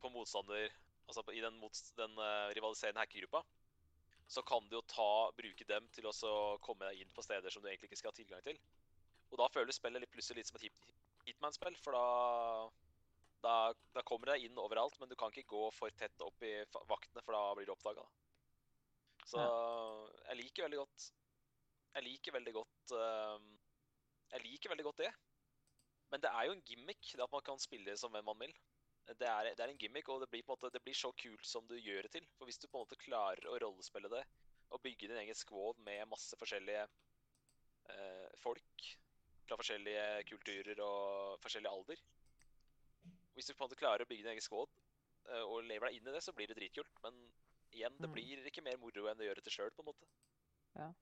på 0.00 0.12
motstander 0.12 0.68
Altså 1.04 1.20
i 1.36 1.40
den, 1.40 1.58
den 1.98 2.14
uh, 2.16 2.48
rivaliserende 2.56 3.02
hackergruppa, 3.02 3.42
så 4.26 4.40
kan 4.48 4.64
du 4.70 4.78
jo 4.78 4.80
ta, 4.88 5.08
bruke 5.36 5.66
dem 5.68 5.88
til 5.92 6.06
å 6.08 6.56
komme 6.64 6.88
deg 6.88 7.02
inn 7.02 7.10
på 7.12 7.22
steder 7.22 7.52
som 7.52 7.60
du 7.60 7.68
egentlig 7.68 7.90
ikke 7.90 7.98
skal 8.00 8.12
ha 8.14 8.16
tilgang 8.16 8.44
til. 8.46 8.56
Og 9.28 9.36
da 9.36 9.50
føles 9.52 9.76
spillet 9.76 10.00
litt, 10.00 10.12
plutselig 10.14 10.40
litt 10.40 10.48
som 10.48 10.56
et 10.56 10.64
hit, 10.64 10.86
Hitman-spill, 11.28 11.76
for 11.84 11.92
da, 11.92 12.06
da, 13.44 13.56
da 13.94 14.02
kommer 14.06 14.28
du 14.28 14.34
deg 14.34 14.46
inn 14.46 14.60
overalt, 14.60 14.96
men 15.00 15.10
du 15.10 15.16
kan 15.18 15.32
ikke 15.32 15.52
gå 15.52 15.64
for 15.76 15.92
tett 15.98 16.24
opp 16.24 16.44
i 16.46 16.54
vaktene, 16.90 17.22
for 17.22 17.36
da 17.36 17.42
blir 17.58 17.68
du 17.68 17.74
oppdaga. 17.74 18.04
Så 19.24 19.40
jeg 19.40 20.36
liker 20.36 20.66
veldig 20.66 20.82
godt 20.82 21.04
Jeg 21.94 22.04
liker 22.04 22.34
veldig 22.34 22.52
godt 22.52 22.92
ehm, 22.92 23.46
Jeg 24.34 24.42
liker 24.44 24.72
veldig 24.74 24.84
godt 24.84 25.00
det. 25.00 25.12
Men 26.12 26.20
det 26.20 26.30
er 26.30 26.48
jo 26.48 26.54
en 26.54 26.64
gimmick, 26.68 27.12
det 27.14 27.24
at 27.24 27.32
man 27.32 27.44
kan 27.46 27.62
spille 27.62 27.94
som 27.98 28.12
hvem 28.12 28.26
man 28.28 28.42
vil. 28.42 28.52
Det 29.04 29.28
er, 29.28 29.50
det 29.56 29.64
er 29.64 29.70
en 29.72 29.80
gimmick, 29.80 30.08
og 30.12 30.20
det 30.22 30.28
blir, 30.32 30.44
måte, 30.48 30.70
det 30.72 30.82
blir 30.84 30.96
så 30.96 31.10
kult 31.16 31.46
som 31.48 31.64
du 31.68 31.74
gjør 31.78 32.06
det 32.06 32.12
til. 32.18 32.26
For 32.36 32.48
hvis 32.48 32.60
du 32.60 32.68
på 32.68 32.78
en 32.78 32.84
måte 32.84 33.00
klarer 33.00 33.48
å 33.48 33.56
rollespille 33.62 34.10
det, 34.12 34.22
og 34.72 34.82
bygge 34.84 35.08
din 35.10 35.20
egen 35.20 35.36
squad 35.36 35.80
med 35.86 36.08
masse 36.10 36.36
forskjellige 36.40 36.84
eh, 36.84 38.28
folk 38.42 38.86
fra 39.44 39.58
forskjellige 39.60 40.06
kulturer 40.30 40.80
og 40.84 41.42
forskjellig 41.44 41.72
alder 41.72 42.04
Hvis 43.34 43.46
du 43.50 43.54
på 43.54 43.64
en 43.64 43.68
måte 43.68 43.78
klarer 43.80 44.04
å 44.04 44.08
bygge 44.08 44.22
din 44.24 44.32
egen 44.34 44.44
squad 44.44 44.68
eh, 45.28 45.42
og 45.42 45.64
lever 45.64 45.88
deg 45.90 45.96
inn 45.98 46.08
i 46.08 46.14
det, 46.14 46.22
så 46.22 46.34
blir 46.36 46.46
det 46.50 46.56
dritkult. 46.58 46.90
Men 47.02 47.16
igjen, 47.74 47.96
det 47.98 48.08
Mm. 48.08 48.14
blir 48.14 48.44
ikke 48.50 48.62
mer 48.62 48.76
moro 48.78 49.08
enn 49.10 49.18
å 49.18 49.26
gjøre 49.26 49.40
det 49.40 49.44
til 49.48 49.56
sjøl, 49.58 49.70
på 49.74 49.82
en 49.82 49.90
måte. 49.90 50.06
Ja. 50.76 50.92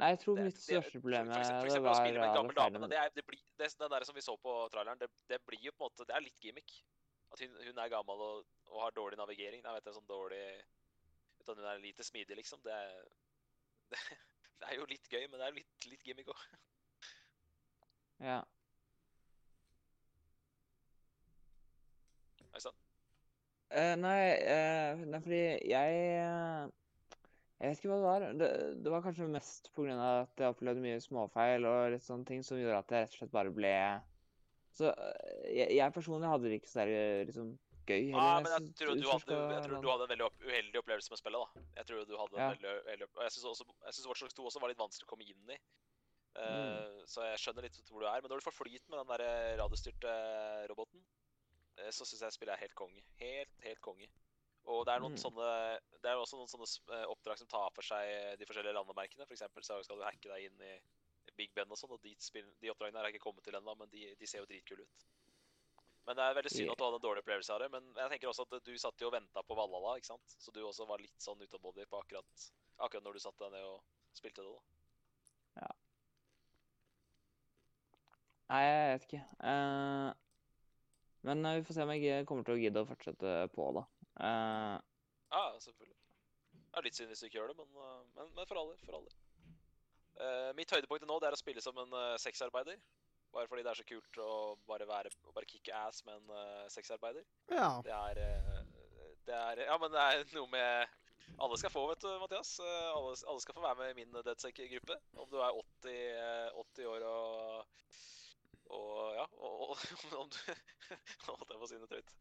Nei, 0.00 0.10
jeg 0.14 0.20
tror 0.20 0.36
Det- 0.36 0.44
mitt 0.44 0.56
største 0.60 1.00
problem 1.00 1.28
er 1.30 1.34
for 1.34 1.66
eksempel 1.66 1.90
å 1.90 1.94
spille 1.98 2.20
med 2.20 2.22
en 2.24 2.30
alle 2.30 2.36
gammel 2.38 2.54
dame, 2.54 2.88
det, 2.88 2.98
er, 2.98 3.10
det, 3.10 3.26
blir, 3.26 3.40
det, 3.58 3.68
den 3.78 3.90
der 3.90 4.04
som 4.04 4.14
vi 4.14 4.20
så 4.24 4.36
på 4.40 4.54
traileren, 4.70 4.98
det, 4.98 5.10
det 5.28 5.40
blir 5.44 5.60
jo 5.60 5.72
på 5.72 5.84
en 5.84 5.90
måte 5.90 6.06
Det 6.06 6.14
er 6.16 6.20
litt 6.24 6.40
gimmick. 6.40 6.72
At 7.32 7.38
hun, 7.40 7.50
hun 7.62 7.78
er 7.78 7.88
gammel 7.88 8.18
og, 8.20 8.46
og 8.70 8.80
har 8.80 8.90
dårlig 8.92 9.18
navigering. 9.18 9.62
Nei, 9.62 9.74
vet 9.74 9.84
jeg, 9.84 9.94
sånn 9.94 10.06
dårlig 10.08 10.64
du, 11.46 11.54
Hun 11.54 11.64
er 11.64 11.78
lite 11.78 12.02
smidig, 12.02 12.36
liksom. 12.36 12.60
Det 12.62 12.72
er, 12.72 13.04
det, 13.90 13.98
det 14.60 14.68
er 14.70 14.76
jo 14.76 14.86
litt 14.86 15.08
gøy, 15.08 15.28
men 15.28 15.38
det 15.40 15.46
er 15.48 15.52
litt, 15.58 15.86
litt 15.86 16.02
gimmick 16.02 16.28
òg. 16.28 16.42
Ja. 18.20 18.44
Eh, 23.70 23.94
nei, 24.02 24.20
uh, 24.50 25.02
nei, 25.06 25.18
fordi 25.22 25.40
jeg 25.70 25.98
eh, 26.18 26.62
Jeg 27.60 27.68
vet 27.70 27.78
ikke 27.78 27.90
hva 27.92 27.98
det 28.00 28.06
var. 28.08 28.24
Det, 28.40 28.48
det 28.82 28.92
var 28.92 29.02
kanskje 29.04 29.28
mest 29.30 29.68
pga. 29.76 29.94
at 30.24 30.42
jeg 30.42 30.54
opplevde 30.54 30.82
mye 30.82 31.02
småfeil 31.04 31.68
og 31.68 31.92
litt 31.94 32.06
sånne 32.06 32.26
ting 32.26 32.42
som 32.46 32.58
gjorde 32.58 32.80
at 32.80 32.94
jeg 32.94 33.04
rett 33.04 33.14
og 33.14 33.20
slett 33.20 33.34
bare 33.36 33.52
ble 33.54 33.74
Så 34.74 34.90
jeg, 35.46 35.68
jeg 35.76 35.94
personlig 35.94 36.32
hadde 36.32 36.48
det 36.48 36.58
ikke 36.58 36.72
så 36.72 36.86
der, 36.88 37.22
liksom, 37.28 37.52
gøy 37.86 38.08
Ja, 38.08 38.16
heller. 38.16 38.42
men 38.46 38.56
jeg 38.56 38.74
tror, 38.80 38.94
du 38.96 39.06
hadde, 39.10 39.38
jeg 39.54 39.62
tror 39.68 39.84
du 39.84 39.90
hadde 39.92 40.08
en 40.08 40.12
veldig 40.14 40.26
opp, 40.26 40.42
uheldig 40.46 40.82
opplevelse 40.82 41.14
med 41.14 41.22
spillet. 41.22 41.46
da. 41.46 41.64
Jeg 41.78 41.90
tror 41.90 42.10
du 42.10 42.16
hadde 42.24 42.40
en 42.40 42.50
veldig, 42.56 42.74
veldig 42.90 43.08
og 43.10 43.22
Jeg 43.26 43.36
syns 43.36 43.46
også 43.52 43.68
jeg 43.70 43.94
synes 43.94 44.10
Watch 44.10 44.24
Dogs 44.24 44.38
2 44.40 44.50
også 44.50 44.64
var 44.64 44.72
litt 44.74 44.82
vanskelig 44.82 45.06
å 45.06 45.12
komme 45.14 45.30
inn 45.30 45.54
i. 45.54 45.60
Uh, 45.60 46.38
Mm. 46.40 47.06
Så 47.10 47.24
jeg 47.26 47.40
skjønner 47.42 47.66
litt 47.66 47.78
hvor 47.90 48.02
du 48.02 48.06
er. 48.06 48.22
Men 48.22 48.30
når 48.30 48.42
du 48.42 48.46
får 48.46 48.54
flyt 48.54 48.84
med 48.88 49.00
den 49.02 49.10
der 49.10 49.58
radiostyrte 49.58 50.12
roboten, 50.70 51.02
så 51.90 52.04
syns 52.04 52.20
jeg 52.26 52.36
spillet 52.36 52.54
er 52.56 52.64
helt 52.66 52.74
konge. 52.78 53.02
Helt, 53.20 53.54
helt 53.64 53.80
konge. 53.84 54.08
Og 54.70 54.84
det 54.86 54.92
er 54.94 55.00
noen 55.00 55.16
Mm. 55.16 55.22
sånne 55.22 55.46
Det 56.00 56.08
er 56.10 56.16
også 56.20 56.36
noen 56.36 56.48
sånne 56.48 56.68
eh, 56.96 57.06
oppdrag 57.12 57.38
som 57.40 57.48
tar 57.48 57.70
for 57.74 57.82
seg 57.82 58.36
de 58.38 58.46
forskjellige 58.48 58.76
landemerkene. 58.76 59.26
For 59.26 59.34
eksempel 59.34 59.64
så 59.64 59.82
skal 59.84 59.96
du 59.98 60.04
hacke 60.04 60.28
deg 60.28 60.44
inn 60.50 60.60
i 60.62 60.74
Big 61.36 61.52
Ben 61.54 61.70
og 61.70 61.76
sånn, 61.80 61.92
og 61.92 62.00
de, 62.02 62.14
de 62.60 62.70
oppdragene 62.70 63.00
er 63.00 63.10
ikke 63.12 63.24
kommet 63.24 63.44
til 63.44 63.54
ennå, 63.56 63.74
men 63.78 63.88
de, 63.92 64.14
de 64.16 64.26
ser 64.26 64.40
jo 64.44 64.46
dritkule 64.48 64.84
ut. 64.84 65.04
Men 66.06 66.16
det 66.16 66.24
er 66.24 66.34
veldig 66.34 66.50
synd 66.52 66.70
at 66.72 66.78
du 66.80 66.84
hadde 66.84 66.96
en 66.96 67.04
dårlig 67.04 67.22
opplevelse 67.22 67.52
av 67.54 67.60
det. 67.60 67.68
Men 67.70 67.84
jeg 67.94 68.10
tenker 68.10 68.28
også 68.30 68.46
at 68.48 68.64
du 68.64 68.72
satt 68.80 69.00
jo 69.00 69.08
og 69.08 69.12
venta 69.14 69.42
på 69.46 69.56
Valhalla, 69.56 69.96
ikke 70.00 70.10
sant? 70.12 70.36
Så 70.40 70.52
du 70.52 70.60
også 70.64 70.86
var 70.88 70.98
litt 71.00 71.20
sånn 71.22 71.40
utålmodig 71.44 71.86
på 71.88 72.00
akkurat, 72.00 72.46
akkurat 72.80 73.04
når 73.04 73.12
du 73.12 73.20
satte 73.20 73.44
deg 73.44 73.52
ned 73.52 73.64
og 73.68 73.82
spilte 74.16 74.42
det. 74.42 74.52
da. 74.56 75.60
Ja. 75.60 75.70
Nei, 78.50 78.62
jeg 78.64 78.88
vet 78.94 79.06
ikke. 79.06 79.22
Eh, 79.52 80.08
men 81.26 81.44
eh, 81.46 81.58
vi 81.60 81.66
får 81.68 81.76
se 81.76 81.86
om 81.86 81.94
jeg 81.94 82.26
kommer 82.28 82.46
til 82.46 82.56
å 82.56 82.60
gidde 82.60 82.84
å 82.84 82.88
fortsette 82.88 83.34
på, 83.54 83.70
da. 83.76 83.86
Uh, 84.20 84.76
Ja, 85.30 85.42
selvfølgelig. 85.62 85.98
Det 86.70 86.78
er 86.78 86.86
litt 86.86 86.98
synd 86.98 87.10
hvis 87.10 87.22
du 87.22 87.26
ikke 87.28 87.40
gjør 87.40 87.52
det, 87.52 87.58
men, 87.58 87.70
uh, 87.76 88.00
men, 88.16 88.32
men 88.38 88.48
for 88.48 88.62
alle. 88.62 88.78
For 88.86 89.00
alle. 89.00 89.14
Uh, 90.20 90.50
mitt 90.58 90.70
høydepunkt 90.70 91.06
nå 91.08 91.20
det 91.22 91.30
er 91.30 91.36
å 91.36 91.40
spille 91.40 91.62
som 91.64 91.78
en 91.80 91.94
uh, 91.96 92.16
sexarbeider. 92.20 92.80
Bare 93.32 93.46
fordi 93.46 93.62
det 93.62 93.70
er 93.70 93.78
så 93.78 93.86
kult 93.86 94.18
å 94.22 94.30
bare 94.66 94.86
være 94.90 95.10
å 95.28 95.34
bare 95.34 95.46
kicke 95.48 95.74
ass 95.86 96.02
med 96.06 96.16
en 96.18 96.32
uh, 96.34 96.64
sexarbeider. 96.72 97.22
Ja. 97.52 97.68
Det 97.86 97.92
er, 97.94 98.18
eh, 98.24 98.64
det 99.28 99.36
er 99.36 99.62
Ja, 99.68 99.76
men 99.78 99.92
det 99.94 100.02
er 100.02 100.24
noe 100.34 100.50
med 100.50 100.96
Alle 101.38 101.56
skal 101.60 101.70
få, 101.70 101.84
vet 101.92 102.02
du, 102.02 102.08
Mathias. 102.18 102.56
Eh, 102.58 102.88
Alle, 102.90 103.12
alle 103.30 103.42
skal 103.44 103.54
få 103.54 103.62
være 103.62 103.78
med 103.78 103.92
i 103.92 103.98
min 104.00 104.16
DedSec-gruppe. 104.26 104.96
Om 105.14 105.28
du 105.30 105.36
er 105.38 105.60
80, 105.60 105.94
eh, 105.94 106.58
80 106.58 106.88
år 106.90 107.06
og 107.06 108.00
og 108.76 109.14
ja, 109.16 109.24
om 110.20 110.30
du 110.30 110.38
Holdt 111.26 111.50
jeg 111.52 111.58
på 111.60 111.66
å 111.66 111.68
si 111.70 111.78
noe 111.78 111.90
tøyt. 111.90 112.12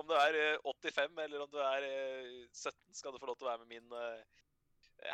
Om, 0.00 0.08
du 0.08 0.14
er 0.16 0.36
eh, 0.40 0.68
85 0.72 1.18
eller 1.24 1.44
om 1.44 1.50
du 1.52 1.58
er 1.60 1.84
eh, 1.84 2.28
17, 2.48 2.72
skal 2.96 3.12
du 3.12 3.20
få 3.20 3.28
lov 3.28 3.38
til 3.40 3.48
å 3.48 3.50
være 3.50 3.64
med 3.64 3.74
min 3.74 3.96
eh, 3.98 4.38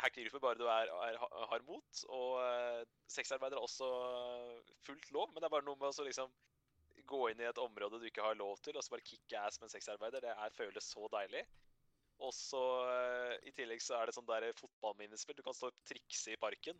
hackergruppe 0.03 0.41
bare 0.43 0.59
du 0.59 0.65
er, 0.71 0.91
er, 1.09 1.19
har 1.51 1.65
mot. 1.67 2.03
Og 2.15 2.39
eh, 2.45 2.83
sexarbeid 3.11 3.55
er 3.55 3.61
også 3.63 3.89
fullt 4.87 5.11
lov, 5.15 5.31
men 5.33 5.41
det 5.41 5.49
er 5.49 5.55
bare 5.57 5.67
noe 5.67 5.79
med 5.81 5.91
å 5.91 6.07
liksom 6.07 6.31
gå 7.05 7.21
inn 7.29 7.43
i 7.43 7.47
et 7.49 7.61
område 7.61 7.99
du 8.01 8.07
ikke 8.09 8.23
har 8.25 8.37
lov 8.39 8.57
til, 8.65 8.77
og 8.77 8.83
så 8.83 8.95
bare 8.95 9.05
kicke 9.05 9.41
ass 9.41 9.59
med 9.59 9.67
en 9.67 9.75
sexarbeider. 9.75 10.23
Det 10.25 10.33
er, 10.33 10.57
føles 10.57 10.91
så 10.95 11.09
deilig. 11.13 11.43
Og 12.23 12.31
så 12.33 12.63
eh, 12.87 13.33
i 13.49 13.53
tillegg 13.55 13.83
så 13.83 13.99
er 13.99 14.07
det 14.07 14.15
sånn 14.15 14.29
der 14.29 14.47
fotballminnespill. 14.57 15.37
Du 15.37 15.43
kan 15.45 15.57
stå 15.57 15.71
og 15.71 15.81
trikse 15.87 16.33
i 16.33 16.39
parken. 16.39 16.79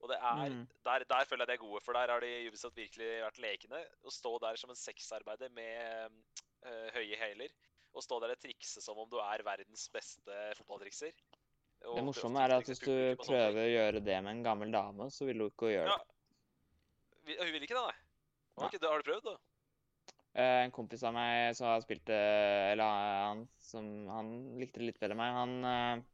Og 0.00 0.08
det 0.08 0.16
er, 0.16 0.48
Mm. 0.48 0.62
der, 0.86 1.04
der 1.04 1.24
føler 1.28 1.44
jeg 1.44 1.48
de 1.48 1.52
er 1.58 1.64
gode, 1.64 1.80
for 1.84 1.92
der 1.92 2.08
har 2.08 2.20
de 2.24 2.48
Ubisoft 2.48 2.76
virkelig 2.76 3.08
vært 3.20 3.40
lekende. 3.42 3.80
Å 4.04 4.10
stå 4.10 4.38
der 4.40 4.56
som 4.56 4.70
en 4.72 4.78
sexarbeider 4.80 5.50
med 5.52 6.10
eh, 6.64 6.88
høye 6.94 7.18
hæler, 7.20 7.52
og 7.92 8.02
stå 8.02 8.20
der 8.22 8.32
og 8.32 8.40
trikse 8.40 8.80
som 8.80 8.98
om 8.98 9.08
du 9.10 9.18
er 9.20 9.42
verdens 9.44 9.88
beste 9.92 10.38
fotballtrikser. 10.56 11.12
Og 11.84 11.96
det 11.96 12.04
morsomme 12.04 12.40
er 12.44 12.54
at 12.58 12.66
hvis 12.68 12.80
du 12.80 12.86
ting. 12.92 13.20
prøver 13.24 13.60
å 13.60 13.70
gjøre 13.72 14.00
det 14.04 14.16
med 14.24 14.36
en 14.36 14.42
gammel 14.44 14.72
dame, 14.72 15.08
så 15.12 15.24
vil 15.28 15.40
hun 15.44 15.50
ikke 15.52 15.70
gjøre 15.72 15.88
det. 15.88 15.96
Ja. 15.96 17.44
Hun 17.44 17.52
vil 17.54 17.62
ikke 17.64 17.76
det, 17.76 17.84
nei? 17.86 18.64
Ok, 18.66 18.76
da 18.80 18.90
har 18.90 19.00
du 19.00 19.08
prøvd, 19.10 19.28
da? 19.30 19.36
Eh, 20.34 20.64
en 20.64 20.70
kompis 20.72 21.02
av 21.02 21.12
meg 21.16 21.56
som 21.58 21.66
har 21.66 21.80
spilt 21.82 22.08
eller 22.12 22.84
han, 22.84 23.48
som, 23.58 23.86
han 24.08 24.28
likte 24.60 24.78
det 24.80 24.90
litt 24.90 25.00
bedre 25.00 25.16
enn 25.16 25.20
meg, 25.20 25.34
han, 25.34 25.54
eh, 25.64 26.06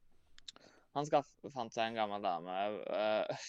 Han 0.97 1.05
skaff, 1.05 1.28
fant 1.53 1.74
seg 1.74 1.91
en 1.91 1.99
gammel 1.99 2.22
dame 2.24 2.53
eh, 2.89 3.43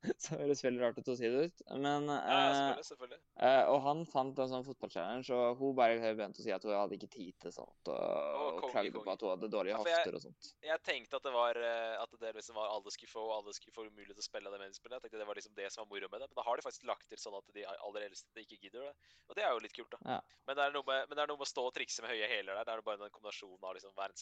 Så 0.16 0.32
høres 0.40 0.62
veldig 0.64 0.80
rart 0.80 0.96
ut 0.96 1.08
å 1.12 1.14
si 1.18 1.28
det 1.28 1.40
ut, 1.50 1.58
men 1.76 2.06
Ja, 2.08 2.14
eh, 2.24 2.54
selvfølgelig. 2.56 2.84
selvfølgelig. 2.88 3.18
eh, 3.44 3.64
Og 3.68 3.82
han 3.84 3.98
fant 4.08 4.38
en 4.40 4.48
sånn 4.48 4.64
fotballchallenge, 4.64 5.28
og 5.36 5.58
hun 5.60 5.74
bare 5.76 5.98
begynte 6.16 6.40
å 6.40 6.44
si 6.46 6.52
at 6.56 6.64
hun 6.64 6.72
hadde 6.72 6.96
ikke 6.96 7.10
tid 7.12 7.34
til 7.44 7.52
sånt, 7.52 7.90
og, 7.92 8.00
og 8.00 8.60
konge, 8.62 8.72
klagde 8.72 9.02
på 9.04 9.12
at 9.12 9.20
hun 9.26 9.32
hadde 9.34 9.50
dårlige 9.52 9.74
Ja, 9.76 9.82
jeg- 9.84 9.98
hofter 10.00 10.16
og 10.16 10.22
sånt. 10.24 10.48
Jeg 10.64 10.82
tenkte 10.88 11.20
at 11.20 11.26
det 11.28 11.34
var 11.36 11.60
eh, 11.60 12.00
at 12.00 12.16
det 12.22 12.32
liksom 12.38 12.56
var 12.56 12.72
alle 12.72 12.90
skulle 12.96 13.12
få 13.12 13.26
alle 13.36 13.52
skulle 13.52 13.76
få 13.76 13.84
mulighet 13.92 14.16
til 14.16 14.24
å 14.24 14.28
spille 14.30 14.48
det 14.54 14.60
mediespillet. 14.64 14.96
Jeg 14.96 15.02
tenkte 15.04 15.20
det 15.20 15.28
var 15.28 15.36
liksom 15.36 15.54
det 15.60 15.68
som 15.72 15.84
var 15.84 15.90
moro 15.92 16.08
med 16.08 16.20
det. 16.24 16.28
Men 16.32 16.40
da 16.40 16.46
har 16.48 16.56
de 16.56 16.62
faktisk 16.64 16.88
lagt 16.88 17.08
til 17.12 17.20
sånn 17.20 17.36
at 17.36 17.52
de 17.52 17.66
aller 17.68 18.08
eldste 18.08 18.40
ikke 18.40 18.56
gidder 18.64 18.88
det. 18.88 18.94
Og 19.28 19.36
det 19.36 19.44
er 19.44 19.52
jo 19.52 19.60
litt 19.60 19.76
kult, 19.76 19.92
da. 19.92 20.00
Ja. 20.16 20.20
Men, 20.48 20.56
det 20.56 20.64
er 20.64 20.72
noe 20.72 20.86
med, 20.88 21.04
men 21.12 21.14
det 21.20 21.22
er 21.22 21.28
noe 21.28 21.36
med 21.36 21.44
å 21.44 21.52
stå 21.52 21.66
og 21.68 21.74
trikse 21.76 22.00
med 22.00 22.10
høye 22.16 22.24
hæler 22.32 22.56
der. 22.56 22.64
Det 22.64 22.72
er 22.72 22.82
bare 22.88 23.04
en 23.04 23.12
kombinasjon 23.12 23.60
av 23.68 23.76
liksom 23.76 23.92
være 23.92 24.16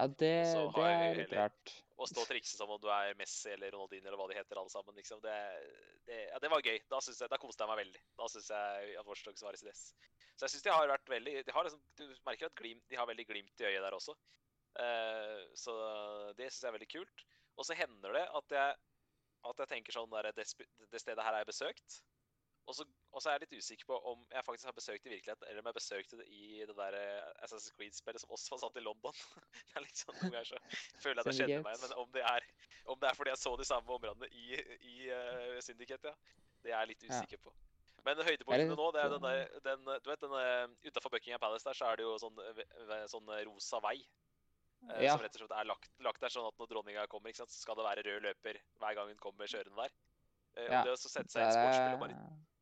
Ja, 0.00 0.06
det, 0.08 0.16
det 0.16 0.56
er 0.56 0.72
klart 0.72 1.16
litt 1.20 1.32
rart. 1.36 1.76
Og 2.00 2.08
stå 2.08 2.22
og 2.24 2.30
trikse 2.30 2.56
som 2.56 2.70
om 2.72 2.80
du 2.80 2.88
er 2.92 3.16
Messi 3.18 3.50
eller 3.52 3.74
Ronaldinho 3.74 4.08
eller 4.08 4.20
hva 4.20 4.28
de 4.30 4.38
heter 4.38 4.60
alle 4.60 4.72
sammen. 4.72 4.96
liksom. 4.96 5.20
Det, 5.24 5.36
det, 6.08 6.20
ja, 6.30 6.38
det 6.42 6.50
var 6.52 6.64
gøy. 6.64 6.78
Da, 6.88 7.00
jeg, 7.04 7.28
da 7.28 7.38
koste 7.40 7.64
jeg 7.64 7.70
meg 7.70 7.80
veldig. 7.82 8.02
Da 8.20 8.28
syns 8.32 8.50
jeg 8.54 8.94
at 9.00 9.10
Watch 9.10 9.24
Dogs 9.26 9.44
var 9.44 9.56
i 9.56 9.60
sin. 9.60 9.80
Så 10.40 10.46
jeg 10.46 10.54
syns 10.54 10.64
de 10.64 10.72
har 10.72 10.88
vært 10.88 11.12
veldig 11.12 11.34
har 11.52 11.66
liksom, 11.66 11.82
Du 12.00 12.06
merker 12.24 12.48
at 12.48 12.56
glimt, 12.56 12.86
de 12.88 12.96
har 12.96 13.08
veldig 13.10 13.26
glimt 13.28 13.60
i 13.60 13.68
øyet 13.68 13.84
der 13.84 13.96
også. 13.96 14.16
Uh, 14.80 15.42
så 15.58 15.74
det 16.38 16.48
syns 16.48 16.62
jeg 16.62 16.70
er 16.70 16.78
veldig 16.78 16.92
kult. 16.94 17.26
Og 17.60 17.68
så 17.68 17.76
hender 17.76 18.16
det 18.16 18.24
at 18.40 18.56
jeg, 18.56 18.78
at 19.50 19.62
jeg 19.64 19.72
tenker 19.74 19.96
sånn 19.98 20.12
der, 20.14 20.30
det, 20.36 20.46
det 20.88 21.02
stedet 21.02 21.26
her 21.26 21.36
er 21.36 21.48
besøkt. 21.48 22.00
Og 22.68 22.76
så, 22.76 22.84
er 23.30 23.32
jeg 23.34 23.40
litt 23.42 23.56
usikker 23.64 23.86
på 23.88 23.96
om 24.12 24.20
jeg 24.30 24.44
faktisk 24.46 24.68
har 24.68 24.74
besøkt 24.76 25.02
det 25.04 25.10
i 25.10 25.14
virkeligheten, 25.16 25.46
eller 25.48 25.62
om 25.64 25.70
jeg 25.70 25.76
besøkte 25.80 26.18
det 26.20 26.26
i 26.30 26.60
det 26.68 26.76
der 26.78 26.96
eh, 26.98 27.30
Assassin's 27.44 27.72
Creed-spillet 27.74 28.22
som 28.22 28.30
også 28.36 28.52
var 28.54 28.60
satt 28.62 28.76
i 28.78 28.84
London. 28.84 29.16
det 29.70 29.80
er 29.80 29.86
litt 29.86 30.02
sånn 30.04 30.14
noen 30.20 30.36
ganger 30.36 30.50
så 30.52 30.60
føler 31.02 31.18
jeg 31.18 31.24
at 31.24 31.30
jeg 31.32 31.40
kjenner 31.40 31.64
meg 31.66 31.74
igjen, 31.74 31.82
men 31.88 31.96
om 32.04 32.12
det 32.14 32.22
er, 32.30 32.46
om 32.94 33.00
det 33.02 33.08
er 33.10 33.18
fordi 33.18 33.32
jeg 33.34 33.42
så 33.42 33.56
de 33.58 33.66
samme 33.66 33.96
områdene 33.96 34.28
i, 34.30 34.46
i 34.92 34.94
uh, 35.10 35.58
Syndicate, 35.64 36.12
ja. 36.12 36.38
Det 36.60 36.70
er 36.70 36.76
jeg 36.78 36.92
litt 36.92 37.04
usikker 37.08 37.40
på. 37.42 37.52
Men 38.04 38.20
høydepunktene 38.24 38.76
nå, 38.76 38.86
det 38.96 39.00
er 39.02 39.10
den 39.12 39.24
der 39.26 39.40
den, 39.64 39.88
Du 40.04 40.08
vet, 40.08 40.22
den 40.22 40.76
utafor 40.88 41.12
Buckingham 41.12 41.40
Palace 41.42 41.66
der, 41.66 41.76
så 41.76 41.88
er 41.90 41.98
det 42.00 42.04
jo 42.06 42.14
sånn, 42.20 42.38
eh, 42.46 43.02
sånn 43.12 43.28
eh, 43.34 43.42
rosa 43.48 43.80
vei. 43.84 43.96
eh, 44.88 45.02
Ja. 45.04 45.16
Som 45.16 45.24
rett 45.24 45.36
og 45.36 45.42
slett 45.42 45.56
er 45.58 45.68
lagt, 45.68 45.90
lagt 46.00 46.20
der 46.22 46.32
sånn 46.32 46.46
at 46.48 46.56
når 46.60 46.70
dronninga 46.70 47.04
kommer, 47.12 47.28
ikke 47.32 47.42
sant, 47.42 47.52
så 47.52 47.60
skal 47.60 47.76
det 47.76 47.84
være 47.84 48.04
rød 48.06 48.22
løper 48.28 48.60
hver 48.80 48.96
gang 48.96 49.10
hun 49.12 49.20
kommer 49.20 49.50
kjørende 49.50 49.82
der. 49.82 49.92
Eh, 50.56 50.70
Ja, 50.70 50.84
det 50.84 50.94
å 50.94 51.00
så 51.00 51.12
sette 51.12 51.32
seg 51.34 51.44
i 51.44 51.48
et 51.50 51.58
sportsspill 51.58 51.98
og 51.98 52.00
bare 52.06 52.16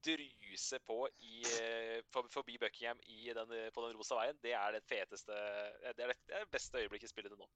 druse 0.04 0.78
på 0.86 0.98
i, 1.18 1.42
eh, 1.60 1.98
forbi 2.30 2.58
Buckingham 2.58 3.00
i 3.06 3.32
den, 3.34 3.52
eh, 3.52 3.70
på 3.74 3.84
den 3.86 3.96
rosa 3.96 4.18
veien, 4.18 4.38
det 4.42 4.54
er 4.54 4.76
det 4.76 4.84
feteste 4.88 5.34
eh, 5.34 5.92
Det 5.96 6.04
er 6.04 6.12
det, 6.12 6.16
det, 6.26 6.36
er 6.36 6.46
det 6.46 6.52
beste 6.52 6.78
øyeblikket 6.78 7.10
i 7.10 7.12
spillet 7.12 7.34
nå. 7.38 7.48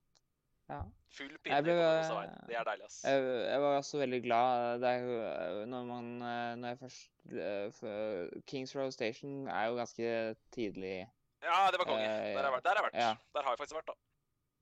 Ja. 0.70 0.80
Full 1.16 1.32
pinne 1.45 1.62
ble, 1.64 1.74
på 1.74 1.78
den 1.78 1.99
rosa 2.01 2.18
veien. 2.18 2.36
Det 2.49 2.59
er 2.59 2.68
deilig, 2.68 2.84
ass. 2.88 3.01
Jeg, 3.05 3.24
jeg 3.47 3.64
var 3.64 3.78
også 3.78 4.03
veldig 4.03 4.20
glad 4.26 4.86
er 4.88 5.09
eh, 5.16 5.64
når 5.68 5.88
man 5.88 6.12
Når 6.61 6.68
jeg 6.68 6.78
først 6.84 8.47
Kings 8.47 8.76
Row 8.76 8.90
Station 8.90 9.49
er 9.49 9.66
jo 9.70 9.80
ganske 9.80 10.36
tidlig 10.55 10.95
Ja, 11.43 11.66
det 11.70 11.80
var 11.82 11.88
konge. 11.90 12.07
Uh, 12.07 12.30
Der 12.32 12.38
har 12.38 12.47
jeg 12.47 12.55
vært. 12.55 12.64
Der 12.64 12.70
har 12.70 12.80
jeg 12.80 12.86
vært. 12.86 13.01
ja. 13.03 13.12
Der 13.34 13.43
har 13.43 13.57
jeg 13.57 13.59
faktisk 13.59 13.76
vært, 13.80 13.90
da. 13.90 13.99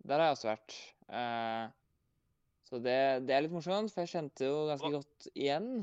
Der 0.08 0.16
har 0.16 0.30
jeg 0.30 0.36
også 0.38 0.48
vært. 0.48 0.76
Uh, 1.12 1.80
så 2.70 2.78
det, 2.78 2.98
det 3.26 3.34
er 3.34 3.42
litt 3.44 3.52
morsomt, 3.52 3.90
for 3.92 4.06
jeg 4.06 4.12
kjente 4.14 4.46
jo 4.46 4.62
ganske 4.68 4.90
godt 4.94 5.26
igjen. 5.34 5.82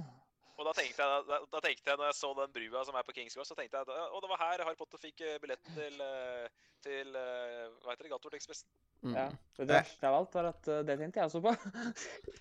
Og 0.57 0.65
da 0.65 0.73
tenkte 0.73 1.05
jeg, 1.05 1.25
da, 1.29 1.37
da 1.53 1.59
tenkte 1.61 1.91
jeg 1.91 1.99
når 1.99 2.07
jeg 2.09 2.17
så 2.17 2.29
den 2.39 2.53
brua 2.55 2.81
som 2.87 2.95
er 2.97 3.05
på 3.05 3.13
Kings 3.13 3.35
Cross, 3.37 3.51
så 3.51 3.57
tenkte 3.57 3.77
jeg 3.77 3.85
at 3.85 4.09
å, 4.09 4.21
det 4.23 4.31
var 4.31 4.41
her 4.41 4.63
Harry 4.65 4.79
Potter 4.79 5.01
fikk 5.01 5.21
eh, 5.21 5.37
billetten 5.43 5.75
til, 5.77 6.01
eh, 6.01 6.71
til 6.85 7.19
eh, 7.19 7.67
hva 7.83 7.93
heter 7.93 8.07
det, 8.07 8.13
Gatort-ekspressen. 8.15 8.71
Mm. 9.05 9.13
Ja. 9.13 9.27
Det 9.59 9.69
verste 9.69 10.09
av 10.09 10.17
alt 10.17 10.33
var 10.33 10.49
at 10.49 10.71
det 10.87 10.97
tenkte 10.97 11.21
jeg 11.21 11.29
også 11.29 11.43
på. 11.45 11.53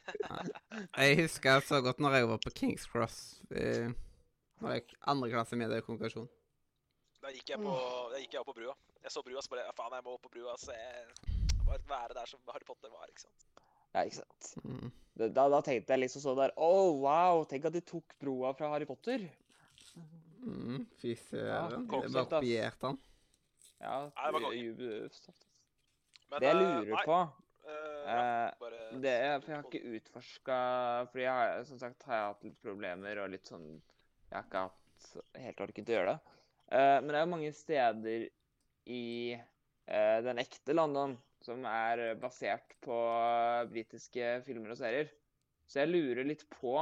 Jeg 1.02 1.20
husker 1.20 1.60
så 1.68 1.82
godt 1.84 2.00
når 2.00 2.16
jeg 2.16 2.28
var 2.30 2.40
på 2.40 2.52
Kings 2.56 2.88
Cross 2.88 3.18
eh, 3.52 3.92
når 4.60 4.78
jeg 4.78 4.96
andre 5.12 5.28
klasse 5.32 5.56
med 5.60 5.70
det 5.72 5.82
kommunikasjon. 5.84 6.28
Da 7.20 7.32
gikk 7.34 7.52
jeg 7.52 7.60
på, 7.60 7.74
da 8.12 8.20
gikk 8.22 8.36
jeg 8.36 8.40
opp 8.40 8.48
på 8.52 8.56
brua. 8.56 8.74
Jeg 9.04 9.12
så 9.12 9.22
brua, 9.26 9.42
så 9.44 9.52
bare 9.52 9.68
faen, 9.76 9.94
jeg 9.98 10.06
må 10.06 10.16
opp 10.16 10.24
på 10.24 10.32
brua 10.38 10.56
Så 10.58 10.74
jeg 10.74 11.34
Bare 11.66 11.82
være 11.90 12.14
der 12.14 12.28
som 12.30 12.38
Harry 12.54 12.66
Potter 12.66 12.90
var, 12.92 13.08
ikke 13.10 13.24
sant. 13.24 13.46
Ja, 13.96 14.04
ikke 14.04 14.20
sant. 14.20 14.52
Mm. 14.66 14.92
Da, 15.16 15.46
da 15.48 15.62
tenkte 15.64 15.94
jeg 15.94 16.02
liksom 16.02 16.22
sånn 16.22 16.36
der 16.36 16.52
Å, 16.60 16.70
wow! 17.00 17.42
Tenk 17.48 17.70
at 17.70 17.76
de 17.76 17.80
tok 17.88 18.12
broa 18.20 18.52
fra 18.58 18.68
Harry 18.74 18.88
Potter. 18.88 19.24
Mm, 20.44 20.84
Fy 21.00 21.14
søren. 21.16 21.48
Ja, 21.48 22.02
det 22.04 22.12
bare 22.12 22.28
kopierte 22.36 22.90
han. 22.90 23.00
Ja, 23.80 23.96
det 24.12 24.32
var 24.36 24.44
konge. 24.44 25.32
Det 26.36 26.42
jeg 26.42 26.52
eh, 26.52 26.60
lurer 26.60 26.92
nei, 26.92 27.02
på 27.06 27.18
bare 28.60 28.78
Det 29.02 29.14
for 29.42 29.52
jeg 29.52 29.56
har 29.56 29.66
ikke 29.68 29.96
utforska 29.96 30.56
Fordi 31.10 31.24
jeg 31.24 31.32
har, 31.32 31.60
som 31.68 31.78
sagt 31.78 32.06
har 32.08 32.18
jeg 32.18 32.30
hatt 32.30 32.46
litt 32.46 32.58
problemer 32.62 33.20
og 33.22 33.30
litt 33.32 33.50
sånn 33.50 33.66
Jeg 33.68 34.34
har 34.34 34.46
ikke 34.48 34.64
hatt 34.68 35.12
helt 35.38 35.62
orket 35.62 35.90
å 35.90 35.94
gjøre 35.94 36.12
det. 36.14 36.34
Uh, 36.66 36.96
men 36.98 37.10
det 37.12 37.18
er 37.18 37.22
jo 37.22 37.30
mange 37.30 37.50
steder 37.54 38.24
i 38.90 39.04
uh, 39.36 40.18
den 40.26 40.40
ekte 40.42 40.74
London 40.74 41.14
som 41.46 41.64
er 41.70 42.02
eh, 42.10 42.18
basert 42.18 42.74
på 42.84 42.96
eh, 42.96 43.68
britiske 43.70 44.36
filmer 44.46 44.74
og 44.74 44.80
serier. 44.80 45.10
Så 45.66 45.82
jeg 45.82 45.92
lurer 45.92 46.26
litt 46.26 46.44
på 46.58 46.76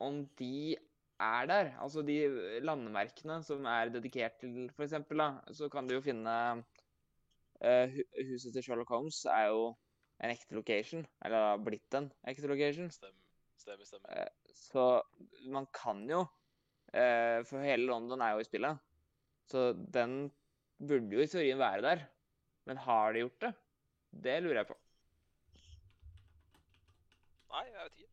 om 0.00 0.22
de 0.40 0.76
er 1.20 1.48
der. 1.48 1.72
Altså 1.82 2.04
de 2.06 2.16
landemerkene 2.64 3.40
som 3.44 3.66
er 3.68 3.92
dedikert 3.92 4.38
til 4.40 4.70
da, 5.18 5.30
så 5.52 5.68
kan 5.72 5.88
du 5.88 5.98
jo 5.98 6.04
finne 6.04 6.36
uh, 7.60 7.98
Huset 8.30 8.54
til 8.54 8.64
Sherlock 8.64 8.88
Holmes 8.88 9.18
er 9.28 9.50
jo 9.52 9.66
en 10.20 10.32
ekte 10.32 10.56
location. 10.56 11.04
Eller 11.24 11.50
har 11.50 11.64
blitt 11.64 11.96
en 11.98 12.08
ekte 12.32 12.48
location. 12.48 12.88
Stemmer, 12.94 13.20
stemmer. 13.60 13.84
stemmer. 13.84 14.08
Uh, 14.16 14.54
Så 14.56 14.86
man 15.52 15.68
kan 15.76 16.00
jo 16.08 16.24
uh, 16.24 17.38
For 17.44 17.60
hele 17.60 17.84
London 17.84 18.24
er 18.24 18.38
jo 18.38 18.44
i 18.44 18.48
spillet. 18.48 18.80
Så 19.50 19.72
den 19.74 20.30
burde 20.80 21.12
jo 21.12 21.20
i 21.20 21.28
teorien 21.28 21.60
være 21.60 21.84
der. 21.84 22.06
Men 22.64 22.80
har 22.80 23.12
de 23.12 23.26
gjort 23.26 23.44
det? 23.44 23.54
Det 24.10 24.36
lurer 24.42 24.62
jeg 24.62 24.70
på. 24.70 24.76
Nei, 27.50 27.64
jeg 27.66 27.76
vet 27.84 28.00
ikke. 28.00 28.08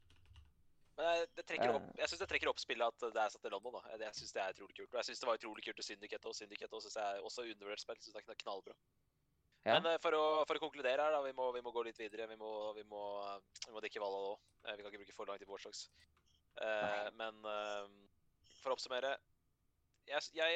Men 0.97 1.09
jeg, 1.11 1.27
det 1.37 1.43
trekker 1.45 1.69
Eh. 1.69 1.75
opp, 1.77 1.89
jeg 1.99 2.09
syns 2.09 2.21
det 2.23 2.27
trekker 2.31 2.49
opp 2.49 2.61
spillet 2.61 2.87
at 2.87 3.13
det 3.13 3.21
er 3.21 3.33
satt 3.33 3.45
i 3.45 3.51
London. 3.53 3.75
da. 3.77 3.97
Jeg, 4.01 4.15
syns 4.17 4.33
det 4.33 4.41
er 4.41 4.55
utrolig 4.55 4.75
kult. 4.79 4.93
Og 4.93 4.97
jeg 4.97 5.09
syns 5.09 5.19
det 5.21 5.29
var 5.29 5.37
utrolig 5.37 5.65
kult 5.65 5.83
i 5.83 5.85
Syndicate 5.85 6.25
og 6.25 6.35
Syndicate 6.35 6.73
også, 6.73 6.89
synes 6.89 7.03
jeg 7.03 7.27
også 7.29 7.45
undervurdert 7.45 7.83
spill. 7.83 8.01
Synes 8.01 8.17
det 8.17 8.33
er 8.33 8.41
knallbra. 8.41 8.73
Ja. 9.67 9.77
Men 9.77 9.85
eh, 9.91 9.99
for 10.01 10.17
å, 10.17 10.23
for 10.47 10.57
å 10.57 10.63
konkludere 10.63 11.05
her, 11.05 11.13
da, 11.13 11.21
vi 11.21 11.35
må, 11.37 11.51
vi 11.53 11.61
må 11.61 11.73
gå 11.75 11.83
litt 11.85 11.99
videre. 11.99 12.27
Vi 12.31 12.39
må, 12.39 12.51
vi 12.73 12.85
må, 12.89 13.03
vi 13.67 13.75
må 13.75 13.83
dekke 13.83 14.01
Valhall 14.01 14.31
òg. 14.33 14.45
Vi 14.63 14.81
kan 14.81 14.91
ikke 14.91 15.03
bruke 15.03 15.17
for 15.17 15.29
lang 15.29 15.37
tid 15.41 15.49
på 15.49 15.53
Watchdogs. 15.57 15.87
Uh, 16.57 17.11
men 17.19 17.43
eh, 17.45 17.89
for 18.63 18.73
å 18.73 18.77
oppsummere 18.77 19.11
jeg, 20.07 20.23
jeg, 20.33 20.53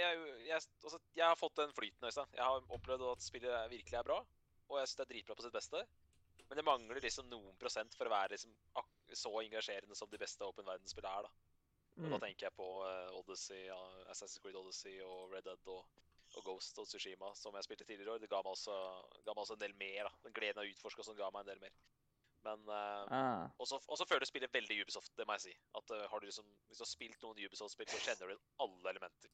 jeg, 0.47 0.63
altså, 0.81 0.97
jeg 1.13 1.25
har 1.27 1.37
fått 1.37 1.59
den 1.59 1.73
flyten, 1.75 2.07
Øystein. 2.07 2.29
Jeg 2.33 2.41
har 2.47 2.63
opplevd 2.71 3.03
at 3.11 3.25
spillet 3.25 3.69
virkelig 3.69 3.97
er 3.99 4.07
bra. 4.07 4.21
Og 4.71 4.79
jeg 4.79 4.87
syns 4.87 4.99
det 5.01 5.05
er 5.05 5.11
dritbra 5.13 5.35
på 5.37 5.45
sitt 5.45 5.55
beste. 5.55 5.83
Men 6.47 6.59
det 6.59 6.65
mangler 6.67 6.99
liksom 7.03 7.27
noen 7.31 7.55
prosent 7.59 7.93
for 7.95 8.07
å 8.07 8.11
være 8.11 8.33
liksom 8.35 8.51
så 9.15 9.31
engasjerende 9.43 9.95
som 9.95 10.09
de 10.11 10.19
beste 10.19 10.43
åpen 10.47 10.67
verden-spillene 10.67 11.19
er. 11.19 11.27
da. 11.27 11.31
Og 12.01 12.07
da 12.09 12.15
Mm. 12.17 12.21
tenker 12.23 12.45
jeg 12.47 12.55
på 12.55 12.67
eh, 12.87 13.09
Odyssey, 13.19 13.67
Assassin's 14.09 14.39
Creed 14.41 14.55
Odyssey 14.55 15.01
og 15.03 15.31
Red 15.33 15.43
Dead 15.43 15.67
og, 15.67 15.85
og 16.37 16.43
Ghost 16.45 16.77
og 16.79 16.87
Tsushima, 16.87 17.33
som 17.35 17.53
jeg 17.55 17.63
spilte 17.67 17.83
tidligere 17.85 18.13
i 18.13 18.15
år. 18.15 18.19
Det 18.23 18.29
ga 18.31 18.39
meg 18.41 18.51
også, 18.55 18.75
ga 19.25 19.33
meg 19.35 19.43
også 19.43 19.57
en 19.57 19.63
del 19.65 19.73
mer. 19.75 20.03
da. 20.07 20.13
Den 20.23 20.33
gleden 20.33 20.59
av 20.59 20.65
å 20.65 20.71
utforske 20.71 21.03
og 21.03 21.05
sånn 21.09 21.17
ga 21.19 21.29
meg 21.35 21.41
en 21.43 21.51
del 21.51 21.59
mer. 21.65 21.75
Men 22.43 22.63
uh, 22.69 23.05
Ah. 23.11 23.49
og 23.59 23.67
så 23.67 23.77
føler 23.77 23.99
du 23.99 24.05
føler 24.09 24.25
spillet 24.25 24.53
veldig 24.53 24.79
Ubisoft, 24.81 25.11
det 25.15 25.27
må 25.27 25.35
jeg 25.37 25.41
si. 25.51 25.55
At 25.77 25.91
uh, 25.91 26.07
har 26.09 26.19
du 26.19 26.25
liksom, 26.25 26.47
Hvis 26.67 26.79
du 26.79 26.83
har 26.83 26.89
spilt 26.89 27.21
noen 27.21 27.37
Ubisoft-spill, 27.45 27.87
så 27.91 27.99
kjenner 28.07 28.31
du 28.33 28.39
alle 28.59 28.89
elementer. 28.95 29.29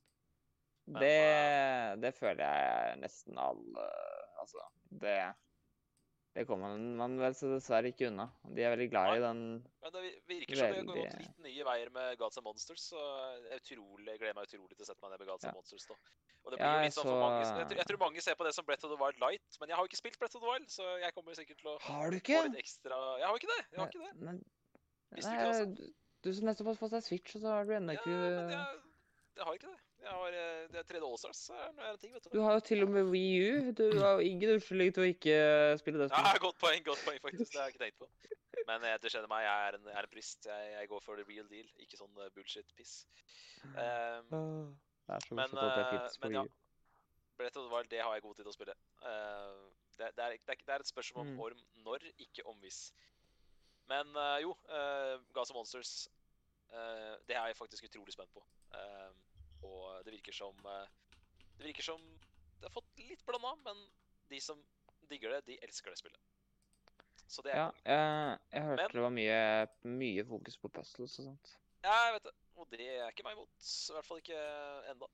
Men, 0.88 1.02
Det, 1.02 2.02
det 2.02 2.14
føler 2.16 2.44
jeg 2.44 2.98
nesten 3.00 3.38
alle 3.38 3.86
Altså, 4.40 4.64
det 5.04 5.18
Det 6.38 6.44
kommer 6.46 6.78
man, 6.78 7.16
vel 7.18 7.34
så 7.34 7.48
dessverre 7.50 7.90
ikke 7.90 8.12
unna. 8.12 8.28
De 8.46 8.62
er 8.62 8.70
veldig 8.76 8.90
glad 8.92 9.18
i 9.18 9.22
den 9.24 9.40
Men 9.82 9.92
det 9.96 10.02
vi- 10.04 10.22
virker 10.38 10.56
som 10.56 10.68
det 10.70 10.76
Veldig. 10.86 10.94
gått 11.10 11.18
litt 11.24 11.40
nye 11.40 11.64
veier 11.66 11.90
med 11.90 12.18
Gods 12.20 12.38
and 12.38 12.46
Monsters. 12.46 12.84
Så 12.92 13.00
jeg, 13.50 13.58
utrolig, 13.62 14.06
jeg 14.06 14.20
gleder 14.22 14.36
meg 14.38 14.46
utrolig 14.46 14.78
til 14.78 14.86
å 14.86 14.90
sette 14.92 15.02
meg 15.02 15.10
ned 15.12 15.20
med 15.24 15.28
Gods 15.32 15.44
Ja. 15.44 15.50
and 15.50 15.56
Monsters. 15.58 15.86
da. 15.90 15.96
Og 16.46 16.52
det 16.54 16.60
Ja, 16.60 16.66
blir 16.68 16.70
jo 16.70 16.78
jeg 16.78 16.86
litt 16.86 16.94
sånn 16.94 17.04
for 17.10 17.20
mange, 17.26 17.42
jeg, 17.42 17.68
tror, 17.68 17.78
jeg 17.82 17.86
tror 17.90 17.98
mange 18.06 18.22
ser 18.22 18.36
på 18.36 18.44
det 18.46 18.54
som 18.54 18.66
Breath 18.66 18.86
of 18.86 18.92
the 18.94 19.00
Wild 19.04 19.18
Light, 19.20 19.58
men 19.60 19.70
jeg 19.70 19.76
har 19.76 19.82
jo 19.84 19.90
ikke 19.90 19.98
spilt 20.04 20.20
Breath 20.20 20.36
of 20.38 20.42
the 20.44 20.48
Wild, 20.52 20.68
så 20.70 20.86
jeg 21.02 21.14
kommer 21.18 21.34
sikkert 21.34 21.58
til 21.58 21.70
å 21.74 21.80
Har 21.82 22.12
du 22.12 22.18
få 22.18 22.22
ikke? 22.22 22.44
litt 22.54 22.62
ekstra 22.62 22.96
Jeg 23.18 23.26
har 23.28 23.36
ikke 23.36 23.52
det! 23.58 23.64
jeg 23.72 23.80
har 23.82 23.88
ikke 23.90 24.06
det. 24.06 24.14
Men, 24.22 24.38
Visste 25.12 25.32
du 25.32 25.36
ikke 25.38 25.52
det 25.58 25.68
nei, 25.80 25.94
du, 26.22 26.34
som 26.34 26.46
nettopp 26.46 26.68
har 26.68 26.76
fått 26.86 26.92
deg 26.92 27.04
Switch, 27.04 27.36
og 27.36 27.42
så 27.42 27.48
har 27.50 27.66
du 27.66 27.72
ennå 27.74 27.94
Ja, 27.94 28.00
ikke 28.00 28.14
men 28.14 28.50
jeg, 28.54 28.82
jeg 29.38 29.44
har 29.46 29.54
ikke 29.58 29.72
det. 29.74 29.82
Jeg 30.08 30.16
har 30.16 30.36
eh, 30.40 30.68
det 30.72 30.80
er 30.82 30.88
3D 30.88 31.04
Allstars. 31.04 31.42
en 31.52 31.98
ting, 32.00 32.14
vet 32.16 32.28
Du 32.32 32.40
har 32.42 32.58
jo 32.58 32.64
til 32.64 32.84
og 32.86 32.92
med 32.94 33.10
Wii 33.12 33.32
U. 33.44 33.72
Du 33.76 33.86
har 34.00 34.22
ingen 34.24 34.54
unnskyldning 34.56 34.94
til 34.96 35.04
å 35.04 35.08
ikke 35.12 35.38
spille 35.82 36.00
det 36.04 36.10
Ja, 36.14 36.34
godt 36.44 36.60
poeng, 36.62 36.84
godt 36.86 37.04
poeng, 37.06 37.20
faktisk. 37.24 37.52
Det 37.52 37.60
har 37.60 37.68
jeg 37.68 37.76
ikke 37.76 37.84
tenkt 37.86 38.00
på. 38.00 38.10
Men 38.70 38.84
det 39.04 39.12
skjedde 39.12 39.30
meg, 39.32 39.44
jeg 39.46 39.68
er 39.68 39.78
en, 39.80 39.90
jeg 39.92 40.00
er 40.00 40.08
en 40.08 40.14
prist. 40.14 40.48
Jeg, 40.48 40.72
jeg 40.78 40.92
går 40.92 41.04
for 41.04 41.20
the 41.20 41.26
real 41.28 41.48
deal, 41.52 41.68
ikke 41.84 42.00
sånn 42.00 42.24
eh, 42.24 42.32
bullshit-piss. 42.36 42.94
Um, 43.68 44.78
Det 45.08 45.16
er 45.16 45.24
så 45.28 45.36
Men, 45.36 45.52
eh, 45.52 46.08
på 46.08 46.28
men 46.28 46.36
ja. 46.36 46.44
U. 46.44 46.50
og 47.40 47.90
det 47.92 48.02
har 48.02 48.14
jeg 48.16 48.24
god 48.24 48.36
tid 48.36 48.44
til 48.48 48.54
å 48.54 48.56
spille. 48.56 48.78
Uh, 49.04 49.68
Det, 49.98 50.12
det, 50.16 50.24
er, 50.24 50.36
det, 50.38 50.54
er, 50.54 50.64
det 50.68 50.74
er 50.76 50.84
et 50.84 50.90
spørsmål 50.94 51.26
om 51.26 51.34
Mm. 51.34 51.40
orm 51.40 51.62
når, 51.86 52.04
ikke 52.22 52.46
om 52.46 52.58
hvis. 52.62 52.92
Men 53.90 54.12
uh, 54.16 54.38
jo, 54.44 54.52
uh, 54.70 55.16
Gaza 55.34 55.54
Monsters 55.56 56.08
eh, 56.72 57.16
Det 57.28 57.36
er 57.36 57.48
jeg 57.48 57.58
faktisk 57.58 57.84
utrolig 57.88 58.14
spent 58.14 58.32
på. 58.34 58.44
Eh, 58.76 59.12
og 59.64 60.04
det 60.06 60.14
virker 60.14 60.34
som 60.34 60.56
eh, 60.66 60.88
Det 61.58 61.66
virker 61.72 61.84
som 61.84 62.02
det 62.60 62.66
har 62.70 62.74
fått 62.74 63.00
litt 63.00 63.24
blanda, 63.26 63.56
men 63.66 63.78
de 64.30 64.40
som 64.42 64.58
digger 65.10 65.30
det, 65.38 65.46
de 65.46 65.58
elsker 65.66 65.92
det 65.94 65.98
spillet. 66.00 66.20
Så 67.28 67.42
det 67.46 67.52
er 67.54 67.58
Ja, 67.58 67.68
jeg, 67.86 68.40
jeg 68.54 68.64
hørte 68.64 68.84
Men- 68.84 68.92
det 68.96 69.02
var 69.04 69.14
mye, 69.14 69.68
mye 69.84 70.24
fokus 70.26 70.58
på 70.58 70.70
puzzles 70.70 71.20
og 71.20 71.26
sånt. 71.26 71.52
Ja, 71.84 71.94
jeg 72.08 72.14
vet 72.18 72.24
det. 72.24 72.34
Og 72.58 72.70
det 72.72 72.82
er 72.88 73.12
ikke 73.12 73.24
meg 73.28 73.36
imot. 73.38 73.50
I 73.62 73.94
hvert 73.94 74.06
fall 74.08 74.18
ikke 74.24 74.40
enda. 74.90 75.08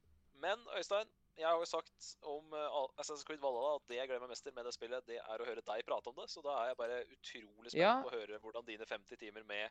Men 0.44 0.64
Øystein, 0.78 1.10
jeg 1.38 1.48
har 1.48 1.58
jo 1.60 1.66
sagt 1.66 2.16
om 2.22 2.54
eh, 2.54 2.78
Assassin's 3.02 3.26
Creed 3.28 3.42
Valhalla 3.44 3.76
at 3.76 3.88
det 3.90 3.98
jeg 3.98 4.08
gleder 4.08 4.22
meg 4.24 4.30
mest 4.32 4.44
til 4.48 4.54
med 4.56 4.66
det 4.66 4.74
spillet, 4.74 5.06
det 5.08 5.18
er 5.20 5.42
å 5.44 5.46
høre 5.50 5.62
deg 5.66 5.86
prate 5.86 6.08
om 6.14 6.16
det. 6.22 6.30
Så 6.32 6.42
da 6.46 6.56
er 6.62 6.72
jeg 6.72 6.78
bare 6.80 7.02
utrolig 7.18 7.72
spent 7.74 7.82
Ja. 7.84 8.02
på 8.02 8.10
å 8.12 8.16
høre 8.16 8.40
hvordan 8.40 8.66
dine 8.66 8.86
50 8.86 9.18
timer 9.20 9.44
med 9.44 9.70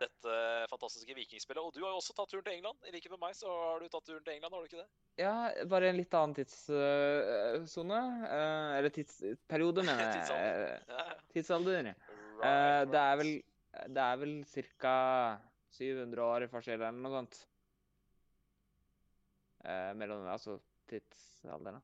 dette 0.00 0.36
fantastiske 0.70 1.14
vikingspillet 1.16 1.62
Og 1.62 1.74
du 1.74 1.80
har 1.82 1.92
jo 1.92 2.00
også 2.00 2.14
tatt 2.16 2.30
turen 2.32 2.44
til 2.46 2.54
England. 2.56 2.78
I 2.88 2.92
likhet 2.94 3.12
med 3.14 3.20
meg 3.22 3.34
så 3.38 3.50
har 3.50 3.82
du 3.82 3.88
tatt 3.92 4.06
turen 4.06 4.22
til 4.24 4.34
England, 4.34 4.54
har 4.54 4.62
du 4.64 4.70
ikke 4.70 4.82
det? 4.82 4.88
Ja, 5.22 5.34
bare 5.70 5.90
en 5.90 5.98
litt 5.98 6.14
annen 6.14 6.36
tidssone. 6.38 7.98
eller 8.78 8.94
tidsperiode, 8.94 9.84
mener 9.86 10.04
jeg. 10.04 10.14
Tidsalder. 10.22 10.72
Eh. 11.02 11.12
Tidsalder. 11.34 11.90
Eh, 11.92 11.94
Right, 12.38 12.90
det 12.92 13.00
er 13.02 13.16
vel 13.18 13.30
Det 13.96 14.02
er 14.04 14.18
vel 14.20 14.34
ca. 14.78 14.96
700 15.78 16.22
år 16.24 16.44
i 16.46 16.50
forskjell 16.50 16.80
eller 16.80 16.96
noe 17.02 17.12
sånt. 17.12 17.36
Eh, 19.64 19.92
mellom 19.98 20.24
Altså 20.30 20.56
tidsalderen. 20.90 21.82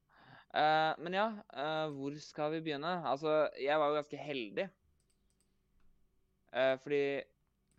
Eh, 0.54 0.94
men 1.02 1.16
ja, 1.18 1.26
eh, 1.52 1.88
hvor 1.94 2.14
skal 2.22 2.54
vi 2.54 2.62
begynne? 2.68 2.94
Altså, 3.10 3.48
jeg 3.58 3.78
var 3.78 3.90
jo 3.90 3.98
ganske 3.98 4.20
heldig. 4.22 4.66
Eh, 6.54 6.74
fordi 6.82 7.02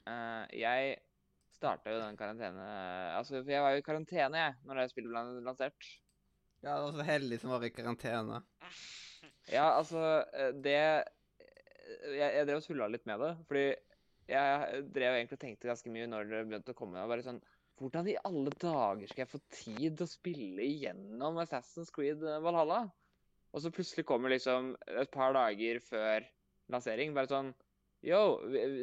eh, 0.09 0.57
jeg 0.61 0.95
starta 1.55 1.93
jo 1.93 2.01
den 2.01 2.17
karantene 2.19 2.65
Altså, 3.15 3.39
for 3.39 3.53
jeg 3.53 3.63
var 3.63 3.75
jo 3.75 3.81
i 3.81 3.85
karantene, 3.85 4.41
jeg, 4.41 4.57
når 4.67 4.81
det 4.81 4.89
spillet 4.91 5.13
ble 5.13 5.45
lansert. 5.45 5.89
Ja, 6.65 6.75
det 6.75 6.83
var 6.87 6.95
så 6.97 7.07
heldig 7.07 7.39
som 7.41 7.53
var 7.55 7.65
i 7.67 7.73
karantene. 7.73 8.43
Ja, 9.49 9.75
altså 9.77 9.99
eh, 10.33 10.51
Det 10.65 10.73
Jeg, 10.73 12.29
jeg 12.33 12.45
drev 12.47 12.59
og 12.59 12.65
tulla 12.65 12.87
litt 12.89 13.05
med 13.05 13.21
det, 13.21 13.31
fordi 13.45 13.65
jeg 14.29 14.85
drev 14.93 15.15
egentlig 15.19 15.37
og 15.37 15.41
tenkte 15.43 15.69
ganske 15.69 15.91
mye 15.93 16.07
når 16.09 16.29
det 16.31 16.39
begynte 16.49 16.73
å 16.73 16.77
komme. 16.77 17.01
og 17.01 17.11
bare 17.11 17.25
sånn, 17.25 17.41
Hvordan 17.77 18.07
i 18.09 18.15
alle 18.25 18.53
dager 18.61 19.09
skal 19.11 19.25
jeg 19.25 19.31
få 19.33 19.41
tid 19.51 19.97
til 19.97 20.05
å 20.05 20.09
spille 20.09 20.65
igjennom 20.65 21.37
Assassin's 21.43 21.91
Creed 21.93 22.23
eh, 22.23 22.41
Valhalla? 22.41 22.85
Og 23.55 23.63
så 23.63 23.71
plutselig 23.71 24.05
kommer 24.07 24.33
liksom 24.33 24.73
et 24.97 25.11
par 25.13 25.35
dager 25.35 25.79
før 25.83 26.25
lansering 26.73 27.13
bare 27.15 27.29
sånn 27.31 27.53
Yo, 28.05 28.19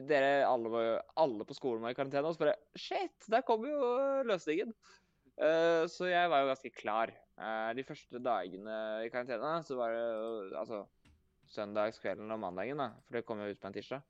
dere 0.09 0.43
alle, 0.49 0.97
alle 1.21 1.47
på 1.47 1.55
skolen 1.55 1.85
var 1.85 1.95
i 1.95 1.99
karantene. 1.99 2.27
Og 2.27 2.35
så 2.35 2.43
bare 2.43 2.59
Shit, 2.75 3.29
der 3.31 3.45
kommer 3.47 3.71
jo 3.71 3.93
løsningen! 4.27 4.75
Uh, 5.33 5.89
så 5.89 6.11
jeg 6.11 6.29
var 6.29 6.43
jo 6.43 6.51
ganske 6.51 6.73
klar. 6.75 7.13
Uh, 7.39 7.71
de 7.79 7.85
første 7.87 8.21
dagene 8.23 8.75
i 9.07 9.13
karantene 9.13 9.55
så 9.67 9.79
var 9.79 9.95
det 9.95 10.03
jo 10.03 10.33
altså 10.61 10.83
søndagskvelden 11.53 12.35
og 12.35 12.41
mandagen, 12.41 12.81
da, 12.81 12.91
for 13.07 13.19
det 13.19 13.25
kom 13.29 13.41
jo 13.43 13.53
ut 13.53 13.61
på 13.61 13.71
en 13.71 13.77
tirsdag. 13.77 14.03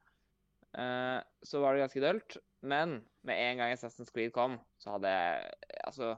Eh, 0.73 1.19
så 1.45 1.61
var 1.61 1.75
det 1.75 1.85
ganske 1.85 2.01
dølt. 2.01 2.37
Men 2.63 3.01
med 3.27 3.41
en 3.41 3.61
gang 3.61 3.73
Assassin's 3.75 4.13
Creed 4.15 4.33
kom, 4.33 4.59
så 4.79 4.95
hadde 4.97 5.11
jeg 5.11 5.51
Altså 5.85 6.17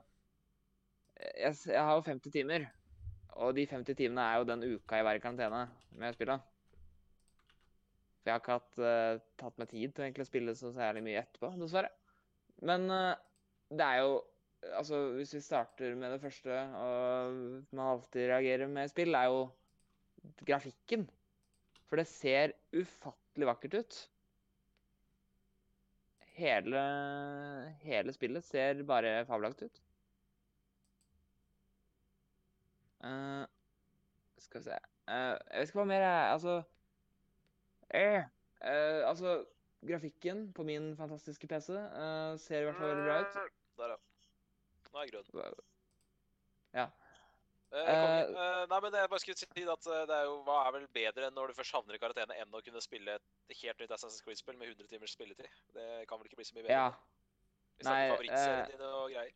Jeg, 1.17 1.55
jeg 1.67 1.81
har 1.81 1.95
jo 1.95 2.07
50 2.07 2.31
timer. 2.31 2.67
Og 3.35 3.55
de 3.57 3.67
50 3.67 3.97
timene 3.99 4.23
er 4.23 4.39
jo 4.39 4.49
den 4.51 4.63
uka 4.77 4.97
jeg 4.97 5.05
var 5.05 5.19
i 5.19 5.23
karantene 5.23 5.69
med 5.91 6.15
spillet. 6.15 6.54
For 8.25 8.33
jeg 8.33 8.39
har 8.39 8.41
ikke 8.41 8.55
hatt, 8.57 8.79
uh, 8.81 9.25
tatt 9.37 9.59
meg 9.61 9.69
tid 9.69 9.93
til 9.99 10.25
å 10.25 10.27
spille 10.27 10.55
så 10.57 10.71
særlig 10.73 11.03
mye 11.05 11.21
etterpå, 11.21 11.51
dessverre. 11.61 11.91
Men 12.65 12.89
uh, 12.89 13.11
det 13.69 13.91
er 13.91 14.05
jo 14.05 14.23
Altså, 14.79 14.97
hvis 15.19 15.35
vi 15.37 15.43
starter 15.45 15.93
med 16.01 16.15
det 16.15 16.23
første, 16.23 16.55
og 16.81 17.35
man 17.77 17.91
alltid 17.91 18.31
reagerer 18.31 18.71
med 18.73 18.89
spill, 18.89 19.13
er 19.13 19.27
jo 19.29 19.43
grafikken. 20.41 21.05
For 21.85 22.01
det 22.01 22.07
ser 22.09 22.55
ufattelig 22.73 23.51
vakkert 23.51 23.77
ut. 23.83 23.99
Hele, 26.39 26.81
hele 27.85 28.17
spillet 28.17 28.49
ser 28.49 28.81
bare 28.89 29.19
fabelaktig 29.29 29.69
ut. 29.69 29.83
Uh, 33.05 33.45
skal 34.41 34.63
vi 34.63 34.65
se 34.65 34.79
uh, 34.81 35.37
Jeg 35.37 35.61
vet 35.61 35.69
ikke 35.69 35.77
hva 35.77 35.85
mer 35.91 36.01
jeg 36.01 36.29
Altså 36.33 36.55
eh, 37.95 38.25
eh, 38.61 39.01
Altså, 39.09 39.37
grafikken 39.85 40.49
på 40.57 40.67
min 40.67 40.93
fantastiske 40.99 41.49
PC 41.51 41.73
eh, 41.77 42.35
ser 42.41 42.65
i 42.65 42.69
hvert 42.69 42.81
fall 42.81 42.93
veldig 42.93 43.07
bra 43.07 43.21
ut. 43.23 43.63
Der, 43.79 43.95
ja. 43.95 44.03
Nå 44.91 45.01
er 45.01 45.09
jeg 45.09 45.15
grønn. 45.15 45.65
Ja. 46.75 46.91
Eh. 47.75 47.81
Eh, 47.81 48.65
nei, 48.71 48.79
men 48.85 48.95
jeg 48.95 49.11
bare 49.11 49.21
skulle 49.23 49.39
si 49.39 49.47
at 49.67 49.89
eh, 49.91 50.05
det 50.07 50.15
er 50.15 50.29
jo, 50.29 50.37
Hva 50.47 50.61
er 50.69 50.77
vel 50.77 50.85
bedre 50.95 51.27
enn 51.27 51.35
når 51.35 51.51
du 51.51 51.57
først 51.59 51.75
havner 51.75 51.97
i 51.97 52.03
karantene, 52.03 52.37
enn 52.39 52.55
å 52.55 52.63
kunne 52.63 52.83
spille 52.85 53.17
et 53.19 53.57
helt 53.63 53.83
nytt 53.83 53.95
Assassin's 53.97 54.23
Creed-spill 54.23 54.59
med 54.61 54.71
100 54.71 54.91
timers 54.93 55.17
spilletid? 55.17 55.51
Det 55.75 55.89
kan 56.11 56.21
vel 56.21 56.31
ikke 56.31 56.39
bli 56.39 56.47
så 56.47 56.55
mye 56.55 56.69
bedre? 56.69 56.77
Ja. 56.79 56.93
Nei, 57.83 57.99
eh. 58.31 59.33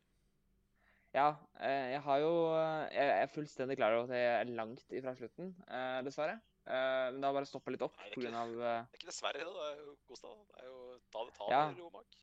Ja, 1.11 1.33
eh, 1.59 1.91
jeg 1.95 2.01
har 2.05 2.21
jo 2.21 2.31
eh, 2.53 2.85
Jeg 2.93 3.13
er 3.17 3.31
fullstendig 3.33 3.75
klar 3.79 3.97
over 3.97 4.13
at 4.13 4.21
jeg 4.21 4.29
er 4.37 4.53
langt 4.55 4.95
ifra 4.95 5.15
slutten, 5.17 5.51
eh, 5.67 5.99
dessverre. 6.05 6.37
Eh, 6.69 7.05
Men 7.11 7.21
det 7.21 7.27
har 7.27 7.33
bare 7.33 7.49
stoppa 7.49 7.73
litt 7.73 7.81
opp 7.85 7.95
pga. 8.13 8.29
av 8.29 8.51
eh, 8.53 8.81
Det 8.85 8.97
er 8.97 9.01
ikke 9.01 9.09
dessverre, 9.09 9.41
det. 9.41 9.53
Det 9.57 9.67
er 9.69 9.79
jo 9.81 9.93
Gustav. 10.11 10.35
Det 10.51 10.61
er 10.61 10.67
jo 10.69 10.79
ta 11.09 11.25
det, 11.25 11.35
ta 11.37 11.49
Ja. 11.53 11.63
Romak. 11.79 12.19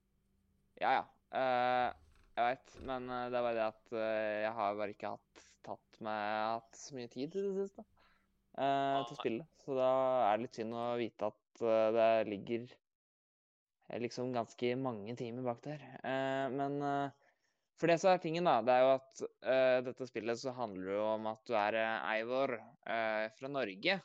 Ja, 0.77 0.91
ja. 0.93 1.05
Uh, 1.27 1.89
jeg 2.37 2.45
veit, 2.45 2.75
men 2.87 3.09
uh, 3.11 3.27
det 3.33 3.39
er 3.39 3.45
bare 3.47 3.57
det 3.57 3.65
at 3.65 3.95
jeg 3.97 4.53
har 4.59 4.77
bare 4.79 4.93
ikke 4.95 5.11
hatt 5.17 5.45
tatt 5.67 6.01
meg 6.05 6.25
hatt 6.53 6.79
så 6.79 6.95
mye 6.95 7.11
tid 7.11 7.35
i 7.35 7.43
det 7.43 7.55
siste 7.57 7.83
ah, 8.61 9.03
til 9.09 9.17
å 9.17 9.19
spille. 9.19 9.47
Så 9.65 9.75
da 9.75 9.89
er 10.29 10.37
det 10.37 10.45
litt 10.45 10.59
synd 10.61 10.77
å 10.79 10.85
vite 11.01 11.31
at 11.33 11.63
det 11.97 12.11
ligger 12.29 12.69
liksom 14.05 14.31
ganske 14.37 14.71
mange 14.79 15.17
timer 15.19 15.49
bak 15.49 15.65
der. 15.65 15.83
Men 16.53 16.77
for 17.77 17.91
det 17.91 17.99
som 18.01 18.13
er 18.13 18.21
tingen, 18.23 18.47
da, 18.47 18.61
det 18.65 18.73
er 18.73 18.85
jo 18.85 18.93
at 18.95 19.23
uh, 19.45 19.79
dette 19.85 20.07
spillet 20.09 20.41
så 20.41 20.55
handler 20.57 20.95
jo 20.95 21.03
om 21.11 21.27
at 21.33 21.43
du 21.49 21.57
er 21.59 21.77
uh, 21.77 22.13
Eivor 22.15 22.55
uh, 22.57 23.27
fra 23.37 23.51
Norge. 23.53 23.99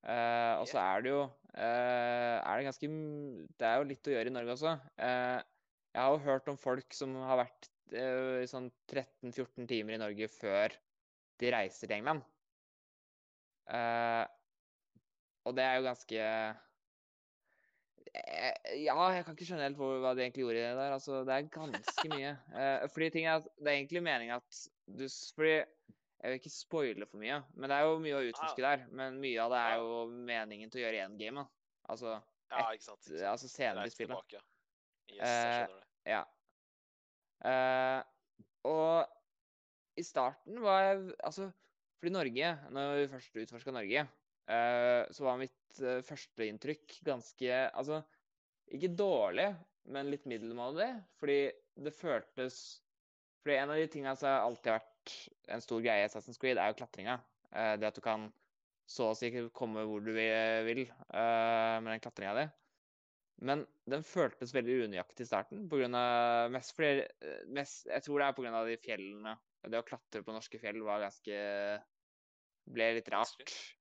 Eh, 0.00 0.54
og 0.60 0.66
så 0.70 0.80
er 0.80 1.02
det 1.04 1.10
jo 1.12 1.22
eh, 1.52 2.36
er 2.40 2.56
det 2.56 2.68
ganske 2.70 2.88
Det 3.60 3.66
er 3.68 3.74
jo 3.76 3.88
litt 3.90 4.08
å 4.08 4.14
gjøre 4.14 4.32
i 4.32 4.34
Norge 4.34 4.54
også. 4.54 4.74
Eh, 4.96 5.38
jeg 5.90 6.00
har 6.00 6.14
jo 6.14 6.24
hørt 6.24 6.48
om 6.48 6.58
folk 6.60 6.96
som 6.96 7.16
har 7.26 7.42
vært 7.42 7.70
i 7.90 8.46
sånn 8.46 8.68
13-14 8.86 9.66
timer 9.66 9.96
i 9.96 10.00
Norge 10.00 10.28
før 10.30 10.76
de 11.42 11.50
reiser 11.50 11.88
til 11.88 11.96
England. 11.98 12.22
Eh, 13.70 14.24
og 15.46 15.56
det 15.56 15.64
er 15.64 15.78
jo 15.78 15.86
ganske 15.86 16.20
Ja, 18.80 18.96
jeg 19.14 19.24
kan 19.24 19.36
ikke 19.36 19.46
skjønne 19.46 19.68
helt 19.68 19.78
hva 19.78 20.14
de 20.16 20.24
egentlig 20.24 20.42
gjorde 20.44 20.60
i 20.60 20.64
det 20.64 20.78
der. 20.78 20.94
Altså, 20.96 21.20
det 21.26 21.34
er 21.34 21.50
ganske 21.54 22.10
mye. 22.10 22.32
Eh, 22.54 22.86
fordi 22.90 23.10
ting 23.14 23.28
er 23.28 23.38
at 23.38 23.50
det 23.58 23.68
er 23.68 23.76
egentlig 23.78 24.02
meninga 24.06 24.40
at 24.40 24.62
du 24.90 25.06
Fordi 25.36 25.60
jeg 26.20 26.32
vil 26.32 26.40
ikke 26.40 26.52
spoile 26.52 27.06
for 27.08 27.20
mye, 27.22 27.38
men 27.56 27.72
det 27.72 27.76
er 27.78 27.86
jo 27.88 28.00
mye 28.04 28.18
å 28.18 28.26
utforske 28.28 28.64
der. 28.64 28.82
Men 28.92 29.16
mye 29.22 29.40
av 29.40 29.54
det 29.54 29.60
er 29.64 29.78
jo 29.80 30.00
meningen 30.28 30.72
til 30.72 30.82
å 30.82 30.84
gjøre 30.84 31.06
én 31.06 31.16
da. 31.40 31.46
Altså, 31.88 32.18
Ja, 32.50 32.66
ikke 32.74 32.84
sant. 32.84 33.06
Ikke 33.06 33.16
sant. 33.16 33.30
altså 33.30 33.48
senere 33.48 33.86
i 33.88 33.94
spillet. 33.94 34.10
tilbake, 34.10 34.36
ja. 34.36 34.44
Yes, 35.10 35.16
jeg 35.16 35.30
Eh, 35.30 35.54
skjønner 35.54 35.80
det. 35.80 35.86
Ja. 36.10 36.20
Uh, 37.40 38.02
og 38.68 39.96
i 39.96 40.04
starten 40.04 40.60
var 40.60 40.82
jeg 40.82 41.14
Altså, 41.24 41.46
fordi 42.00 42.12
Norge, 42.12 42.50
når 42.70 42.92
vi 42.98 43.08
først 43.14 43.40
utforska 43.42 43.72
Norge, 43.72 44.04
uh, 44.50 45.02
så 45.10 45.24
var 45.24 45.40
mitt 45.40 45.80
uh, 45.80 46.02
førsteinntrykk 46.04 47.00
ganske 47.06 47.62
Altså, 47.70 48.02
ikke 48.70 48.92
dårlig, 48.96 49.48
men 49.88 50.12
litt 50.12 50.28
middelmådig. 50.28 50.90
Fordi 51.20 51.40
det 51.80 51.96
føltes 51.96 52.60
Fordi 53.40 53.56
en 53.56 53.72
av 53.72 53.80
de 53.80 53.88
tingene 53.88 54.16
som 54.20 54.28
har 54.28 54.44
alltid 54.44 54.74
vært 55.00 55.16
en 55.54 55.64
stor 55.64 55.82
greie 55.84 56.04
i 56.04 56.08
Assassin's 56.08 56.38
Creed, 56.40 56.58
er 56.58 56.70
jo 56.72 56.78
klatringa. 56.80 57.20
Eh, 57.50 57.74
det 57.80 57.88
at 57.90 57.98
du 57.98 58.04
kan 58.04 58.30
så 58.90 59.10
å 59.10 59.14
si 59.14 59.30
komme 59.54 59.84
hvor 59.86 60.02
du 60.02 60.10
vil, 60.12 60.66
vil 60.66 60.82
eh, 60.88 61.76
med 61.80 61.92
den 61.92 62.02
klatringa 62.02 62.34
di. 62.38 62.46
Men 63.40 63.64
den 63.88 64.02
føltes 64.04 64.52
veldig 64.52 64.84
unøyaktig 64.86 65.24
i 65.24 65.30
starten. 65.30 65.64
På 65.70 65.78
grunn 65.80 65.96
av, 65.96 66.50
mest 66.52 66.74
eh, 66.84 67.06
mest, 67.48 67.86
jeg 67.88 68.04
tror 68.04 68.20
det 68.20 68.26
er 68.28 68.36
pga. 68.36 68.64
de 68.68 68.80
fjellene. 68.82 69.36
Det 69.60 69.80
å 69.80 69.86
klatre 69.86 70.24
på 70.24 70.34
norske 70.34 70.60
fjell 70.60 70.80
var 70.84 71.04
ganske 71.04 71.36
ble 72.70 72.90
litt 72.96 73.08
rart. 73.12 73.36
Okay. 73.40 73.76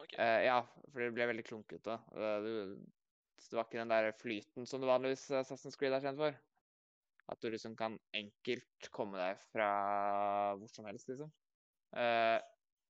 Ok. 0.00 0.14
Eh, 0.16 0.46
ja, 0.46 0.60
for 0.90 1.02
det 1.02 1.12
ble 1.16 1.28
veldig 1.32 1.46
klunkete. 1.46 1.98
Eh, 2.14 2.38
det, 2.46 2.54
Det 3.40 3.56
var 3.56 3.66
ikke 3.66 3.80
den 3.80 3.92
der 3.92 4.12
flyten 4.20 4.66
som 4.68 4.82
det 4.82 4.90
vanligvis 4.90 5.30
Assassin's 5.32 5.78
Creed 5.80 5.94
er 5.96 6.04
kjent 6.04 6.20
for. 6.20 6.36
At 7.30 7.40
du 7.42 7.50
liksom 7.52 7.76
kan 7.78 7.96
enkelt 8.16 8.88
komme 8.94 9.20
deg 9.20 9.42
fra 9.52 9.70
hvor 10.58 10.70
som 10.72 10.88
helst, 10.90 11.10
liksom. 11.12 11.30
Uh, 11.94 12.38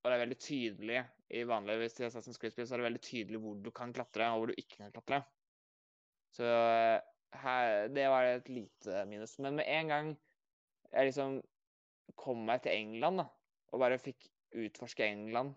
og 0.01 0.09
det 0.09 0.16
er 0.16 0.22
veldig 0.22 0.38
tydelig 0.41 1.01
i 1.36 1.43
vanligvis 1.49 1.99
i 2.01 2.07
Assassin's 2.07 2.41
Creed-spill, 2.41 2.66
så 2.68 2.74
er 2.74 2.80
det 2.80 2.88
veldig 2.88 3.03
tydelig 3.05 3.41
hvor 3.43 3.59
du 3.61 3.70
kan 3.74 3.93
klatre, 3.93 4.30
og 4.32 4.41
hvor 4.41 4.51
du 4.51 4.57
ikke 4.57 4.80
kan 4.80 4.95
klatre. 4.95 5.20
Så 6.32 6.47
eh, 6.47 6.97
her, 7.43 7.88
det 7.93 8.07
var 8.09 8.28
et 8.28 8.49
lite 8.49 9.03
minus. 9.11 9.36
Men 9.45 9.59
med 9.59 9.68
en 9.68 9.93
gang 9.93 10.09
jeg 10.91 11.11
liksom 11.11 11.36
kom 12.18 12.47
meg 12.49 12.64
til 12.64 12.74
England, 12.74 13.20
da, 13.20 13.26
og 13.70 13.84
bare 13.84 14.01
fikk 14.01 14.24
utforske 14.57 15.05
England 15.07 15.53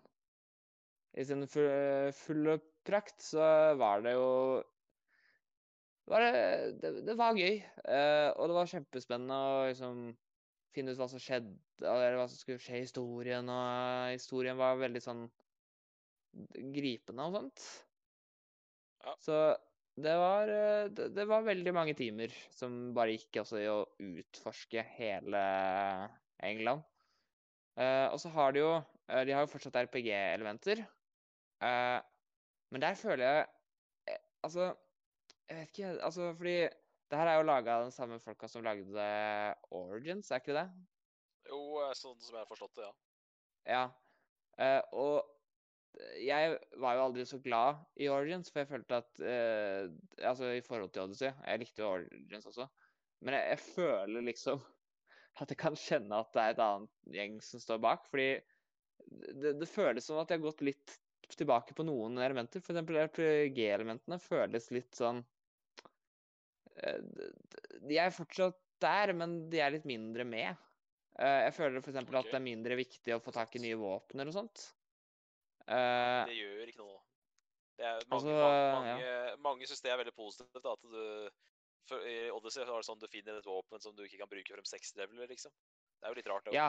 i 1.18 1.24
sin 1.26 1.46
fulle 1.48 2.58
prakt, 2.86 3.16
så 3.22 3.74
var 3.80 4.04
det 4.04 4.14
jo 4.16 4.28
var 6.10 6.24
det, 6.24 6.32
det, 6.82 6.92
det 7.06 7.16
var 7.18 7.38
gøy. 7.38 7.60
eh, 7.88 8.28
og 8.36 8.50
det 8.50 8.56
var 8.58 8.70
kjempespennende 8.70 9.38
å 9.48 9.64
liksom 9.70 10.02
finne 10.74 10.92
ut 10.92 10.98
hva 11.00 11.08
som 11.10 11.22
skjedde, 11.22 11.54
eller 11.80 12.18
hva 12.18 12.26
som 12.28 12.40
skulle 12.40 12.62
skje 12.62 12.80
i 12.80 12.84
historien. 12.84 13.48
Og 13.50 14.12
historien 14.14 14.58
var 14.60 14.80
veldig 14.82 15.02
sånn 15.04 15.24
gripende 16.74 17.28
og 17.28 17.36
sånt. 17.38 17.64
Ja. 19.04 19.14
Så 19.22 19.38
det 20.00 20.14
var, 20.18 20.50
eh, 20.50 20.88
det, 20.90 21.10
det 21.14 21.26
var 21.30 21.46
veldig 21.46 21.74
mange 21.76 21.94
timer 21.98 22.32
som 22.54 22.92
bare 22.96 23.14
gikk 23.14 23.40
også 23.44 23.60
i 23.62 23.68
å 23.70 23.78
utforske 24.02 24.82
hele 24.96 25.42
England. 26.42 26.82
Eh, 27.78 28.06
og 28.10 28.18
så 28.22 28.30
har 28.34 28.54
de 28.54 28.60
jo 28.62 28.70
eh, 28.76 29.22
De 29.26 29.32
har 29.34 29.44
jo 29.44 29.50
fortsatt 29.50 29.78
RPG-elementer. 29.86 30.84
Eh, 31.64 32.00
men 32.74 32.82
der 32.82 32.98
føler 32.98 33.24
jeg 33.24 33.46
eh, 34.10 34.20
Altså, 34.46 34.72
jeg 35.50 35.58
vet 35.60 35.70
ikke 35.74 35.92
Altså, 36.08 36.30
fordi 36.38 36.56
det 37.10 37.20
her 37.20 37.30
er 37.30 37.38
jo 37.38 37.46
laga 37.46 37.78
av 37.78 37.86
de 37.88 37.94
samme 37.94 38.18
folka 38.22 38.48
som 38.50 38.64
lagde 38.64 39.08
Origins, 39.76 40.30
er 40.32 40.40
ikke 40.42 40.56
det? 40.56 40.66
Jo, 41.50 41.60
sånn 41.94 42.18
som 42.22 42.34
jeg 42.34 42.40
har 42.40 42.48
forstått 42.48 42.80
det, 42.80 42.88
ja. 42.88 42.94
Ja. 43.74 43.84
Eh, 44.64 44.80
og 44.96 45.34
jeg 46.18 46.56
var 46.82 46.96
jo 46.96 47.04
aldri 47.04 47.24
så 47.28 47.38
glad 47.42 47.84
i 48.00 48.08
Origins, 48.10 48.50
for 48.50 48.62
jeg 48.62 48.70
følte 48.72 48.98
at 49.02 49.20
eh, 49.22 49.84
Altså, 50.26 50.50
i 50.56 50.64
forhold 50.64 50.90
til 50.94 51.04
Odyssey 51.04 51.30
Jeg 51.30 51.60
likte 51.62 51.84
jo 51.84 51.92
Origins 51.98 52.48
også. 52.50 52.66
Men 53.22 53.36
jeg, 53.38 53.52
jeg 53.52 53.62
føler 53.76 54.26
liksom 54.30 54.64
at 55.40 55.50
jeg 55.50 55.58
kan 55.60 55.78
kjenne 55.78 56.18
at 56.18 56.34
det 56.34 56.42
er 56.42 56.54
et 56.54 56.64
annet 56.64 57.14
gjeng 57.16 57.38
som 57.42 57.62
står 57.62 57.80
bak. 57.82 58.08
Fordi 58.10 58.28
det, 59.34 59.54
det 59.60 59.70
føles 59.70 60.06
som 60.06 60.20
at 60.22 60.30
jeg 60.30 60.40
har 60.40 60.48
gått 60.48 60.66
litt 60.66 60.98
tilbake 61.34 61.74
på 61.76 61.86
noen 61.86 62.18
elementer. 62.22 62.62
For 62.62 62.74
eksempel 62.74 63.00
RPG-elementene 63.06 64.20
føles 64.22 64.70
litt 64.74 64.94
sånn 64.98 65.22
De 66.74 67.98
er 68.00 68.14
fortsatt 68.14 68.58
der, 68.82 69.12
men 69.16 69.36
de 69.52 69.60
er 69.62 69.74
litt 69.76 69.86
mindre 69.88 70.26
med. 70.26 70.58
Eh, 71.18 71.40
Jeg 71.46 71.54
føler 71.56 71.78
f.eks. 71.78 71.92
eksempel 71.94 72.18
at 72.18 72.30
det 72.30 72.38
er 72.40 72.44
mindre 72.44 72.78
viktig 72.78 73.14
å 73.14 73.22
få 73.22 73.34
tak 73.34 73.54
i 73.56 73.62
nye 73.62 73.78
våpner 73.78 74.30
og 74.30 74.36
sånt. 74.36 74.64
Eh, 75.68 76.20
Det 76.28 76.38
gjør 76.38 76.72
ikke 76.72 76.82
noe. 76.82 77.00
Det 77.78 77.86
er 77.86 78.02
mange, 78.06 78.14
Altså, 78.14 78.34
mange, 78.74 78.94
ja. 79.02 79.36
mange, 79.42 79.66
syns 79.66 79.82
det 79.82 79.90
er 79.90 80.00
veldig 80.02 80.14
positivt. 80.14 80.62
da, 80.62 80.74
At 80.74 80.82
du 80.82 81.30
for, 81.88 82.00
I 82.08 82.30
Odyssey 82.32 82.62
er 82.62 82.70
det 82.70 82.86
sånn 82.86 83.00
du 83.00 83.08
finner 83.12 83.38
et 83.38 83.48
våpen 83.48 83.82
som 83.82 83.94
du 83.96 84.04
ikke 84.06 84.22
kan 84.22 84.30
bruke 84.30 84.54
frem 84.54 84.66
seks 84.68 84.94
leveler, 84.96 85.28
liksom. 85.28 85.52
Det 86.00 86.06
er 86.06 86.12
jo 86.14 86.18
litt 86.20 86.30
rart, 86.30 86.46
det. 86.46 86.54
Ja, 86.56 86.68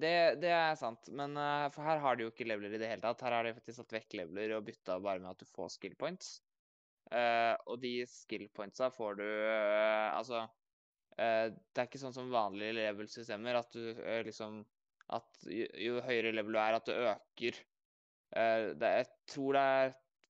det, 0.00 0.12
det 0.40 0.52
er 0.54 0.78
sant. 0.80 1.10
Men 1.12 1.36
eh, 1.36 1.66
for 1.74 1.84
her 1.86 2.00
har 2.02 2.16
de 2.16 2.24
jo 2.26 2.32
ikke 2.32 2.46
leveler 2.48 2.72
i 2.76 2.80
det 2.80 2.88
hele 2.88 3.04
tatt. 3.04 3.20
Her 3.26 3.36
har 3.36 3.44
de 3.48 3.56
faktisk 3.58 3.82
satt 3.82 3.96
vekk 3.98 4.16
leveler 4.22 4.56
og 4.56 4.64
bytta 4.68 5.00
bare 5.02 5.20
med 5.22 5.32
at 5.34 5.42
du 5.42 5.50
får 5.50 5.74
skill 5.76 5.96
points. 5.98 6.38
Eh, 7.10 7.54
og 7.66 7.80
de 7.82 7.92
skill 8.06 8.44
pointsa 8.54 8.86
får 8.94 9.16
du 9.18 9.24
uh, 9.26 10.12
Altså 10.14 10.44
uh, 10.44 11.46
Det 11.50 11.80
er 11.82 11.88
ikke 11.88 11.98
sånn 11.98 12.14
som 12.14 12.30
vanlige 12.30 12.76
level-systemer 12.76 13.58
at 13.58 13.72
du 13.74 13.82
liksom 14.28 14.60
At 15.16 15.40
jo, 15.50 15.66
jo 15.88 16.04
høyere 16.06 16.30
level 16.36 16.54
du 16.54 16.60
er, 16.62 16.76
at 16.78 16.86
det 16.86 16.98
øker. 17.10 17.56
Det, 18.30 18.90
jeg 18.94 19.06
tror 19.32 19.56
det 19.56 19.62
er 19.74 19.88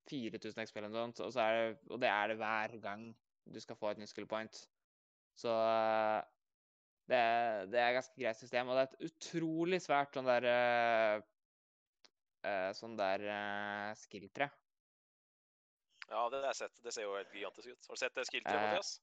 4000 0.08 0.62
XP 0.64 0.78
eller 0.80 0.88
noe 0.88 1.02
sånt, 1.02 1.20
og, 1.26 1.34
så 1.34 1.42
er 1.44 1.56
det, 1.58 1.74
og 1.92 2.00
det 2.00 2.08
er 2.08 2.30
det 2.32 2.36
hver 2.40 2.76
gang 2.80 3.02
du 3.44 3.58
skal 3.60 3.76
få 3.76 3.90
et 3.90 4.00
nytt 4.00 4.08
skill 4.08 4.24
point. 4.30 4.56
Så 5.36 5.52
det, 7.10 7.16
er- 7.18 7.66
det 7.70 7.80
er 7.80 7.88
et 7.90 7.96
ganske 7.98 8.16
greit 8.22 8.38
system, 8.40 8.68
og 8.70 8.76
det 8.78 8.82
er 8.86 8.88
et 8.94 9.10
utrolig 9.10 9.80
svært 9.84 10.16
sånn 10.16 10.28
der 10.30 10.48
Sånn 12.78 12.96
der 12.98 13.24
uh, 13.28 13.90
skill-tre. 14.00 14.48
Ja, 16.10 16.24
det 16.30 16.40
har 16.42 16.48
jeg 16.50 16.58
sett. 16.64 16.78
Det 16.82 16.92
ser 16.94 17.06
jo 17.06 17.14
helt 17.14 17.34
gigantisk 17.34 17.68
ut. 17.70 17.86
Har 17.88 17.94
du 17.96 18.00
sett 18.02 18.14
det 18.18 18.24
skill-treet, 18.26 18.56
Eh, 18.56 18.64
Mathias? 18.66 19.00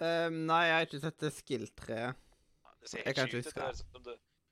Ehm, 0.00 0.42
nei, 0.48 0.60
jeg 0.68 0.74
har 0.76 0.86
ikke 0.88 1.00
sett 1.04 1.22
det 1.24 1.30
skill-treet. 1.36 2.26
Det 2.80 2.88
ser 2.92 3.04
helt 3.04 3.16
kan 3.18 3.28
ikke 3.28 3.40
ut. 3.40 3.48
Det 3.48 3.56
er 3.56 3.60
det. 3.60 3.72
liksom 3.78 4.04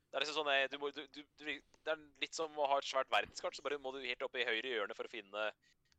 det 0.08 0.16
er 0.16 0.24
liksom 0.24 0.38
sånn 0.40 0.48
eh, 0.54 0.66
du 0.72 0.78
må, 0.80 0.88
du, 0.96 1.02
du, 1.12 1.20
du, 1.36 1.44
Det 1.84 1.92
er 1.92 2.00
litt 2.22 2.36
som 2.36 2.52
å 2.56 2.66
ha 2.68 2.78
et 2.80 2.88
svært 2.88 3.10
verdenskart, 3.12 3.56
så 3.56 3.64
bare 3.64 3.78
må 3.80 3.92
du 3.92 4.00
helt 4.00 4.22
opp 4.24 4.36
i 4.40 4.44
høyre 4.48 4.72
hjørne 4.72 4.96
for 4.96 5.04
å 5.04 5.12
finne 5.12 5.50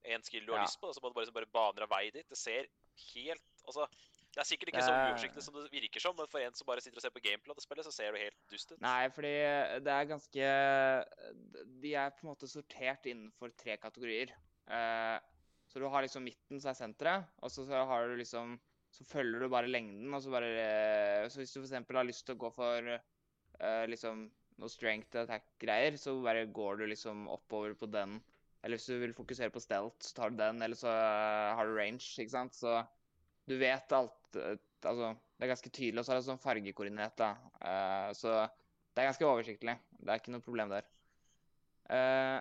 en 0.10 0.24
skill 0.26 0.46
du 0.48 0.54
har 0.54 0.64
Ja. 0.64 0.66
lyst 0.66 0.80
på. 0.82 0.90
Og 0.90 0.96
så 0.98 1.02
må 1.04 1.10
du 1.12 1.18
bare, 1.18 1.28
liksom 1.28 1.38
bare 1.38 1.54
baner 1.54 1.86
av 1.86 1.94
vei 1.94 2.10
dit. 2.10 2.26
Det 2.30 2.38
ser 2.38 2.70
helt 3.14 3.46
Altså, 3.70 3.86
det 4.40 4.46
er 4.46 4.50
sikkert 4.56 4.70
ikke 4.72 4.84
så 4.86 4.92
Det- 4.96 5.08
uoversiktlig 5.10 5.44
som 5.44 5.56
det 5.60 5.72
virker 5.74 6.00
som, 6.00 6.16
men 6.16 6.28
for 6.32 6.40
en 6.40 6.54
som 6.56 6.66
bare 6.70 6.80
sitter 6.82 7.02
og 7.02 7.04
ser 7.04 7.12
på 7.12 7.22
gameplay 7.26 7.52
av 7.52 7.58
det 7.60 7.64
spillet, 7.66 7.86
så 7.86 7.92
ser 7.92 8.14
det 8.16 8.22
helt 8.24 8.38
dust 8.50 8.72
ut. 8.72 8.80
Nei, 8.82 9.10
fordi 9.12 9.34
det 9.84 9.92
er 9.92 10.06
ganske 10.08 10.46
De 11.82 11.92
er 11.96 12.10
på 12.16 12.24
en 12.24 12.30
måte 12.32 12.48
sortert 12.48 13.04
innenfor 13.10 13.52
tre 13.60 13.76
kategorier. 13.78 14.32
Eh, 14.70 15.20
så 15.68 15.80
du 15.84 15.88
har 15.92 16.02
liksom 16.06 16.24
midten 16.24 16.60
som 16.62 16.72
er 16.72 16.80
senteret, 16.80 17.26
og 17.44 17.52
så, 17.52 17.66
har 17.68 18.08
du 18.08 18.16
liksom 18.16 18.60
Så 18.92 19.04
følger 19.06 19.40
du 19.44 19.50
bare 19.50 19.68
lengden, 19.70 20.12
og 20.16 20.22
så 20.24 20.32
bare 20.32 20.48
eh, 20.50 21.28
Så 21.30 21.38
hvis 21.44 21.54
du 21.54 21.60
f.eks. 21.62 21.86
har 21.94 22.08
lyst 22.08 22.26
til 22.26 22.36
å 22.36 22.40
gå 22.40 22.50
for 22.56 22.88
eh, 23.60 23.86
liksom 23.86 24.32
noe 24.58 24.70
strength 24.70 25.16
attack-greier, 25.16 25.94
så 25.96 26.16
bare 26.24 26.48
går 26.52 26.80
du 26.80 26.88
liksom 26.88 27.28
oppover 27.30 27.76
på 27.76 27.90
den. 27.92 28.22
Eller 28.64 28.78
hvis 28.78 28.88
du 28.88 28.98
vil 29.00 29.14
fokusere 29.14 29.52
på 29.54 29.62
stealth, 29.62 30.00
så 30.02 30.16
tar 30.16 30.30
du 30.32 30.38
den, 30.38 30.62
eller 30.62 30.76
så 30.76 30.90
eh, 30.90 31.56
har 31.56 31.66
du 31.68 31.76
range, 31.78 32.02
ikke 32.18 32.34
sant. 32.34 32.54
Så 32.58 32.74
du 33.50 33.56
vet 33.60 33.96
alt 33.98 34.40
eh, 34.40 34.58
Altså, 34.80 35.10
det 35.36 35.44
er 35.44 35.52
ganske 35.52 35.70
tydelig, 35.76 36.00
og 36.00 36.06
så 36.08 36.14
er 36.14 36.20
det 36.20 36.26
sånn 36.30 36.40
fargekoordinert, 36.40 37.16
da. 37.20 37.34
Uh, 37.60 38.12
så 38.16 38.36
det 38.96 39.02
er 39.02 39.10
ganske 39.10 39.28
oversiktlig. 39.28 39.76
Det 40.00 40.14
er 40.14 40.22
ikke 40.22 40.32
noe 40.32 40.46
problem 40.46 40.72
der. 40.72 40.86
Uh, 41.90 42.38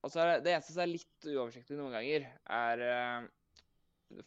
og 0.00 0.08
så 0.14 0.22
er 0.22 0.30
det, 0.30 0.38
det 0.46 0.54
eneste 0.54 0.72
som 0.72 0.84
er 0.86 0.92
litt 0.94 1.28
uoversiktlig 1.28 1.76
noen 1.76 1.92
ganger, 1.98 2.24
er 2.56 2.84
uh, 2.86 3.28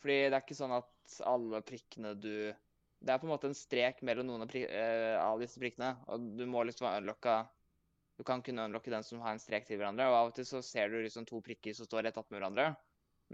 Fordi 0.04 0.20
det 0.28 0.38
er 0.38 0.44
ikke 0.44 0.58
sånn 0.60 0.76
at 0.76 1.18
alle 1.26 1.64
prikkene 1.66 2.14
du 2.14 2.30
Det 2.52 3.10
er 3.10 3.20
på 3.22 3.26
en 3.26 3.34
måte 3.34 3.50
en 3.50 3.58
strek 3.58 4.06
mellom 4.06 4.30
noen 4.30 4.46
av, 4.46 4.52
prik, 4.52 4.70
av 5.22 5.42
disse 5.42 5.62
prikkene, 5.62 5.96
og 6.06 6.30
du 6.38 6.46
må 6.50 6.62
liksom 6.66 6.90
unlocka 6.90 7.40
Du 8.20 8.26
kan 8.28 8.46
kunne 8.46 8.70
unlocke 8.70 8.94
den 8.94 9.06
som 9.08 9.22
har 9.26 9.34
en 9.34 9.42
strek 9.42 9.66
til 9.66 9.82
hverandre, 9.82 10.12
og 10.12 10.20
av 10.20 10.30
og 10.30 10.38
til 10.38 10.46
så 10.50 10.62
ser 10.66 10.94
du 10.94 11.00
liksom 11.02 11.26
to 11.30 11.42
prikker 11.46 11.74
som 11.74 11.90
står 11.90 12.06
rett 12.10 12.22
attmed 12.22 12.38
hverandre. 12.38 12.74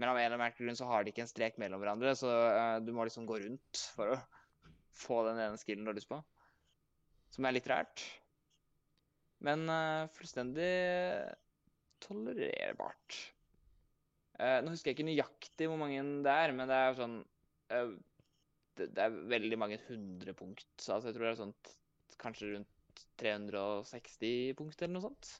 Men 0.00 0.08
av 0.08 0.18
en 0.18 0.24
eller 0.24 0.38
annen 0.38 0.56
grunn 0.56 0.78
så 0.78 0.88
har 0.88 1.04
de 1.04 1.12
ikke 1.12 1.24
en 1.26 1.30
strek 1.30 1.58
mellom 1.60 1.82
hverandre, 1.82 2.14
så 2.16 2.30
uh, 2.30 2.78
du 2.80 2.92
må 2.96 3.04
liksom 3.04 3.26
gå 3.28 3.38
rundt 3.42 3.82
for 3.96 4.14
å 4.14 4.20
få 4.96 5.20
den 5.28 5.40
ene 5.42 5.60
skillen 5.60 5.84
du 5.84 5.92
har 5.92 5.98
lyst 5.98 6.10
på. 6.10 6.20
Som 7.32 7.48
er 7.48 7.56
litt 7.56 7.68
rært. 7.68 8.04
Men 9.44 9.66
uh, 9.68 10.08
fullstendig 10.16 10.70
tolererbart. 12.02 13.18
Uh, 14.40 14.62
nå 14.64 14.72
husker 14.72 14.90
jeg 14.90 14.98
ikke 14.98 15.10
nøyaktig 15.10 15.68
hvor 15.68 15.80
mange 15.80 16.00
det 16.24 16.38
er, 16.46 16.56
men 16.56 16.70
det 16.70 16.80
er 16.80 16.98
sånn 16.98 17.20
det, 17.72 18.88
det 18.96 19.00
er 19.00 19.14
veldig 19.32 19.58
mange 19.60 19.78
hundre 19.86 20.32
punkt. 20.36 20.66
Så 20.80 20.96
altså, 20.96 21.10
jeg 21.10 21.18
tror 21.18 21.26
det 21.28 21.32
er 21.34 21.40
sånn 21.40 21.54
kanskje 22.20 22.50
rundt 22.54 23.04
360 23.20 24.56
punkt 24.56 24.82
eller 24.82 24.96
noe 24.96 25.04
sånt. 25.06 25.30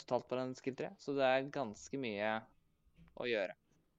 totalt 0.00 0.28
på 0.28 0.38
den 0.38 0.54
skill 0.56 0.76
3. 0.78 0.92
Så 1.00 1.16
det 1.16 1.26
er 1.26 1.50
ganske 1.52 2.00
mye 2.00 2.30
å 3.18 3.28
gjøre. 3.28 3.54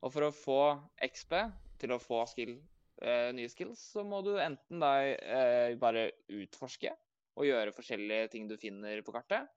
Og 0.06 0.14
for 0.16 0.28
å 0.28 0.36
få 0.36 0.62
XP 1.10 1.36
til 1.82 1.94
å 1.96 2.02
få 2.02 2.24
skill, 2.32 2.56
eh, 3.02 3.30
nye 3.36 3.52
skills, 3.52 3.82
så 3.94 4.04
må 4.08 4.22
du 4.26 4.34
enten 4.40 4.84
da 4.84 4.94
eh, 5.04 5.76
bare 5.80 6.10
utforske 6.40 6.94
og 7.40 7.48
gjøre 7.48 7.76
forskjellige 7.76 8.32
ting 8.36 8.48
du 8.50 8.58
finner 8.60 9.02
på 9.06 9.16
kartet. 9.16 9.48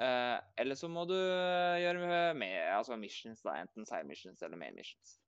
Eh, 0.00 0.38
eller 0.62 0.78
så 0.78 0.88
må 0.88 1.04
du 1.08 1.16
eh, 1.16 1.82
gjøre 1.84 2.32
med, 2.38 2.54
altså 2.72 2.96
missions, 2.96 3.42
da, 3.44 3.58
enten 3.60 3.88
side 3.88 4.08
missions 4.08 4.40
eller 4.42 4.60
main 4.60 4.76
missions. 4.76 5.18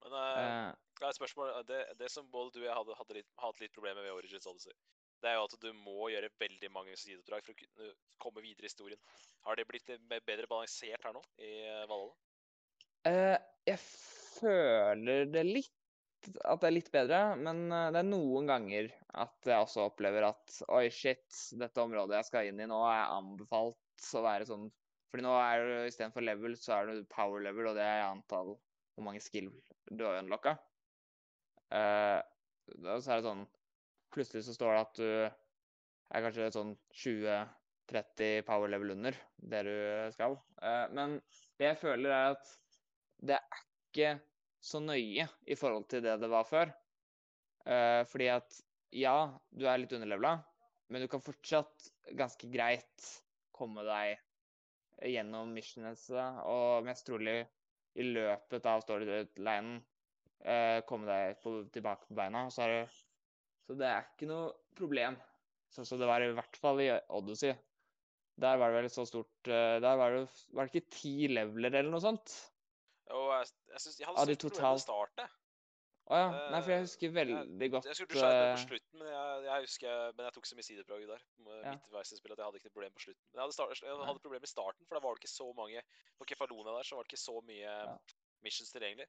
Men 0.00 0.16
uh, 0.16 0.72
uh, 1.04 1.10
spørsmål 1.12 1.52
det, 1.68 1.82
det 2.00 2.08
som 2.10 2.30
både 2.32 2.54
du 2.54 2.62
og 2.62 2.66
jeg 2.66 2.76
hadde, 2.78 2.94
hadde 2.96 3.16
litt, 3.18 3.28
hatt 3.42 3.58
litt 3.60 3.74
problemer 3.74 4.00
med 4.00 4.08
i 4.08 4.14
Origins 4.16 4.48
Odyssey, 4.48 4.72
det 5.22 5.30
er 5.30 5.38
jo 5.38 5.46
at 5.48 5.56
du 5.62 5.70
må 5.76 6.08
gjøre 6.12 6.32
veldig 6.40 6.70
mange 6.72 6.96
sideoppdrag 6.98 7.44
for 7.44 7.54
å 7.54 7.60
kunne 7.60 7.90
komme 8.22 8.44
videre 8.44 8.66
i 8.66 8.70
historien. 8.70 9.00
Har 9.46 9.58
det 9.58 9.66
blitt 9.68 9.90
bedre 10.10 10.48
balansert 10.50 11.04
her 11.06 11.16
nå 11.16 11.22
i 11.40 11.52
eh, 11.66 11.84
Valhalla? 11.90 12.16
Uh, 13.08 13.36
jeg 13.68 13.80
føler 13.80 15.28
det 15.32 15.44
litt 15.48 15.76
at 16.44 16.60
det 16.60 16.68
er 16.68 16.74
litt 16.74 16.90
bedre, 16.92 17.20
men 17.40 17.62
eh, 17.72 17.86
det 17.94 18.02
er 18.02 18.08
noen 18.10 18.48
ganger 18.50 18.90
at 19.22 19.48
jeg 19.48 19.56
også 19.56 19.86
opplever 19.88 20.26
at 20.28 20.58
oi, 20.68 20.84
shit, 20.92 21.24
dette 21.56 21.80
området 21.80 22.18
jeg 22.18 22.28
skal 22.28 22.50
inn 22.50 22.60
i 22.60 22.68
nå, 22.68 22.80
er 22.84 23.14
anbefalt 23.16 24.10
å 24.16 24.24
være 24.24 24.48
sånn 24.48 24.68
Fordi 25.10 25.24
nå 25.24 25.32
er 25.40 25.64
det 25.66 25.78
istedenfor 25.90 26.22
level, 26.22 26.58
så 26.60 26.76
er 26.76 26.90
det 26.90 27.08
power 27.10 27.42
level, 27.42 27.70
og 27.72 27.78
det 27.78 27.86
er 27.86 28.04
antall 28.04 28.52
hvor 28.52 29.06
mange 29.06 29.22
skill 29.24 29.48
du 29.90 30.04
har 30.04 30.20
unlocka. 30.20 30.52
Uh, 31.72 32.20
så 33.00 33.00
er 33.00 33.16
det 33.16 33.26
sånn 33.26 33.42
Plutselig 34.14 34.44
så 34.46 34.54
står 34.56 34.74
det 34.74 34.82
at 34.82 35.00
du 35.00 35.10
er 36.10 36.24
kanskje 36.24 36.50
sånn 36.54 36.72
20-30 37.02 38.42
power 38.48 38.72
level 38.72 38.94
under 38.96 39.18
det 39.52 39.62
du 39.68 39.74
skal. 40.14 40.38
Eh, 40.62 40.86
men 40.96 41.18
det 41.60 41.72
jeg 41.72 41.80
føler, 41.84 42.10
er 42.10 42.34
at 42.34 42.54
det 43.20 43.38
er 43.38 43.64
ikke 43.90 44.12
så 44.60 44.80
nøye 44.82 45.26
i 45.46 45.56
forhold 45.56 45.86
til 45.92 46.02
det 46.04 46.18
det 46.20 46.30
var 46.32 46.48
før. 46.48 46.72
Eh, 47.66 48.02
fordi 48.10 48.30
at 48.32 48.60
ja, 48.96 49.14
du 49.54 49.66
er 49.68 49.78
litt 49.80 49.94
underlevela, 49.94 50.40
men 50.90 51.04
du 51.04 51.08
kan 51.10 51.22
fortsatt 51.22 51.90
ganske 52.18 52.48
greit 52.50 53.10
komme 53.54 53.84
deg 53.86 54.18
gjennom 55.06 55.52
missionene, 55.54 55.94
og 56.50 56.84
mest 56.84 57.06
trolig 57.08 57.38
i 57.98 58.06
løpet 58.06 58.66
av 58.68 58.82
storylinen 58.84 59.78
eh, 60.44 60.80
komme 60.88 61.08
deg 61.08 61.38
tilbake 61.74 62.08
på 62.08 62.18
beina. 62.18 62.48
Så, 62.52 62.66
er 62.66 62.74
det, 62.74 62.82
så 63.70 63.76
det 63.78 63.86
er 63.86 64.06
ikke 64.08 64.26
noe 64.26 64.48
problem. 64.78 65.18
Sånn 65.70 65.86
som 65.86 66.00
det 66.00 66.08
var 66.10 66.24
i 66.26 66.32
hvert 66.34 66.56
fall 66.58 66.80
i 66.82 66.88
Odyssey. 67.14 67.54
Der 68.40 68.56
var 68.58 68.72
det 68.72 68.80
vel 68.80 68.88
så 68.90 69.04
stort 69.06 69.50
eh, 69.52 69.76
Der 69.82 69.98
var 70.00 70.14
det, 70.16 70.22
var 70.56 70.66
det 70.66 70.72
ikke 70.72 70.94
ti 70.96 71.12
leveler 71.30 71.74
eller 71.76 71.92
noe 71.92 72.02
sånt? 72.02 72.32
Jo, 73.10 73.26
jeg, 73.36 73.50
jeg, 73.70 73.82
synes, 73.84 73.98
jeg 74.00 74.08
hadde 74.08 74.26
de 74.30 74.36
stort 74.38 74.56
problem 74.56 74.74
med 74.78 74.82
startet. 74.82 75.36
Å 76.10 76.18
ja. 76.18 76.30
Nei, 76.50 76.60
for 76.64 76.72
jeg 76.72 76.80
Eh, 76.80 76.86
husker 76.88 77.12
veldig 77.14 77.68
godt 77.70 77.86
Jeg 77.86 77.98
skulle 77.98 78.10
du 78.10 78.18
skjøt 78.18 78.32
meg 78.34 78.40
eh, 78.48 78.54
på 78.56 78.62
slutten, 78.64 78.98
men 78.98 79.10
jeg, 79.12 79.42
jeg 79.46 79.66
husker 79.66 80.14
Men 80.16 80.24
jeg 80.26 80.34
tok 80.34 80.48
så 80.48 80.56
mye 80.58 80.66
sideprog 80.66 81.04
der. 81.12 81.26
Ja. 81.46 81.74
Midtveis 81.76 82.10
i 82.10 82.18
spillet 82.18 82.34
at 82.34 82.40
jeg 82.42 82.48
hadde 82.48 82.60
ikke 82.62 82.70
noe 82.70 82.76
problem 82.78 82.96
på 82.96 83.04
slutten. 83.04 83.22
Men 83.28 83.38
jeg 83.38 83.44
hadde, 83.44 83.56
start, 83.58 83.84
jeg 83.84 84.08
hadde 84.08 84.24
problem 84.24 84.48
i 84.48 84.50
starten, 84.50 84.88
for 84.88 84.98
da 84.98 85.04
var 85.04 85.14
det 85.14 85.22
ikke 85.22 85.34
så 85.36 85.46
mange 85.60 85.84
På 86.18 86.26
Kefalonia 86.32 86.74
der 86.80 86.88
så 86.88 86.98
var 86.98 87.06
det 87.06 87.12
ikke 87.12 87.22
så 87.28 87.36
mye 87.46 87.76
Ja. 87.76 87.94
missions 88.42 88.74
tilgjengelig. 88.74 89.06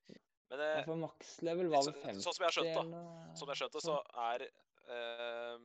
Men 0.52 0.64
eh, 0.66 0.82
For 0.88 1.00
maks 1.00 1.38
level 1.48 1.70
var 1.72 1.86
vel 1.88 1.96
50 2.02 2.26
sånn 2.26 2.36
som 2.36 2.44
jeg 2.44 2.50
har 2.50 2.58
skjønt, 2.58 2.92
da. 2.92 3.36
Som 3.40 3.52
jeg 3.54 3.62
skjønte, 3.62 3.82
så 3.86 3.96
er 4.28 4.44
eh, 4.48 5.64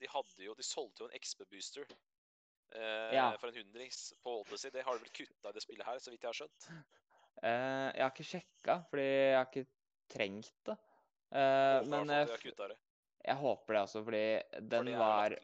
De 0.00 0.10
hadde 0.12 0.46
jo 0.46 0.54
De 0.58 0.66
solgte 0.66 1.04
jo 1.04 1.10
en 1.10 1.18
XP-booster 1.18 1.86
eh, 1.90 3.10
Ja. 3.16 3.26
for 3.42 3.50
en 3.50 3.58
hundrings 3.58 4.12
på 4.22 4.36
Odyssey. 4.44 4.70
Det 4.74 4.86
har 4.86 4.96
de 4.98 5.02
vel 5.04 5.14
kutta 5.22 5.50
i 5.50 5.56
det 5.58 5.64
spillet 5.66 5.88
her, 5.88 5.98
så 6.02 6.14
vidt 6.14 6.22
jeg 6.22 6.30
har 6.32 6.40
skjønt. 6.44 6.70
Eh, 7.40 7.86
jeg 7.96 8.02
har 8.02 8.10
ikke 8.10 8.24
sjekka, 8.26 8.74
fordi 8.90 9.04
jeg 9.06 9.36
har 9.38 9.46
ikke 9.46 9.68
trengt 10.12 10.56
det. 10.68 10.74
Eh, 11.30 11.86
men 11.88 12.10
jeg, 12.12 12.26
jeg 13.24 13.36
håper 13.40 13.76
det 13.78 13.80
også, 13.86 14.02
fordi 14.04 14.22
den 14.74 14.90
er 14.92 14.98
var 15.00 15.36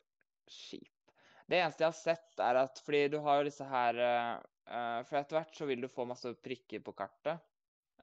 kjip. 0.50 1.14
Det 1.46 1.60
eneste 1.62 1.86
jeg 1.86 1.88
har 1.88 1.96
sett, 1.96 2.42
er 2.42 2.58
at 2.66 2.82
fordi 2.84 3.00
du 3.14 3.16
har 3.24 3.38
jo 3.40 3.46
disse 3.48 3.64
her 3.70 4.00
eh, 4.02 5.00
For 5.08 5.20
etter 5.22 5.38
hvert 5.38 5.56
så 5.56 5.70
vil 5.70 5.86
du 5.86 5.88
få 5.88 6.04
masse 6.10 6.34
prikker 6.44 6.82
på 6.84 6.92
kartet. 6.98 7.40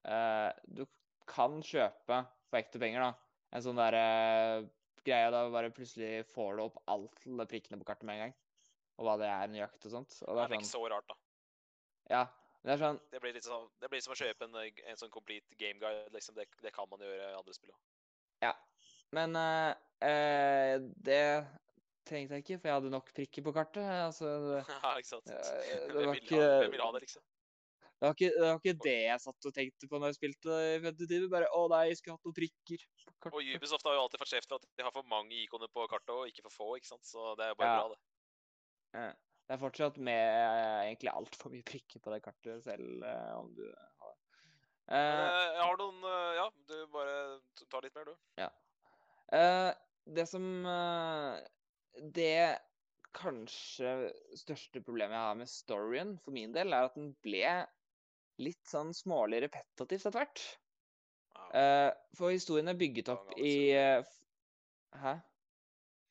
Eh, 0.06 0.52
du 0.68 0.86
kan 1.30 1.60
kjøpe 1.64 2.20
for 2.50 2.60
ekte 2.60 2.80
penger, 2.82 3.00
da. 3.06 3.14
En 3.54 3.64
sånn 3.66 3.80
derre 3.80 4.70
greie 5.06 5.32
da 5.32 5.44
bare 5.52 5.72
plutselig 5.76 6.24
får 6.32 6.58
du 6.58 6.64
opp 6.66 6.80
alle 6.88 7.46
prikkene 7.50 7.80
på 7.82 7.88
kartet 7.88 8.08
med 8.08 8.16
en 8.18 8.24
gang. 8.28 8.36
Og 9.00 9.08
hva 9.08 9.18
det 9.22 9.28
er 9.30 9.52
nøyaktig 9.52 9.90
og 9.90 9.96
sånt. 9.98 10.16
Og 10.28 10.36
Det 10.36 10.36
det 10.36 10.44
er 10.44 10.54
er 10.54 10.60
ikke 10.60 10.70
sånn 10.70 10.84
så 10.86 10.90
rart, 10.94 11.08
da. 11.10 11.16
Ja. 12.14 12.24
Det 12.64 12.72
er 12.72 12.80
sånn 12.80 13.00
Det 13.12 13.20
blir 13.20 13.34
litt, 13.36 13.44
sånn, 13.44 13.66
det 13.82 13.90
blir 13.92 14.00
som 14.06 14.14
å 14.14 14.16
kjøpe 14.16 14.46
en, 14.48 14.56
eh, 14.56 14.84
en 14.88 15.00
sånn 15.00 15.12
complete 15.12 15.56
game 15.60 15.80
guide. 15.82 16.12
Liksom. 16.14 16.36
Det, 16.36 16.46
det 16.64 16.72
kan 16.76 16.88
man 16.90 17.00
gjøre 17.04 17.32
i 17.34 17.36
andre 17.36 17.56
spill 17.56 17.74
òg. 17.74 17.82
Ja. 18.46 18.54
Men 19.12 19.36
eh, 19.36 19.74
eh, 20.08 20.78
det 21.04 21.24
trengte 22.08 22.36
jeg 22.40 22.44
ikke, 22.46 22.60
for 22.62 22.68
jeg 22.70 22.78
hadde 22.80 22.92
nok 22.94 23.12
prikker 23.16 23.44
på 23.44 23.54
kartet. 23.56 23.84
Altså, 23.84 24.30
Ja, 24.70 24.94
ikke 25.00 25.10
sant? 25.12 25.28
Eh, 25.28 25.88
det 25.92 26.06
var 26.08 26.16
ikke- 26.16 26.40
hvem 26.40 26.72
vil 26.72 26.82
ha 26.86 26.92
det, 26.96 27.04
liksom? 27.06 27.24
Det, 28.04 28.10
var 28.10 28.16
ikke, 28.18 28.30
det 28.36 28.48
var 28.50 28.58
ikke 28.60 28.80
det 28.84 28.94
jeg 29.00 29.22
satt 29.24 29.46
og 29.48 29.54
tenkte 29.56 29.88
på 29.88 30.00
når 30.02 30.10
jeg 30.12 30.18
spilte 30.18 30.56
i 30.60 30.80
Fentitiver. 30.84 31.28
Bare 31.32 31.48
å 31.56 31.62
nei, 31.72 31.86
jeg 31.88 32.00
skulle 32.02 32.18
hatt 32.18 32.26
noen 32.28 32.36
prikker 32.36 32.82
kartet. 33.08 33.30
Og 33.32 33.52
Ubisoft 33.54 33.86
har 33.88 33.94
jo 33.96 34.02
alltid 34.02 34.20
fått 34.20 34.32
kjeft 34.34 34.50
for 34.52 34.60
at 34.60 34.66
de 34.76 34.84
har 34.84 34.92
for 34.92 35.08
mange 35.08 35.38
ikoner 35.40 35.70
på 35.72 35.86
kartet 35.88 36.12
og 36.12 36.26
ikke 36.28 36.44
for 36.50 36.56
få, 36.58 36.66
ikke 36.82 36.90
sant? 36.90 37.08
Så 37.08 37.30
det 37.40 37.46
er 37.46 37.54
jo 37.54 37.60
bare 37.62 37.70
Ja. 37.70 37.78
bra, 37.80 37.94
det. 37.94 38.02
Ja. 39.00 39.14
Det 39.48 39.56
er 39.56 39.62
fortsatt 39.62 39.98
med 40.04 40.20
eh, 40.20 40.82
egentlig 40.90 41.14
altfor 41.14 41.52
mye 41.54 41.64
prikker 41.68 42.04
på 42.04 42.12
det 42.12 42.20
kartet 42.26 42.66
selv, 42.68 43.04
eh, 43.08 43.32
om 43.40 43.54
du 43.56 43.64
har 43.70 44.12
det. 44.12 44.20
Men, 44.92 45.24
Eh, 45.24 45.48
jeg 45.56 45.64
har 45.64 45.78
noen 45.80 46.04
Ja, 46.36 46.50
du 46.68 46.76
bare 46.92 47.16
tar 47.72 47.86
litt 47.88 47.96
mer, 47.96 48.12
du. 48.12 48.18
Eh, 49.32 49.70
det 50.12 50.26
som 50.28 50.44
Det 52.12 52.60
kanskje 53.16 54.12
største 54.36 54.82
problemet 54.84 55.16
jeg 55.16 55.24
har 55.30 55.40
med 55.40 55.48
storyen 55.48 56.18
for 56.20 56.36
min 56.36 56.52
del, 56.52 56.74
er 56.74 56.90
at 56.90 56.96
den 57.00 57.14
ble 57.24 57.46
litt 58.40 58.64
sånn 58.68 58.94
smålig 58.94 59.42
repetitivt 59.46 60.06
etter 60.08 60.20
hvert. 60.24 60.42
Ja. 61.36 61.46
Eh, 61.60 61.92
for 62.18 62.32
historien 62.34 62.68
er 62.72 62.74
bygget 62.80 63.10
opp 63.14 63.34
i 63.38 63.72
eh, 63.78 64.04
Hæ? 64.94 65.14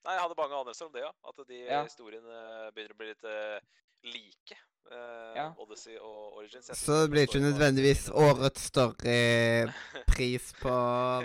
Nei, 0.03 0.15
jeg 0.17 0.23
hadde 0.25 0.35
mange 0.39 0.57
anelser 0.59 0.87
om 0.89 0.93
det, 0.93 1.03
ja. 1.05 1.13
At 1.31 1.47
de 1.47 1.59
Ja. 1.67 1.83
historiene 1.87 2.71
begynner 2.75 2.95
å 2.95 2.99
bli 2.99 3.07
litt 3.13 3.25
eh, 3.25 3.61
like. 4.03 4.57
eh, 4.91 5.35
Ja. 5.37 5.45
Odyssey 5.63 5.97
og 5.99 6.39
Origins. 6.41 6.67
Jeg 6.69 6.77
Så 6.77 7.03
det 7.05 7.11
blir 7.13 7.27
ikke 7.29 7.41
nødvendigvis 7.43 8.09
årets 8.11 8.65
storypris 8.71 10.53
på 10.63 10.73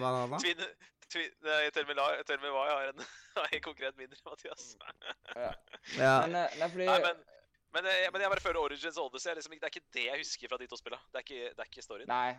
Banana? 0.01 0.37
Twin, 0.39 0.61
twin, 1.09 1.31
nei, 1.43 1.69
Tell 1.73 1.85
me 1.89 1.93
lie- 1.97 2.23
Tell 2.29 2.37
me 2.43 2.49
why 2.53 2.67
har 2.69 2.91
en, 2.93 3.01
en 3.53 3.61
konkret 3.65 3.97
mindre, 3.97 4.17
Mathias. 4.25 4.75
Ja. 5.35 5.51
Men, 5.97 6.35
eh, 6.35 6.57
nei, 6.61 6.69
fordi 6.69 6.85
Nei, 6.85 6.99
men, 7.01 7.25
men, 7.75 7.89
jeg, 7.89 8.11
men 8.13 8.23
jeg 8.23 8.31
bare 8.33 8.43
føler 8.43 8.61
Origins 8.61 8.97
Odyssey 9.01 9.35
liksom, 9.37 9.55
Det 9.57 9.67
er 9.67 9.73
ikke 9.75 9.93
det 9.97 10.05
jeg 10.07 10.21
husker 10.21 10.51
fra 10.51 10.59
de 10.61 10.69
to 10.71 10.79
spillene. 10.79 11.03
Det 11.11 11.19
er 11.19 11.25
ikke, 11.25 11.51
det 11.51 11.63
er 11.63 11.71
ikke 11.71 11.85
storyen. 11.85 12.11
Nei. 12.11 12.31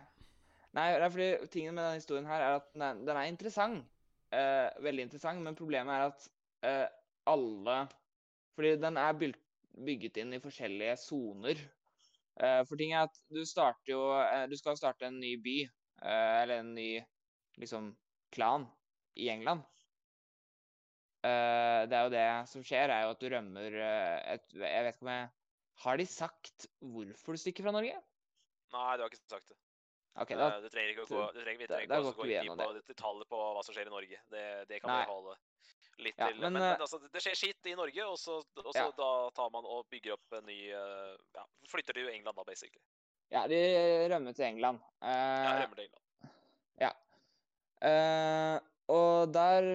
Nei, 0.77 0.87
det 0.93 1.05
er 1.05 1.13
fordi 1.13 1.29
tingen 1.53 1.73
med 1.73 1.83
denne 1.83 2.01
historien 2.01 2.29
her 2.29 2.45
er 2.45 2.59
at 2.59 2.67
den 2.75 2.85
er, 2.85 2.99
den 3.07 3.17
er 3.17 3.29
interessant. 3.31 3.85
Eh, 4.29 4.67
veldig 4.85 5.07
interessant, 5.07 5.41
men 5.41 5.57
problemet 5.57 5.95
er 5.95 6.11
at 6.11 6.27
eh, 6.69 6.87
alle 7.29 7.77
Fordi 8.53 8.75
den 8.77 8.97
er 9.01 9.15
bygget 9.17 10.19
inn 10.21 10.35
i 10.35 10.41
forskjellige 10.43 10.97
soner. 11.01 11.61
Eh, 12.39 12.61
for 12.67 12.79
ting 12.79 12.93
er 12.93 13.07
at 13.07 13.21
du 13.33 13.41
starter 13.47 13.93
jo 13.93 14.03
eh, 14.19 14.45
Du 14.51 14.55
skal 14.59 14.77
starte 14.77 15.07
en 15.07 15.17
ny 15.19 15.33
by, 15.43 15.57
eh, 16.03 16.35
eller 16.43 16.61
en 16.61 16.75
ny 16.75 16.91
liksom 17.59 17.91
klan, 18.31 18.67
i 19.17 19.27
England. 19.33 19.65
Eh, 21.19 21.81
det 21.91 21.97
er 21.97 22.05
jo 22.07 22.11
det 22.13 22.27
som 22.47 22.63
skjer, 22.63 22.91
er 22.95 23.03
jo 23.03 23.11
at 23.11 23.19
du 23.19 23.25
rømmer 23.33 23.73
uh, 23.75 24.19
et 24.35 24.53
Jeg 24.55 24.83
vet 24.85 24.93
ikke 24.95 25.03
om 25.03 25.09
jeg 25.11 25.25
Har 25.83 25.97
de 25.99 26.05
sagt 26.07 26.67
hvorfor 26.79 27.35
du 27.35 27.41
stikker 27.41 27.65
fra 27.67 27.73
Norge? 27.75 27.97
Nei, 28.71 28.91
du 28.95 29.03
har 29.03 29.09
ikke 29.09 29.19
sagt 29.27 29.49
det. 29.51 29.57
Okay, 30.19 30.35
da 30.39 30.47
Eh, 30.55 30.61
du 30.63 30.69
trenger 30.71 30.93
ikke 30.93 31.03
å 31.05 31.09
gå, 31.09 31.25
du 31.35 31.39
trenger, 31.43 31.59
vi 31.63 31.67
trenger 31.69 31.91
da 31.91 31.99
ikke 31.99 32.07
går 32.07 32.13
å 32.13 32.17
gå 32.21 32.29
ikke 32.29 32.45
inn 32.47 32.59
på 32.59 32.93
detaljer 32.93 33.27
på 33.29 33.39
hva 33.39 33.63
som 33.65 33.75
skjer 33.75 33.87
i 33.91 33.93
Norge. 33.93 34.21
Det, 34.31 34.45
det 34.71 34.79
kan 34.83 34.91
Nei. 34.91 35.01
vi 35.05 35.11
holde 35.11 35.35
litt 35.99 36.17
Ja, 36.19 36.27
til. 36.29 36.39
men, 36.39 36.53
Men, 36.53 36.61
eh, 36.63 36.71
men 36.73 36.83
altså, 36.85 36.99
det 37.11 37.21
skjer 37.23 37.37
skitt 37.39 37.69
i 37.71 37.75
Norge, 37.79 38.07
og 38.07 38.17
så, 38.19 38.39
og 38.63 38.71
så 38.73 38.87
Ja. 38.87 38.91
da 38.97 39.09
tar 39.35 39.51
man 39.53 39.67
og 39.67 39.87
bygger 39.91 40.15
opp 40.15 40.39
en 40.39 40.45
ny 40.49 40.57
eh, 40.71 41.15
Ja, 41.35 41.45
flytter 41.71 41.93
til 41.99 42.09
England 42.11 42.35
da, 42.39 42.43
basically. 42.47 42.81
Ja, 43.31 43.45
de 43.47 43.59
rømmer 44.09 44.33
til 44.33 44.45
England. 44.47 44.79
Ja, 45.01 45.09
Eh, 45.11 45.61
rømmer 45.63 45.75
til 45.75 45.85
England. 45.89 46.05
eh, 47.81 48.59
og 48.89 49.29
der 49.29 49.67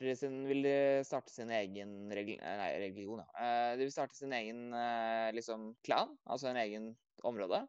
de 0.00 0.14
sin, 0.16 0.38
vil 0.48 0.64
de 0.64 0.76
starte 1.04 1.32
sin 1.32 1.50
egen 1.52 2.08
regl 2.16 2.38
nei, 2.40 2.70
religion. 2.80 3.20
Ja. 3.20 3.44
Eh, 3.44 3.72
de 3.76 3.84
vil 3.84 3.92
starte 3.92 4.16
sin 4.16 4.32
egen 4.32 4.72
eh, 4.72 5.28
liksom 5.36 5.74
klan, 5.84 6.14
altså 6.24 6.48
en 6.48 6.60
egen 6.62 6.86
område. 7.28 7.60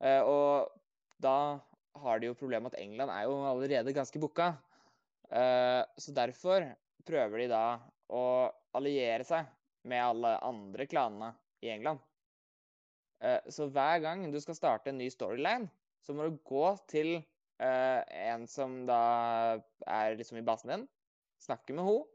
Eh, 0.00 0.22
og 0.24 0.72
da 1.20 1.60
har 2.00 2.20
de 2.20 2.30
jo 2.30 2.38
problemet 2.38 2.72
at 2.72 2.80
England 2.80 3.12
er 3.12 3.26
jo 3.28 3.36
allerede 3.44 3.96
ganske 3.96 4.20
booka. 4.22 4.54
Så 5.28 6.12
derfor 6.16 6.64
prøver 7.04 7.42
de 7.42 7.48
da 7.50 7.64
å 8.16 8.22
alliere 8.78 9.26
seg 9.26 9.48
med 9.90 10.00
alle 10.00 10.30
andre 10.46 10.86
klanene 10.88 11.32
i 11.60 11.72
England. 11.74 11.98
Så 13.50 13.66
hver 13.74 13.98
gang 14.00 14.22
du 14.32 14.38
skal 14.40 14.56
starte 14.56 14.88
en 14.88 15.00
ny 15.02 15.10
storyline, 15.12 15.66
så 16.00 16.14
må 16.16 16.30
du 16.30 16.38
gå 16.48 16.70
til 16.88 17.18
eh, 17.62 18.00
en 18.30 18.46
som 18.50 18.80
da 18.88 19.02
er 19.86 20.18
liksom 20.18 20.40
i 20.40 20.44
basen 20.46 20.72
din, 20.74 20.86
snakker 21.44 21.78
med 21.78 21.88
henne. 21.88 22.06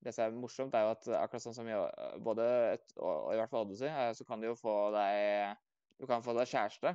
det 0.00 0.12
som 0.14 0.24
er 0.24 0.36
morsomt, 0.38 0.74
er 0.74 0.84
jo 0.86 0.92
at 0.94 1.08
akkurat 1.18 1.42
sånn 1.42 1.56
som 1.56 1.68
i 1.68 1.74
både 2.22 2.44
et, 2.76 2.92
og, 2.96 3.26
og 3.26 3.32
i 3.34 3.40
hvert 3.40 3.50
fall 3.50 3.66
Odyssey, 3.66 3.90
uh, 3.90 4.12
så 4.16 4.24
kan 4.24 4.40
du 4.40 4.46
jo 4.46 4.54
få 4.56 4.74
deg 4.94 5.58
Du 5.98 6.06
kan 6.08 6.22
få 6.24 6.32
deg 6.38 6.48
kjæreste. 6.48 6.94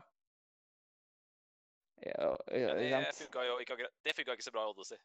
Ja, 2.06 2.32
ja, 2.52 2.72
det 2.80 3.14
funka 3.20 3.44
jo 3.46 3.60
ikke, 3.62 3.78
det 4.04 4.16
funka 4.18 4.34
ikke 4.34 4.48
så 4.48 4.56
bra 4.56 4.66
i 4.66 4.72
Odyssey. 4.72 4.98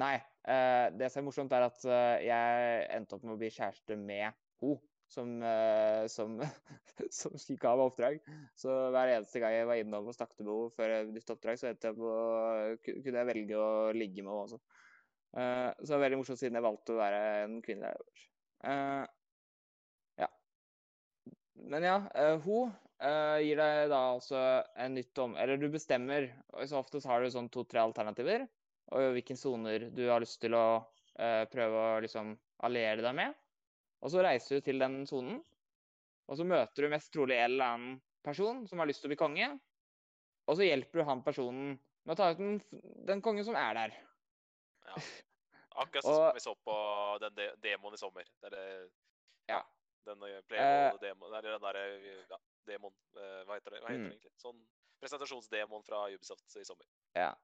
Nei. 0.00 0.14
eh, 0.48 0.86
det 0.96 1.10
som 1.10 1.20
er 1.20 1.26
morsomt, 1.26 1.52
er 1.52 1.66
at 1.66 1.84
eh, 1.84 2.26
jeg 2.28 2.86
endte 2.96 3.16
opp 3.16 3.26
med 3.26 3.34
å 3.34 3.40
bli 3.40 3.50
kjæreste 3.52 3.96
med 3.98 4.30
henne. 4.30 4.76
Som, 5.10 5.40
eh, 5.42 6.04
som, 6.06 6.36
som 7.18 7.56
ga 7.58 7.72
meg 7.74 7.88
oppdrag. 7.88 8.20
Så 8.58 8.74
hver 8.94 9.16
eneste 9.16 9.42
gang 9.42 9.56
jeg 9.56 9.66
var 9.66 9.80
innom 9.80 10.06
og 10.06 10.14
snakket 10.14 10.44
med 10.44 10.52
henne 10.52 10.74
før 10.76 10.92
jeg 10.94 11.24
oppdrag, 11.34 11.58
så 11.58 11.72
jeg 11.72 11.96
på, 11.98 12.12
kunne 12.86 13.18
jeg 13.18 13.30
velge 13.32 13.58
å 13.58 13.70
ligge 13.96 14.22
med 14.22 14.30
henne 14.30 14.44
også. 14.44 14.60
Eh, 15.36 15.70
så 15.78 15.86
det 15.86 15.96
var 15.96 16.04
veldig 16.04 16.20
morsomt 16.20 16.42
siden 16.42 16.58
jeg 16.58 16.66
valgte 16.66 16.94
å 16.94 17.00
være 17.00 17.24
en 17.44 17.58
kvinne. 17.64 17.90
Uh, 18.60 19.02
ja. 20.20 20.28
Men 21.70 21.86
ja, 21.86 21.96
hun 22.44 22.70
eh, 23.00 23.36
gir 23.46 23.60
deg 23.60 23.90
da 23.92 24.00
altså 24.14 24.40
en 24.78 24.96
nytt 24.98 25.22
om... 25.22 25.36
Eller 25.40 25.60
du 25.60 25.68
bestemmer. 25.72 26.30
og 26.54 26.66
Så 26.68 26.80
oftest 26.80 27.08
har 27.08 27.22
du 27.22 27.30
sånn 27.32 27.50
to-tre 27.52 27.82
alternativer 27.82 28.46
og 28.90 29.12
hvilke 29.14 29.36
soner 29.38 29.86
du 29.94 30.02
har 30.08 30.22
lyst 30.22 30.40
til 30.42 30.56
å 30.58 30.64
uh, 30.82 31.44
prøve 31.52 31.84
å 31.92 32.00
liksom 32.02 32.34
alliere 32.66 33.04
deg 33.04 33.14
med. 33.16 33.39
Og 34.00 34.10
så 34.12 34.22
reiser 34.24 34.58
du 34.60 34.64
til 34.64 34.80
den 34.80 35.02
sonen, 35.08 35.40
og 36.30 36.38
så 36.38 36.44
møter 36.46 36.86
du 36.86 36.92
mest 36.92 37.10
trolig 37.12 37.36
en 37.36 37.50
eller 37.50 37.72
annen 37.74 37.96
person 38.24 38.62
som 38.68 38.78
har 38.80 38.88
lyst 38.88 39.02
til 39.02 39.10
å 39.10 39.12
bli 39.12 39.18
konge. 39.20 39.48
Og 40.48 40.56
så 40.56 40.64
hjelper 40.66 41.00
du 41.02 41.04
han 41.08 41.22
personen 41.26 41.74
med 42.06 42.14
å 42.14 42.16
ta 42.18 42.30
ut 42.32 42.38
den, 42.40 42.60
den 43.08 43.20
kongen 43.24 43.44
som 43.44 43.58
er 43.58 43.74
der. 43.76 43.98
Ja. 44.88 44.94
Akkurat 45.82 46.04
Og- 46.04 46.16
som 46.16 46.34
vi 46.34 46.42
så 46.42 46.54
på 46.66 46.76
den 47.22 47.34
de 47.36 47.50
demoen 47.62 47.94
i 47.94 48.00
sommer. 48.00 48.26
Er 48.46 48.56
det, 48.56 48.64
Ja. 49.50 49.60
Den 50.06 50.22
eh, 50.24 50.40
Playable-demoen 50.48 51.34
Eller 51.36 51.52
den 51.52 51.60
derre 51.60 51.80
ja, 52.30 52.36
demon 52.66 52.92
eh, 53.20 53.42
Hva 53.44 53.58
heter 53.58 53.74
det, 53.74 53.80
Hva 53.82 53.90
heter 53.90 53.98
Mm. 54.00 54.06
det 54.08 54.14
egentlig? 54.16 54.32
Sånn 54.40 54.60
presentasjonsdemon 55.00 55.82
fra 55.84 55.98
Ubisoft 56.12 56.56
i 56.56 56.64
sommer. 56.64 56.86
Ja. 57.14 57.34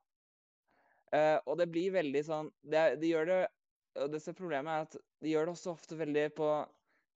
Uh, 1.14 1.36
og 1.46 1.58
det 1.60 1.68
blir 1.70 1.92
veldig 1.94 2.22
sånn 2.26 2.48
det, 2.64 2.96
det, 3.00 3.10
gjør 3.12 3.28
det 3.28 3.36
Og 4.02 4.10
det 4.12 4.20
som 4.22 4.32
er 4.32 4.38
problemet 4.38 4.72
er 4.72 4.86
at 4.86 4.96
de 5.24 5.32
gjør 5.32 5.48
det 5.48 5.54
også 5.56 5.72
ofte 5.72 5.98
veldig 5.98 6.26
på 6.36 6.48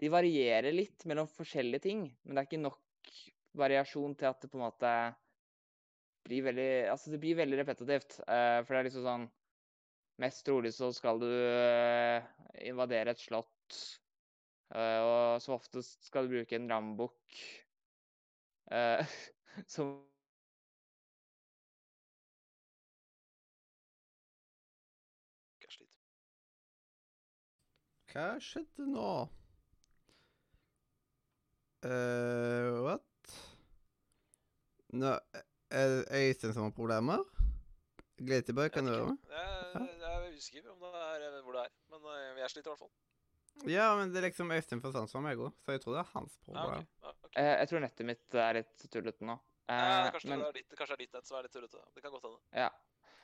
De 0.01 0.09
varierer 0.13 0.73
litt 0.73 1.05
mellom 1.09 1.29
forskjellige 1.29 1.85
ting, 1.85 2.07
men 2.25 2.37
det 2.37 2.41
er 2.43 2.49
ikke 2.49 2.63
nok 2.63 3.11
variasjon 3.61 4.15
til 4.17 4.31
at 4.31 4.41
det 4.41 4.49
på 4.53 4.57
en 4.57 4.65
måte 4.65 4.93
blir 6.27 6.47
veldig 6.47 6.71
Altså, 6.93 7.13
det 7.13 7.21
blir 7.21 7.39
veldig 7.39 7.61
repetitivt. 7.63 8.21
Uh, 8.25 8.61
for 8.65 8.75
det 8.75 8.81
er 8.81 8.89
liksom 8.89 9.07
sånn 9.07 9.29
Mest 10.21 10.45
trolig 10.45 10.75
så 10.77 10.91
skal 10.93 11.21
du 11.21 11.29
uh, 11.29 12.21
invadere 12.69 13.15
et 13.15 13.23
slott, 13.23 13.79
uh, 14.77 15.01
og 15.01 15.41
som 15.41 15.55
oftest 15.57 16.05
skal 16.05 16.29
du 16.29 16.35
bruke 16.35 16.59
en 16.59 16.69
rambukk 16.69 17.41
som 19.75 19.95
Hva 28.11 28.27
skjedde 28.43 28.87
nå? 28.91 29.11
eh 31.87 32.71
what? 32.85 33.35
Nå, 34.93 35.13
er 35.71 35.93
det 35.95 36.01
Øystein 36.19 36.53
som 36.53 36.67
har 36.67 36.75
problemer? 36.77 37.23
Glitterbøy, 38.21 38.67
kan 38.75 38.85
du 38.85 38.91
høre 38.93 39.13
meg? 39.15 39.21
Jeg, 39.33 39.93
jeg 40.03 40.17
er 40.17 40.35
usikker 40.37 40.67
om 40.75 40.83
det 40.83 40.91
er 41.05 41.23
eh, 41.29 41.39
hvor 41.47 41.57
det 41.57 41.63
er, 41.63 41.71
men 41.95 42.09
eh, 42.11 42.41
jeg 42.43 42.51
sliter 42.53 42.69
i 42.69 42.73
hvert 42.75 42.83
fall. 42.83 42.93
Ja, 43.71 43.87
men 43.97 44.11
det 44.13 44.21
er 44.21 44.27
liksom 44.29 44.51
Øystein 44.53 44.83
sans 44.83 45.13
for 45.15 45.25
meg 45.25 45.41
òg, 45.41 45.55
så 45.65 45.73
jeg 45.77 45.81
tror 45.85 45.97
det 45.97 46.03
er 46.03 46.11
hans 46.17 46.37
Ja, 46.37 46.45
problem. 46.51 46.85
Ja, 47.07 47.15
okay. 47.15 47.31
Eh, 47.41 47.55
Jeg 47.63 47.71
tror 47.71 47.85
nettet 47.87 48.07
mitt 48.11 48.37
er 48.45 48.59
litt 48.61 48.87
tullete 48.93 49.25
nå. 49.31 49.39
Ja, 49.71 49.81
Eh, 49.81 50.11
kanskje, 50.11 50.29
men 50.33 50.41
det 50.43 50.47
er 50.51 50.57
ditt, 50.59 50.73
kanskje 50.75 50.97
det 50.97 50.99
er 50.99 51.07
ditt 51.07 51.13
nett 51.15 51.27
som 51.31 51.37
er 51.39 51.45
litt 51.47 51.53
tullete. 51.55 51.81
Det 51.95 52.03
kan 52.03 52.11
godt 52.17 52.25
hende. 52.27 52.41
ja. 52.59 52.69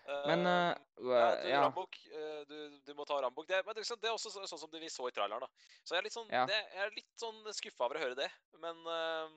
Men 0.07 0.47
uh, 0.47 0.73
ja, 1.11 1.23
du, 1.43 1.49
ja. 1.51 1.61
Rambok, 1.65 1.97
eh, 2.15 2.43
du, 2.47 2.57
du 2.87 2.93
må 2.95 3.05
ta 3.09 3.17
Rambok. 3.23 3.47
Det, 3.49 3.59
men 3.67 3.75
det, 3.75 3.81
er 3.81 3.85
liksom- 3.85 4.01
det 4.01 4.09
er 4.11 4.15
også 4.15 4.31
sånn 4.31 4.47
som 4.61 4.71
det 4.71 4.81
vi 4.81 4.91
så 4.93 5.09
i 5.09 5.15
traileren. 5.15 5.43
da. 5.43 5.49
Så 5.83 5.95
jeg 5.97 5.99
er 5.99 6.07
litt 6.07 6.15
sånn, 6.15 6.31
Ja. 6.31 6.45
det, 6.47 6.61
jeg 6.75 6.85
er 6.85 6.95
litt 6.95 7.19
sånn 7.19 7.41
skuffa 7.57 7.85
over 7.89 7.99
å 7.99 8.05
høre 8.05 8.19
det. 8.19 8.29
Men 8.63 8.87
eh, 8.87 9.37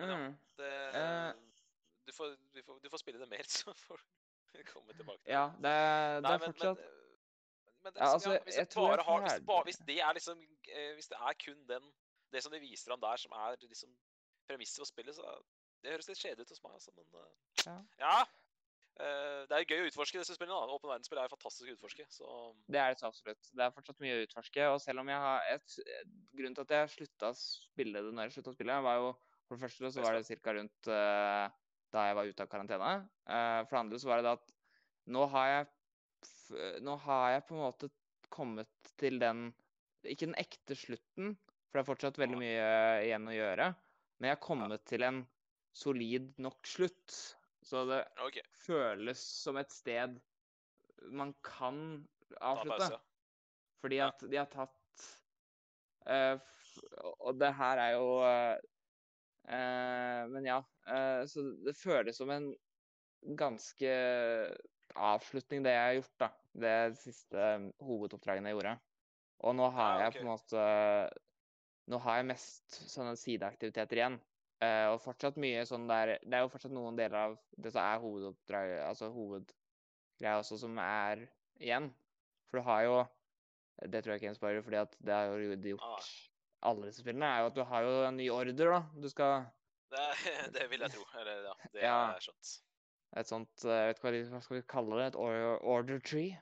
ja. 0.00 0.16
Mm. 0.16 0.38
det, 0.56 0.72
du, 2.06 2.12
får, 2.12 2.36
du, 2.52 2.62
får, 2.62 2.80
du 2.80 2.88
får 2.92 3.02
spille 3.02 3.18
det 3.20 3.28
mer, 3.28 3.44
så 3.56 3.72
får 3.86 4.00
du 4.54 4.62
komme 4.68 4.92
tilbake 4.96 5.22
til 5.24 5.32
Ja, 5.34 5.46
det 5.56 5.62
det 5.62 6.22
Nei, 6.24 6.32
er 6.34 6.38
men, 6.38 6.46
fortsatt 6.52 6.80
men, 6.80 6.96
men 7.84 7.92
det, 7.92 8.00
Ja, 8.00 8.08
altså, 8.14 8.32
ja, 8.32 8.40
hvis, 8.44 8.56
det 8.56 8.74
bare 8.74 9.04
har, 9.06 9.20
hvis, 9.20 9.32
det 9.32 9.42
er 9.42 9.46
bare, 9.50 9.64
hvis 9.68 9.80
det 9.88 9.98
er 10.00 10.16
liksom 10.16 10.40
Hvis 10.96 11.08
det 11.12 11.18
er 11.20 11.36
kun 11.44 11.60
den 11.68 11.86
Det 12.32 12.42
som 12.42 12.52
de 12.52 12.60
viser 12.60 12.90
ham 12.94 13.00
der, 13.00 13.16
som 13.20 13.32
er 13.32 13.56
liksom 13.62 13.92
premisset 14.48 14.80
for 14.82 14.88
spillet, 14.90 15.16
så 15.16 15.22
Det 15.84 15.92
høres 15.94 16.08
litt 16.10 16.18
kjedelig 16.20 16.48
ut 16.48 16.54
hos 16.56 16.62
meg, 16.64 16.72
altså, 16.80 16.92
men 16.96 17.06
Ja. 17.66 17.76
ja. 18.00 18.16
Eh, 19.00 19.42
det 19.48 19.56
er 19.56 19.64
gøy 19.64 19.84
å 19.84 19.88
utforske 19.88 20.20
disse 20.20 20.36
spillene. 20.36 20.58
da. 20.58 20.76
Åpen 20.76 20.90
verdensspill 20.90 21.20
er 21.22 21.32
fantastisk 21.32 21.70
å 21.70 21.76
utforske. 21.76 22.06
Så 22.12 22.28
Det 22.68 22.80
er 22.80 22.92
det 22.92 23.00
så 23.00 23.08
absolutt. 23.08 23.50
Det 23.56 23.64
er 23.64 23.74
fortsatt 23.74 24.02
mye 24.04 24.18
å 24.18 24.24
utforske. 24.26 24.66
Og 24.74 24.80
selv 24.82 25.00
om 25.00 25.08
jeg 25.08 25.24
har 25.24 25.48
et, 25.54 25.78
Grunnen 26.36 26.54
til 26.54 26.66
at 26.66 26.74
jeg 26.76 26.94
slutta 26.96 27.30
å 27.30 27.38
spille 27.38 28.02
det 28.04 28.12
når 28.14 28.28
jeg 28.28 28.38
slutta 28.38 28.52
å 28.52 28.58
spille, 28.58 28.80
var 28.84 29.00
jo 29.00 29.10
For 29.48 29.56
det 29.56 29.64
første 29.64 29.90
så 29.90 30.02
var 30.04 30.14
det 30.14 30.38
ca. 30.40 30.52
rundt 30.54 30.86
uh, 30.86 31.50
da 31.90 32.04
jeg 32.06 32.14
var 32.14 32.28
ute 32.28 32.42
av 32.44 32.50
karantene. 32.52 32.90
Uh, 33.26 33.60
for 33.66 33.74
det 33.74 33.80
andre 33.80 33.98
så 33.98 34.10
var 34.10 34.20
det 34.20 34.28
det 34.28 34.36
at 34.38 34.52
nå 35.10 35.26
har 35.32 35.48
jeg 35.54 35.70
Nå 36.82 36.96
har 37.06 37.30
jeg 37.30 37.42
på 37.46 37.54
en 37.54 37.62
måte 37.62 37.88
kommet 38.28 38.90
til 38.98 39.18
den 39.22 39.52
Ikke 40.04 40.26
den 40.26 40.38
ekte 40.38 40.74
slutten, 40.74 41.36
for 41.70 41.78
det 41.78 41.82
er 41.82 41.88
fortsatt 41.88 42.18
veldig 42.18 42.38
mye 42.38 42.70
igjen 43.06 43.28
å 43.28 43.34
gjøre. 43.34 43.66
Men 44.18 44.28
jeg 44.28 44.36
har 44.36 44.44
kommet 44.44 44.84
til 44.86 45.04
en 45.06 45.20
solid 45.76 46.32
nok 46.38 46.66
slutt. 46.66 47.18
Så 47.62 47.84
det 47.88 48.00
okay. 48.24 48.44
føles 48.56 49.20
som 49.20 49.58
et 49.60 49.72
sted 49.72 50.16
man 51.12 51.34
kan 51.44 52.02
avslutte. 52.40 52.98
Fordi 53.80 54.00
at 54.04 54.24
de 54.28 54.36
har 54.36 54.48
tatt 54.52 55.04
uh, 56.04 56.36
Og 57.24 57.38
det 57.40 57.48
her 57.56 57.80
er 57.80 57.94
jo 57.94 58.08
uh, 58.20 58.56
uh, 59.48 60.24
Men 60.28 60.48
ja. 60.48 60.58
så 61.30 61.44
det 61.64 61.76
føles 61.78 62.18
som 62.18 62.32
en 62.34 62.50
ganske 63.38 63.90
avslutning, 64.96 65.62
det 65.62 65.74
jeg 65.74 65.82
har 65.84 65.96
gjort, 65.98 66.14
da. 66.18 66.28
Det 66.64 66.76
siste 66.98 67.48
hovedoppdragene 67.84 68.50
jeg 68.50 68.56
gjorde. 68.56 68.72
Og 69.46 69.54
nå 69.56 69.68
har 69.76 69.92
Ja, 69.92 69.98
jeg 70.04 70.08
ok. 70.08 70.16
på 70.16 70.24
en 70.24 70.30
måte 70.32 70.64
Nå 71.90 71.98
har 72.04 72.16
jeg 72.20 72.26
mest 72.28 72.76
sånne 72.90 73.16
sideaktiviteter 73.18 73.98
igjen. 73.98 74.18
Eh, 74.60 74.86
og 74.92 74.98
fortsatt 75.00 75.38
mye 75.40 75.62
sånn 75.64 75.86
der 75.88 76.18
Det 76.20 76.36
er 76.36 76.42
jo 76.44 76.50
fortsatt 76.52 76.72
noen 76.76 76.96
deler 76.98 77.16
av 77.16 77.36
det 77.56 77.70
som 77.72 77.80
er 77.80 78.00
hovedoppdraget, 78.02 78.82
altså 78.84 79.08
hovedgreia 79.14 80.34
også, 80.42 80.58
som 80.60 80.76
er 80.84 81.22
igjen. 81.60 81.86
For 82.50 82.60
du 82.60 82.66
har 82.68 82.82
jo 82.84 82.96
Det 83.88 84.02
tror 84.04 84.12
jeg 84.12 84.20
ikke 84.20 84.26
er 84.28 84.34
en 84.34 84.36
spoiler, 84.36 84.62
fordi 84.66 84.76
at 84.76 84.96
det 85.00 85.14
har 85.16 85.30
jo 85.40 85.54
de 85.56 85.70
gjort 85.72 85.86
Ah. 85.86 86.10
alle 86.68 86.90
disse 86.90 87.00
spillene, 87.00 87.24
er 87.24 87.40
jo 87.40 87.46
at 87.46 87.54
du 87.56 87.62
har 87.64 87.82
jo 87.86 87.94
en 88.04 88.16
ny 88.20 88.26
order, 88.28 88.52
da. 88.74 88.80
Du 89.00 89.08
skal 89.08 89.46
Det, 89.90 90.08
det 90.56 90.66
vil 90.70 90.80
jeg 90.84 90.90
tro. 90.92 91.06
Eller 91.20 91.46
ja, 91.48 91.54
det 91.72 91.82
Ja. 91.82 92.12
jeg 92.12 92.26
skjønt. 92.28 92.50
Et 93.16 93.26
sånt 93.26 93.64
eh, 93.64 93.70
Jeg 93.70 93.86
vet 93.88 93.96
ikke 93.96 94.06
hva, 94.10 94.12
de, 94.12 94.22
hva 94.30 94.40
skal 94.44 94.56
vi 94.60 94.66
kalle 94.68 94.98
det? 95.00 95.06
Et 95.06 95.16
or 95.16 95.56
order 95.64 95.98
tree? 96.04 96.36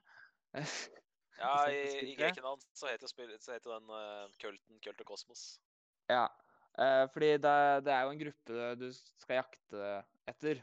Ja, 1.38 1.68
i, 1.70 2.10
i. 2.10 2.14
Grekenland 2.18 2.64
så 2.74 2.88
heter, 2.90 3.06
spill, 3.06 3.30
så 3.38 3.52
heter 3.54 3.70
den 3.76 3.90
uh, 3.94 4.26
Kulten 4.42 4.80
Kult 4.82 5.00
og 5.00 5.06
Kosmos. 5.06 5.60
Ja. 6.10 6.24
Eh, 6.78 7.04
fordi 7.12 7.30
det, 7.44 7.54
det 7.86 7.94
er 7.94 8.04
jo 8.04 8.12
en 8.14 8.20
gruppe 8.24 8.74
du 8.80 8.88
skal 8.96 9.40
jakte 9.42 9.94
etter. 10.30 10.60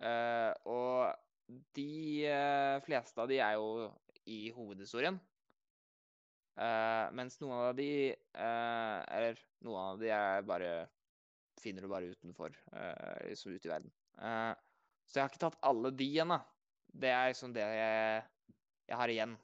Eh, 0.00 0.52
og 0.70 1.60
de 1.76 1.90
eh, 2.30 2.76
fleste 2.86 3.20
av 3.20 3.28
de 3.30 3.40
er 3.42 3.58
jo 3.58 3.90
i 4.30 4.40
hovedhistorien. 4.54 5.18
Eh, 6.60 7.04
mens 7.16 7.38
noen 7.40 7.70
av 7.70 7.76
de 7.78 7.90
eh, 8.12 8.96
Eller 9.16 9.38
noen 9.64 9.94
av 9.94 10.00
de 10.02 10.10
er 10.12 10.42
bare 10.44 10.72
finner 11.60 11.84
du 11.84 11.88
bare 11.92 12.10
utenfor, 12.10 12.54
eh, 12.72 13.28
liksom 13.28 13.54
ute 13.54 13.68
i 13.68 13.72
verden. 13.72 13.92
Eh, 14.18 14.52
så 15.06 15.18
jeg 15.18 15.24
har 15.24 15.32
ikke 15.32 15.44
tatt 15.44 15.60
alle 15.66 15.92
de 15.92 16.06
igjen. 16.06 16.34
Det 16.90 17.10
er 17.12 17.30
liksom 17.30 17.54
det 17.54 17.64
jeg, 17.64 18.22
jeg 18.88 19.00
har 19.00 19.12
igjen. 19.12 19.34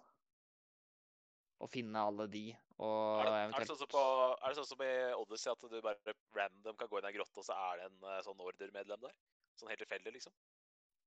Å 1.60 1.68
finne 1.72 2.04
alle 2.08 2.26
de, 2.32 2.44
Er 2.76 3.24
det, 3.24 3.30
er, 3.30 3.32
det 3.32 3.42
eventuelt 3.46 3.70
sånn 3.70 3.78
som 3.80 3.88
på, 3.94 4.02
er 4.36 4.52
det 4.52 4.58
sånn 4.58 4.68
som 4.68 4.82
i 4.84 4.92
Odyssey 5.16 5.52
at 5.52 5.62
du 5.64 5.78
bare 5.80 6.14
random 6.36 6.76
kan 6.76 6.90
gå 6.90 6.98
inn 7.00 7.06
i 7.08 7.10
en 7.12 7.16
grotte, 7.16 7.40
og 7.40 7.46
så 7.46 7.56
er 7.56 7.80
det 7.80 7.86
en 7.88 8.06
eh, 8.10 8.18
sånn 8.26 8.42
order-medlem 8.44 9.06
der? 9.06 9.14
Sånn 9.56 9.70
helt 9.72 9.80
tilfeldig, 9.80 10.12
liksom? 10.18 10.34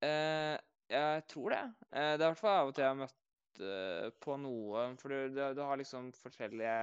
Eh, 0.08 0.56
jeg 0.90 1.26
tror 1.30 1.54
det. 1.54 1.62
Eh, 1.92 2.14
det 2.18 2.24
er 2.24 2.26
i 2.26 2.32
hvert 2.32 2.42
fall 2.42 2.58
av 2.64 2.72
og 2.72 2.74
til 2.78 2.86
jeg 2.88 2.94
har 2.94 3.00
møtt 3.04 3.62
eh, 3.70 4.10
på 4.26 4.38
noe 4.42 4.88
For 5.02 5.14
du, 5.14 5.36
du, 5.36 5.42
du 5.60 5.62
har 5.62 5.78
liksom 5.78 6.10
forskjellige 6.18 6.78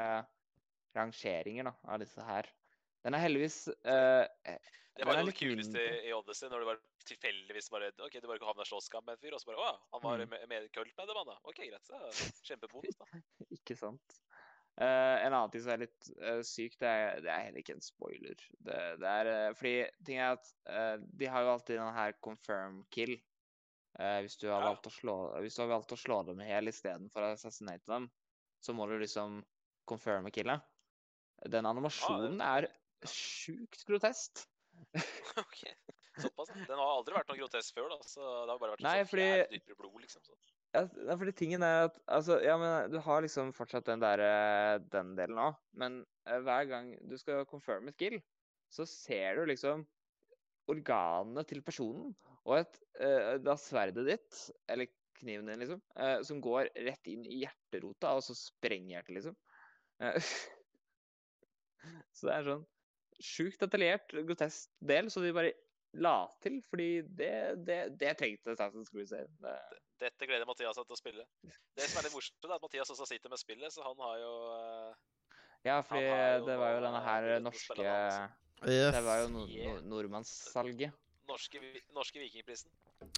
rangeringer 0.96 1.66
da, 1.70 1.74
av 1.90 2.00
disse 2.04 2.22
her. 2.24 2.48
Den 3.06 3.14
er 3.18 3.22
heldigvis 3.22 3.56
eh, 3.86 4.22
Det 4.96 5.06
var 5.06 5.18
jo 5.20 5.26
det 5.28 5.34
kuleste 5.38 5.82
i, 5.82 5.98
i 6.08 6.14
Odyssey, 6.16 6.48
når 6.52 6.62
du 6.62 6.68
bare 6.70 6.82
tilfeldigvis 7.06 7.68
bare 7.70 7.90
OK, 8.02 8.16
du 8.22 8.26
bare 8.30 8.46
havna 8.48 8.64
i 8.64 8.70
slåsskamp 8.70 9.06
med 9.06 9.18
en 9.18 9.20
fyr, 9.22 9.34
og 9.36 9.42
så 9.42 9.50
bare 9.50 9.62
Å, 9.66 9.74
han 9.94 10.02
var 10.06 10.22
Mm. 10.22 10.30
med, 10.32 10.46
med 10.50 10.70
kult 10.74 10.94
med 10.96 11.10
dem, 11.10 11.18
han 11.20 11.28
da. 11.34 11.36
OK, 11.46 11.60
greit. 11.66 11.92
Kjempebonus, 12.46 12.96
da. 13.02 13.06
Ikke 13.58 13.76
sant? 13.78 14.16
Eh, 14.76 15.26
en 15.26 15.32
annen 15.32 15.52
ting 15.52 15.62
som 15.64 15.72
er 15.72 15.86
litt 15.86 16.08
uh, 16.20 16.42
syk, 16.44 16.74
det 16.82 16.88
er, 16.90 17.22
det 17.24 17.30
er 17.32 17.46
heller 17.46 17.62
ikke 17.62 17.76
en 17.78 17.84
spoiler. 17.84 18.42
Det, 18.60 18.80
det 19.00 19.12
er 19.12 19.30
uh, 19.30 19.54
Fordi 19.56 19.74
ting 20.04 20.20
er 20.20 20.34
at 20.34 20.50
eh, 20.68 20.96
de 21.22 21.30
har 21.32 21.46
jo 21.46 21.54
alltid 21.54 21.78
den 21.80 21.96
her 21.96 22.12
confirm 22.24 22.82
kill. 22.92 23.14
Eh, 23.96 24.18
hvis, 24.20 24.36
du 24.36 24.48
har 24.50 24.60
Ja. 24.60 24.68
valgt 24.68 24.90
å 24.90 24.92
slå, 24.92 25.16
hvis 25.40 25.56
du 25.56 25.62
har 25.62 25.72
valgt 25.72 25.94
å 25.96 26.00
slå 26.00 26.20
dem 26.28 26.42
i 26.44 26.50
hjel 26.50 26.68
istedenfor 26.68 27.24
å 27.24 27.32
assassinate 27.38 27.88
dem, 27.88 28.10
så 28.60 28.74
må 28.76 28.84
du 28.90 28.98
liksom 29.00 29.40
confirme 29.88 30.32
killet. 30.34 30.60
Den 31.48 31.68
animasjonen 31.68 32.42
er 32.44 32.68
sjukt 33.08 33.86
grotesk. 33.88 34.44
OK. 35.40 35.62
Såpass. 36.16 36.52
Den 36.54 36.78
har 36.80 36.90
aldri 36.90 37.16
vært 37.16 37.28
noe 37.30 37.38
grotesk 37.40 37.76
før, 37.76 37.90
da. 37.92 37.98
Så 38.08 38.20
det 38.22 38.52
har 38.52 38.60
bare 38.60 38.74
vært 38.76 38.84
Nei, 38.86 38.94
sånn 39.02 39.10
fordi- 39.10 39.58
dypere 39.58 39.76
blod, 39.80 39.98
liksom. 40.04 40.22
Så. 40.24 40.36
Ja, 40.76 41.16
fordi 41.16 41.32
tingen 41.36 41.62
er 41.62 41.86
at 41.88 41.98
altså, 42.08 42.38
ja, 42.44 42.56
men 42.60 42.90
du 42.92 42.98
har 43.00 43.22
liksom 43.22 43.52
fortsatt 43.56 43.86
den 43.88 44.00
der, 44.00 44.20
eh, 44.20 44.78
den 44.92 45.14
delen 45.16 45.38
òg, 45.40 45.56
men 45.72 46.04
eh, 46.26 46.40
hver 46.44 46.68
gang 46.68 46.90
du 47.08 47.16
skal 47.20 47.44
confirme 47.48 47.88
et 47.92 47.98
kill, 48.00 48.18
så 48.72 48.86
ser 48.88 49.36
du 49.36 49.46
liksom 49.46 49.86
organene 50.68 51.44
til 51.46 51.62
personen, 51.62 52.14
og 52.46 52.58
et, 52.58 52.78
uh, 53.00 53.36
da 53.42 53.54
sverdet 53.58 54.06
ditt, 54.06 54.38
eller 54.68 54.88
kniven 55.18 55.46
din, 55.46 55.62
liksom. 55.62 55.82
uh, 55.98 56.18
som 56.26 56.40
går 56.42 56.70
rett 56.86 57.10
inn 57.10 57.24
i 57.24 57.44
hjerterota, 57.44 58.16
og 58.18 58.24
så 58.26 58.34
sprenger 58.38 58.96
hjertet, 58.96 59.14
liksom. 59.14 59.36
Uh, 60.02 60.18
så 62.16 62.26
det 62.28 62.34
er 62.34 62.50
sånn 62.50 62.66
sjukt 63.22 63.62
detaljert, 63.62 64.12
grotesk 64.28 64.74
del, 64.84 65.08
så 65.12 65.22
de 65.24 65.32
bare 65.36 65.54
la 66.02 66.16
til, 66.44 66.58
fordi 66.70 66.88
det, 67.18 67.32
det, 67.66 67.80
det 68.00 68.14
trengte 68.20 68.54
Assassin's 68.54 68.90
Cruise. 68.92 69.18
Dette 70.00 70.28
gleder 70.28 70.48
Mathias 70.48 70.76
seg 70.76 70.86
til 70.88 70.96
å 70.96 71.00
spille. 71.00 71.26
Det 71.76 71.88
som 71.88 72.00
er 72.00 72.08
litt 72.08 72.16
morsomt, 72.16 72.48
er 72.48 72.56
at 72.58 72.64
Mathias 72.64 72.92
også 72.92 73.08
sitter 73.08 73.32
med 73.32 73.40
spillet, 73.40 73.72
så 73.72 73.84
han 73.86 74.02
har 74.04 74.18
jo 74.20 74.32
eh, 74.56 74.90
ja, 75.66 75.80
fordi 75.82 76.04
jo 76.06 76.46
det 76.46 76.58
var 76.60 76.74
jo 76.76 76.82
denne 76.84 77.00
eh, 77.00 77.06
her 77.08 77.40
norske. 77.42 77.78
Yes. 78.66 78.94
Det 78.96 79.02
var 79.04 79.22
jo 79.22 79.28
nord 79.32 79.54
nord 79.56 79.82
nordmannssalget. 79.92 80.94
norske, 81.28 81.60
norske 81.94 82.20
vikingprisen. 82.22 82.70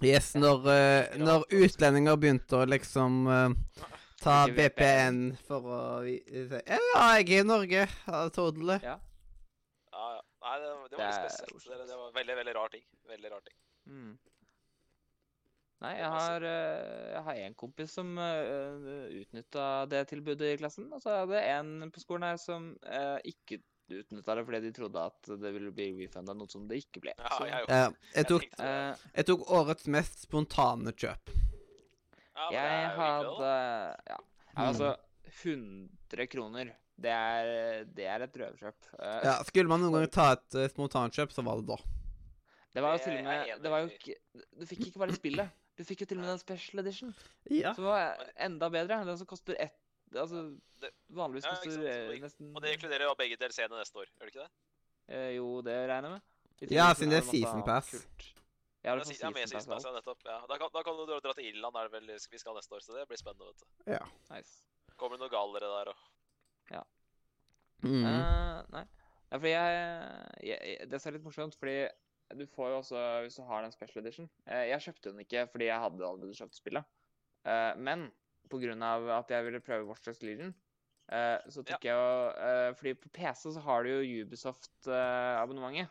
Yes, 0.03 0.33
når, 0.35 0.65
uh, 0.67 1.19
når 1.21 1.45
utlendinger 1.55 2.17
begynte 2.19 2.59
å 2.59 2.67
liksom 2.67 3.27
uh, 3.29 3.85
ta. 4.19 4.47
VPN 4.51 5.37
for 5.47 5.69
å 5.69 5.83
vi- 6.03 6.23
Ja, 6.67 6.81
jeg 7.19 7.29
er 7.29 7.45
i 7.45 7.47
Norge. 7.47 7.87
Totally. 8.35 8.81
Ja. 8.83 8.97
Nei, 10.49 10.57
det, 10.63 10.73
det 10.73 10.91
Det 10.91 10.99
var 10.99 11.13
litt 11.13 11.21
er 11.21 11.29
spesielt. 11.29 11.69
Det, 11.69 11.87
det 11.93 12.01
var 12.01 12.13
veldig, 12.19 12.37
veldig 12.41 12.57
rar 12.57 12.75
ting. 12.75 12.85
Veldig 13.13 13.33
rar 13.35 13.47
ting. 13.47 13.57
Mm. 13.89 14.13
Nei, 15.79 15.91
jeg 15.95 15.99
Det 15.99 16.03
jeg 16.03 16.11
si. 16.11 16.27
har, 16.27 16.45
eh, 16.51 17.09
jeg 17.13 17.25
har 17.29 17.41
en 17.47 17.57
kompis 17.61 17.93
som 17.95 18.09
uh, 18.19 18.87
utnytta 19.21 19.67
det 19.93 20.01
tilbudet 20.11 20.55
i 20.55 20.59
klassen. 20.59 20.89
Og 20.97 21.03
så 21.05 21.21
hadde 21.21 21.39
jeg 21.39 21.59
en 21.61 21.93
på 21.95 22.03
skolen 22.03 22.27
her 22.27 22.41
som 22.43 22.73
uh, 22.89 23.19
ikke 23.29 23.61
utnytta 23.89 24.35
det 24.37 24.45
fordi 24.45 24.61
de 24.67 24.73
trodde 24.77 25.05
at 25.11 25.31
det 25.41 25.53
ville 25.55 25.71
bli 25.73 25.87
refunda, 26.03 26.35
noe 26.37 26.51
som 26.51 26.67
det 26.69 26.81
ikke 26.83 27.01
ble. 27.07 27.15
Ja, 27.17 27.31
Så, 27.37 27.47
jeg, 27.49 27.69
Ja, 27.69 27.85
jeg, 28.15 28.27
tok, 28.29 28.43
det. 28.43 28.67
eh, 28.67 29.05
jeg 29.15 29.29
tok 29.31 29.45
årets 29.61 29.87
mest 29.95 30.19
spontane 30.27 30.93
kjøp. 30.93 31.31
ja, 32.37 32.51
jeg 32.53 32.83
er 32.83 32.99
hadde. 32.99 33.55
Ja. 34.11 34.19
ja, 34.19 34.67
Altså, 34.67 34.91
100 35.43 36.27
kroner. 36.35 36.75
Det 36.99 37.11
er, 37.15 37.85
det 37.95 38.07
er 38.11 38.25
et 38.27 38.37
røverkjøp. 38.41 38.87
Eh, 38.99 39.21
Ja, 39.29 39.37
skulle 39.47 39.71
man 39.71 39.81
noen 39.85 39.95
gang 40.01 40.11
ta 40.11 40.33
et 40.35 40.57
uh, 40.59 40.65
spontankjøp, 40.73 41.31
så 41.33 41.45
var 41.47 41.61
det 41.61 41.69
da. 41.71 41.77
Det 42.75 42.83
var 42.85 42.97
jo 42.97 43.03
til 43.05 43.15
og 43.19 43.25
med 43.25 43.63
Det 43.63 43.71
var 43.73 43.81
jo 43.85 43.89
ikke 43.95 44.15
Du 44.61 44.65
fikk 44.69 44.83
ikke 44.89 44.99
bare 45.03 45.15
spillet. 45.17 45.51
Du 45.79 45.85
fikk 45.87 46.01
jo 46.03 46.07
til 46.11 46.19
og 46.19 46.25
med 46.25 46.33
den 46.35 46.41
special 46.43 46.83
edition. 46.83 47.15
Ja. 47.55 47.71
Som 47.75 47.87
var 47.87 48.19
enda 48.37 48.69
bedre. 48.75 48.99
Den 49.07 49.19
som 49.21 49.27
koster 49.31 49.55
ett 49.59 49.77
Altså, 50.17 50.41
det- 50.81 50.91
vanligvis 51.13 51.45
ja, 51.45 51.51
koster 51.53 51.71
sant, 51.71 51.85
eh, 51.85 52.19
nesten 52.23 52.53
Og 52.57 52.63
det 52.65 52.71
inkluderer 52.79 53.05
jo 53.05 53.15
begge 53.19 53.37
DLC-ene 53.37 53.77
neste 53.77 53.99
år, 54.01 54.07
gjør 54.17 54.25
det 54.25 54.33
ikke 54.33 54.45
det? 54.47 54.51
eh, 55.15 55.31
Jo, 55.37 55.61
det 55.63 55.75
regner 55.91 56.09
jeg 56.09 56.13
med. 56.17 56.71
Ja, 56.73 56.87
siden 56.95 57.11
det 57.13 57.19
er 57.19 57.27
season 57.29 57.63
pass. 57.63 57.91
kult. 57.91 58.25
Ja, 58.83 58.95
det 58.97 59.03
er 59.05 59.31
med 59.31 59.49
season 59.49 59.69
Pass, 59.75 59.85
ja, 59.85 59.93
nettopp. 59.93 60.23
Ja. 60.25 60.39
Da, 60.49 60.57
kan, 60.57 60.71
da 60.73 60.83
kan 60.83 60.97
du 60.97 61.05
dra- 61.07 61.21
dra 61.21 61.33
til 61.35 61.45
Irland, 61.53 61.77
er 61.77 61.89
det 61.89 61.93
vel 61.93 62.07
vi 62.33 62.39
skal 62.41 62.55
neste 62.57 62.73
år, 62.73 62.81
så 62.81 62.97
det 62.97 63.05
blir 63.07 63.21
spennende, 63.21 63.47
vet 63.53 63.61
du. 63.61 63.93
ja. 63.93 64.01
Nice. 64.33 64.63
Kommer 64.97 65.19
det 65.21 65.27
noe 65.29 65.35
galere 65.37 65.69
der 65.85 65.93
og 66.77 66.87
Mm. 67.83 68.03
Uh, 68.03 68.63
nei. 68.75 68.85
Ja, 69.29 69.37
fordi 69.37 69.51
jeg, 69.53 69.75
jeg, 70.43 70.59
jeg 70.67 70.87
Det 70.91 70.99
er 70.99 71.15
litt 71.15 71.27
morsomt, 71.27 71.57
fordi 71.59 71.77
du 72.39 72.45
får 72.53 72.73
jo 72.73 72.79
også, 72.83 73.03
hvis 73.25 73.39
du 73.39 73.45
har 73.49 73.63
den 73.65 73.73
special 73.73 74.03
edition 74.03 74.27
eh, 74.45 74.67
Jeg 74.69 74.83
kjøpte 74.85 75.13
den 75.13 75.23
ikke 75.23 75.47
fordi 75.49 75.69
jeg 75.71 75.81
hadde 75.81 76.05
allerede 76.05 76.35
kjøpt 76.37 76.59
spillet. 76.59 76.89
uh, 77.49 77.73
men 77.77 78.09
pga. 78.51 78.75
at 79.19 79.31
jeg 79.31 79.45
ville 79.45 79.61
prøve 79.61 79.87
Watch 79.87 80.05
Dogs 80.05 80.23
Legion, 80.23 80.55
uh, 81.13 81.39
så 81.49 81.63
tok 81.63 81.85
jeg 81.85 81.95
jo 81.95 82.27
uh, 82.35 82.75
Fordi 82.77 82.95
på 82.95 83.09
PC 83.09 83.53
så 83.55 83.61
har 83.61 83.83
du 83.83 83.91
jo 83.91 84.25
Ubisoft-abonnementet. 84.25 85.89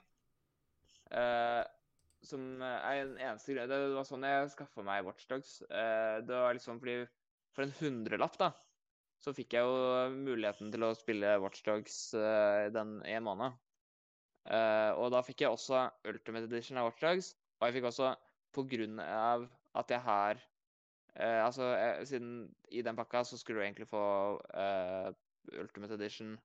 Uh, 1.07 1.63
som 2.25 2.61
er 2.61 3.05
den 3.05 3.19
eneste 3.21 3.53
greia 3.53 3.69
Det 3.69 3.93
var 3.95 4.03
sånn 4.03 4.25
jeg 4.25 4.49
skaffa 4.51 4.83
meg 4.83 5.05
Watchdogs. 5.05 5.61
Uh, 5.69 6.19
det 6.25 6.35
var 6.35 6.57
liksom 6.57 6.81
fordi 6.81 7.05
For 7.55 7.63
en 7.63 7.75
hundrelapp, 7.79 8.37
da, 8.41 8.51
så 9.23 9.33
fikk 9.35 9.57
jeg 9.57 9.65
jo 9.65 10.09
muligheten 10.13 10.71
til 10.73 10.85
å 10.85 10.93
spille 10.97 11.37
Watchdogs 11.43 11.97
uh, 12.17 12.67
den 12.73 12.99
i 13.07 13.15
en 13.17 13.25
måned. 13.25 13.55
Uh, 14.47 14.93
og 14.95 15.11
da 15.15 15.23
fikk 15.25 15.43
jeg 15.43 15.51
også 15.53 15.87
Ultimate 16.07 16.47
Edition 16.47 16.79
av 16.79 16.91
Watchdogs. 16.91 17.33
Og 17.59 17.67
jeg 17.67 17.79
fikk 17.79 17.89
også, 17.89 18.13
på 18.55 18.63
grunn 18.69 19.01
av 19.03 19.47
at 19.77 19.91
jeg 19.91 20.01
har 20.05 20.37
uh, 20.39 21.41
Altså, 21.43 21.71
jeg, 21.73 22.07
siden 22.13 22.35
i 22.71 22.83
den 22.85 22.97
pakka 22.97 23.25
så 23.27 23.39
skulle 23.39 23.59
du 23.59 23.65
egentlig 23.65 23.89
få 23.89 24.03
uh, 24.37 25.09
Ultimate 25.57 25.97
Edition 25.97 26.37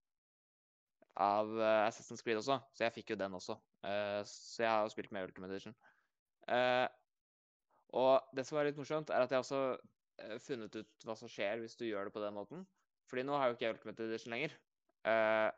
av 1.21 1.61
eh, 1.61 1.87
Assassin's 1.87 2.23
Creed 2.25 2.41
også, 2.41 2.59
så 2.73 2.87
jeg 2.87 2.95
fikk 2.97 3.13
jo 3.13 3.21
den 3.21 3.37
også. 3.37 3.57
Eh, 3.85 4.21
så 4.29 4.65
jeg 4.65 4.71
har 4.71 4.83
jo 4.87 4.93
spilt 4.95 5.13
med 5.13 5.29
Ultimate 5.29 5.53
Edition. 5.53 5.75
Eh, 6.49 6.87
og 7.99 8.33
det 8.37 8.47
som 8.49 8.57
var 8.57 8.69
litt 8.69 8.79
morsomt, 8.81 9.13
er 9.13 9.25
at 9.25 9.33
jeg 9.33 9.43
også 9.43 9.63
funnet 10.45 10.77
ut 10.79 11.07
hva 11.07 11.17
som 11.19 11.31
skjer 11.31 11.63
hvis 11.63 11.77
du 11.79 11.87
gjør 11.87 12.09
det 12.09 12.15
på 12.15 12.23
den 12.23 12.37
måten. 12.37 12.65
Fordi 13.11 13.25
nå 13.27 13.37
har 13.37 13.51
jo 13.51 13.57
ikke 13.57 13.67
jeg 13.67 13.77
Ultimate 13.77 14.09
Edition 14.09 14.35
lenger. 14.35 14.57
Eh, 15.09 15.51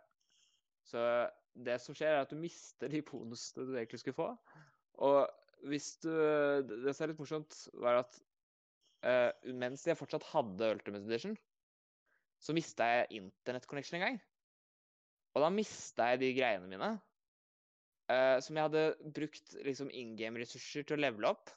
så 0.88 1.06
det 1.66 1.78
som 1.80 1.96
skjer, 1.96 2.16
er 2.16 2.24
at 2.24 2.32
du 2.32 2.38
mister 2.40 2.90
de 2.90 3.02
bonusene 3.06 3.66
du 3.68 3.74
egentlig 3.76 4.00
skulle 4.02 4.18
få. 4.18 4.28
Og 5.04 5.20
hvis 5.68 5.96
du 6.02 6.10
Det 6.10 6.94
som 6.94 7.04
er 7.04 7.12
litt 7.12 7.22
morsomt, 7.22 7.56
var 7.80 8.02
at 8.02 8.20
eh, 9.06 9.30
mens 9.52 9.86
jeg 9.86 9.98
fortsatt 9.98 10.26
hadde 10.32 10.70
Ultimate 10.76 11.06
Edition, 11.08 11.36
så 12.40 12.52
mista 12.56 12.86
jeg 12.90 13.22
internettconnection 13.22 14.00
en 14.00 14.06
gang. 14.08 14.22
Og 15.34 15.42
da 15.42 15.50
mista 15.50 16.10
jeg 16.12 16.20
de 16.20 16.34
greiene 16.36 16.70
mine. 16.70 16.94
Uh, 18.04 18.36
som 18.44 18.58
jeg 18.58 18.66
hadde 18.66 19.12
brukt 19.16 19.54
liksom 19.64 19.88
in 19.96 20.10
game-ressurser 20.18 20.84
til 20.84 20.98
å 20.98 21.00
levele 21.00 21.30
opp. 21.30 21.48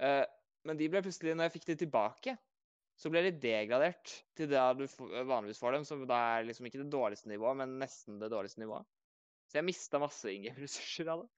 Eh, 0.00 0.24
men 0.68 0.78
de 0.78 0.88
ble 0.92 1.02
plutselig, 1.04 1.34
når 1.36 1.48
jeg 1.48 1.54
fikk 1.56 1.68
de 1.72 1.76
tilbake, 1.84 2.36
så 2.98 3.10
ble 3.10 3.22
de 3.26 3.32
degradert 3.42 4.12
til 4.38 4.50
det 4.50 4.62
du 4.78 4.84
vanligvis 5.26 5.60
får 5.62 5.78
dem, 5.78 5.86
som 5.88 6.04
da 6.08 6.18
er 6.36 6.46
liksom 6.48 6.68
ikke 6.68 6.82
det 6.82 6.90
dårligste 6.92 7.30
nivået, 7.32 7.58
men 7.62 7.78
nesten 7.80 8.20
det 8.22 8.30
dårligste 8.32 8.62
nivået. 8.62 8.86
Så 9.48 9.58
jeg 9.58 9.66
mista 9.68 10.00
masse 10.00 10.32
in 10.32 10.44
game-ressurser 10.46 11.08
av 11.14 11.24
det. 11.24 11.30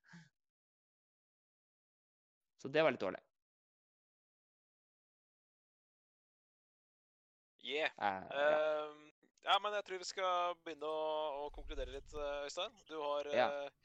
Så 2.63 2.71
det 2.73 2.85
var 2.85 2.95
litt 2.95 3.03
dårlig. 3.05 3.23
Yeah. 7.65 7.91
Uh, 7.97 8.29
ja. 8.29 8.85
Um, 8.91 9.01
ja, 9.45 9.57
men 9.61 9.73
jeg 9.77 9.85
tror 9.87 10.01
vi 10.01 10.09
skal 10.09 10.55
begynne 10.65 10.89
å, 10.89 11.09
å 11.45 11.49
konkludere 11.53 11.93
litt, 11.93 12.13
eh, 12.17 12.45
Øystein. 12.47 12.77
Du 12.89 12.95
har, 13.01 13.29
Ja. 13.33 13.49
eh, 13.65 13.83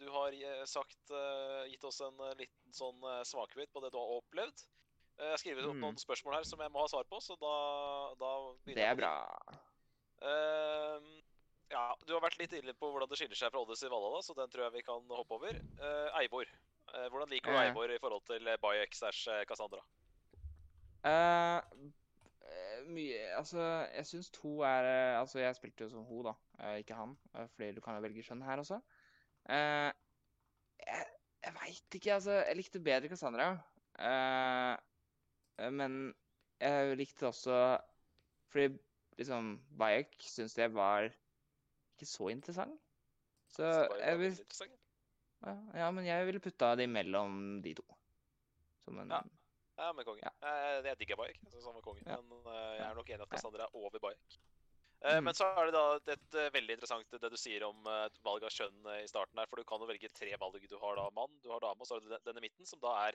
du 0.00 0.04
har 0.12 0.34
sagt, 0.68 1.12
gitt 1.72 1.84
oss 1.88 2.00
en 2.04 2.20
liten 2.36 2.74
sånn 2.76 3.00
smakebit 3.26 3.72
på 3.72 3.80
det 3.82 3.88
du 3.94 3.96
har 3.98 4.12
opplevd. 4.18 4.66
Eh, 5.18 5.24
Jeg 5.24 5.30
har 5.34 5.40
skrevet 5.42 5.66
opp 5.66 5.74
Mm. 5.74 5.80
noen 5.82 5.96
spørsmål 5.98 6.34
her 6.38 6.44
som 6.46 6.60
jeg 6.60 6.70
må 6.70 6.78
ha 6.80 6.86
svar 6.88 7.04
på, 7.10 7.18
så 7.20 7.34
da, 7.40 7.54
da 8.20 8.30
Det 8.66 8.84
er 8.84 8.94
bra. 8.94 9.12
Uh, 10.22 11.00
ja, 11.70 11.94
du 12.06 12.12
har 12.14 12.20
vært 12.22 12.38
litt 12.38 12.52
inne 12.52 12.72
på 12.74 12.90
hvordan 12.90 13.08
det 13.10 13.18
skiller 13.18 13.36
seg 13.38 13.50
fra 13.52 13.60
Odyssey 13.62 13.88
Valhalla, 13.90 14.20
så 14.22 14.34
den 14.34 14.48
tror 14.50 14.64
jeg 14.66 14.72
vi 14.78 14.82
kan 14.82 15.02
hoppe 15.10 15.34
over. 15.34 15.58
Uh, 15.78 16.08
Eivor. 16.20 16.46
Uh, 16.94 17.08
hvordan 17.10 17.28
liker 17.30 17.52
du. 17.52 17.58
Eivor 17.58 17.90
i 17.90 17.98
forhold 17.98 18.24
til 18.26 18.48
Bayek 18.62 18.94
slash 18.94 19.28
Cassandra? 19.46 19.82
Mye 22.88 23.18
Altså, 23.36 23.60
jeg 23.94 24.06
syns 24.08 24.30
to 24.32 24.60
er 24.66 24.86
Altså, 25.20 25.38
jeg 25.42 25.54
spilte 25.58 25.84
jo 25.84 25.90
som 25.92 26.04
ho, 26.08 26.22
da, 26.22 26.32
ikke 26.80 26.96
han. 26.96 27.16
Fordi 27.34 27.72
du 27.76 27.80
kan 27.84 27.98
jo 27.98 28.04
velge 28.06 28.22
skjønn 28.24 28.42
her 28.46 28.62
også. 28.62 28.80
Jeg 29.48 29.94
jeg 31.44 31.54
veit 31.54 31.94
ikke, 31.94 32.12
altså. 32.14 32.32
Jeg 32.48 32.56
likte 32.58 32.80
bedre 32.82 33.08
Cassandra. 33.08 33.52
Eh, 33.98 34.76
men 35.58 36.14
jeg 36.60 36.96
likte 36.98 37.28
også 37.28 37.54
Fordi 38.50 38.78
liksom 39.18 39.56
Bayek 39.78 40.14
syns 40.22 40.56
jeg 40.58 40.72
var 40.74 41.08
ikke 41.08 42.06
så 42.06 42.28
interessant. 42.32 42.78
Så 43.50 43.66
jeg 43.98 44.18
vil 44.20 44.36
ja, 45.78 45.90
men 45.94 46.06
jeg 46.06 46.26
ville 46.26 46.42
putta 46.42 46.72
det 46.78 46.88
imellom 46.88 47.60
de 47.62 47.74
to. 47.78 47.84
Som 48.84 48.98
en 49.02 49.10
Ja. 49.10 49.22
Ja, 49.78 49.92
men 49.94 50.04
konge. 50.04 50.24
Ja. 50.24 50.32
Eh, 50.42 50.82
jeg 50.88 50.98
digger 50.98 51.16
Bayek. 51.16 51.38
Jeg 51.44 51.52
synes 51.52 51.66
han 51.68 51.74
var 51.74 51.84
konge. 51.86 52.02
Ja. 52.06 52.16
Men 52.20 52.46
eh, 52.50 52.76
jeg 52.80 52.86
er 52.88 52.94
nok 52.98 53.10
enig 53.10 53.20
i 53.20 53.22
at 53.22 53.28
Ja. 53.28 53.36
Cassandra 53.36 53.66
er 53.68 53.76
over 53.76 53.98
Bayek. 54.02 54.38
Eh, 55.04 55.20
Mm. 55.20 55.24
Men 55.24 55.34
så 55.34 55.44
er 55.44 55.66
det 55.66 55.74
da 55.74 56.12
et 56.12 56.34
eh, 56.34 56.50
veldig 56.50 56.74
interessant 56.74 57.06
det 57.10 57.30
du 57.30 57.36
sier 57.38 57.62
om 57.62 57.86
eh, 57.86 58.08
valg 58.26 58.42
av 58.42 58.50
kjønn 58.50 58.86
eh, 58.90 59.04
i 59.04 59.06
starten 59.06 59.38
her. 59.38 59.46
For 59.46 59.56
du 59.56 59.64
kan 59.64 59.78
jo 59.78 59.86
velge 59.86 60.10
tre 60.10 60.32
valg. 60.40 60.58
Du 60.68 60.78
har 60.82 60.96
da 60.98 61.08
mann, 61.14 61.38
du 61.44 61.52
har 61.52 61.60
dame, 61.60 61.78
og 61.78 61.86
så 61.86 61.94
har 61.94 62.00
du 62.00 62.08
denne 62.08 62.24
den 62.26 62.40
i 62.42 62.46
midten, 62.48 62.66
som 62.66 62.80
da 62.82 62.96
er 63.06 63.14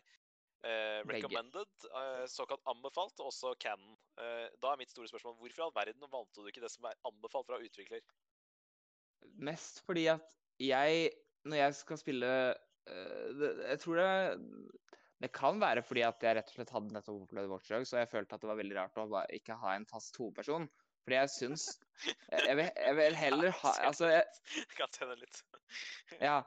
eh, 0.67 0.99
recommended, 1.09 1.71
eh, 1.89 2.25
såkalt 2.31 2.63
anbefalt, 2.69 3.19
og 3.19 3.31
også 3.31 3.53
canon. 3.61 3.95
Eh, 4.19 4.47
da 4.61 4.71
er 4.71 4.79
mitt 4.81 4.93
store 4.93 5.09
spørsmål 5.11 5.37
hvorfor 5.39 5.63
i 5.63 5.65
all 5.67 5.75
verden 5.75 6.07
valgte 6.11 6.43
du 6.43 6.51
ikke 6.51 6.63
det 6.63 6.71
som 6.73 6.87
er 6.89 6.99
anbefalt 7.09 7.49
fra 7.49 7.61
utvikler? 7.63 8.03
Mest 9.39 9.81
fordi 9.87 10.07
at 10.13 10.25
jeg, 10.61 11.09
når 11.47 11.59
jeg 11.59 11.75
skal 11.79 11.97
spille 11.97 12.29
øh, 12.53 13.29
det, 13.39 13.49
Jeg 13.69 13.79
tror 13.79 13.95
det 13.95 14.09
Det 15.23 15.31
kan 15.31 15.59
være 15.61 15.81
fordi 15.83 16.01
at 16.03 16.23
jeg 16.23 16.35
rett 16.35 16.51
og 16.51 16.57
slett 16.57 16.73
hadde 16.75 16.93
nettopp 16.93 17.21
opplevd 17.23 17.51
Watch 17.51 17.71
Dogs, 17.71 17.93
og 17.93 17.99
jeg 17.99 18.11
følte 18.11 18.35
at 18.35 18.43
det 18.43 18.49
var 18.51 18.59
veldig 18.59 18.77
rart 18.77 18.99
å 18.99 19.07
bare 19.07 19.39
ikke 19.39 19.55
ha 19.61 19.75
en 19.75 19.87
fast 19.87 20.19
hovedperson. 20.19 20.67
Fordi 21.03 21.19
jeg 21.19 21.29
syns 21.29 21.65
Jeg, 22.31 22.43
jeg, 22.47 22.55
vil, 22.57 22.69
jeg 22.75 22.95
vil 22.99 23.15
heller 23.19 23.55
ha 23.63 23.73
Altså, 23.89 24.11
jeg, 24.11 24.23
Kan 24.77 24.91
tjene 24.95 25.17
litt. 25.19 25.43
Ja. 26.19 26.37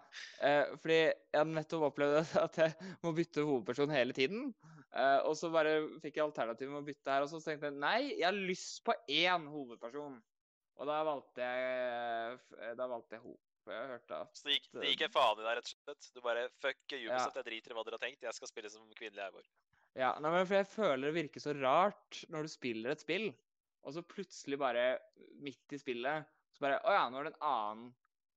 eh, 0.44 0.72
fordi 0.82 0.98
jeg 1.02 1.50
nettopp 1.50 1.88
opplevde 1.90 2.22
at 2.46 2.60
jeg 2.62 2.94
må 3.04 3.12
bytte 3.16 3.44
hovedperson 3.46 3.94
hele 3.94 4.16
tiden. 4.16 4.50
Eh, 4.96 5.18
og 5.28 5.34
så 5.38 5.50
bare 5.52 5.78
fikk 6.02 6.20
jeg 6.20 6.26
alternativ 6.26 6.70
med 6.72 6.80
å 6.82 6.86
bytte 6.86 7.12
her, 7.12 7.26
og 7.26 7.32
så 7.32 7.40
tenkte 7.42 7.70
jeg 7.70 7.78
nei, 7.82 7.98
jeg 8.14 8.28
har 8.28 8.38
lyst 8.38 8.80
på 8.86 8.96
én 9.12 9.48
hovedperson. 9.52 10.16
Og 10.76 10.88
da 10.90 10.96
valgte 11.08 11.40
jeg 11.40 12.74
Da 12.76 12.84
valgte 12.84 13.16
jeg 13.16 13.22
henne. 13.22 13.42
Jeg 13.66 13.86
hørte 13.90 14.18
at 14.22 14.36
Så 14.38 14.46
det 14.46 14.58
gikk, 14.58 14.66
det 14.76 14.90
gikk 14.92 15.00
en 15.08 15.14
faen 15.16 15.40
i 15.40 15.42
deg, 15.42 15.56
rett 15.58 15.70
og 15.72 15.72
slett. 15.72 16.08
Du 16.14 16.20
bare 16.22 16.44
Fuck 16.62 16.92
Ubisoft, 16.92 17.38
jeg 17.40 17.46
driter 17.48 17.72
i 17.72 17.74
hva 17.74 17.82
dere 17.86 17.98
har 17.98 18.04
tenkt. 18.04 18.22
Jeg 18.22 18.36
skal 18.36 18.50
spille 18.50 18.70
som 18.70 18.84
kvinnelig 18.94 19.24
Eivor. 19.24 19.48
Ja, 19.96 20.12
nei, 20.20 20.30
men 20.30 20.44
for 20.44 20.58
jeg 20.58 20.68
føler 20.68 21.08
det 21.08 21.16
virker 21.16 21.42
så 21.42 21.54
rart 21.56 22.20
når 22.30 22.46
du 22.46 22.52
spiller 22.52 22.92
et 22.92 23.02
spill, 23.02 23.30
og 23.82 23.96
så 23.96 24.04
plutselig 24.06 24.58
bare 24.60 24.84
midt 25.42 25.74
i 25.74 25.80
spillet 25.80 26.28
så 26.56 26.64
bare 26.64 26.80
Å 26.88 26.94
ja, 26.94 27.04
nå 27.12 27.20
er 27.20 27.28
det 27.28 27.32
en 27.34 27.46
annen 27.50 27.88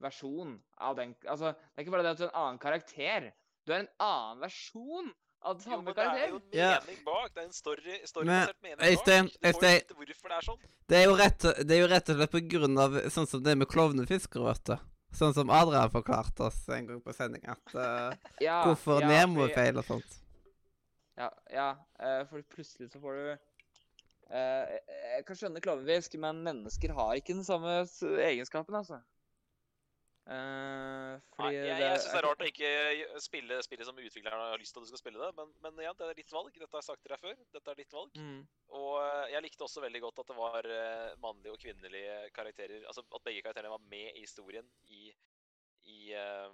versjon 0.04 0.58
av 0.78 1.00
den 1.00 1.16
Altså, 1.26 1.54
det 1.54 1.80
er 1.82 1.86
ikke 1.86 1.96
bare 1.96 2.06
det 2.08 2.14
at 2.16 2.22
du 2.22 2.28
er 2.28 2.32
en 2.32 2.44
annen 2.44 2.62
karakter. 2.62 3.32
Du 3.68 3.74
er 3.74 3.84
en 3.84 3.92
annen 4.04 4.46
versjon 4.46 5.10
av 5.40 5.56
Jo, 5.56 5.64
samme 5.64 5.94
karakter. 5.94 6.16
det 6.16 6.24
er 6.24 6.30
jo 6.30 6.40
en 6.40 6.86
mening 6.86 7.02
bak. 7.06 7.34
Det 7.34 7.42
er 7.42 7.48
en 7.48 7.56
story, 7.56 7.98
storybasert 8.12 8.62
mening 8.62 8.80
bak. 8.80 8.86
Du 8.86 8.86
får 8.86 9.50
Øystein. 9.50 9.82
vite 9.82 9.98
hvorfor 10.00 10.32
det 10.34 10.38
er 10.38 10.48
sånn. 10.48 10.64
Det 10.90 10.98
er 11.00 11.06
jo 11.06 11.18
rett, 11.20 11.50
det 11.68 11.76
er 11.76 11.82
jo 11.82 11.90
rett 11.94 12.14
og 12.14 12.20
slett 12.20 12.34
på 12.36 12.46
grunn 12.54 12.86
av 12.86 12.98
sånn 13.16 13.30
som 13.30 13.44
det 13.44 13.58
med 13.60 13.70
klovnefiskere, 13.72 14.48
vet 14.50 14.72
du. 14.72 14.88
Sånn 15.20 15.34
som 15.34 15.50
Adrian 15.50 15.90
forklarte 15.90 16.46
oss 16.50 16.58
en 16.70 16.90
gang 16.90 17.00
på 17.02 17.14
sending, 17.18 17.46
at 17.50 17.76
uh, 17.76 18.10
Ja, 18.46 18.62
hvorfor 18.68 19.02
ja, 19.02 19.10
Nemo 19.10 19.48
er 19.48 19.56
feil 19.56 19.80
og 19.82 19.88
sånt. 19.88 20.20
Ja, 21.18 21.32
ja 21.52 21.70
uh, 22.00 22.24
for 22.30 22.46
plutselig 22.54 22.92
så 22.94 23.02
får 23.02 23.18
du 23.18 23.24
uh, 23.32 24.76
Jeg 25.16 25.24
kan 25.28 25.40
skjønne 25.40 25.64
klovnefisk, 25.66 26.20
men 26.22 26.44
mennesker 26.46 26.94
har 26.94 27.16
ikke 27.18 27.34
den 27.34 27.48
samme 27.48 27.82
egenskapen, 28.30 28.78
altså. 28.78 29.02
Eh, 30.30 31.14
Nei, 31.40 31.48
jeg 31.56 31.70
jeg 31.82 32.02
syns 32.04 32.12
det 32.12 32.18
er 32.20 32.26
rart 32.28 32.44
å 32.44 32.48
ikke 32.50 32.72
spille 33.24 33.56
spillet 33.66 33.88
som 33.88 33.98
utvikleren 33.98 34.44
har 34.52 34.62
lyst 34.62 34.76
til 34.76 34.84
at 34.84 34.86
du 34.86 34.92
skal 34.92 35.02
spille 35.02 35.22
det, 35.24 35.30
men, 35.40 35.54
men 35.64 35.82
igjen, 35.82 35.98
det 35.98 36.06
er 36.06 36.20
ditt 36.20 36.34
valg. 36.36 36.52
Dette 36.54 36.70
har 36.70 36.84
jeg 36.84 36.90
sagt 36.92 37.02
til 37.02 37.14
deg 37.16 37.24
før. 37.24 37.40
Dette 37.56 37.74
er 37.74 37.80
ditt 37.80 37.96
valg. 37.98 38.20
Mm. 38.20 38.44
Og 38.78 38.92
eh, 39.02 39.24
jeg 39.34 39.46
likte 39.48 39.66
også 39.66 39.82
veldig 39.82 40.04
godt 40.06 40.22
at 40.22 40.30
det 40.30 40.38
var 40.38 40.70
eh, 40.76 41.16
mannlige 41.24 41.56
og 41.56 41.64
kvinnelige 41.64 42.20
karakterer. 42.36 42.86
Altså 42.86 43.06
at 43.08 43.26
begge 43.26 43.42
karakterene 43.42 43.74
var 43.74 43.90
med 43.90 44.12
i 44.12 44.22
historien 44.22 44.70
i, 44.94 45.10
i 45.90 46.00
uh, 46.14 46.54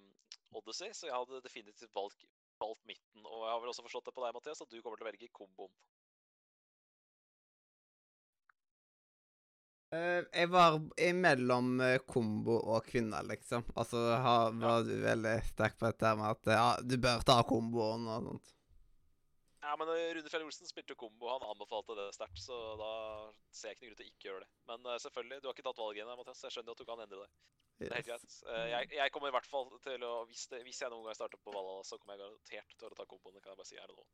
Odyssey, 0.56 0.94
så 0.96 1.10
jeg 1.10 1.18
hadde 1.18 1.44
definitivt 1.44 1.92
valgt, 1.98 2.24
valgt 2.62 2.88
midten. 2.88 3.28
Og 3.28 3.44
jeg 3.44 3.52
har 3.52 3.64
vel 3.66 3.74
også 3.74 3.84
forstått 3.90 4.08
det 4.08 4.16
på 4.16 4.24
deg, 4.24 4.38
Mathias, 4.38 4.64
at 4.64 4.72
du 4.72 4.80
kommer 4.80 5.02
til 5.02 5.10
å 5.10 5.12
velge 5.12 5.34
komboen. 5.36 5.76
Jeg 9.96 10.50
var 10.54 10.80
imellom 11.02 11.80
eh, 11.84 12.00
kombo 12.08 12.58
og 12.60 12.86
kvinner, 12.88 13.26
liksom. 13.28 13.66
Altså 13.76 14.02
ha, 14.24 14.36
var 14.56 14.86
du 14.88 14.94
veldig 15.04 15.38
sterk 15.52 15.80
på 15.80 15.90
dette 15.90 16.12
med 16.20 16.32
at 16.32 16.52
ja, 16.56 16.68
du 16.82 16.98
bør 17.02 17.26
ta 17.28 17.40
komboen 17.48 18.08
og 18.10 18.30
sånt. 18.30 18.54
Ja, 19.66 19.74
men 19.80 19.90
eh, 19.90 20.12
Rune 20.14 20.30
Fjell 20.30 20.46
Olsen 20.46 20.70
spilte 20.70 20.98
kombo. 21.00 21.30
Han 21.32 21.46
anbefalte 21.50 21.98
det 21.98 22.12
sterkt, 22.14 22.38
så 22.44 22.58
da 22.80 22.92
ser 23.50 23.72
jeg 23.72 23.80
ikke 23.80 23.86
noen 23.86 23.94
grunn 23.94 24.02
til 24.02 24.06
å 24.06 24.12
ikke 24.12 24.30
gjøre 24.30 24.44
det. 24.44 24.50
Men 24.70 24.90
eh, 24.92 25.00
selvfølgelig, 25.06 25.40
du 25.42 25.48
har 25.50 25.58
ikke 25.58 25.66
tatt 25.70 25.82
valget 25.82 26.04
ennå, 26.06 26.18
Mathias. 26.20 26.44
Jeg 26.46 26.56
skjønner 26.56 26.76
at 26.76 26.84
du 26.84 26.90
kan 26.90 27.02
endre 27.06 27.24
det. 27.24 27.32
Det 27.80 27.90
er 27.90 27.98
helt 27.98 28.12
greit. 28.12 28.38
Eh, 28.54 28.68
jeg, 28.72 28.92
jeg 29.00 29.14
kommer 29.16 29.32
i 29.32 29.36
hvert 29.36 29.50
fall 29.50 29.74
til 29.84 30.06
å 30.08 30.14
Hvis, 30.30 30.46
det, 30.52 30.62
hvis 30.68 30.84
jeg 30.84 30.94
noen 30.94 31.10
gang 31.10 31.18
starter 31.18 31.42
på 31.42 31.56
Valhalla, 31.56 31.84
så 31.88 31.98
kommer 32.00 32.16
jeg 32.16 32.24
garantert 32.24 32.78
til 32.78 32.94
å 32.94 33.00
ta 33.00 33.08
komboen. 33.10 33.36
Det 33.36 33.44
kan 33.44 33.56
jeg 33.56 33.62
bare 33.64 33.72
si 33.72 33.82
her 33.82 33.92
og 33.92 34.00
nå. 34.00 34.08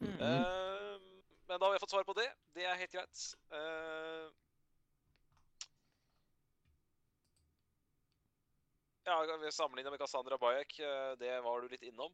Mm. 0.00 0.20
Eh, 0.28 1.08
men 1.48 1.58
da 1.58 1.66
har 1.66 1.74
vi 1.74 1.82
fått 1.82 1.96
svar 1.96 2.06
på 2.06 2.18
det. 2.20 2.28
Det 2.54 2.68
er 2.68 2.78
helt 2.78 2.94
greit. 2.94 3.24
Eh, 3.56 4.28
ja, 9.06 9.50
sammenligna 9.50 9.92
med 9.92 10.00
Cassandra 10.02 10.38
Bayek. 10.38 10.78
eh, 10.80 11.12
det 11.20 11.40
var 11.44 11.60
du 11.60 11.68
litt 11.68 11.86
innom. 11.86 12.12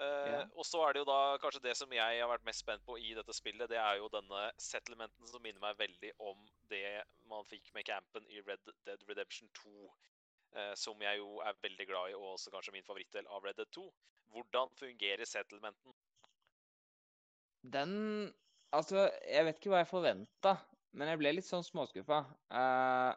Yeah. 0.00 0.46
Og 0.56 0.64
så 0.64 0.80
er 0.86 0.94
det 0.94 1.02
jo 1.02 1.08
da 1.10 1.36
kanskje 1.42 1.60
det 1.60 1.74
som 1.76 1.90
jeg 1.92 2.20
har 2.22 2.28
vært 2.30 2.46
mest 2.46 2.62
spent 2.62 2.80
på 2.86 2.94
i 2.96 3.10
dette 3.12 3.34
spillet, 3.36 3.68
det 3.68 3.76
er 3.76 3.98
jo 4.00 4.08
denne 4.08 4.46
settlementen 4.56 5.28
som 5.28 5.42
minner 5.44 5.60
meg 5.60 5.76
veldig 5.76 6.14
om 6.24 6.38
det 6.72 7.02
man 7.28 7.44
fikk 7.50 7.68
med 7.76 7.84
campen 7.84 8.24
i 8.32 8.40
Red 8.46 8.64
Dead 8.86 9.04
Redemption 9.10 9.50
2. 9.60 9.90
eh, 10.56 10.72
som 10.74 11.02
jeg 11.04 11.20
jo 11.20 11.42
er 11.44 11.58
veldig 11.62 11.86
glad 11.86 12.10
i, 12.10 12.14
og 12.16 12.32
også 12.32 12.50
kanskje 12.54 12.72
min 12.74 12.86
favorittdel 12.86 13.28
av 13.28 13.44
Red 13.44 13.60
Dead 13.60 13.68
2. 13.76 13.84
Hvordan 14.32 14.72
fungerer 14.78 15.28
settlementen? 15.28 15.92
Den 17.62 18.32
Altså, 18.72 19.08
jeg 19.26 19.44
vet 19.44 19.56
ikke 19.58 19.72
hva 19.72 19.80
jeg 19.82 19.90
forventa, 19.90 20.52
men 20.94 21.08
jeg 21.10 21.18
ble 21.18 21.32
litt 21.34 21.46
sånn 21.46 21.64
småskuffa. 21.66 22.20
Eh, 22.54 23.10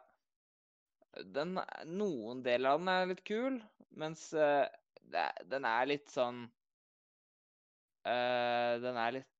den 1.34 1.54
Noen 1.94 2.42
deler 2.46 2.74
av 2.74 2.80
den 2.82 2.88
er 2.92 3.06
litt 3.12 3.24
kul, 3.28 3.60
mens 3.94 4.26
uh, 4.34 4.66
det, 5.04 5.26
den 5.50 5.64
er 5.68 5.86
litt 5.90 6.08
sånn 6.10 6.44
uh, 8.08 8.74
Den 8.82 8.98
er 9.00 9.16
litt 9.18 9.30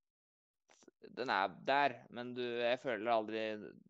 Den 1.14 1.30
er 1.32 1.52
der, 1.68 1.94
men 2.14 2.32
du, 2.36 2.42
jeg 2.62 2.80
føler 2.82 3.10
aldri 3.12 3.42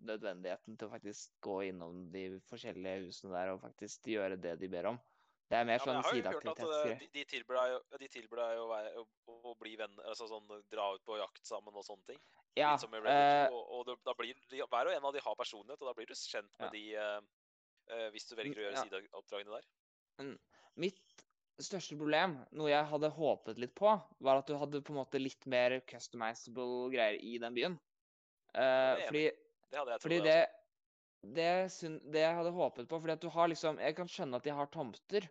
nødvendigheten 0.05 0.77
til 0.78 0.89
å 0.89 0.93
faktisk 0.93 1.35
gå 1.47 1.61
innom 1.70 2.09
de 2.12 2.24
forskjellige 2.51 3.05
husene 3.06 3.35
der 3.36 3.52
og 3.55 3.61
faktisk 3.62 4.09
gjøre 4.11 4.36
det 4.43 4.56
de 4.61 4.69
ber 4.73 4.89
om. 4.90 4.98
Det 5.52 5.59
er 5.61 5.66
mer 5.69 5.77
Ja, 5.78 5.85
sånn 5.85 6.01
sideaktivitetsgreier. 6.09 6.98
de, 7.05 7.09
de 7.15 7.24
tilbyr 7.31 7.59
deg 7.61 7.73
jo- 7.74 7.98
de 8.02 8.09
tilbyr 8.11 8.40
deg 8.40 8.56
jo 8.59 8.65
å, 8.66 9.05
å, 9.31 9.36
å 9.52 9.55
bli 9.61 9.77
venner, 9.78 10.02
altså 10.11 10.27
sånn 10.31 10.48
dra 10.73 10.89
ut 10.97 11.05
på 11.06 11.19
jakt 11.20 11.47
sammen 11.47 11.77
og 11.77 11.85
sånne 11.86 12.06
ting. 12.11 12.20
Ja, 12.59 12.73
Litt 12.74 12.82
som 12.82 12.97
i 12.97 13.02
Red 13.05 13.12
Dead 13.12 13.44
eh, 13.44 13.55
2, 13.55 13.61
og, 13.62 13.89
og 13.93 14.05
da 14.09 14.15
blir 14.19 14.35
de, 14.51 14.62
hver 14.65 14.90
og 14.90 14.97
en 14.97 15.09
av 15.11 15.15
de 15.15 15.23
har 15.23 15.39
personlighet, 15.39 15.85
og 15.85 15.90
da 15.93 15.94
blir 16.01 16.11
du 16.11 16.16
kjent 16.19 16.51
med 16.59 16.66
Ja. 16.66 16.73
de 16.74 16.85
hvis 18.15 18.27
du 18.31 18.35
velger 18.39 18.59
å 18.61 18.65
gjøre 18.66 18.77
Ja. 18.78 18.85
sideoppdragene 18.89 19.59
der. 19.61 20.39
Mitt 20.77 21.24
største 21.62 21.97
problem, 21.98 22.39
noe 22.56 22.70
jeg 22.73 22.86
hadde 22.90 23.11
håpet 23.15 23.59
litt 23.62 23.74
på, 23.78 23.93
var 24.27 24.40
at 24.40 24.47
du 24.51 24.56
hadde 24.59 24.81
på 24.82 24.90
en 24.94 24.98
måte 25.02 25.20
litt 25.23 25.47
mer 25.47 25.81
customizable 25.86 26.90
greier 26.94 27.20
i 27.23 27.36
den 27.39 27.55
byen. 27.55 27.77
Uh, 28.55 28.94
det 28.98 29.06
fordi 29.09 29.24
Det 29.70 29.78
hadde 29.78 29.90
jeg 29.94 30.01
trodd. 30.01 30.02
fordi 30.02 30.20
det, 30.24 30.39
det, 31.35 31.70
syn- 31.74 32.01
det 32.12 32.20
jeg 32.23 32.35
hadde 32.36 32.52
håpet 32.55 32.86
på 32.90 33.01
Fordi 33.01 33.12
at 33.16 33.20
du 33.24 33.28
har 33.35 33.48
liksom 33.48 33.78
Jeg 33.82 33.97
kan 33.97 34.06
skjønne 34.06 34.36
at 34.36 34.44
de 34.44 34.52
har 34.55 34.66
tomter, 34.70 35.27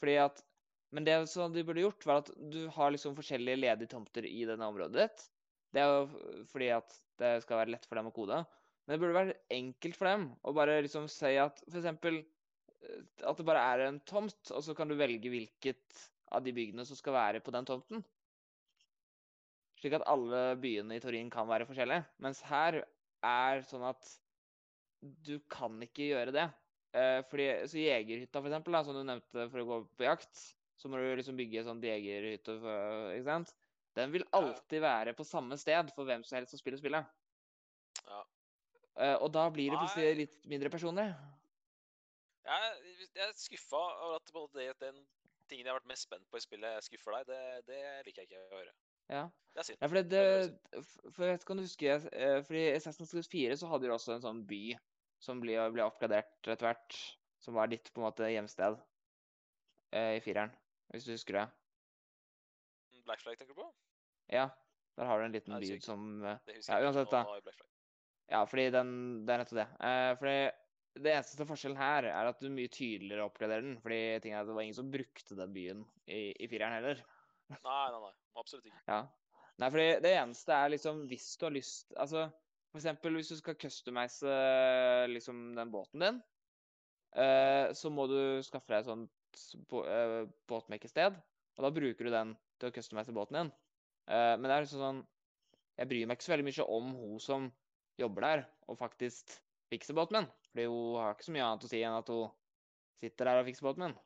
fordi 0.00 0.16
at 0.18 0.42
Men 0.90 1.04
det 1.04 1.28
som 1.28 1.52
de 1.52 1.62
burde 1.62 1.82
gjort, 1.84 2.04
var 2.06 2.16
at 2.22 2.30
du 2.50 2.68
har 2.70 2.90
liksom 2.90 3.14
forskjellige 3.18 3.58
ledige 3.60 3.88
tomter 3.90 4.26
i 4.26 4.44
denne 4.46 4.66
området 4.70 4.94
ditt. 4.94 5.24
Det 5.74 5.82
er 5.82 5.90
jo 5.90 6.44
fordi 6.52 6.68
at 6.70 6.98
det 7.18 7.42
skal 7.42 7.58
være 7.58 7.72
lett 7.74 7.86
for 7.86 7.96
dem 7.98 8.06
å 8.06 8.14
kode. 8.14 8.44
Men 8.84 8.94
det 8.94 9.00
burde 9.02 9.16
være 9.16 9.36
enkelt 9.56 9.96
for 9.96 10.10
dem 10.10 10.26
å 10.44 10.54
bare 10.56 10.80
liksom 10.84 11.06
si 11.12 11.34
at 11.40 11.62
eksempel 11.70 12.20
eh, 12.20 13.04
At 13.24 13.38
det 13.40 13.46
bare 13.48 13.62
er 13.72 13.86
en 13.86 14.00
tomt, 14.04 14.42
og 14.52 14.64
så 14.66 14.74
kan 14.76 14.90
du 14.90 14.96
velge 14.98 15.32
hvilket 15.32 16.02
av 16.34 16.44
de 16.44 16.52
byggene 16.56 16.84
som 16.88 16.98
skal 16.98 17.16
være 17.16 17.40
på 17.44 17.54
den 17.54 17.68
tomten. 17.68 18.02
Slik 19.80 19.96
at 19.98 20.06
alle 20.10 20.56
byene 20.60 20.96
i 20.96 21.02
Torin 21.02 21.30
kan 21.32 21.48
være 21.48 21.66
forskjellige. 21.68 22.04
Mens 22.24 22.42
her 22.48 22.82
er 23.24 23.64
sånn 23.68 23.84
at 23.86 24.10
du 25.24 25.36
kan 25.52 25.76
ikke 25.84 26.10
gjøre 26.10 26.34
det. 26.34 26.46
Eh, 26.94 27.20
fordi, 27.30 27.48
så 27.70 27.80
Jegerhytta, 27.80 28.40
for 28.40 28.50
eksempel, 28.50 28.76
da, 28.76 28.82
som 28.86 28.96
du 28.96 29.02
nevnte 29.04 29.48
for 29.52 29.62
å 29.62 29.66
gå 29.68 29.80
på 29.98 30.06
jakt, 30.06 30.44
så 30.80 30.90
må 30.90 31.00
du 31.00 31.10
liksom 31.18 31.38
bygge 31.38 31.64
sånn 31.66 31.82
jegerhytte, 31.82 32.56
ikke 33.16 33.26
sant? 33.26 33.52
Den 33.94 34.10
vil 34.14 34.26
alltid 34.34 34.82
være 34.82 35.14
på 35.14 35.26
samme 35.26 35.58
sted 35.60 35.92
for 35.94 36.08
hvem 36.08 36.24
som 36.26 36.38
helst 36.38 36.54
som 36.54 36.60
spiller 36.60 36.80
spillet. 36.80 37.10
Ja. 38.94 39.14
Eh, 39.14 39.16
og 39.22 39.32
da 39.34 39.48
blir 39.50 39.72
det 39.72 39.80
plutselig 39.80 40.16
litt 40.22 40.48
mindre 40.50 40.70
personlig. 40.70 41.08
Jeg, 42.44 42.72
jeg 43.16 43.24
er 43.24 43.36
skuffa 43.40 43.80
over 43.80 44.18
at 44.20 44.32
på 44.32 44.44
det, 44.54 44.68
den 44.82 44.98
tingen 45.48 45.66
jeg 45.66 45.72
har 45.72 45.80
vært 45.80 45.90
mest 45.90 46.06
spent 46.08 46.26
på 46.30 46.40
i 46.40 46.44
spillet, 46.44 46.84
skuffer 46.86 47.16
deg. 47.18 47.30
Det, 47.30 47.40
det 47.70 47.80
liker 48.06 48.22
jeg 48.24 48.30
ikke 48.30 48.42
å 48.42 48.58
høre. 48.58 48.74
Ja. 49.12 49.24
Det 49.54 49.62
er 49.62 49.68
synd. 49.68 49.80
Ja, 49.80 49.88
for 49.90 50.00
det, 50.00 50.04
det 50.10 50.82
For 51.14 51.28
jeg 51.28 51.40
du 51.44 51.60
husker 51.60 52.06
eh, 52.16 52.38
For 52.46 52.56
i 52.56 52.64
Assassin's 52.72 53.12
Creed 53.12 53.28
4 53.28 53.58
så 53.60 53.68
hadde 53.68 53.86
du 53.86 53.92
også 53.92 54.16
en 54.16 54.24
sånn 54.24 54.40
by 54.48 54.62
som 55.22 55.42
ble, 55.42 55.58
ble 55.74 55.84
oppgradert 55.84 56.48
etter 56.48 56.70
hvert. 56.70 56.96
Som 57.44 57.58
var 57.58 57.68
ditt 57.68 57.90
på 57.92 58.00
en 58.00 58.06
måte 58.06 58.30
hjemsted 58.32 58.78
eh, 59.92 60.16
i 60.16 60.22
fireren, 60.24 60.54
hvis 60.94 61.04
du 61.04 61.12
husker 61.12 61.42
det. 61.42 61.44
Black 63.04 63.20
Flag 63.20 63.36
tenker 63.36 63.52
du 63.52 63.60
på? 63.60 63.68
Ja, 64.32 64.48
der 64.96 65.10
har 65.10 65.20
du 65.20 65.26
en 65.26 65.34
liten 65.34 65.52
by 65.60 65.76
som 65.84 66.06
Det 66.22 66.30
Ja, 66.32 66.56
husker 66.56 66.80
jeg 66.80 66.88
uansett, 66.88 67.12
Black 67.12 67.60
da. 67.60 67.73
Ja, 68.32 68.44
fordi 68.48 68.70
den 68.72 68.92
Det 69.26 69.34
er 69.34 69.42
nettopp 69.42 69.58
det. 69.60 69.66
Eh, 69.88 70.12
fordi 70.20 70.36
det 71.04 71.10
eneste 71.10 71.46
forskjellen 71.48 71.76
her 71.80 72.06
er 72.06 72.28
at 72.30 72.38
du 72.40 72.46
mye 72.54 72.70
tydeligere 72.70 73.26
oppgraderer 73.26 73.64
den. 73.66 73.80
Fordi 73.82 74.00
ting 74.22 74.32
er 74.34 74.42
at 74.42 74.48
det 74.48 74.54
var 74.56 74.62
ingen 74.62 74.78
som 74.78 74.92
brukte 74.94 75.36
den 75.38 75.52
byen 75.56 75.82
i, 76.06 76.30
i 76.38 76.48
fireren 76.50 76.76
heller. 76.78 77.02
Nei, 77.50 77.84
nei, 77.92 78.00
nei. 78.06 78.12
Absolutt 78.40 78.68
ikke. 78.70 78.80
Ja. 78.88 79.00
Nei, 79.60 79.70
fordi 79.70 79.88
det 80.02 80.14
eneste 80.18 80.54
er 80.56 80.72
liksom 80.72 81.04
hvis 81.10 81.26
du 81.38 81.44
har 81.46 81.52
lyst 81.54 81.92
Altså 81.94 82.24
for 82.74 82.80
eksempel 82.80 83.14
hvis 83.14 83.28
du 83.30 83.36
skal 83.38 83.54
customize 83.60 84.30
liksom 85.12 85.52
den 85.54 85.70
båten 85.70 86.02
din, 86.02 86.16
eh, 87.14 87.68
så 87.70 87.90
må 87.94 88.08
du 88.10 88.16
skaffe 88.42 88.72
deg 88.72 88.80
et 88.80 88.88
sånt 88.88 89.44
bå- 89.70 89.84
eh, 89.86 90.24
båtmakersted, 90.50 91.20
og 91.54 91.62
da 91.62 91.70
bruker 91.70 92.08
du 92.08 92.10
den 92.10 92.32
til 92.58 92.70
å 92.70 92.74
customize 92.74 93.14
båten 93.14 93.38
din. 93.38 93.52
Eh, 94.10 94.32
men 94.34 94.42
det 94.48 94.56
er 94.56 94.66
liksom 94.66 94.82
sånn 94.82 95.04
Jeg 95.78 95.88
bryr 95.90 96.06
meg 96.06 96.18
ikke 96.18 96.26
så 96.28 96.34
veldig 96.34 96.44
mye 96.50 96.66
om 96.70 96.90
hun 96.98 97.20
som 97.22 97.46
jobber 97.98 98.20
der, 98.26 98.46
og 98.68 98.78
faktisk 98.78 99.38
fikser 99.70 99.94
båten 99.94 100.12
min. 100.20 100.30
Fordi 100.52 100.66
hun 100.70 100.96
har 101.00 101.14
ikke 101.14 101.24
så 101.28 101.32
mye 101.34 101.44
annet 101.46 101.64
å 101.64 101.68
si 101.70 101.80
enn 101.82 101.98
at 101.98 102.08
hun 102.08 102.30
sitter 103.00 103.24
der 103.24 103.40
og 103.40 103.46
fikser 103.48 103.62
båten 103.68 103.86
min. 103.86 103.96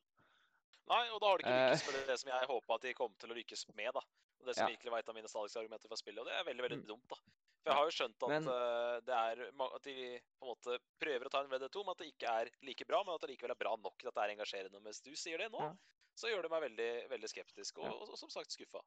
Nei, 0.89 1.03
og 1.13 1.21
da 1.21 1.27
har 1.29 1.39
de 1.39 1.45
ikke 1.45 1.53
Eh. 1.59 1.71
lykkes 1.75 1.93
med 1.93 2.07
det 2.09 2.19
som 2.21 2.31
jeg 2.33 2.49
håpa 2.49 2.75
at 2.75 2.81
de 2.83 2.95
kom 2.95 3.13
til 3.21 3.31
å 3.31 3.37
lykkes 3.37 3.67
med, 3.77 3.93
da. 3.93 4.01
Det 4.47 4.55
som 4.55 4.69
Ja. 4.69 4.75
virkelig 4.77 4.91
var 4.91 4.99
et 5.01 5.09
av 5.09 5.15
mine 5.15 5.29
stadigste 5.29 5.59
argumenter 5.61 5.89
for 5.89 5.97
spillet, 5.97 6.19
og 6.21 6.27
det 6.27 6.33
er 6.39 6.45
veldig 6.45 6.63
veldig 6.65 6.81
Mm. 6.83 6.87
dumt. 6.87 7.09
da. 7.09 7.17
For 7.65 7.71
jeg 7.71 7.75
har 7.75 7.85
jo 7.85 7.91
skjønt 7.91 8.23
at, 8.23 8.29
Men- 8.29 8.49
uh, 8.49 9.01
det 9.01 9.15
er, 9.15 9.43
at 9.75 9.83
de 9.83 10.21
på 10.41 10.43
en 10.43 10.49
måte 10.55 10.79
prøver 11.01 11.25
å 11.27 11.31
ta 11.31 11.41
en 11.43 11.51
VD2, 11.51 11.85
men 11.85 11.91
at 11.91 11.99
det 11.99 12.15
ikke 12.15 12.29
er 12.29 12.51
like 12.63 12.87
bra, 12.87 13.03
men 13.05 13.15
at 13.15 13.21
det 13.21 13.31
likevel 13.31 13.51
er 13.51 13.55
bra 13.57 13.77
nok 13.77 14.05
at 14.07 14.15
det 14.15 14.23
er 14.25 14.37
engasjerende. 14.37 14.81
Mens 14.83 15.01
du 15.01 15.11
sier 15.15 15.37
det 15.37 15.51
nå, 15.53 15.61
Ja. 15.61 15.75
så 16.17 16.29
gjør 16.33 16.43
det 16.43 16.51
meg 16.51 16.63
veldig, 16.63 17.09
veldig 17.11 17.29
skeptisk, 17.29 17.79
og, 17.79 17.85
Ja. 17.85 17.91
og, 17.93 18.09
og 18.11 18.17
som 18.17 18.31
sagt 18.31 18.49
skuffa. 18.51 18.81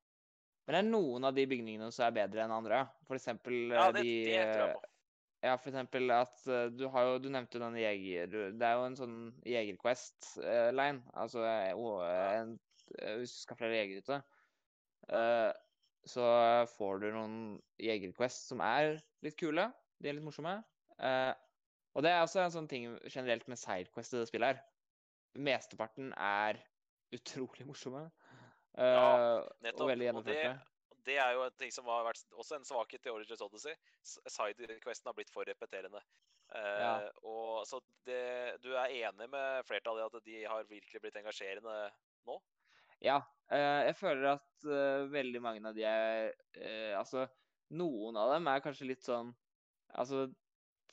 Men 0.66 0.74
det 0.74 0.86
er 0.86 0.98
noen 0.98 1.24
av 1.26 1.36
de 1.36 1.46
bygningene 1.46 1.92
som 1.94 2.06
er 2.08 2.28
bedre 2.28 2.44
enn 2.46 2.52
andre. 2.52 2.90
For 3.06 3.16
eksempel 3.16 3.70
Ja, 3.70 3.90
eh, 3.90 3.92
det, 3.92 4.02
de 4.02 4.26
det 4.26 4.76
Ja, 5.42 5.56
for 5.58 5.72
eksempel 5.72 6.12
at 6.14 6.44
eh, 6.46 6.68
du 6.70 6.86
har 6.94 7.08
jo 7.08 7.18
Du 7.24 7.30
nevnte 7.34 7.60
den 7.62 7.78
jeger... 7.80 8.30
Det 8.30 8.66
er 8.68 8.78
jo 8.78 8.86
en 8.86 8.98
sånn 8.98 9.18
Jegerquest-line. 9.48 11.02
Altså 11.18 11.42
eh, 11.48 11.72
eh, 11.74 12.34
en, 12.38 12.56
hvis 13.18 13.34
du 13.34 13.42
skal 13.48 13.58
flere 13.58 13.80
jegere 13.80 14.06
ute, 14.06 14.22
så 16.12 16.26
får 16.76 17.00
du 17.02 17.08
noen 17.14 17.38
Jegerquest 17.82 18.52
som 18.52 18.62
er 18.66 19.00
litt 19.26 19.38
kule. 19.40 19.66
De 20.02 20.10
er 20.10 20.18
litt 20.18 20.26
morsomme. 20.26 20.54
Og 21.96 22.04
det 22.06 22.12
er 22.12 22.22
også 22.22 22.44
en 22.44 22.54
sånn 22.54 22.70
ting 22.70 22.90
generelt 23.08 23.48
med 23.50 23.60
Sidequest 23.62 24.14
i 24.14 24.20
det 24.20 24.28
spillet 24.30 24.52
her. 24.52 24.62
Mesteparten 25.40 26.12
er 26.20 26.60
utrolig 27.16 27.66
morsomme. 27.70 28.04
Ja, 28.76 29.42
Nettopp. 29.64 29.88
veldig 29.90 30.12
Og 30.14 30.22
det, 30.28 30.38
gjennomførte. 30.38 30.71
Det 31.08 31.18
er 31.22 31.34
jo 31.36 31.44
en 31.46 31.56
ting 31.60 31.72
som 31.74 31.88
har 31.90 32.04
vært 32.06 32.22
også 32.38 32.58
en 32.60 32.68
svakhet 32.68 33.06
i 33.08 33.12
Origins 33.14 33.42
Odyssey. 33.42 33.76
Side-questen 34.04 35.10
har 35.10 35.18
blitt 35.18 35.32
for 35.34 35.48
repeterende. 35.50 36.02
Eh, 36.54 36.80
Ja. 36.82 37.10
og 37.24 37.66
så 37.66 37.80
det, 38.06 38.60
Du 38.62 38.74
er 38.76 38.92
enig 38.92 39.30
med 39.32 39.66
flertallet 39.66 40.04
i 40.04 40.18
at 40.18 40.26
de 40.26 40.44
har 40.52 40.64
virkelig 40.68 41.02
blitt 41.02 41.16
engasjerende 41.16 41.92
nå? 42.28 42.40
Ja. 43.02 43.22
eh, 43.50 43.86
jeg 43.88 43.96
føler 43.96 44.34
at 44.34 44.66
eh, 44.68 45.08
veldig 45.10 45.42
mange 45.42 45.68
av 45.70 45.76
de 45.76 45.84
er 45.88 46.34
Altså, 47.00 47.28
noen 47.72 48.18
av 48.18 48.34
dem 48.36 48.48
er 48.52 48.60
kanskje 48.62 48.90
litt 48.90 49.02
sånn 49.08 49.34
Altså, 49.96 50.28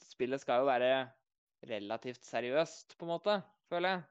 spillet 0.01 0.41
skal 0.41 0.63
jo 0.63 0.71
være 0.71 1.11
relativt 1.69 2.23
seriøst, 2.23 2.97
på 2.99 3.05
en 3.07 3.11
måte, 3.13 3.35
føler 3.69 3.89
jeg. 3.97 4.03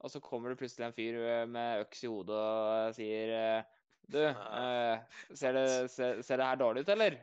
Og 0.00 0.10
så 0.12 0.20
kommer 0.24 0.50
det 0.52 0.58
plutselig 0.60 0.86
en 0.86 0.94
fyr 0.96 1.46
med 1.50 1.82
øks 1.84 2.04
i 2.04 2.08
hodet 2.08 2.36
og 2.38 2.94
sier 2.96 3.64
Du, 4.08 4.18
eh, 4.24 5.02
ser, 5.36 5.52
det, 5.56 5.66
ser, 5.96 6.22
ser 6.24 6.40
det 6.40 6.48
her 6.48 6.60
dårlig 6.60 6.84
ut, 6.86 6.92
eller? 6.94 7.18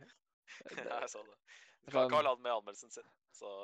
ja, 0.76 1.00
jeg 1.02 1.10
så 1.12 1.24
det. 1.26 1.38
Du 1.86 1.92
kan 1.94 2.08
ikke 2.08 2.18
ha 2.22 2.26
ladd 2.30 2.42
med 2.42 2.54
anmeldelsen 2.54 2.94
sin. 2.94 3.10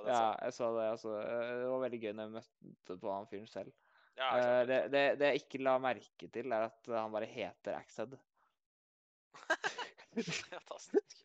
Ja, 0.05 0.35
jeg 0.43 0.53
så 0.57 0.67
det. 0.75 0.87
altså. 0.95 1.13
Eh, 1.21 1.53
Det 1.61 1.69
var 1.71 1.83
veldig 1.85 1.99
gøy 2.03 2.11
når 2.17 2.27
jeg 2.27 2.33
møtte 2.35 2.97
på 3.01 3.13
han 3.13 3.29
fyren 3.31 3.47
selv. 3.49 3.71
Ja, 4.19 4.27
jeg 4.37 4.67
det, 4.69 4.79
det, 4.91 5.03
det 5.21 5.29
jeg 5.31 5.41
ikke 5.45 5.61
la 5.63 5.77
merke 5.81 6.27
til, 6.35 6.51
er 6.51 6.67
at 6.67 6.89
han 6.91 7.13
bare 7.13 7.29
heter 7.31 7.77
Axed. 7.77 8.17
Fantastisk. 10.51 11.21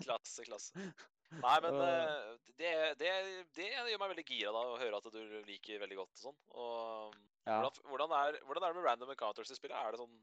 Klasse, 0.00 0.44
klasse. 0.48 0.86
Nei, 1.30 1.56
men 1.62 1.76
eh, 1.78 2.30
det, 2.58 2.70
det, 2.98 3.10
det 3.54 3.66
gjør 3.70 4.00
meg 4.02 4.14
veldig 4.16 4.24
gira 4.26 4.50
da, 4.54 4.62
å 4.72 4.78
høre 4.80 4.98
at 4.98 5.10
du 5.14 5.20
liker 5.46 5.78
veldig 5.82 5.98
godt 6.00 6.16
og 6.16 6.24
sånn. 6.24 6.38
Og 6.56 7.18
Ja. 7.46 7.60
hvordan, 7.60 7.84
hvordan, 7.92 8.14
er, 8.16 8.40
hvordan 8.48 8.64
er 8.66 8.72
det 8.72 8.80
med 8.80 8.88
random 8.88 9.12
encounters 9.14 9.52
i 9.52 9.58
spillet? 9.58 9.76
Er 9.78 9.94
det 9.94 10.00
sånn, 10.02 10.16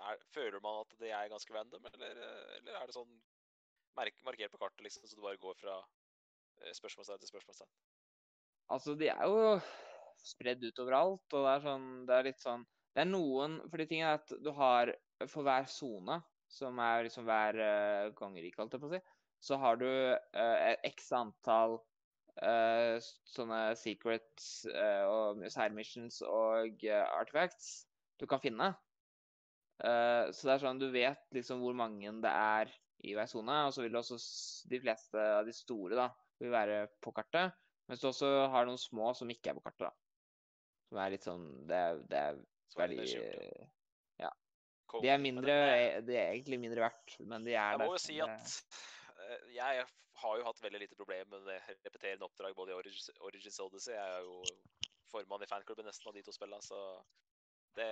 er, 0.00 0.24
føler 0.34 0.62
man 0.64 0.82
at 0.82 0.96
det 1.02 1.12
er 1.14 1.30
ganske 1.32 1.54
random, 1.54 1.86
eller, 1.92 2.24
eller 2.58 2.78
er 2.78 2.88
det 2.88 2.96
sånn 2.96 3.12
merk, 3.98 4.18
markert 4.26 4.52
på 4.54 4.60
kartet, 4.60 4.82
liksom, 4.86 5.06
så 5.06 5.18
du 5.18 5.24
bare 5.24 5.40
går 5.40 5.56
fra 5.60 5.76
eh, 5.80 6.74
spørsmålstegn 6.76 7.22
til 7.22 7.32
spørsmålstegn? 7.32 7.70
Altså, 8.70 8.94
de 8.98 9.10
er 9.10 9.22
jo 9.26 9.56
spredd 10.24 10.64
ut 10.66 10.82
overalt, 10.82 11.26
og 11.32 11.46
det 11.46 11.52
er 11.52 11.64
sånn 11.64 11.86
Det 12.06 12.16
er 12.16 12.26
litt 12.28 12.42
sånn 12.42 12.66
Det 12.94 13.02
er 13.02 13.08
noen 13.08 13.56
Fordi 13.72 13.86
tingen 13.88 14.10
er 14.10 14.18
at 14.18 14.34
du 14.44 14.50
har 14.52 14.92
For 15.32 15.46
hver 15.46 15.64
sone, 15.70 16.18
som 16.52 16.78
er 16.84 17.06
liksom 17.06 17.24
hver 17.28 17.56
uh, 17.56 18.10
kongerike, 18.18 18.58
holdt 18.60 18.76
jeg 18.76 18.82
på 18.82 18.90
å 18.90 18.92
si, 18.92 19.00
så 19.40 19.56
har 19.62 19.78
du 19.80 19.88
uh, 19.88 20.74
x 20.88 21.08
antall 21.16 21.78
uh, 22.42 22.96
sånne 23.30 23.60
secrets 23.78 24.48
uh, 24.68 25.04
og 25.06 25.44
side 25.46 25.76
missions 25.76 26.20
og 26.26 26.82
uh, 26.84 27.04
artifacts 27.20 27.70
du 28.20 28.26
kan 28.28 28.42
finne. 28.42 28.72
Eh, 29.80 30.30
så 30.36 30.46
det 30.48 30.54
er 30.54 30.62
sånn 30.64 30.80
du 30.80 30.90
vet 30.92 31.22
liksom 31.36 31.62
hvor 31.64 31.76
mange 31.76 32.10
det 32.20 32.30
er 32.30 32.72
i 33.08 33.14
hver 33.16 33.28
sone, 33.30 33.54
og 33.66 33.72
så 33.72 33.84
vil 33.86 33.96
også 33.96 34.18
de 34.68 34.80
fleste 34.82 35.16
av 35.40 35.46
de 35.48 35.54
store 35.56 35.96
da 35.96 36.08
vil 36.40 36.52
være 36.52 36.82
på 37.00 37.12
kartet. 37.16 37.54
Mens 37.88 38.02
du 38.02 38.10
også 38.10 38.28
har 38.52 38.68
noen 38.68 38.78
små 38.78 39.10
som 39.16 39.30
ikke 39.32 39.50
er 39.50 39.56
på 39.58 39.64
kartet, 39.64 39.88
da. 39.88 39.92
Som 40.90 40.98
er 41.00 41.12
litt 41.14 41.24
sånn 41.26 41.44
Det 41.70 41.76
er, 41.78 42.00
det 42.10 42.18
er 42.18 42.36
det 42.40 42.76
veldig 42.80 43.06
ja, 44.20 44.30
De 45.00 45.10
er 45.10 45.20
mindre 45.22 45.46
det- 45.54 46.04
De 46.06 46.16
er 46.18 46.32
egentlig 46.34 46.58
mindre 46.60 46.84
verdt, 46.84 47.16
men 47.24 47.44
de 47.46 47.54
er 47.54 47.78
der. 47.78 47.78
Jeg 47.78 47.78
der. 47.78 47.86
må 47.86 47.96
jo 47.96 48.04
si 48.04 48.20
at 48.20 48.62
eh, 49.24 49.44
jeg 49.54 49.84
har 50.20 50.38
jo 50.38 50.44
hatt 50.44 50.60
veldig 50.62 50.80
lite 50.82 50.98
problem 50.98 51.30
med 51.30 51.48
repeterende 51.86 52.26
oppdrag 52.26 52.54
både 52.54 52.74
i 52.74 52.78
Origins, 52.78 53.10
Origins 53.20 53.60
Odyssey. 53.64 53.94
Jeg 53.94 54.18
er 54.18 54.26
jo 54.26 54.42
formann 55.10 55.42
i 55.42 55.48
fanklubben 55.50 55.86
nesten 55.88 56.10
av 56.10 56.14
de 56.14 56.22
to 56.26 56.34
spillene, 56.34 56.62
så 56.62 56.80
det, 57.78 57.88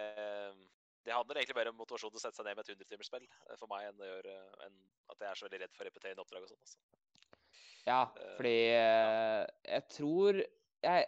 det 1.04 1.14
handler 1.14 1.36
egentlig 1.40 1.54
bare 1.56 1.70
om 1.72 1.76
motivasjon 1.80 2.10
til 2.10 2.18
å 2.20 2.22
sette 2.22 2.36
seg 2.36 2.44
ned 2.48 2.56
med 2.58 2.68
et 2.68 2.74
100-timersspill 2.76 3.24
eh, 3.28 3.56
for 3.60 3.68
meg, 3.70 3.86
enn, 3.88 3.98
det 4.00 4.08
gjør, 4.10 4.28
enn 4.66 4.78
at 5.14 5.18
jeg 5.22 5.30
er 5.30 5.38
så 5.40 5.46
veldig 5.48 5.60
redd 5.62 5.76
for 5.78 5.88
repeterende 5.88 6.24
oppdrag 6.24 6.42
og 6.42 6.50
sånn. 6.52 6.64
Altså. 6.64 6.78
Ja, 7.88 8.00
Eh, 8.18 8.34
fordi 8.36 8.56
eh, 8.76 9.46
jeg 9.64 9.84
tror 9.94 10.42
Jeg 10.84 11.06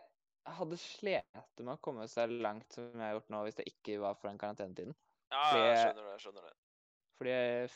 hadde 0.50 0.76
slitt 0.80 1.60
med 1.60 1.74
å 1.74 1.80
komme 1.84 2.06
så 2.08 2.24
langt 2.30 2.72
som 2.72 2.86
jeg 2.94 3.02
har 3.04 3.12
gjort 3.18 3.28
nå, 3.30 3.42
hvis 3.44 3.58
det 3.60 3.66
ikke 3.68 3.98
var 4.02 4.16
for 4.18 4.30
den 4.30 4.38
karantenetiden. 4.40 4.94
Ja, 5.30 5.42
Fordi- 5.52 5.66
jeg 5.68 5.76
skjønner 5.84 6.02
det. 6.06 6.12
jeg 6.16 6.22
skjønner 6.24 6.46
det. 6.48 6.54
Fordi 7.20 7.34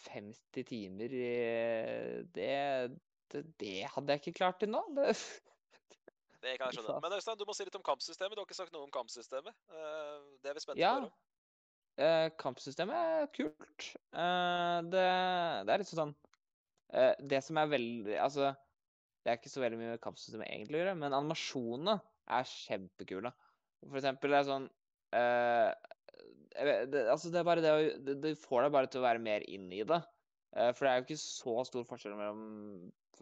50 0.09 0.65
timer 0.71 1.13
i- 1.13 2.23
det, 2.35 2.99
det, 3.31 3.43
det 3.61 3.75
hadde 3.93 4.13
jeg 4.17 4.23
ikke 4.25 4.39
klart 4.41 4.59
til 4.61 4.71
nå. 4.73 4.81
Det, 4.97 5.11
Det 6.45 6.57
kan 6.59 6.73
jeg 6.73 6.81
skjønne. 6.81 7.01
Men 7.05 7.13
Øystein, 7.17 7.39
du 7.39 7.45
må 7.49 7.55
si 7.57 7.65
litt 7.69 7.77
om 7.79 7.85
kampsystemet. 7.85 8.35
Du 8.37 8.41
har 8.43 8.49
ikke 8.49 8.57
sagt 8.59 8.73
noe 8.75 8.85
om 8.89 8.91
kampsystemet. 8.93 9.55
Det 10.43 10.51
er 10.51 10.57
vi 10.57 10.61
spente 10.65 10.81
Ja. 10.83 10.97
på 11.01 11.07
å. 11.07 11.13
Eh, 12.01 12.29
kampsystemet 12.41 12.97
er 12.97 13.31
kult. 13.35 13.89
Eh, 14.15 14.79
det, 14.91 15.07
det 15.67 15.75
er 15.75 15.83
litt 15.83 15.91
sånn 15.91 16.15
eh, 16.95 17.13
Det 17.21 17.41
som 17.45 17.61
er 17.61 17.73
veldig 17.73 18.17
Altså, 18.23 18.53
det 19.25 19.33
er 19.33 19.41
ikke 19.41 19.53
så 19.53 19.65
veldig 19.65 19.81
mye 19.81 19.95
med 19.95 20.03
kampsystemet 20.05 20.51
egentlig 20.51 20.79
å 20.79 20.83
gjøre, 20.83 20.97
men 21.01 21.17
animasjonene 21.17 21.99
er 22.39 22.49
kjempekule. 22.49 23.33
For 23.85 24.01
eksempel 24.01 24.33
det 24.33 24.41
er 24.41 24.49
sånn 24.49 24.67
eh, 25.17 25.71
det, 26.55 27.05
Altså, 27.09 27.31
det 27.31 27.41
er 27.41 27.49
bare 27.49 27.65
det 27.65 27.73
å 27.75 27.85
det, 28.09 28.19
det 28.25 28.35
får 28.41 28.67
deg 28.67 28.77
bare 28.77 28.91
til 28.91 29.03
å 29.03 29.07
være 29.09 29.23
mer 29.23 29.47
inn 29.51 29.71
i 29.75 29.85
det. 29.89 30.01
Eh, 30.57 30.73
for 30.75 30.87
det 30.87 30.93
er 30.93 31.01
jo 31.01 31.09
ikke 31.09 31.23
så 31.23 31.57
stor 31.71 31.89
forskjell 31.89 32.19
mellom 32.19 32.45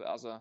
Altså, 0.09 0.39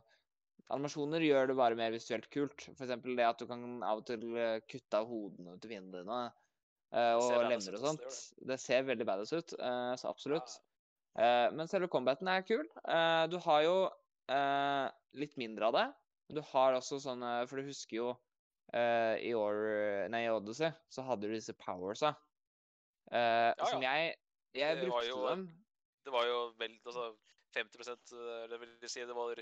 animasjoner 0.71 1.23
gjør 1.25 1.49
det 1.49 1.57
bare 1.59 1.75
mer 1.75 1.91
visuelt 1.91 2.29
kult. 2.31 2.69
For 2.69 2.85
eksempel 2.85 3.17
det 3.19 3.25
at 3.27 3.41
du 3.41 3.49
kan 3.49 3.81
av 3.83 3.99
og 3.99 4.05
til 4.07 4.23
kutte 4.71 5.01
av 5.01 5.09
hodene 5.09 5.57
til 5.59 5.73
fiendene 5.73 6.21
eh, 6.93 7.13
Det 7.17 7.37
og 7.37 7.47
lemmer 7.49 7.77
og 7.77 7.85
sånt. 7.85 8.01
det. 8.03 8.47
Det 8.47 8.59
ser 8.59 8.83
veldig 8.83 9.05
badass 9.07 9.33
ut, 9.33 9.53
eh, 9.59 9.93
så 9.95 10.09
absolutt. 10.09 10.57
Ja. 11.17 11.47
Eh, 11.47 11.51
men 11.51 11.67
selve 11.67 11.87
combaten 11.91 12.27
er 12.31 12.41
kul. 12.47 12.67
Du 13.31 13.37
har 13.39 13.61
jo 13.63 13.77
litt 15.13 15.35
mindre 15.37 15.65
av 15.67 15.73
det. 15.73 15.87
Men 16.29 16.35
du 16.37 16.41
har 16.53 16.73
også 16.77 17.01
sånne 17.03 17.47
For 17.49 17.57
du 17.59 17.63
husker 17.67 17.97
jo 17.97 18.11
i 18.71 19.33
år 19.35 20.07
Nei, 20.09 20.21
i 20.23 20.29
Odyssey 20.31 20.71
så 20.89 21.03
hadde 21.03 21.27
du 21.27 21.33
disse 21.33 21.51
powersa. 21.59 22.13
Uh, 23.11 23.51
Ja, 23.57 23.65
Som 23.67 23.81
jeg 23.83 24.15
Jeg 24.55 24.77
Det 24.77 24.85
brukte 24.87 25.07
jo- 25.09 25.27
dem. 25.27 25.43
Det 26.05 26.11
var 26.13 26.25
jo 26.25 26.53
vel 26.57 26.77
altså 26.85 27.17
50 27.53 28.13
eller 28.13 28.47
Det 28.57 28.59
vil 28.79 28.89
si 28.89 29.01
det 29.03 29.13
var 29.15 29.35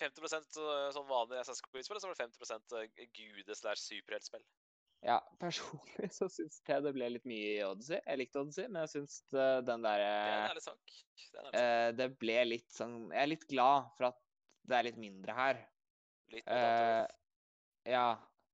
50 0.00 0.24
eh, 0.58 0.90
sånn 0.94 1.06
vanlig 1.06 1.38
og 1.38 1.46
så 1.46 1.54
var 2.08 2.14
det 2.14 2.18
50 2.18 2.82
eh, 2.98 3.06
gude- 3.14 3.54
slash 3.54 3.78
superheltspill. 3.86 4.42
Ja, 5.06 5.20
personlig 5.38 6.08
så 6.18 6.26
syns 6.32 6.58
jeg 6.66 6.82
det 6.84 6.92
ble 6.96 7.08
litt 7.14 7.26
mye 7.28 7.50
i 7.56 7.64
Odyssey. 7.66 8.00
Jeg 8.02 8.18
likte 8.22 8.40
Odyssey, 8.42 8.66
men 8.68 8.82
jeg 8.84 8.92
syns 8.96 9.20
eh, 9.32 9.60
den 9.66 9.84
er 9.86 10.02
derre 10.02 10.56
det, 10.58 10.64
sak. 10.64 10.94
Det 11.14 11.34
sak. 11.36 11.50
eh, 11.54 11.90
Det 11.98 12.08
ble 12.18 12.38
litt 12.48 12.70
sånn 12.74 12.96
Jeg 13.12 13.22
er 13.22 13.30
litt 13.30 13.46
glad 13.50 13.92
for 13.98 14.10
at 14.10 14.18
det 14.68 14.76
er 14.80 14.88
litt 14.90 14.98
mindre 15.00 15.36
her. 15.38 15.60
Litt 16.34 16.48
Eh, 16.50 17.04
ja, 17.88 18.06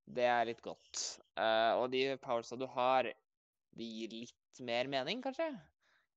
det 0.06 0.26
er 0.30 0.44
litt 0.46 0.60
godt. 0.62 1.00
Eh, 1.40 1.72
og 1.80 1.88
de 1.90 2.04
powersa 2.22 2.58
du 2.60 2.66
har, 2.70 3.08
de 3.74 3.88
gir 3.88 4.12
litt 4.14 4.60
mer 4.62 4.86
mening, 4.92 5.22
kanskje? 5.24 5.48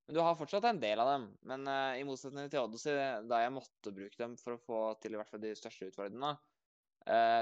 Men 0.08 0.16
du 0.16 0.22
har 0.24 0.38
fortsatt 0.40 0.68
en 0.70 0.80
del 0.80 0.99
av 1.02 1.10
dem. 1.16 1.24
Men 1.49 1.66
eh, 1.72 2.02
i 2.02 2.06
motsetning 2.08 2.52
til 2.52 2.62
Odyssey, 2.68 2.94
da 3.28 3.41
jeg 3.41 3.56
måtte 3.56 3.95
bruke 3.95 4.20
dem 4.22 4.36
for 4.40 4.56
å 4.56 4.62
få 4.62 4.82
til 5.02 5.16
i 5.16 5.20
hvert 5.20 5.32
fall 5.34 5.41
de 5.44 5.56
største 5.58 5.90
utfordringene, 5.90 6.36
eh, 6.36 6.47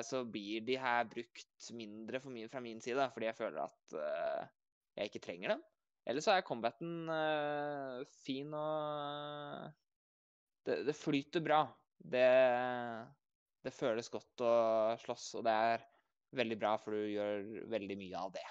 så 0.06 0.22
blir 0.30 0.62
de 0.68 0.76
her 0.78 1.08
brukt 1.10 1.70
mindre 1.74 2.20
for 2.22 2.34
min, 2.34 2.50
fra 2.52 2.62
min 2.62 2.82
side, 2.84 3.08
fordi 3.14 3.30
jeg 3.32 3.38
føler 3.38 3.64
at 3.64 3.96
eh, 3.98 4.52
jeg 5.00 5.10
ikke 5.12 5.24
trenger 5.26 5.56
dem. 5.56 5.64
Ellers 6.06 6.28
så 6.28 6.36
er 6.36 6.46
combaten 6.46 7.10
eh, 7.10 8.04
fin 8.22 8.54
og 8.54 9.72
det, 10.66 10.84
det 10.86 10.96
flyter 10.98 11.42
bra. 11.46 11.64
Det, 11.98 12.28
det 13.66 13.74
føles 13.74 14.12
godt 14.14 14.44
å 14.46 14.54
slåss, 15.02 15.32
og 15.40 15.46
det 15.48 15.56
er 15.72 15.88
veldig 16.36 16.58
bra, 16.62 16.76
for 16.82 16.94
du 16.94 17.10
gjør 17.10 17.46
veldig 17.72 17.98
mye 17.98 18.22
av 18.22 18.34
det. 18.36 18.46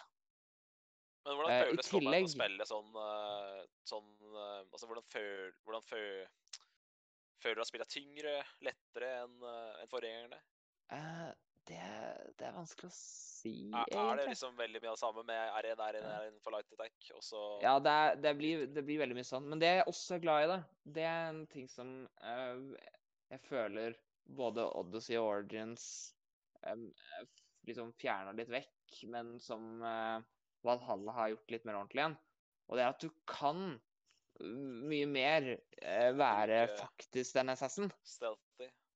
Men 1.24 1.38
hvordan 1.38 1.62
føles 1.64 1.80
uh, 1.80 1.88
Stormlight 1.88 2.26
å 2.26 2.32
spille 2.34 2.66
sånn, 2.68 2.96
eh, 3.00 3.60
sånn 3.88 4.08
eh, 4.28 4.58
Altså, 4.66 4.88
hvordan, 4.90 5.06
føl, 5.12 5.54
hvordan 5.64 5.86
føl, 5.88 6.58
føler 7.40 7.56
du 7.56 7.62
at 7.64 7.70
spillet 7.70 7.86
er 7.86 7.94
tyngre, 7.94 8.34
lettere 8.66 9.12
enn 9.22 9.38
enn 9.46 9.92
forgjengerne? 9.92 10.40
Eh, 10.94 11.30
det, 11.68 11.80
det 12.38 12.46
er 12.46 12.56
vanskelig 12.56 12.90
å 12.90 12.94
si, 12.94 13.54
Er, 13.72 13.88
er 13.96 14.18
det 14.20 14.26
liksom 14.28 14.56
veldig 14.58 14.82
mye 14.82 14.90
av 14.90 14.98
det 14.98 15.00
samme 15.00 15.22
med 15.26 15.54
R1, 15.60 15.80
R1, 15.86 16.08
R1 16.18 16.34
for 16.44 16.54
light 16.54 16.74
attack, 16.76 16.96
Også... 17.16 17.44
Ja, 17.64 17.78
det, 17.80 17.94
er, 18.02 18.18
det, 18.20 18.34
blir, 18.40 18.66
det 18.68 18.84
blir 18.84 19.00
veldig 19.00 19.16
mye 19.16 19.28
sånn. 19.28 19.48
Men 19.48 19.62
det 19.62 19.70
jeg 19.70 19.86
også 19.88 20.18
er 20.18 20.24
glad 20.26 20.44
i, 20.44 20.50
da, 20.52 20.58
det 20.98 21.06
er 21.08 21.30
en 21.30 21.40
ting 21.52 21.70
som 21.72 21.94
uh, 22.20 22.76
jeg 23.32 23.42
føler 23.48 23.96
både 24.36 24.68
Odyssey 24.80 25.16
og 25.20 25.30
Origins 25.30 25.86
um, 26.68 26.86
liksom 27.68 27.94
fjerna 28.00 28.36
litt 28.36 28.52
vekk, 28.52 29.00
men 29.12 29.34
som 29.40 29.80
uh, 29.84 30.20
Valhalla 30.64 31.16
har 31.16 31.32
gjort 31.32 31.56
litt 31.56 31.68
mer 31.68 31.80
ordentlig 31.80 32.04
igjen. 32.04 32.20
Og 32.68 32.76
det 32.76 32.84
er 32.84 32.92
at 32.92 33.04
du 33.04 33.10
kan 33.28 33.66
mye 34.44 35.06
mer 35.06 35.44
være 36.18 36.64
faktisk 36.74 37.36
den 37.36 37.52
assassin. 37.52 37.92
stealthy? 38.02 38.43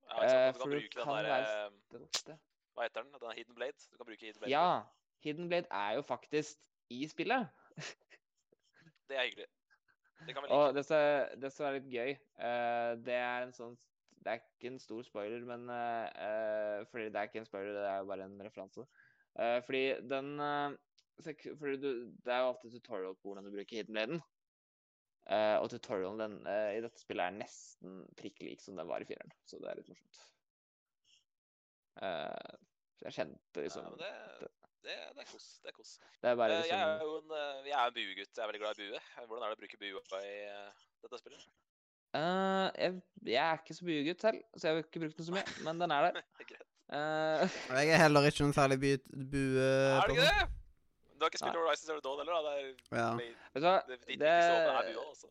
Ja, 0.09 0.23
Eh, 0.25 0.29
sant? 0.29 0.57
Du 0.57 0.61
kan 0.61 0.71
du 0.71 0.77
bruke 0.77 1.01
den 1.01 1.09
der 1.09 2.33
eh. 2.33 2.39
Hva 2.75 2.87
heter 2.87 3.03
den? 3.03 3.13
Den 3.21 3.37
Hidden 3.37 3.55
Blade? 3.55 3.79
Du 3.93 3.97
kan 3.97 4.07
bruke 4.07 4.25
Hidden 4.27 4.41
Blade. 4.41 4.51
Ja, 4.53 4.83
Hidden 5.25 5.49
Blade 5.49 5.67
er 5.71 5.93
jo 5.99 6.03
faktisk 6.03 6.59
i 6.91 7.07
spillet. 7.09 7.49
Det 9.09 9.17
er 9.17 9.25
hyggelig. 9.25 9.47
Det 10.27 10.35
kan 10.35 10.43
vi 10.43 10.49
Og 10.51 10.75
like. 10.75 10.95
er, 10.95 11.35
det 11.41 11.53
som 11.53 11.67
er 11.67 11.77
litt 11.79 11.93
gøy, 11.93 12.11
eh, 12.11 12.91
det 13.07 13.15
er 13.15 13.43
en 13.47 13.53
sånn 13.53 13.77
Det 14.19 14.33
er 14.33 14.41
ikke 14.43 14.73
en 14.73 14.81
stor 14.83 15.03
spoiler, 15.07 15.45
men 15.47 15.69
Fordi 16.91 17.05
det 17.09 17.17
er 17.17 17.29
ikke 17.29 17.39
en 17.39 17.47
spoiler, 17.47 17.73
det 17.77 17.85
er 17.87 17.99
jo 18.03 18.09
bare 18.11 18.25
en 18.27 18.41
referanse. 18.43 18.85
Fordi 19.37 19.85
den 20.11 20.33
fordi 21.59 21.77
du, 21.83 21.89
Det 22.25 22.33
er 22.33 22.41
jo 22.43 22.49
alltid 22.53 22.75
tutorial 22.75 23.15
på 23.15 23.31
hvordan 23.31 23.45
du 23.47 23.51
bruker 23.55 23.77
hidden 23.77 23.95
bladen. 23.95 24.21
Eh, 25.29 25.57
og 25.61 25.69
tutorialen 25.69 26.23
den, 26.23 26.37
uh, 26.49 26.71
i 26.73 26.81
dette 26.81 27.03
spillet 27.03 27.29
er 27.29 27.37
nesten 27.37 27.99
prikk 28.17 28.41
lik 28.47 28.63
som 28.65 28.79
den 28.79 28.89
var 28.89 29.05
i 29.05 29.09
fireren. 29.09 29.35
Så 29.45 29.61
det 29.61 29.69
er 29.69 29.81
litt 29.81 29.91
morsomt. 29.93 30.23
Uh, 31.99 32.57
jeg 33.05 33.15
kjente 33.15 33.65
liksom 33.65 33.85
Ja, 33.85 33.93
det, 34.01 34.49
det, 34.87 34.97
det 35.15 35.25
er 35.25 35.29
kos. 35.29 35.47
Det 35.63 35.71
er 35.71 35.77
kos. 35.77 35.95
Det 36.23 36.31
er 36.31 36.39
bare 36.39 36.59
Eh, 36.59 36.67
jeg 36.71 36.81
er 36.81 36.93
liksom 36.95 37.07
jo 37.07 37.19
en, 37.21 37.67
jeg 37.69 37.77
er 37.77 37.85
en 37.85 37.97
buegutt. 37.99 38.33
Jeg 38.33 38.43
er 38.43 38.51
veldig 38.51 38.63
glad 38.63 38.81
i 38.81 38.89
bue. 38.89 39.03
Hvordan 39.27 39.45
er 39.45 39.53
det 39.53 39.59
å 39.59 39.63
bruke 39.63 39.81
bue 39.83 40.23
i 40.23 40.35
eh, 40.49 40.85
dette 41.05 41.21
spillet? 41.23 41.47
Eh, 42.19 42.67
jeg, 42.83 43.01
jeg 43.29 43.43
er 43.45 43.63
ikke 43.63 43.77
så 43.77 43.89
buegutt 43.91 44.25
selv, 44.25 44.43
så 44.57 44.69
jeg 44.69 44.79
har 44.79 44.87
ikke 44.87 45.05
brukt 45.05 45.21
den 45.21 45.29
så 45.29 45.37
mye, 45.37 45.57
men 45.67 45.83
den 45.85 45.95
er 45.95 46.09
der. 46.09 46.23
Greit. 46.51 46.69
Eh, 46.89 47.59
jeg 47.83 47.93
er 47.93 48.03
heller 48.07 48.31
ikke 48.31 48.47
noen 48.47 48.57
særlig 48.57 48.81
bue... 48.81 48.97
Er 49.69 50.09
det 50.09 50.17
ikke 50.17 50.31
det? 50.31 50.49
Du 51.19 51.25
har 51.25 51.31
ikke 51.33 51.41
spilt 51.43 51.57
Horizon 51.59 51.87
Zero 51.91 52.01
Dawn 52.05 52.19
heller, 52.23 52.35
da? 52.39 52.41
Det 52.49 52.55
er, 52.59 52.99
Ja. 52.99 53.11
det, 53.17 53.29
det, 53.89 53.99
det, 54.09 54.19
Det, 54.21 54.29
er 54.29 54.99
altså. 55.03 55.29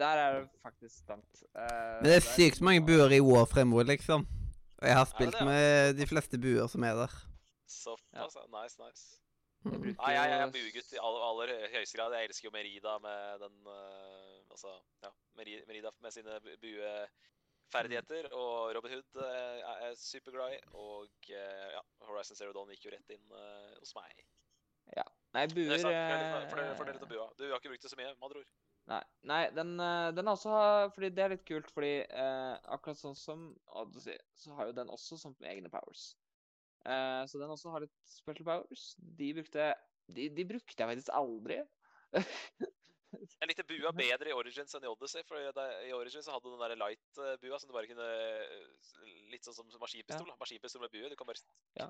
der 0.00 0.16
er 0.24 0.38
det 0.40 0.48
faktisk 0.62 1.04
sant. 1.06 1.42
Uh, 1.54 1.60
Men 2.00 2.04
det 2.08 2.14
er 2.16 2.24
sykt 2.24 2.60
mange 2.64 2.80
buer 2.86 3.12
i 3.12 3.20
WoW 3.20 3.44
fremover, 3.46 3.84
liksom. 3.92 4.24
Og 4.80 4.88
jeg 4.88 4.96
har 4.96 5.04
spilt 5.10 5.32
det, 5.36 5.40
ja? 5.40 5.44
med 5.44 5.94
de 6.00 6.06
fleste 6.06 6.38
buer 6.40 6.66
som 6.68 6.82
er 6.84 6.94
der. 7.04 7.12
Såpass, 7.68 8.34
ja. 8.40 8.46
Nice, 8.56 8.78
nice. 8.80 9.04
Jeg 9.64 9.72
Mm. 9.72 9.80
bruker 9.80 9.96
Nei, 10.04 10.12
jeg, 10.12 10.28
jeg 10.30 10.40
er 10.44 10.50
buegutt 10.52 10.90
i 10.92 10.98
aller, 11.00 11.22
aller 11.24 11.68
høyeste 11.72 11.96
grad. 11.96 12.12
Jeg 12.12 12.28
elsker 12.28 12.46
jo 12.48 12.52
Merida 12.52 12.98
med 13.00 13.38
den 13.40 13.54
uh, 13.64 14.52
Altså, 14.52 14.68
ja. 15.02 15.08
Merida 15.38 15.90
med 16.04 16.10
sine 16.12 16.34
bu- 16.44 16.58
bueferdigheter. 16.60 18.28
Og 18.36 18.74
Robin 18.76 18.92
Hood 18.92 19.22
eh, 19.24 19.62
er 19.64 19.86
jeg 19.86 19.96
superglad 19.98 20.52
i. 20.52 20.58
Og 20.74 21.08
ja, 21.28 21.80
Horizon 22.06 22.36
Zero 22.36 22.52
Dawn 22.52 22.68
gikk 22.74 22.84
jo 22.86 22.92
rett 22.94 23.14
inn 23.16 23.24
hos 23.80 23.94
meg. 23.96 24.20
Nei, 25.34 25.46
buer 25.50 25.72
er 25.74 26.76
fortell 26.78 26.94
litt- 26.94 27.02
om 27.02 27.10
bua. 27.10 27.24
Du 27.38 27.48
har 27.50 27.58
ikke 27.58 27.72
brukt 27.72 27.82
det 27.82 27.90
så 27.90 27.96
mye, 27.98 28.12
med 28.14 28.22
andre 28.28 28.42
ord. 28.44 28.50
Nei, 28.86 29.00
nei 29.24 29.40
den, 29.56 29.72
eh, 29.80 30.10
den 30.12 30.28
også 30.28 30.50
har 30.52 30.90
Fordi 30.92 31.08
det 31.16 31.22
er 31.24 31.32
litt 31.32 31.46
kult, 31.48 31.70
fordi 31.72 32.04
eh, 32.04 32.58
akkurat 32.76 33.00
sånn 33.00 33.16
som 33.16 33.46
Odyssey, 33.80 34.18
så 34.36 34.54
har 34.58 34.68
jo 34.68 34.76
den 34.76 34.92
også 34.92 35.16
sånn 35.18 35.34
egne 35.40 35.70
powers. 35.72 36.14
Eh, 36.84 37.24
så 37.26 37.40
den 37.40 37.50
også 37.50 37.72
har 37.72 37.80
litt 37.86 37.96
special 38.04 38.44
powers. 38.44 38.94
De 39.00 39.32
brukte 39.32 39.74
De, 40.06 40.28
de 40.28 40.44
brukte 40.44 40.76
jeg 40.76 40.90
faktisk 40.90 41.14
aldri. 41.16 41.62
Jeg 43.40 43.48
likte 43.50 43.64
bua 43.68 43.92
bedre 43.96 44.30
i 44.30 44.34
Origins 44.36 44.74
enn 44.74 44.84
i 44.86 44.90
Odyssey. 44.90 45.22
For 45.28 45.36
i 45.38 45.92
Origins 45.96 46.26
hadde 46.30 46.42
du 46.44 46.54
den 46.54 46.62
der 46.64 46.76
light-bua 46.80 47.58
som 47.60 47.68
du 47.70 47.74
bare 47.76 47.88
kunne 47.90 48.08
Litt 49.34 49.44
sånn 49.46 49.54
som 49.56 49.66
maskinpistol. 49.82 50.28
Ja. 50.30 50.36
Maskinpistol 50.40 50.82
med 50.84 50.92
bue. 50.94 51.08
Du 51.10 51.16
kan 51.18 51.26
bare 51.26 51.88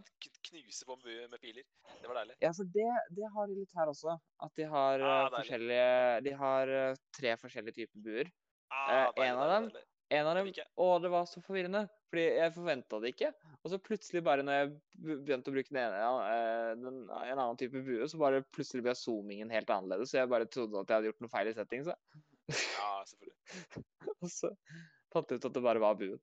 knuse 0.49 0.87
på 0.89 0.97
bue 1.03 1.27
med 1.29 1.41
piler. 1.43 1.65
Det 2.01 2.09
var 2.09 2.21
deilig. 2.23 2.37
Ja, 2.43 2.53
for 2.57 2.65
det, 2.77 2.87
det 3.19 3.29
har 3.35 3.51
de 3.51 3.59
litt 3.59 3.75
her 3.77 3.91
også. 3.93 4.17
At 4.47 4.55
de 4.59 4.69
har 4.71 5.01
eh, 5.01 5.13
Ah, 5.15 5.29
forskjellige 5.35 6.23
De 6.25 6.33
har 6.41 6.73
eh, 6.79 6.97
tre 7.19 7.35
forskjellige 7.41 7.77
typer 7.83 8.05
buer. 8.07 8.31
Ah, 8.71 8.85
Eh, 8.85 9.11
deilig, 9.17 9.29
en 9.31 9.39
av 9.45 9.51
dem- 9.55 9.69
deilig. 9.71 9.85
En 10.15 10.29
av 10.29 10.37
dem 10.39 10.49
liker. 10.49 10.67
Å, 10.81 10.87
det 11.03 11.11
var 11.13 11.27
så 11.29 11.43
forvirrende. 11.45 11.85
Fordi 12.13 12.25
jeg 12.37 12.55
forventa 12.55 13.01
det 13.03 13.11
ikke. 13.15 13.31
Og 13.65 13.73
så 13.73 13.79
plutselig, 13.83 14.23
bare 14.27 14.45
når 14.47 14.59
jeg 14.59 14.69
begynte 15.25 15.51
å 15.51 15.55
bruke 15.57 15.73
den 15.73 15.81
ene, 15.83 16.03
eh, 16.31 16.71
den, 16.79 17.01
en 17.11 17.41
annen 17.41 17.59
type 17.59 17.83
bue, 17.87 18.07
så 18.11 18.21
bare 18.21 18.45
plutselig 18.55 18.85
ble 18.87 18.95
zoomingen 18.99 19.51
helt 19.55 19.73
annerledes. 19.75 20.13
Så 20.13 20.21
jeg 20.21 20.31
bare 20.31 20.47
trodde 20.47 20.79
at 20.79 20.93
jeg 20.93 21.01
hadde 21.01 21.11
gjort 21.11 21.25
noe 21.25 21.33
feil 21.33 21.51
i 21.51 21.57
settings. 21.57 21.91
Ja, 21.91 22.93
selvfølgelig. 23.11 23.85
Og 24.21 24.31
så 24.31 24.53
fant 25.15 25.33
jeg 25.33 25.41
ut 25.41 25.49
at 25.51 25.59
det 25.59 25.65
bare 25.65 25.83
var 25.83 25.99
buen. 25.99 26.23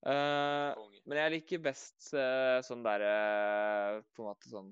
Uh, 0.00 0.72
men 1.04 1.18
jeg 1.20 1.32
liker 1.34 1.60
best 1.60 2.06
uh, 2.16 2.56
sånn 2.64 2.80
derre 2.80 3.98
På 4.16 4.22
en 4.22 4.30
måte 4.30 4.48
sånn 4.48 4.70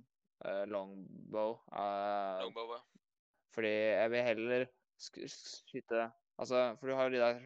longbow. 0.72 1.58
Longbow, 1.68 2.70
ja. 2.78 3.08
fordi 3.52 3.72
jeg 3.74 4.12
vil 4.14 4.24
heller 4.24 4.64
sk 5.02 5.18
skyte 5.28 6.06
Altså, 6.38 6.62
for 6.78 6.88
du 6.88 6.94
har 6.94 7.08
jo 7.10 7.16
de 7.16 7.20
der 7.20 7.42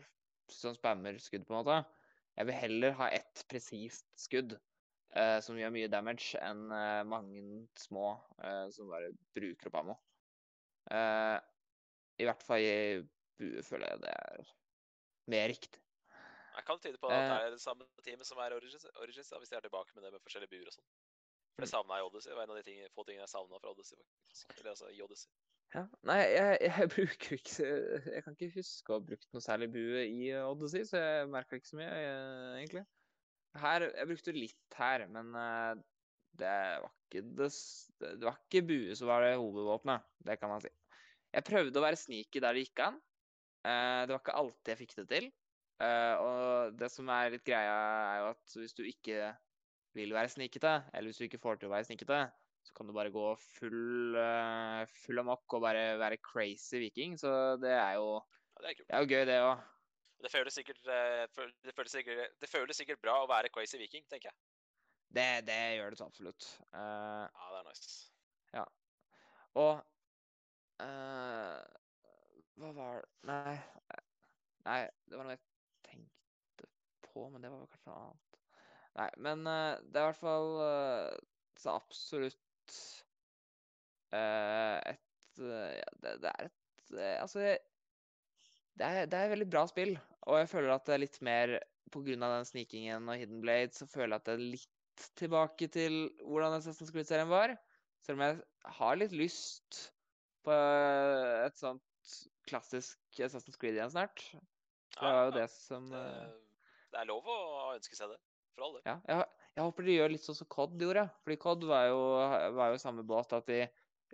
som 0.55 0.77
spammer 0.77 1.19
skudd, 1.23 1.47
på 1.49 1.55
en 1.55 1.63
måte. 1.63 1.79
Jeg 2.37 2.49
vil 2.49 2.57
heller 2.57 2.95
ha 2.97 3.09
ett 3.13 3.45
presist 3.51 4.07
skudd 4.17 4.55
uh, 4.57 5.39
som 5.45 5.59
gjør 5.61 5.75
mye 5.75 5.91
damage, 5.93 6.33
enn 6.41 6.65
uh, 6.73 7.03
mange 7.09 7.43
små 7.79 8.15
uh, 8.41 8.67
som 8.73 8.91
bare 8.93 9.13
bruker 9.37 9.71
opp 9.71 9.81
ammo. 9.83 9.99
I 10.93 12.27
hvert 12.27 12.43
fall 12.45 12.61
i 12.61 12.73
bue 13.39 13.63
føler 13.65 13.93
jeg 13.93 14.01
det 14.03 14.11
er 14.13 14.49
mer 15.31 15.47
riktig. 15.53 15.81
Jeg 16.53 16.67
kan 16.69 16.81
tyde 16.83 16.99
på 17.01 17.09
at 17.09 17.23
det 17.31 17.37
er 17.47 17.55
det 17.55 17.63
samme 17.63 17.87
teamet 18.05 18.29
som 18.29 18.41
er 18.43 18.53
Origins, 18.57 18.85
Origins 19.01 19.31
da, 19.31 19.39
hvis 19.41 19.53
de 19.53 19.57
er 19.57 19.65
tilbake 19.65 19.95
med 19.95 20.05
det 20.05 20.13
med 20.13 20.21
forskjellige 20.25 20.53
buer 20.53 20.69
og 20.69 20.75
sånn. 20.75 20.89
For 21.55 21.65
det 21.65 21.69
Mm. 21.69 21.73
savna 21.73 21.97
jeg 21.97 22.05
i 22.05 22.09
Odyssey. 22.09 22.31
Det 22.31 22.37
var 22.37 22.43
en 22.43 22.51
av 22.51 22.59
de 22.59 22.63
ting, 22.67 22.83
få 22.93 23.05
tingene 23.05 23.25
jeg 23.25 23.33
savna 23.33 23.59
fra 23.61 23.73
Odyssey. 23.73 23.97
Eller 24.59 24.71
altså 24.71 24.91
i 24.91 25.01
Odyssey. 25.05 25.31
Ja. 25.73 25.87
Nei, 26.05 26.19
jeg, 26.29 26.57
jeg 26.67 26.89
bruker 26.93 27.39
ikke 27.39 27.69
Jeg 28.13 28.25
kan 28.25 28.35
ikke 28.37 28.59
huske 28.59 28.93
å 28.93 28.99
ha 28.99 29.05
brukt 29.07 29.31
noe 29.33 29.45
særlig 29.45 29.71
bue 29.73 30.03
i 30.05 30.27
eh, 30.29 30.45
Odyssey, 30.45 30.85
så 30.89 31.01
jeg 31.01 31.31
merker 31.33 31.59
ikke 31.59 31.71
så 31.71 31.79
mye, 31.79 31.93
eh, 31.97 32.51
egentlig. 32.59 32.83
Her, 33.63 33.87
Jeg 33.89 34.09
brukte 34.11 34.35
litt 34.37 34.77
her, 34.77 35.07
men 35.13 35.33
eh, 35.39 35.71
det 36.41 36.53
var 36.83 36.93
ikke 36.93 37.23
det, 37.39 37.49
det 38.03 38.25
var 38.25 38.37
ikke 38.41 38.65
bue 38.69 38.97
som 38.99 39.09
var 39.09 39.25
det 39.25 39.33
hovedvåpenet. 39.41 40.05
Det 40.29 40.37
kan 40.41 40.53
man 40.53 40.65
si. 40.65 40.73
Jeg 41.33 41.49
prøvde 41.49 41.81
å 41.81 41.85
være 41.85 42.01
sneaky 42.01 42.45
der 42.45 42.57
det 42.57 42.67
gikk 42.67 42.85
an. 42.85 43.01
Det 43.63 44.11
var 44.11 44.21
ikke 44.21 44.37
alltid 44.37 44.71
jeg 44.73 44.79
fikk 44.81 44.95
det 44.99 45.05
til. 45.09 45.27
Og 45.81 46.73
det 46.81 46.89
som 46.93 47.09
er 47.15 47.31
litt 47.33 47.45
greia, 47.47 47.77
er 47.77 48.17
jo 48.19 48.31
at 48.33 48.57
hvis 48.59 48.75
du 48.77 48.83
ikke 48.89 49.31
vil 49.97 50.13
være 50.17 50.33
snikete, 50.33 50.73
eller 50.93 51.13
hvis 51.13 51.21
du 51.21 51.27
ikke 51.29 51.41
får 51.41 51.61
til 51.61 51.69
å 51.71 51.75
være 51.75 51.89
snikete, 51.89 52.19
så 52.63 52.75
kan 52.77 52.87
du 52.87 52.95
bare 52.95 53.11
gå 53.11 53.25
full, 53.43 54.15
eh, 54.19 54.87
full 55.03 55.19
amok 55.23 55.57
og 55.57 55.65
bare 55.65 55.99
være 55.99 56.21
crazy 56.23 56.79
viking. 56.79 57.19
Så 57.19 57.57
det 57.63 57.75
er 57.75 57.99
jo, 57.99 58.23
Ja, 58.53 58.63
det 58.63 58.71
er 58.71 58.85
det 58.85 58.97
er 58.97 59.05
jo 59.05 59.11
gøy, 59.11 59.25
det 59.27 59.39
òg. 59.43 59.63
Det 60.23 60.31
føles 60.31 60.55
sikkert, 60.55 60.79
eh, 60.87 61.27
det 61.67 61.75
føles 61.75 61.93
sikkert, 61.93 62.35
det 62.41 62.49
føles 62.51 62.79
sikkert 62.79 63.03
bra 63.03 63.17
å 63.23 63.29
være 63.31 63.51
crazy 63.51 63.79
viking, 63.79 64.05
tenker 64.11 64.31
jeg. 64.31 64.39
Det, 65.13 65.47
det 65.47 65.59
gjør 65.77 65.91
det 65.91 65.99
så 65.99 66.07
absolutt. 66.07 66.47
Uh, 66.73 67.27
Ja, 67.27 67.49
det 67.51 67.59
er 67.59 67.67
nice. 67.69 68.13
Ja. 68.53 68.65
og 69.55 69.83
uh, 70.81 71.59
Hva 72.61 72.71
var 72.77 73.03
det 73.03 73.29
Nei. 73.29 73.57
Nei, 74.63 74.79
det 75.11 75.19
var 75.19 75.27
noe 75.27 75.35
jeg 75.35 75.43
tenkte 75.89 76.71
på, 77.09 77.27
men 77.29 77.43
det 77.43 77.51
var 77.51 77.67
kanskje 77.67 77.91
noe 77.91 78.07
annet. 78.07 78.41
Nei, 79.01 79.11
men 79.27 79.45
uh, 79.51 79.83
det 79.83 79.99
er 79.99 80.07
i 80.07 80.11
hvert 80.13 80.23
fall 80.23 80.51
så 81.59 81.77
absolutt 81.77 82.41
et 84.13 85.41
eh, 85.41 85.73
ja, 85.79 85.93
det, 86.05 86.17
det 86.23 86.33
er 86.33 86.49
et 86.49 86.97
eh, 86.99 87.17
Altså, 87.23 87.45
det 88.79 88.89
er, 88.89 89.07
det 89.07 89.19
er 89.19 89.27
et 89.27 89.35
veldig 89.35 89.51
bra 89.53 89.67
spill, 89.69 89.97
og 90.29 90.39
jeg 90.41 90.51
føler 90.53 90.75
at 90.75 90.87
det 90.89 90.95
er 90.97 91.05
litt 91.05 91.21
mer 91.25 91.59
av 91.93 92.07
den 92.09 92.47
snikingen 92.49 93.09
og 93.09 93.19
Hidden 93.21 93.43
Blade, 93.45 93.75
så 93.77 93.85
føler 93.91 94.15
jeg 94.15 94.23
at 94.23 94.29
det 94.31 94.35
er 94.35 94.47
litt 94.55 95.09
tilbake 95.19 95.69
til 95.73 95.97
hvordan 96.25 96.57
Assassin's 96.57 96.93
Creed-serien 96.93 97.29
var. 97.29 97.53
Selv 98.03 98.19
om 98.19 98.25
jeg 98.25 98.39
har 98.79 98.97
litt 98.97 99.13
lyst 99.13 99.83
på 100.47 100.55
et 100.55 101.59
sånt 101.61 102.17
klassisk 102.49 103.21
Assassin's 103.21 103.61
Creed 103.61 103.77
igjen 103.77 103.93
snart. 103.93 104.25
Det 104.93 105.05
var 105.05 105.29
jo 105.29 105.35
det 105.37 105.47
som 105.53 105.89
det, 105.93 106.01
eh, 106.01 106.33
det 106.93 107.01
er 107.03 107.09
lov 107.09 107.29
å 107.29 107.39
ønske 107.75 107.97
seg 107.97 108.13
det, 108.13 108.19
for 108.57 108.67
alle. 108.69 108.83
Ja, 108.89 108.97
jeg, 109.09 109.42
jeg 109.53 109.67
håper 109.67 109.87
de 109.87 109.97
gjør 109.99 110.13
litt 110.15 110.25
sånn 110.25 110.39
som 110.39 110.49
COD 110.53 110.81
gjorde. 110.81 111.07
Fordi 111.25 111.39
COD 111.45 111.67
var 111.69 111.87
jo, 111.91 112.03
var 112.57 112.73
jo 112.73 112.81
samme 112.81 113.05
båt, 113.07 113.35
at 113.37 113.49
de 113.51 113.61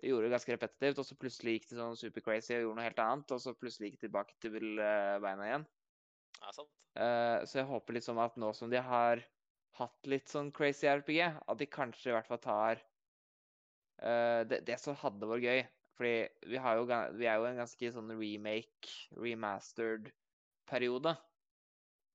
gjorde 0.02 0.26
det 0.26 0.34
ganske 0.34 0.54
repetitivt, 0.54 1.00
og 1.00 1.06
så 1.06 1.18
plutselig 1.18 1.56
gikk 1.56 1.70
de 1.70 1.78
sånn 1.78 1.98
super 1.98 2.24
crazy 2.26 2.54
og 2.56 2.64
gjorde 2.64 2.78
noe 2.78 2.86
helt 2.86 3.02
annet, 3.02 3.34
og 3.34 3.42
så 3.42 3.54
plutselig 3.58 3.90
gikk 3.90 3.98
de 3.98 4.04
tilbake 4.06 4.36
til 4.42 4.82
eh, 4.82 5.16
beina 5.22 5.48
igjen. 5.48 5.66
Ja, 6.38 6.52
sant? 6.54 6.70
Eh, 6.98 7.38
så 7.46 7.60
jeg 7.60 7.70
håper 7.70 7.98
liksom 7.98 8.20
at 8.22 8.38
nå 8.40 8.52
som 8.56 8.70
de 8.72 8.82
har 8.82 9.22
hatt 9.78 10.10
litt 10.10 10.30
sånn 10.30 10.52
crazy 10.54 10.88
RPG, 10.90 11.18
at 11.22 11.58
de 11.60 11.70
kanskje 11.70 12.12
i 12.12 12.16
hvert 12.16 12.30
fall 12.30 12.42
tar 12.42 12.82
eh, 14.02 14.42
det, 14.48 14.62
det 14.66 14.78
som 14.82 14.98
hadde 14.98 15.30
vært 15.30 15.46
gøy. 15.46 15.60
Fordi 15.98 16.14
vi, 16.46 16.58
har 16.62 16.78
jo, 16.78 16.86
vi 17.18 17.26
er 17.26 17.40
jo 17.40 17.46
i 17.46 17.50
en 17.50 17.58
ganske 17.58 17.92
sånn 17.94 18.14
remake, 18.14 18.92
remastered 19.18 20.12
periode. 20.70 21.16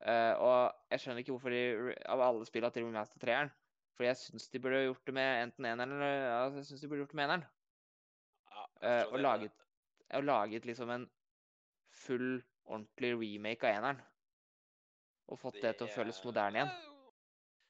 Eh, 0.02 0.34
og 0.42 0.74
jeg 0.92 1.00
skjønner 1.00 1.22
ikke 1.24 1.36
hvorfor 1.36 1.54
de, 1.54 1.96
av 2.10 2.22
alle 2.22 2.46
spill 2.46 2.66
at 2.68 2.74
de 2.76 2.84
remaster 2.84 3.20
treeren. 3.22 3.52
For 3.94 4.08
jeg 4.08 4.18
syns 4.18 4.50
de 4.50 4.60
burde 4.60 4.82
gjort 4.88 5.06
det 5.06 5.14
med 5.14 5.44
enten 5.44 5.66
eneren 5.70 5.92
eller 5.94 6.24
altså, 6.32 6.58
jeg 6.58 6.66
synes 6.72 6.82
de 6.82 6.88
burde 6.90 7.04
gjort 7.04 7.12
det 7.14 7.20
med 7.22 7.28
eneren. 7.30 7.46
Ja, 8.54 8.64
Eh, 8.84 9.06
og 9.14 9.20
laget, 9.20 9.52
og 10.14 10.24
laget 10.24 10.66
liksom 10.66 10.90
en 10.92 11.06
full, 11.94 12.44
ordentlig 12.66 13.14
remake 13.16 13.64
av 13.70 13.78
eneren. 13.78 14.02
Og 15.32 15.40
fått 15.40 15.62
det, 15.62 15.78
til 15.78 15.88
å 15.88 15.94
føles 15.94 16.20
er- 16.20 16.26
moderne 16.28 16.58
igjen. 16.60 16.74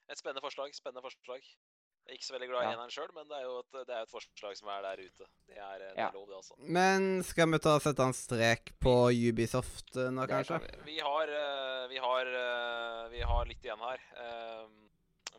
Et 0.09 0.17
spennende 0.17 0.41
forslag. 0.41 0.73
Spennende 0.73 1.03
forslag. 1.05 1.45
Jeg 2.03 2.11
er 2.11 2.17
ikke 2.19 2.25
så 2.27 2.33
veldig 2.35 2.47
glad 2.51 2.61
i 2.61 2.65
Ja. 2.67 2.71
eneren 2.75 2.91
sjøl, 2.91 3.11
men 3.15 3.27
det 3.29 3.37
er 3.37 3.43
jo 3.47 3.59
et, 3.59 3.71
det 3.87 3.95
er 3.95 4.01
et 4.03 4.09
forslag 4.11 4.57
som 4.59 4.67
er 4.73 4.81
der 4.83 4.97
ute. 5.05 5.25
Det 5.47 5.55
er, 5.57 5.77
det 5.79 5.93
Ja. 5.97 6.07
er 6.09 6.13
lov, 6.17 6.27
det, 6.27 6.35
altså. 6.35 6.53
Men 6.59 7.23
skal 7.23 7.47
vi 7.51 7.59
ta 7.63 7.75
og 7.77 7.81
sette 7.81 8.03
en 8.03 8.13
strek 8.13 8.73
på 8.83 8.93
Ubisoft 9.15 9.95
eh, 9.95 10.09
nå, 10.11 10.25
Det 10.27 10.29
kanskje? 10.35 10.59
kan 10.59 10.83
vi. 10.85 10.93
Vi 10.93 10.99
har, 10.99 11.27
eh, 11.31 11.87
vi 11.87 11.97
har, 12.03 12.25
eh, 12.27 13.09
vi 13.09 13.21
har 13.21 13.45
litt 13.45 13.63
igjen 13.63 13.79
her. 13.79 13.99
Eh, 14.17 14.67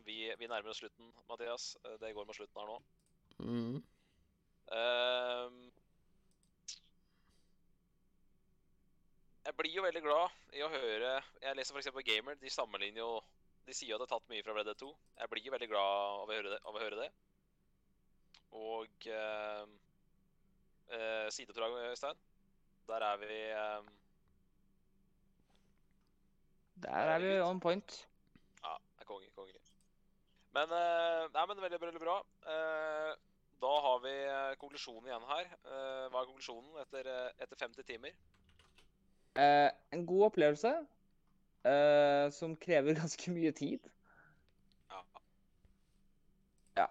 Vi, 0.05 0.31
vi 0.37 0.45
nærmer 0.47 0.69
oss 0.69 0.77
slutten, 0.83 1.07
Mathias. 1.27 1.77
Eh, 1.85 1.97
Det 1.97 2.13
går 2.13 2.25
mot 2.27 2.35
slutten 2.35 2.59
her 2.61 2.67
nå. 2.67 2.81
Mm. 3.39 3.83
Ehm, 4.71 5.71
jeg 9.45 9.55
blir 9.57 9.73
jo 9.75 9.83
veldig 9.85 10.01
glad 10.05 10.29
i 10.53 10.61
å 10.65 10.69
høre 10.69 11.11
Jeg 11.41 11.55
leser 11.57 11.75
f.eks. 11.77 12.03
Gamer. 12.07 12.35
De 12.41 12.49
sammenligner 12.49 13.01
jo 13.03 13.21
De 13.65 13.73
sier 13.73 13.95
at 13.95 14.01
det 14.01 14.05
er 14.05 14.13
tatt 14.13 14.29
mye 14.29 14.43
fra 14.45 14.53
Red 14.53 14.67
Dead 14.69 14.77
2. 14.77 14.91
Jeg 15.21 15.31
blir 15.31 15.53
veldig 15.55 15.69
glad 15.71 15.93
av 16.21 16.29
å 16.29 16.33
høre 16.33 16.51
det. 16.53 16.59
Å 16.61 16.73
høre 16.77 16.99
det. 16.99 17.07
Og 18.55 19.07
eh, 19.09 19.63
eh, 20.93 21.27
sideoppdrag, 21.33 21.77
Øystein. 21.89 22.19
Der 22.85 23.05
er 23.07 23.17
vi 23.17 23.39
eh, 23.49 23.87
Der 26.85 27.13
er 27.15 27.23
vi 27.23 27.31
on 27.41 27.59
point. 27.59 27.97
Ja, 28.61 28.75
Det 28.77 29.07
er 29.07 29.09
konge, 29.09 29.31
konge. 29.35 29.61
Men, 30.55 30.71
eh, 30.71 31.25
nei, 31.33 31.45
men 31.49 31.63
veldig, 31.65 31.81
veldig 31.81 32.03
bra. 32.05 32.19
Eh, 32.45 33.15
da 33.65 33.73
har 33.87 33.99
vi 34.05 34.13
eh, 34.13 34.53
konklusjonen 34.61 35.09
igjen 35.09 35.25
her. 35.31 35.49
Eh, 35.65 36.05
hva 36.13 36.21
er 36.21 36.29
konklusjonen 36.29 36.83
etter, 36.85 37.09
etter 37.41 37.65
50 37.65 37.87
timer? 37.89 38.13
Eh, 39.41 39.69
en 39.91 40.05
god 40.07 40.29
opplevelse 40.29 40.77
eh, 41.65 42.25
som 42.35 42.55
krever 42.61 42.97
ganske 43.01 43.33
mye 43.35 43.51
tid. 43.57 43.87
Ja. 44.91 45.01
Ja. 46.81 46.87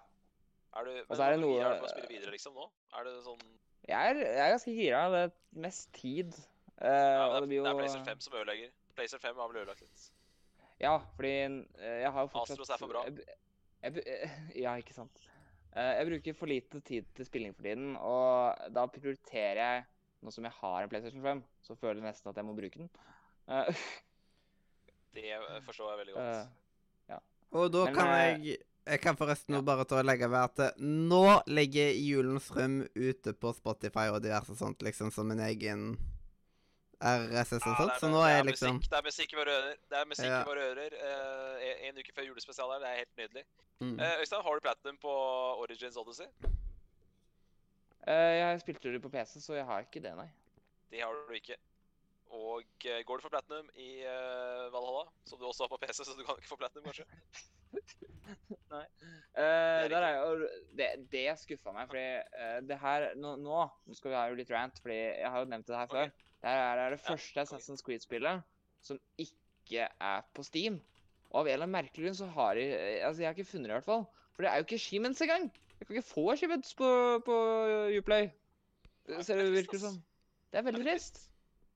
Er 0.75 0.89
du, 0.89 0.91
men 0.91 1.05
Og 1.09 1.15
så 1.19 1.27
er 1.27 1.35
det 1.35 1.43
noe- 1.43 1.61
er 1.61 1.69
det 1.69 1.79
for 1.83 1.89
å 1.89 1.93
spille 1.93 2.11
videre, 2.11 2.33
liksom, 2.35 2.57
nå? 2.57 2.67
Er 2.95 3.07
det 3.07 3.15
sånn 3.25 3.45
Jeg 3.87 4.11
er, 4.11 4.19
jeg 4.25 4.43
er 4.47 4.53
ganske 4.55 4.75
gira. 4.75 5.05
Det 5.13 5.23
er 5.27 5.33
mest 5.67 5.91
tid. 5.93 6.35
Eh, 6.81 6.89
ja, 6.89 7.25
det, 7.33 7.41
det, 7.45 7.49
det 7.49 7.57
jo... 7.59 7.63
er, 7.63 7.69
det 7.69 7.73
er 7.73 7.79
PlayStation 7.83 8.09
5 8.11 8.27
som 8.27 8.37
ødelegger. 8.41 8.75
PlayStation 8.95 9.27
5 9.29 9.41
har 9.43 9.51
vel 9.51 9.61
ødelagt 9.61 9.83
litt. 9.85 10.05
Ja, 10.81 10.97
fordi 11.15 11.33
eh, 11.45 11.99
jeg 12.03 12.11
har 12.11 12.25
jo 12.25 12.31
fortsatt 12.33 12.59
Astros 12.59 12.73
er 12.75 12.81
for 12.81 12.91
bra. 12.91 13.03
Jeg, 13.07 13.25
jeg, 13.85 14.31
ja, 14.65 14.73
ikke 14.81 14.95
sant. 14.97 15.21
Eh, 15.75 15.91
jeg 15.99 16.07
bruker 16.09 16.37
for 16.39 16.51
lite 16.51 16.81
tid 16.87 17.07
til 17.15 17.27
spilling 17.27 17.55
for 17.55 17.67
tiden, 17.67 17.93
og 17.99 18.71
da 18.75 18.87
prioriterer 18.91 19.61
jeg 19.61 19.85
Nå 20.25 20.31
som 20.33 20.45
jeg 20.47 20.55
har 20.57 20.81
en 20.81 20.89
PlayStation 20.89 21.21
5, 21.21 21.41
så 21.61 21.75
føler 21.77 21.99
jeg 21.99 22.05
nesten 22.07 22.29
at 22.31 22.37
jeg 22.39 22.45
må 22.47 22.53
bruke 22.57 22.79
den. 22.79 22.87
Det 25.15 25.25
eh, 25.31 25.59
forstår 25.65 25.91
jeg 25.93 25.99
veldig 26.03 26.15
godt. 26.19 26.35
eh, 26.35 27.19
Og 27.55 27.69
da 27.71 27.85
Men, 27.85 27.95
kan 27.95 28.07
eh, 28.07 28.23
jeg 28.45 28.57
Jeg 28.85 28.99
kan 29.01 29.15
forresten 29.17 29.55
ja. 29.55 29.61
bare 29.65 29.85
ta 29.89 29.95
og 29.97 30.05
legge 30.05 30.27
ved 30.29 30.43
at 30.61 30.75
nå 30.77 31.41
ligger 31.49 31.87
Julens 31.97 32.51
rum 32.53 32.81
ute 32.93 33.31
på 33.33 33.53
Spotify 33.57 34.09
og 34.13 34.19
diverse 34.21 34.53
sånt, 34.59 34.83
liksom, 34.85 35.09
som 35.11 35.31
en 35.33 35.39
egen 35.39 35.87
RSS 37.01 37.65
og 37.65 37.71
Ja, 37.71 37.75
sånt. 37.79 37.89
det 37.89 37.95
er 37.95 37.99
Så 38.03 38.09
nå 38.11 38.19
det 38.21 38.29
er 38.35 38.39
er 38.39 38.43
liksom 38.45 38.77
musikk, 38.77 38.89
det 38.91 38.97
er 38.99 39.07
musikk 39.07 39.33
i 39.33 39.39
våre 39.39 39.55
ører. 39.55 39.75
Det 39.89 39.97
er 39.97 40.05
musikk 40.05 40.29
Ja. 40.29 40.41
i 40.41 40.45
våre 40.51 40.67
ører 40.69 40.91
Uh, 41.01 41.55
en- 41.65 41.79
en 41.89 41.97
uke 41.97 42.13
før 42.13 42.27
julespesial 42.29 42.71
her. 42.71 42.79
Det 42.79 42.87
er 42.91 42.97
helt 43.01 43.15
nydelig. 43.17 43.43
mm. 43.81 43.99
Uh, 43.99 44.21
Øystein, 44.21 44.43
har 44.43 44.53
du 44.53 44.59
platinum 44.67 44.97
på 45.01 45.13
Origins 45.65 45.97
Odyssey? 45.97 46.27
Uh, 48.07 48.33
jeg 48.37 48.61
spilte 48.61 48.91
det 48.93 49.01
på 49.01 49.09
PC, 49.09 49.39
så 49.41 49.53
jeg 49.57 49.65
har 49.65 49.81
ikke 49.81 50.01
det, 50.03 50.13
nei. 50.15 50.29
Det 50.91 51.01
har 51.01 51.11
du 51.27 51.33
ikke. 51.33 51.55
Og 52.33 52.87
eh, 52.89 53.03
går 53.05 53.19
du 53.19 53.25
for 53.25 53.33
platinum 53.33 53.67
i 53.77 54.01
uh, 54.01 54.71
Valhalla, 54.73 55.05
som 55.29 55.39
du 55.39 55.45
også 55.45 55.65
har 55.65 55.71
på 55.71 55.79
PC, 55.83 56.01
så 56.01 56.15
du 56.17 56.23
kan 56.25 56.39
ikke 56.39 56.49
få 56.49 56.57
platinum, 56.59 56.87
kanskje? 56.89 57.05
Nei. 58.73 58.85
er 59.37 59.87
der 59.91 60.03
er 60.07 60.15
jo, 60.17 60.47
det, 60.77 60.87
det 61.11 61.25
skuffa 61.37 61.73
meg, 61.75 61.87
fordi 61.91 62.05
uh, 62.33 62.57
det 62.65 62.79
her 62.81 63.07
nå, 63.19 63.35
nå 63.43 63.67
skal 63.93 64.11
vi 64.11 64.17
ha 64.17 64.25
jo 64.31 64.39
litt 64.39 64.51
rant, 64.51 64.81
fordi 64.81 64.97
jeg 64.97 65.31
har 65.31 65.45
jo 65.45 65.51
nevnt 65.53 65.69
det 65.69 65.79
her 65.79 65.91
før. 65.91 66.11
Det 66.41 66.55
her 66.57 66.81
er 66.81 66.95
det 66.95 66.99
Ja, 66.99 67.05
første 67.11 67.33
konge. 67.33 67.45
Assassin's 67.45 67.85
Creed-spillet 67.85 68.43
som 68.85 68.99
ikke 69.17 69.87
er 69.87 70.25
på 70.33 70.45
Steam. 70.45 70.79
Og 71.31 71.41
av 71.41 71.47
en 71.47 71.53
eller 71.53 71.67
annen 71.67 71.77
merkelig 71.79 72.05
grunn 72.05 72.17
så 72.17 72.27
har 72.31 72.57
de 72.57 72.65
Altså, 73.03 73.21
jeg 73.21 73.29
har 73.29 73.37
ikke 73.37 73.49
funnet 73.49 73.69
det, 73.69 73.73
i 73.73 73.77
hvert 73.79 73.87
fall. 73.89 74.05
For 74.35 74.45
det 74.45 74.51
er 74.51 74.59
jo 74.59 74.67
ikke 74.67 74.81
achievements 74.81 75.21
engang! 75.25 75.47
Jeg 75.79 75.87
kan 75.87 75.95
ikke 75.95 76.07
få 76.07 76.25
achievements 76.31 76.75
på, 76.77 76.89
på 77.25 77.37
Uplay. 77.99 78.29
Ser 79.21 79.37
det 79.37 79.45
det 79.45 79.51
er 79.51 79.57
virker 79.57 79.81
som. 79.81 79.97
Det 80.51 80.59
er 80.61 80.67
veldig 80.69 80.83
Det 80.85 80.93
trist. 80.93 81.19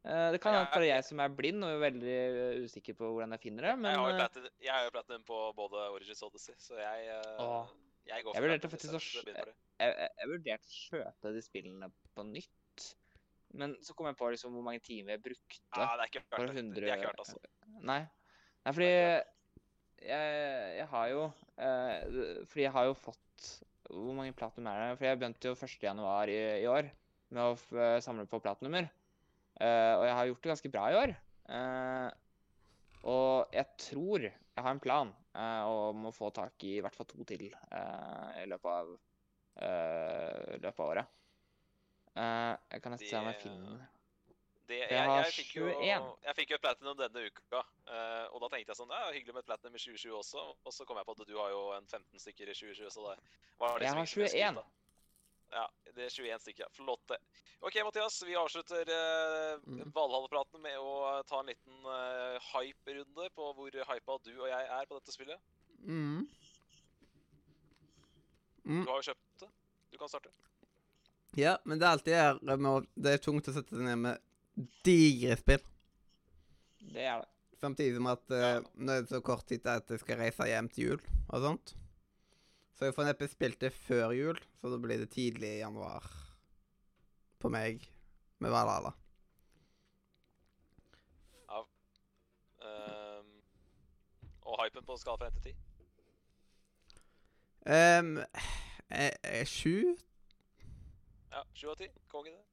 Eh, 0.05 0.31
det 0.31 0.39
kan 0.39 0.55
er 0.55 0.65
jeg- 0.79 0.87
jeg 0.87 1.03
som 1.03 1.19
er 1.19 1.29
blind 1.29 1.63
og 1.63 1.81
veldig 1.81 2.13
eh, 2.15 2.63
usikker 2.63 2.95
på 2.95 3.09
hvordan 3.11 3.31
jeg 3.35 3.41
finner 3.41 3.61
det, 3.67 3.79
men 3.79 3.91
jeg, 3.91 3.99
har 3.99 4.09
jo 4.09 4.15
eh, 4.15 4.19
platinum, 4.19 4.51
har 4.69 4.83
jo 4.85 4.91
platinum 4.95 5.23
på 5.27 5.39
både 5.55 5.81
Origins 5.91 6.23
Odyssey, 6.23 6.53
så 6.57 6.77
jeg, 6.79 7.09
Åh. 7.39 7.67
jeg 8.07 8.23
går 8.23 8.33
Jeg 8.33 8.41
for 8.41 8.47
vurderte 8.47 8.69
platinum 8.69 8.95
faktisk 8.95 8.95
å 8.95 9.25
jeg 9.27 9.35
jeg, 9.35 9.55
jeg, 9.79 10.09
jeg 10.21 10.29
vurderte 10.31 10.69
å 10.69 10.77
kjøpe 10.79 11.33
de 11.35 11.41
spillene 11.43 11.91
på 12.15 12.23
nytt. 12.29 12.95
Men 13.51 13.75
så 13.81 13.95
kom 13.95 14.05
jeg 14.05 14.15
på 14.15 14.29
liksom 14.31 14.53
hvor 14.53 14.63
mange 14.63 14.79
timer 14.85 15.17
jeg 15.17 15.23
brukte. 15.23 15.59
Ja, 15.75 15.97
det 15.97 16.05
er 16.05 16.09
ikke 16.11 16.23
verdt 16.29 16.53
det. 16.53 16.63
100 16.63 16.75
Det 16.75 16.83
er 16.89 16.97
ikke 16.97 17.09
verdt, 17.09 17.19
altså. 17.19 17.37
Nei. 17.81 17.99
Nei, 18.65 18.73
fordi 18.73 18.89
jeg, 19.99 20.77
jeg 20.79 20.87
har 20.87 21.09
jo 21.09 21.33
Fordi 21.59 22.61
jeg 22.61 22.71
har 22.71 22.85
jo 22.85 22.93
fått 22.93 23.47
Hvor 23.89 24.13
mange 24.15 24.33
platinum 24.35 24.67
er 24.71 24.79
det? 24.79 24.97
Fordi 24.99 25.09
jeg 25.09 25.19
begynte 25.19 25.49
jo 25.49 25.55
1.1. 25.55 26.29
I, 26.29 26.39
i 26.63 26.67
år 26.69 26.91
med 27.31 27.43
å 27.43 27.99
samle 28.01 28.25
på 28.29 28.39
platinumer. 28.41 28.87
Eh, 29.59 29.93
og 29.97 30.05
jeg 30.07 30.15
har 30.15 30.29
gjort 30.29 30.43
det 30.43 30.51
ganske 30.53 30.71
bra 30.71 30.87
i 30.87 30.97
år. 30.99 31.13
Eh, 31.51 32.09
og 33.09 33.55
jeg 33.55 33.67
tror 33.89 34.25
jeg 34.27 34.63
har 34.65 34.73
en 34.75 34.83
plan 34.83 35.11
eh, 35.35 35.61
om 35.67 36.09
å 36.09 36.15
få 36.15 36.31
tak 36.35 36.63
i 36.67 36.77
i 36.77 36.81
hvert 36.83 36.95
fall 36.95 37.07
to 37.09 37.23
til 37.27 37.47
i 37.49 38.47
løpet 38.47 38.73
av 38.73 38.97
løpet 39.59 40.77
av 40.79 40.85
året. 40.85 41.15
Jeg 42.15 42.83
kan 42.83 42.93
nesten 42.93 43.09
se 43.09 43.17
om 43.19 43.27
jeg 43.27 43.39
finner 43.41 43.81
Det, 44.69 44.77
Jeg 44.77 44.91
jeg, 44.93 45.07
har 45.09 45.19
jeg, 45.23 45.33
fikk 45.35 45.51
jo, 45.57 45.67
21. 45.67 46.07
jeg 46.27 46.37
fikk 46.37 46.53
jo 46.53 46.59
platinum 46.63 46.97
denne 46.99 47.23
uka, 47.27 47.61
og 48.31 48.37
da 48.43 48.49
tenkte 48.53 48.71
jeg 48.71 48.79
sånn 48.79 48.93
Ja, 48.93 49.09
hyggelig 49.11 49.35
med 49.35 49.41
et 49.43 49.49
platinum 49.49 49.75
i 49.75 49.81
2020 49.83 50.15
også. 50.19 50.43
Og 50.63 50.75
så 50.75 50.87
kom 50.87 50.99
jeg 51.01 51.09
på 51.09 51.15
at 51.17 51.23
du 51.27 51.35
har 51.35 51.51
jo 51.51 51.63
en 51.75 51.89
15 51.89 52.23
stykker 52.23 52.53
i 52.53 52.55
2020, 52.55 52.93
så 52.95 53.03
det 53.03 53.15
var 53.59 53.83
Jeg 53.83 53.83
liksom 53.83 53.99
har 53.99 54.13
mye 54.23 54.29
å 54.29 54.61
21. 54.61 54.78
Ja, 55.51 55.63
det 55.95 56.03
er 56.05 56.09
21 56.13 56.39
stykker. 56.43 56.67
Flott, 56.77 57.01
det. 57.09 57.17
OK, 57.65 57.75
Mathias. 57.83 58.19
Vi 58.27 58.35
avslutter 58.37 58.89
eh, 58.93 59.55
Mm. 59.65 59.91
Valhall-praten 59.95 60.61
med 60.61 60.77
å 60.79 61.21
ta 61.27 61.39
en 61.41 61.49
liten 61.49 61.87
eh, 61.89 62.37
hype-runde 62.53 63.29
på 63.35 63.47
hvor 63.57 63.71
hypa 63.93 64.17
du 64.23 64.29
og 64.39 64.47
jeg 64.47 64.67
er 64.77 64.85
på 64.89 64.99
dette 64.99 65.11
spillet. 65.15 65.41
Mm. 65.83 66.27
Mm. 68.65 68.83
Du 68.85 68.91
har 68.91 68.99
jo 69.01 69.07
kjøpt 69.09 69.43
det. 69.43 69.49
Du 69.91 69.97
kan 69.97 70.11
starte. 70.11 70.29
Ja, 71.37 71.57
men 71.65 71.79
det 71.79 71.85
er 71.87 71.95
alltid 71.95 72.15
her 72.17 72.39
med 72.57 72.69
å 72.71 72.79
Det 72.95 73.13
er 73.13 73.21
tungt 73.21 73.47
å 73.49 73.53
sette 73.53 73.75
seg 73.75 73.85
ned 73.85 73.99
med 74.01 74.21
digre 74.85 75.37
spill. 75.39 75.61
Det 76.93 77.05
er 77.05 77.21
det. 77.23 77.29
Samtidig 77.59 77.97
som 77.97 78.07
at 78.13 78.31
eh, 78.31 78.45
Ja. 78.55 78.61
nå 78.75 78.93
er 78.95 79.01
det 79.03 79.11
så 79.11 79.21
kort 79.25 79.45
tid 79.49 79.61
til 79.65 79.73
at 79.75 79.89
jeg 79.91 79.99
skal 80.05 80.21
reise 80.21 80.47
hjem 80.47 80.69
til 80.73 80.85
jul 80.93 81.01
og 81.29 81.41
sånt. 81.43 81.73
Så 82.79 82.87
jeg 82.87 82.95
får 82.95 83.09
neppe 83.09 83.27
spilt 83.27 83.59
det 83.59 83.73
før 83.75 84.13
jul, 84.15 84.37
så 84.61 84.71
da 84.71 84.77
blir 84.79 85.01
det 85.01 85.09
tidlig 85.11 85.49
i 85.57 85.59
januar 85.59 86.05
på 87.39 87.51
meg 87.51 87.83
med 88.39 88.53
Valhalla. 88.55 88.93
Ehm, 92.63 93.41
og 94.41 94.63
hypen 94.63 94.85
på 94.85 94.97
skala 94.97 95.17
fra 95.17 95.27
1 95.27 95.33
til 95.33 95.53
10. 95.53 95.55
Um, 97.65 98.17
er, 98.89 99.11
er 99.23 99.43
7? 99.45 99.97
Ja, 101.31 101.43
7 101.53 101.69
av 101.69 101.75
10. 101.75 101.91
Konge, 102.07 102.31
det. 102.31 102.48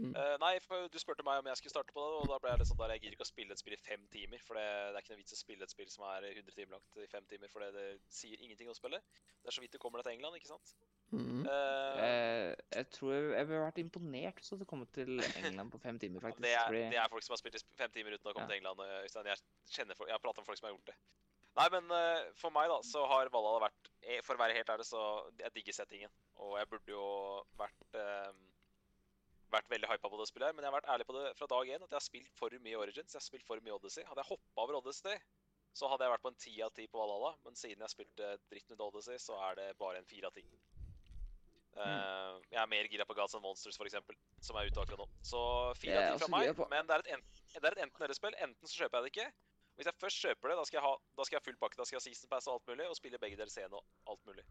Mm. 0.00 0.14
Eh, 0.16 0.36
nei, 0.40 0.52
for 0.64 0.86
du 0.88 0.98
spurte 1.02 1.24
meg 1.26 1.42
om 1.42 1.48
jeg 1.50 1.58
skulle 1.60 1.74
starte 1.74 1.92
på 1.92 2.00
det, 2.00 2.20
og 2.22 2.28
da 2.30 2.38
ble 2.40 2.50
jeg 2.54 2.60
litt 2.62 2.68
sånn 2.70 2.78
der 2.80 2.92
jeg 2.94 3.02
gidder 3.02 3.16
ikke 3.18 3.26
å 3.26 3.30
spille 3.30 3.52
et 3.56 3.60
spill 3.60 3.74
i 3.76 3.80
fem 3.84 4.06
timer. 4.14 4.40
For 4.46 4.56
det, 4.56 4.64
det 4.64 4.96
er 4.96 5.04
ikke 5.04 5.12
noe 5.12 5.20
vits 5.20 5.36
å 5.36 5.40
spille 5.40 5.66
et 5.66 5.74
spill 5.74 5.90
som 5.92 6.06
er 6.08 6.26
100 6.30 6.54
timer 6.56 6.76
langt 6.78 6.96
i 7.04 7.08
fem 7.12 7.26
timer, 7.28 7.52
for 7.52 7.60
det, 7.66 7.70
det 7.76 7.84
sier 8.20 8.40
ingenting 8.40 8.70
å 8.72 8.76
spille. 8.78 9.02
Det 9.42 9.52
er 9.52 9.56
så 9.58 9.64
vidt 9.64 9.76
du 9.76 9.78
kommer 9.82 10.00
deg 10.00 10.08
til 10.08 10.16
England, 10.18 10.38
ikke 10.40 10.52
sant? 10.52 10.72
Mm. 11.10 11.42
Uh, 11.42 11.96
jeg, 12.00 12.56
jeg 12.78 12.90
tror 12.94 13.12
jeg, 13.16 13.22
jeg 13.34 13.46
ville 13.50 13.62
vært 13.66 13.80
imponert 13.82 14.36
hvis 14.40 14.50
du 14.52 14.54
hadde 14.54 14.68
kommet 14.70 14.92
til 14.94 15.16
England 15.42 15.72
på 15.74 15.80
fem 15.82 15.96
timer, 15.98 16.22
faktisk. 16.22 16.44
det, 16.46 16.52
er, 16.54 16.68
fordi- 16.70 16.84
det 16.94 17.00
er 17.02 17.08
folk 17.10 17.26
som 17.26 17.34
har 17.34 17.40
spilt 17.42 17.58
i 17.58 17.64
fem 17.80 17.90
timer 17.96 18.14
uten 18.14 18.30
å 18.30 18.34
komme 18.36 18.46
Ja. 18.46 18.52
til 18.54 18.60
England. 18.60 18.84
eh, 18.86 19.00
Øystein. 19.08 19.26
Jeg 19.32 19.42
kjenner 19.74 19.98
folk, 19.98 20.08
jeg 20.08 20.14
har 20.16 20.22
pratet 20.22 20.40
med 20.44 20.46
folk 20.52 20.60
som 20.62 20.68
har 20.70 20.76
gjort 20.76 20.92
det. 20.92 20.96
Nei, 21.58 21.66
men 21.74 21.90
uh, 21.90 22.28
for 22.38 22.54
meg, 22.54 22.68
da, 22.70 22.76
så 22.86 23.02
har 23.10 23.28
Valhall 23.34 23.58
vært 23.64 23.88
eh, 24.06 24.20
For 24.22 24.38
å 24.38 24.40
være 24.40 24.54
helt 24.54 24.68
ærlig, 24.70 24.86
så 24.86 25.00
jeg 25.40 25.50
digger 25.56 25.74
settingen. 25.74 26.12
Og 26.38 26.54
jeg 26.60 26.68
burde 26.70 26.92
jo 26.94 27.02
vært 27.58 27.88
eh, 27.98 28.30
vært 29.52 29.68
veldig 29.72 29.88
hypa 29.90 30.08
på 30.12 30.18
det 30.20 30.26
spillet 30.30 30.48
her, 30.50 30.54
men 30.56 30.64
jeg 30.64 30.70
har 30.72 30.78
vært 30.80 30.90
ærlig 30.94 31.06
på 31.08 31.14
det 31.18 31.36
fra 31.38 31.46
dag 31.52 31.68
én 31.74 31.82
at 31.84 31.90
jeg 31.90 31.98
har 31.98 32.06
spilt 32.06 32.34
for 32.38 32.50
mye 32.64 32.78
Origins. 32.80 33.12
Jeg 33.14 33.20
har 33.20 33.26
spilt 33.26 33.46
for 33.46 33.60
mye 33.64 33.76
Odyssey. 33.76 34.04
Hadde 34.08 34.22
jeg 34.24 34.30
hoppa 34.32 34.64
over 34.66 34.78
Odyssey, 34.80 35.16
så 35.74 35.88
hadde 35.90 36.06
jeg 36.06 36.12
vært 36.14 36.24
på 36.26 36.32
en 36.32 36.40
ti 36.44 36.54
av 36.66 36.72
ti 36.74 36.86
på 36.90 36.98
Valhalla. 37.00 37.34
Men 37.44 37.56
siden 37.58 37.82
jeg 37.84 37.94
spilte 37.94 38.30
dritten 38.50 38.74
ut 38.78 38.86
Odyssey, 38.88 39.18
så 39.22 39.38
er 39.50 39.58
det 39.60 39.68
bare 39.78 39.98
en 40.02 40.08
fire 40.10 40.30
av 40.30 40.34
ti. 40.38 40.46
Eh, 41.80 42.32
jeg 42.50 42.58
er 42.58 42.66
mer 42.70 42.88
gira 42.90 43.04
på 43.06 43.14
Gods 43.14 43.36
and 43.38 43.44
Monsters, 43.44 43.78
eksempel, 43.86 44.16
som 44.42 44.56
er 44.58 44.66
ute 44.66 44.82
akkurat 44.82 45.04
nå. 45.04 45.06
Så 45.22 45.38
fire 45.78 46.00
av 46.00 46.18
ti 46.18 46.24
fra 46.24 46.28
meg, 46.34 46.48
men 46.72 46.86
det 46.88 46.96
er 46.96 47.04
et 47.04 47.12
enten- 47.14 47.60
det 47.60 47.64
er 47.64 47.76
et 47.78 47.84
enten-eller-spill. 47.86 48.34
Enten 48.42 48.66
så 48.68 48.82
kjøper 48.82 48.98
jeg 48.98 49.04
det 49.06 49.12
ikke. 49.14 49.32
Hvis 49.78 49.86
jeg 49.86 49.94
først 50.02 50.18
kjøper 50.24 50.48
det, 50.50 50.56
da 50.58 50.64
skal 50.64 50.76
jeg 50.80 50.84
ha 50.84 50.96
da 51.16 51.24
skal 51.24 51.36
jeg 51.38 51.44
full 51.46 51.56
pakke. 51.56 51.76
Da 51.78 51.84
skal 51.84 51.96
jeg 51.96 52.02
ha 52.02 52.08
season 52.10 52.28
pass 52.28 52.46
og 52.48 52.54
alt 52.58 52.66
mulig, 52.68 52.86
og 52.90 52.96
spille 52.98 53.18
begge 53.22 53.36
deler 53.38 53.48
scene 53.48 53.72
og 53.72 53.84
alt 54.06 54.26
mulig. 54.26 54.44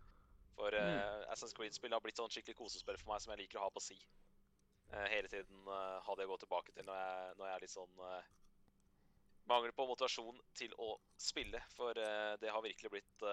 For 0.55 0.73
uh, 0.73 1.23
Assassin's 1.31 1.53
Creed-spill 1.53 1.91
har 1.93 2.01
blitt 2.01 2.17
sånn 2.17 2.31
skikkelig 2.31 2.55
kosespill 2.55 2.97
for 2.97 3.13
meg 3.13 3.21
som 3.21 3.31
jeg 3.35 3.43
liker 3.45 3.59
å 3.59 3.67
ha 3.67 3.69
på 3.69 3.80
si. 3.84 3.99
Eh, 4.90 5.07
hele 5.14 5.30
tiden 5.30 5.68
uh, 5.68 5.99
ha 6.02 6.16
det 6.18 6.26
å 6.26 6.32
gå 6.32 6.38
tilbake 6.41 6.74
til 6.74 6.86
når 6.88 6.98
jeg, 6.98 7.34
når 7.38 7.45
jeg 7.49 7.56
er 7.56 7.64
litt 7.66 7.74
sånn 7.76 7.98
Mangel 7.99 8.24
Mangler 9.49 9.74
på 9.74 9.86
motivasjon 9.90 10.40
til 10.57 10.74
å 10.78 10.91
spille, 11.18 11.57
for 11.74 11.98
eh, 11.98 12.36
det 12.38 12.52
har 12.53 12.61
virkelig 12.61 12.91
blitt 12.94 13.24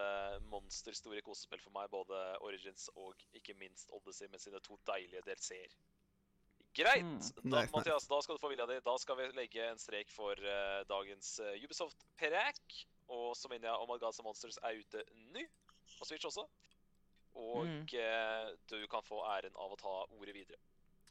monsterstore 0.48 1.20
kosespill 1.20 1.60
for 1.60 1.74
meg. 1.74 1.90
Både 1.92 2.20
Origins 2.40 2.86
og 2.96 3.20
ikke 3.36 3.52
minst 3.60 3.92
Odyssey 3.92 4.30
med 4.32 4.40
sine 4.40 4.62
to 4.64 4.78
deilige 4.88 5.20
DLC-er. 5.26 5.74
Greit! 6.76 7.04
Mm, 7.04 7.50
Da, 7.52 7.66
Mathias, 7.72 8.08
da 8.08 8.22
skal 8.22 8.36
du 8.36 8.42
få 8.42 8.48
vilja 8.52 8.66
di. 8.68 8.78
Da 8.84 8.96
skal 9.00 9.16
vi 9.16 9.28
legge 9.36 9.64
en 9.64 9.80
strek 9.80 10.10
for 10.12 10.36
eh, 10.40 10.82
dagens 10.88 11.38
eh, 11.40 11.56
Ubisoft-prekk. 11.64 12.80
Og 13.16 13.36
så 13.38 13.48
minner 13.48 13.70
jeg 13.70 13.84
om 13.84 13.92
at 13.94 14.02
Gaza 14.02 14.24
Monsters 14.26 14.58
er 14.66 14.80
ute 14.80 15.04
nå, 15.32 15.44
på 15.98 16.08
Switch 16.08 16.26
også. 16.28 16.44
Og 17.36 17.66
Mm. 17.66 17.84
eh, 17.92 18.56
du 18.72 18.86
kan 18.88 19.04
få 19.04 19.22
æren 19.28 19.56
av 19.56 19.72
å 19.72 19.76
ta 19.80 19.94
ordet 20.16 20.34
videre. 20.34 20.60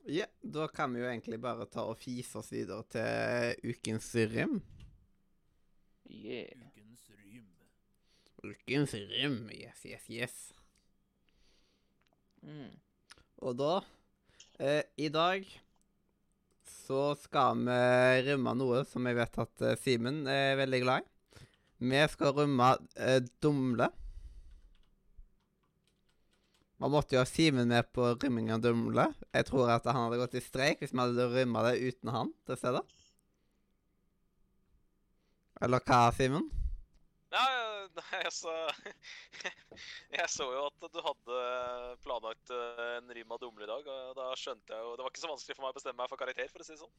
Ja, 0.06 0.26
da 0.42 0.68
kan 0.70 0.94
vi 0.94 1.00
jo 1.02 1.08
egentlig 1.10 1.40
bare 1.42 1.66
ta 1.66 1.82
og 1.90 1.98
fise 1.98 2.38
oss 2.38 2.52
videre 2.54 2.84
til 2.94 3.72
ukens 3.74 4.12
rim. 4.30 4.60
Yeah. 6.06 6.52
Ukens 6.62 7.08
rym. 7.10 7.48
Ukens 8.46 8.94
rim, 8.94 9.40
yes, 9.50 9.82
yes, 9.90 10.06
yes. 10.14 10.36
Mm. 12.46 12.78
Og 13.42 13.58
da, 13.58 13.82
eh, 14.60 14.84
i 15.02 15.10
dag, 15.10 15.50
så 16.70 17.16
skal 17.18 17.66
vi 17.66 17.82
rømme 18.30 18.54
noe 18.62 18.86
som 18.86 19.10
jeg 19.10 19.18
vet 19.18 19.42
at 19.42 19.66
eh, 19.66 19.78
Simen 19.82 20.28
er 20.30 20.54
veldig 20.62 20.84
glad 20.86 21.02
i. 21.02 21.10
Vi 21.82 22.08
skal 22.14 22.38
rømme 22.44 22.76
eh, 22.94 23.24
Dumle. 23.42 23.90
Man 26.82 26.92
måtte 26.92 27.16
jo 27.16 27.22
ha 27.22 27.28
Simen 27.28 27.70
med 27.72 27.88
på 27.96 28.10
rømming 28.20 28.52
av 28.52 28.60
Dumle. 28.64 29.08
Jeg 29.32 29.48
tror 29.48 29.72
at 29.72 29.86
han 29.88 30.08
hadde 30.08 30.20
gått 30.20 30.36
i 30.36 30.44
streik 30.44 30.82
hvis 30.84 30.92
vi 30.92 31.00
hadde 31.00 31.28
rømma 31.32 31.64
det 31.70 31.78
uten 31.80 32.12
han 32.12 32.32
til 32.48 32.60
stede. 32.60 32.82
Eller 35.64 35.84
hva, 35.88 36.00
Simen? 36.18 36.50
Nei, 37.36 37.52
nei, 38.00 38.20
altså 38.22 38.52
Jeg 40.18 40.28
så 40.32 40.50
jo 40.52 40.66
at 40.68 40.88
du 40.92 41.00
hadde 41.04 41.40
planlagt 42.04 42.52
eh, 42.54 42.82
en 42.98 43.14
rym 43.18 43.32
av 43.32 43.40
Dumle 43.42 43.64
i 43.64 43.72
dag, 43.72 43.88
og 43.92 44.18
da 44.20 44.28
skjønte 44.40 44.76
jeg 44.76 44.84
jo 44.84 44.96
Det 44.96 45.06
var 45.06 45.14
ikke 45.14 45.24
så 45.24 45.32
vanskelig 45.32 45.58
for 45.58 45.66
meg 45.66 45.74
å 45.74 45.78
bestemme 45.80 46.02
meg 46.02 46.12
for 46.12 46.22
karakter, 46.22 46.52
for 46.52 46.64
å 46.64 46.68
si 46.68 46.76
det 46.76 46.84
sånn. 46.84 46.98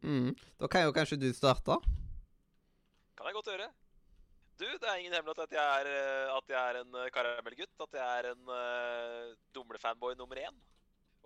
Mm. 0.00 0.34
Da 0.58 0.70
kan 0.72 0.86
jo 0.86 0.96
kanskje 0.96 1.20
du 1.20 1.30
starte. 1.36 1.78
Kan 3.14 3.30
jeg 3.30 3.38
godt 3.38 3.52
gjøre. 3.52 3.70
Du, 4.60 4.66
det 4.68 4.88
er 4.88 4.98
ingen 5.00 5.14
hemmelighet 5.16 5.46
at 5.46 5.54
jeg 5.56 5.80
er, 5.80 5.88
eh, 5.88 6.30
at 6.36 6.50
jeg 6.52 6.58
er 6.60 6.78
en 6.82 6.96
eh, 7.00 7.10
karamellgutt. 7.14 7.78
At 7.80 7.94
jeg 7.96 8.16
er 8.18 8.26
en 8.34 8.50
uh, 8.52 9.30
Dumle-fanboy 9.56 10.18
nummer 10.18 10.36
én. 10.36 10.58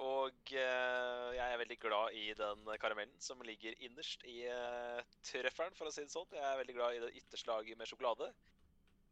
Og 0.04 0.52
uh, 0.54 1.30
jeg 1.34 1.42
er 1.42 1.58
veldig 1.58 1.78
glad 1.82 2.14
i 2.14 2.28
den 2.38 2.68
karamellen 2.82 3.16
som 3.18 3.42
ligger 3.42 3.74
innerst 3.82 4.22
i 4.30 4.44
uh, 4.46 5.00
trøffelen, 5.26 5.74
for 5.74 5.90
å 5.90 5.94
si 5.94 6.04
det 6.04 6.14
sånn. 6.14 6.30
Jeg 6.30 6.46
er 6.46 6.60
veldig 6.60 6.76
glad 6.76 6.94
i 6.94 7.00
det 7.02 7.10
ytterste 7.22 7.50
laget 7.50 7.80
med 7.80 7.90
sjokolade. 7.90 8.30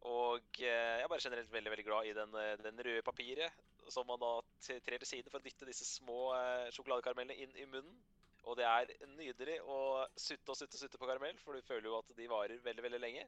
Og 0.07 0.39
uh, 0.39 0.69
jeg 0.69 1.03
er 1.03 1.11
bare 1.11 1.25
generelt 1.27 1.51
veldig 1.51 1.75
veldig 1.75 1.87
glad 1.89 2.07
i 2.07 2.15
den, 2.15 2.39
den 2.63 2.81
røde 2.87 3.03
papiret 3.03 3.91
som 3.91 4.07
man 4.07 4.23
da 4.23 4.37
trer 4.63 5.01
til 5.03 5.09
siden 5.09 5.33
for 5.33 5.41
å 5.41 5.43
dytte 5.43 5.67
disse 5.67 5.83
små 5.83 6.29
sjokoladekaramellene 6.71 7.35
inn 7.43 7.59
i 7.59 7.67
munnen. 7.67 7.99
Og 8.47 8.55
det 8.55 8.63
er 8.67 8.95
nydelig 9.17 9.59
å 9.67 10.05
sutte 10.15 10.55
og 10.55 10.55
sutte 10.55 10.79
og 10.79 10.85
sutte 10.85 10.99
på 10.99 11.11
karamell, 11.11 11.35
for 11.43 11.59
du 11.59 11.67
føler 11.67 11.89
jo 11.91 11.99
at 11.99 12.15
de 12.15 12.31
varer 12.31 12.63
veldig, 12.63 12.87
veldig 12.87 13.03
lenge. 13.03 13.27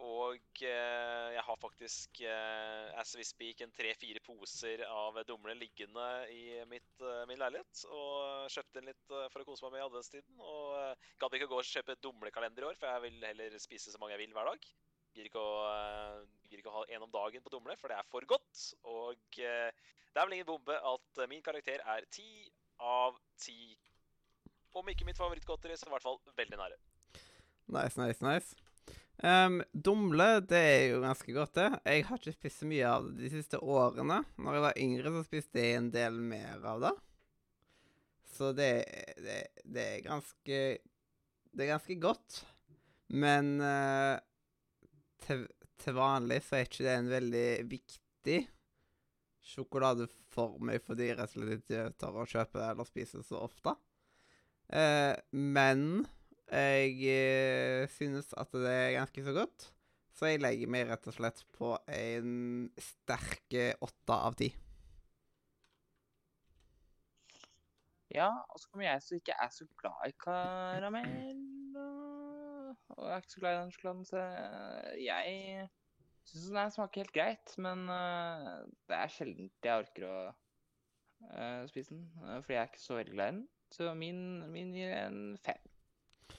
Og 0.00 0.62
eh, 0.64 1.26
jeg 1.34 1.42
har 1.44 1.58
faktisk 1.60 2.22
eh, 2.24 3.00
as 3.00 3.12
we 3.18 3.24
speak 3.28 3.60
en 3.60 3.72
tre-fire 3.76 4.22
poser 4.24 4.80
av 4.88 5.18
dumle 5.28 5.54
liggende 5.58 6.06
i 6.32 6.62
mitt, 6.70 6.88
eh, 7.04 7.24
min 7.28 7.40
leilighet. 7.40 7.82
Og 7.92 8.48
kjøpte 8.54 8.80
inn 8.80 8.88
litt 8.88 9.04
for 9.12 9.42
å 9.42 9.46
kose 9.46 9.66
meg 9.66 9.74
med 9.74 9.82
i 9.82 9.84
adventstiden. 9.90 10.40
Og 10.40 11.04
gadd 11.20 11.36
ikke 11.36 11.50
å 11.50 11.52
gå 11.52 11.60
og 11.60 11.68
kjøpe 11.68 11.98
dumlekalender 12.00 12.64
i 12.64 12.70
år, 12.70 12.80
for 12.80 12.88
jeg 12.88 13.04
vil 13.04 13.28
heller 13.28 13.58
spise 13.60 13.92
så 13.92 14.00
mange 14.00 14.16
jeg 14.16 14.24
vil 14.24 14.34
hver 14.36 14.48
dag. 14.48 14.72
Gidder 15.12 15.28
ikke 15.28 15.44
å, 15.44 15.54
gidder 16.48 16.62
ikke 16.62 16.72
å 16.72 16.78
ha 16.78 16.86
en 16.88 17.04
om 17.04 17.12
dagen 17.12 17.44
på 17.44 17.52
dumle, 17.52 17.76
for 17.76 17.92
det 17.92 18.00
er 18.00 18.08
for 18.08 18.24
godt. 18.32 18.64
Og 18.88 19.36
det 19.36 20.16
er 20.16 20.24
vel 20.24 20.38
ingen 20.38 20.48
bombe 20.48 20.72
at 20.72 21.24
min 21.28 21.44
karakter 21.44 21.84
er 21.84 22.08
ti 22.08 22.48
av 22.80 23.20
ti. 23.36 23.76
Om 24.72 24.88
ikke 24.88 25.04
mitt 25.04 25.20
favorittgodteri, 25.20 25.76
så 25.76 25.90
i 25.90 25.92
hvert 25.92 26.08
fall 26.08 26.16
veldig 26.32 26.58
nære. 26.64 26.80
Nice, 27.72 28.00
nice, 28.00 28.24
nice. 28.24 28.61
Ehm, 29.22 29.60
dumle, 29.72 30.40
det 30.50 30.58
er 30.58 30.84
jo 30.90 31.02
ganske 31.04 31.34
godt, 31.34 31.54
det. 31.54 31.68
Jeg 31.86 32.06
har 32.08 32.18
ikke 32.18 32.34
spist 32.34 32.62
så 32.62 32.66
mye 32.66 32.88
av 32.90 33.04
det 33.06 33.20
de 33.22 33.30
siste 33.36 33.60
årene. 33.62 34.18
Når 34.42 34.56
jeg 34.56 34.64
var 34.64 34.80
yngre, 34.82 35.12
så 35.14 35.22
spiste 35.28 35.62
jeg 35.62 35.78
en 35.78 35.90
del 35.94 36.16
mer 36.18 36.64
av 36.66 36.82
det. 36.82 36.92
Så 38.32 38.50
det, 38.56 38.70
det, 39.22 39.36
det 39.68 39.84
er 39.84 40.06
ganske 40.06 40.58
Det 41.52 41.64
er 41.64 41.70
ganske 41.74 41.96
godt. 42.02 42.40
Men 43.12 43.60
uh, 43.60 44.16
til, 45.22 45.44
til 45.78 45.94
vanlig 45.94 46.40
så 46.46 46.58
er 46.58 46.66
ikke 46.66 46.86
det 46.86 46.96
en 46.96 47.12
veldig 47.12 47.48
viktig 47.70 48.38
sjokolade 49.42 50.08
for 50.32 50.56
meg, 50.64 50.80
fordi 50.82 51.10
jeg 51.10 51.18
rett 51.18 51.36
og 51.36 51.44
slett 51.44 51.60
ikke 51.60 51.84
tør 52.00 52.22
å 52.22 52.26
kjøpe 52.30 52.64
eller 52.64 52.88
spise 52.88 53.22
så 53.26 53.42
ofte. 53.44 53.76
Uh, 54.72 55.14
men 55.30 56.06
jeg 56.52 56.98
eh, 57.08 57.88
synes 57.88 58.32
at 58.36 58.52
det 58.52 58.68
er 58.68 58.96
ganske 58.98 59.24
så 59.24 59.32
godt, 59.32 59.70
så 60.12 60.28
jeg 60.28 60.42
legger 60.42 60.68
meg 60.68 60.90
rett 60.90 61.06
og 61.08 61.16
slett 61.16 61.40
på 61.56 61.72
en 61.88 62.68
sterk 62.76 63.56
eh, 63.56 63.72
åtte 63.80 64.18
av 64.28 64.36
ti. 64.36 64.50
Ja, 68.12 68.28
og 68.52 68.60
så 68.60 68.68
kommer 68.68 68.90
jeg 68.90 69.00
som 69.00 69.16
ikke 69.16 69.38
er 69.40 69.52
så 69.54 69.64
glad 69.80 70.10
i 70.10 70.16
karamell. 70.20 71.40
Og 72.92 73.06
jeg 73.06 73.14
er 73.14 73.22
ikke 73.22 73.32
så 73.32 73.40
glad 73.40 73.54
i 73.54 73.62
den 73.62 73.72
sjokoladen, 73.72 74.04
så 74.04 74.26
jeg 75.00 75.68
syns 76.28 76.50
den 76.52 76.76
smaker 76.76 77.00
helt 77.00 77.16
greit. 77.16 77.56
Men 77.56 77.88
øh, 77.88 78.60
det 78.88 78.98
er 78.98 79.16
sjelden 79.16 79.48
jeg 79.64 79.86
orker 79.86 80.08
å 80.10 80.16
øh, 80.28 81.64
spise 81.72 81.96
den, 81.96 82.06
fordi 82.20 82.58
jeg 82.58 82.62
er 82.66 82.72
ikke 82.74 82.84
så 82.84 83.00
veldig 83.00 83.16
glad 83.16 83.32
i 83.32 83.36
den. 83.38 83.44
Så 83.72 83.94
min, 83.96 84.24
min 84.52 84.76
gir 84.76 84.92
en 84.92 85.22
fem. 85.40 85.71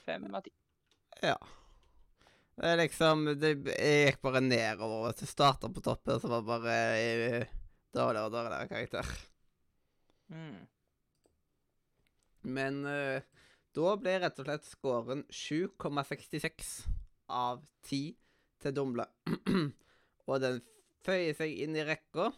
Fem 0.04 0.26
av 0.34 0.44
ti. 0.44 0.52
Ja. 1.22 1.36
Det 2.54 2.70
er 2.70 2.78
liksom 2.78 3.24
det, 3.40 3.54
Jeg 3.72 4.08
gikk 4.08 4.20
bare 4.22 4.42
nedover. 4.44 5.08
vet 5.08 5.22
du. 5.24 5.26
Starta 5.26 5.70
på 5.72 5.82
toppen, 5.82 6.20
så 6.20 6.30
var 6.30 6.42
det 6.42 6.50
bare 6.50 6.76
eh, 6.98 7.54
dårligere 7.94 8.28
og 8.28 8.34
dårligere 8.34 8.68
karakter. 8.70 9.14
Mm. 10.30 10.66
Men 12.44 12.84
uh, 12.84 13.24
da 13.74 13.96
ble 13.98 14.18
rett 14.20 14.38
og 14.38 14.46
slett 14.48 14.68
scoren 14.68 15.24
7,66 15.32 16.74
av 17.32 17.64
10 17.88 18.14
til 18.62 18.76
Dumle. 18.76 19.06
og 20.28 20.40
den 20.44 20.60
føyer 21.04 21.36
seg 21.36 21.58
inn 21.64 21.76
i 21.76 21.84
rekka, 21.86 22.30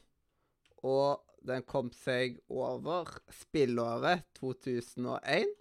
og 0.86 1.26
den 1.47 1.66
kom 1.66 1.90
seg 1.94 2.38
over 2.51 3.10
spillåret 3.34 4.24
2001. 4.38 5.52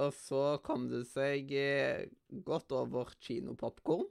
Og 0.00 0.14
så 0.16 0.42
kom 0.64 0.86
det 0.88 1.02
seg 1.10 1.50
eh, 1.56 2.08
godt 2.46 2.72
over 2.76 3.12
kinopopkorn. 3.20 4.06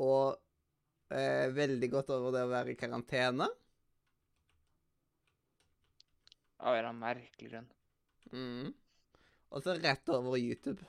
Og 0.00 0.38
eh, 1.12 1.48
veldig 1.52 1.90
godt 1.92 2.12
over 2.14 2.36
det 2.36 2.44
å 2.46 2.52
være 2.52 2.72
i 2.72 2.78
karantene. 2.78 3.48
Av 6.58 6.72
en 6.72 6.78
eller 6.78 6.90
annen 6.90 7.02
merkelig 7.02 7.50
grunn. 7.50 7.68
Mm. 8.32 8.70
Og 9.48 9.64
så 9.64 9.76
rett 9.78 10.14
over 10.14 10.38
YouTube. 10.40 10.84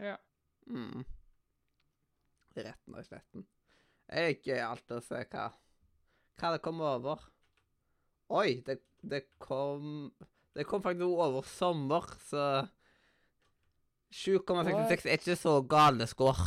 Ja. 0.00 0.14
Mm. 0.70 1.02
Retten 2.54 2.96
og 2.96 3.04
sletten. 3.06 3.44
Det 4.10 4.22
er 4.22 4.40
gøy 4.46 4.62
alltid 4.64 4.96
å 4.96 5.04
se 5.04 5.20
hva, 5.30 5.50
hva 6.40 6.54
det 6.54 6.62
kommer 6.64 6.96
over. 6.96 7.28
Oi, 8.30 8.60
det, 8.66 8.78
det 9.02 9.24
kom 9.42 10.12
Det 10.54 10.66
kom 10.66 10.82
faktisk 10.82 11.06
over 11.06 11.46
sommer, 11.46 12.06
så 12.26 12.66
7,66 14.10 15.06
er 15.06 15.18
ikke 15.18 15.36
så 15.38 15.52
gale 15.70 16.06
score. 16.10 16.46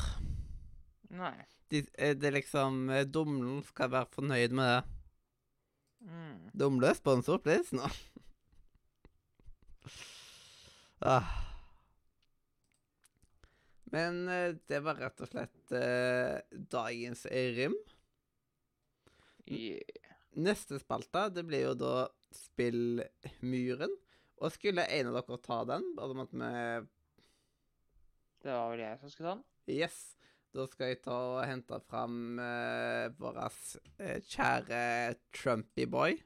Nei. 1.16 1.36
De, 1.72 1.80
eh, 1.96 2.12
det 2.20 2.28
er 2.28 2.36
liksom 2.36 2.90
eh, 2.92 3.06
Dumlen 3.08 3.62
skal 3.64 3.92
være 3.94 4.12
fornøyd 4.12 4.56
med 4.60 4.68
det. 4.68 4.82
Mm. 6.04 6.42
Dumle 6.60 6.92
sponsor, 6.98 7.40
please, 7.40 7.72
nå. 7.76 7.88
ah. 11.14 11.32
Men 13.96 14.28
eh, 14.28 14.56
det 14.68 14.84
var 14.84 15.00
rett 15.00 15.24
og 15.24 15.32
slett 15.32 15.76
eh, 15.80 16.44
dagens 16.76 17.26
rim. 17.32 17.80
Yeah. 19.48 20.13
Neste 20.34 20.80
spalte, 20.82 21.28
det 21.34 21.44
blir 21.46 21.68
jo 21.70 21.76
da 21.78 21.94
Spillmuren. 22.34 23.94
Og 24.42 24.52
skulle 24.56 24.88
en 24.90 25.12
av 25.12 25.20
dere 25.20 25.40
ta 25.44 25.60
den, 25.70 25.86
bare 25.98 26.16
om 26.16 26.24
at 26.24 26.34
vi 26.34 26.52
Det 28.44 28.52
var 28.52 28.74
vel 28.74 28.84
jeg 28.84 29.00
som 29.00 29.14
skulle 29.14 29.30
ta 29.30 29.36
den? 29.38 29.48
Yes. 29.72 30.02
Da 30.54 30.68
skal 30.70 30.92
jeg 30.92 31.02
ta 31.02 31.16
og 31.32 31.48
hente 31.50 31.80
fram 31.90 32.38
uh, 32.38 33.10
vår 33.18 33.40
uh, 33.42 34.20
kjære 34.30 34.82
Trumpy 35.34 35.88
boy. 35.90 36.20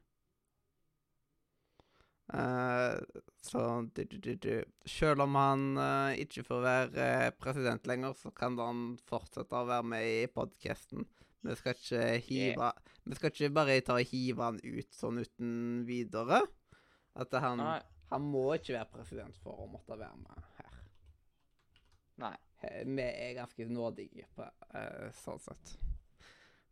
Uh, 2.27 2.99
så 3.39 3.61
du, 3.95 4.03
du, 4.03 4.17
du, 4.19 4.33
du. 4.35 4.51
Selv 4.83 5.23
om 5.23 5.37
han 5.39 5.63
uh, 5.79 6.11
ikke 6.19 6.43
får 6.43 6.65
være 6.65 7.07
president 7.39 7.87
lenger, 7.87 8.17
så 8.19 8.33
kan 8.35 8.59
han 8.59 8.97
fortsette 9.07 9.55
å 9.55 9.69
være 9.69 9.87
med 9.93 10.09
i 10.09 10.27
podkasten. 10.27 11.07
Vi 11.47 11.55
skal 11.55 11.77
ikke 11.77 12.03
hive 12.27 12.73
Vi 13.07 13.15
skal 13.15 13.31
ikke 13.31 13.49
bare 13.55 13.77
ta 13.81 13.95
og 13.99 14.09
hive 14.11 14.43
han 14.43 14.57
ut 14.63 14.93
sånn 14.95 15.21
uten 15.23 15.51
videre. 15.87 16.41
At 17.17 17.31
han. 17.41 17.61
Han 18.11 18.21
må 18.31 18.45
ikke 18.55 18.75
være 18.77 18.89
president 18.93 19.35
for 19.43 19.63
å 19.63 19.67
måtte 19.71 19.97
være 19.99 20.15
med 20.21 20.43
her. 20.59 20.75
Nei. 22.23 22.35
Vi 22.87 23.03
er 23.03 23.33
ganske 23.37 23.67
nådige 23.69 24.25
på 24.35 24.45
uh, 24.47 25.09
sånn 25.23 25.39
sett. 25.43 25.73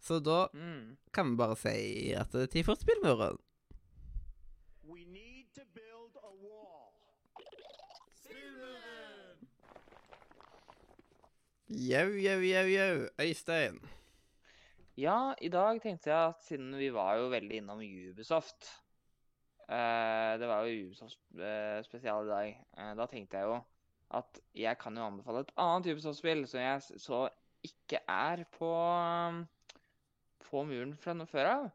Så 0.02 0.20
da 0.24 0.48
Mm. 0.53 0.95
kan 1.12 1.32
vi 1.32 1.36
bare 1.40 1.56
si 1.57 2.14
at 2.16 2.32
det 2.32 2.41
er 2.48 2.52
tid 2.53 2.66
for 2.66 2.76
spillmuren. 2.80 3.38
We 4.84 5.03
need 5.06 5.48
to 5.56 5.62
build 5.74 6.16
a 6.24 6.32
wall. 6.41 6.94
Jau, 11.68 12.10
jau, 12.22 12.40
jau, 12.45 12.66
jau. 12.70 13.07
Øystein. 13.20 13.80
Ja, 14.95 15.35
i 15.43 15.49
dag 15.51 15.81
tenkte 15.84 16.07
jeg 16.07 16.31
at 16.31 16.43
siden 16.45 16.69
vi 16.80 16.88
var 16.95 17.17
jo 17.19 17.26
veldig 17.34 17.57
innom 17.59 17.81
Ubisoft 17.84 18.69
eh, 19.67 20.35
Det 20.39 20.47
var 20.47 20.63
jo 20.63 20.85
Ubisoft-spesial 20.85 22.23
i 22.23 22.30
dag. 22.30 22.51
eh, 22.80 22.91
da 22.95 23.07
tenkte 23.11 23.41
jeg 23.41 23.49
jo 23.49 23.57
at 24.15 24.39
jeg 24.55 24.80
kan 24.80 24.95
jo 24.95 25.03
anbefale 25.03 25.41
et 25.43 25.51
annet 25.59 25.89
Ubisoft-spill 25.91 26.45
som 26.47 26.61
jeg 26.61 27.01
så 27.03 27.19
ikke 27.65 27.99
er 28.07 28.45
på 28.55 28.69
um, 28.72 29.41
på 30.45 30.63
muren 30.69 30.95
fra 31.01 31.17
før 31.27 31.49
av. 31.51 31.67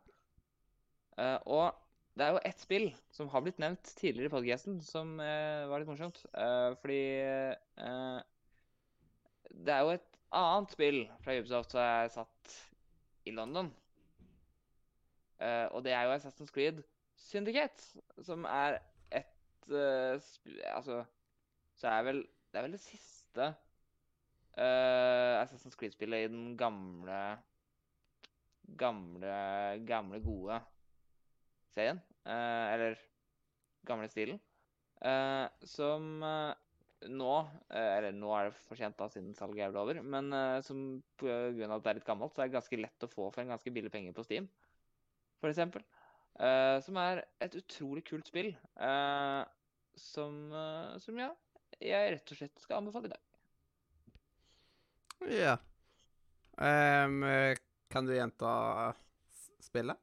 Eh, 1.19 1.37
og 1.45 1.77
det 2.17 2.25
er 2.25 2.33
jo 2.33 2.43
ett 2.47 2.65
spill 2.65 2.89
som 3.13 3.29
har 3.35 3.45
blitt 3.45 3.61
nevnt 3.61 3.93
tidligere 3.99 4.31
i 4.31 4.33
podcasten, 4.33 4.81
som 4.81 5.19
eh, 5.21 5.67
var 5.69 5.83
litt 5.83 5.91
morsomt. 5.91 6.23
Eh, 6.33 6.71
fordi 6.81 7.03
eh, 7.21 8.19
det 9.51 9.77
er 9.77 9.85
jo 9.85 9.95
et 9.99 10.21
annet 10.41 10.79
spill 10.79 11.03
fra 11.21 11.37
Ubisoft 11.37 11.77
som 11.77 11.85
er 11.85 12.13
satt 12.17 12.59
i 13.31 13.35
London. 13.35 13.71
Uh, 15.41 15.67
og 15.73 15.85
det 15.85 15.93
er 15.97 16.05
jo 16.05 16.15
Assassin's 16.15 16.53
Creed 16.53 16.83
Syndicate, 17.17 18.03
som 18.23 18.45
er 18.45 18.77
et 19.13 19.71
uh, 19.73 20.21
Altså 20.75 21.05
Så 21.75 21.89
er 21.89 22.03
vel 22.03 22.19
Det 22.53 22.59
er 22.59 22.63
vel 22.67 22.75
det 22.77 22.81
siste 22.81 23.47
uh, 24.59 25.37
Assassin's 25.41 25.77
Creed-spillet 25.81 26.27
i 26.27 26.33
den 26.33 26.59
gamle 26.59 27.39
Gamle, 28.79 29.31
gamle, 29.87 30.21
gode 30.23 30.61
serien. 31.75 31.99
Eller 32.25 32.95
gamle 33.87 34.07
stilen. 34.09 34.39
Som 35.67 36.23
nå 37.09 37.31
eh, 37.73 37.91
Eller 37.97 38.13
nå 38.17 38.33
er 38.37 38.49
det 38.49 38.59
for 38.67 38.79
sent, 38.79 38.97
da, 38.99 39.09
siden 39.13 39.33
salget 39.37 39.65
er 39.65 39.73
vel 39.73 39.83
over. 39.83 40.01
Men 40.03 40.33
eh, 40.37 40.59
som 40.67 41.01
pga. 41.21 41.39
at 41.49 41.85
det 41.85 41.93
er 41.93 42.01
litt 42.01 42.09
gammelt, 42.09 42.35
så 42.35 42.43
er 42.43 42.51
det 42.51 42.59
ganske 42.59 42.81
lett 42.81 43.07
å 43.07 43.11
få 43.11 43.31
for 43.31 43.43
en 43.43 43.55
ganske 43.55 43.73
billig 43.73 43.93
penger 43.93 44.17
på 44.17 44.25
Steam, 44.27 44.49
for 45.41 45.53
eksempel. 45.53 45.85
Eh, 46.41 46.77
som 46.85 46.99
er 47.01 47.25
et 47.41 47.57
utrolig 47.59 48.05
kult 48.09 48.29
spill. 48.31 48.53
uh, 48.81 49.45
som, 50.01 50.37
uh, 50.53 50.97
som, 51.03 51.19
ja, 51.19 51.33
jeg 51.83 52.15
rett 52.15 52.33
og 52.33 52.39
slett 52.39 52.63
skal 52.63 52.79
anbefale 52.79 53.11
i 53.11 53.13
dag. 53.13 53.27
Ja. 55.29 55.57
um, 56.57 57.25
kan 57.93 58.07
du 58.07 58.15
gjenta 58.15 58.95
spillet? 59.61 59.99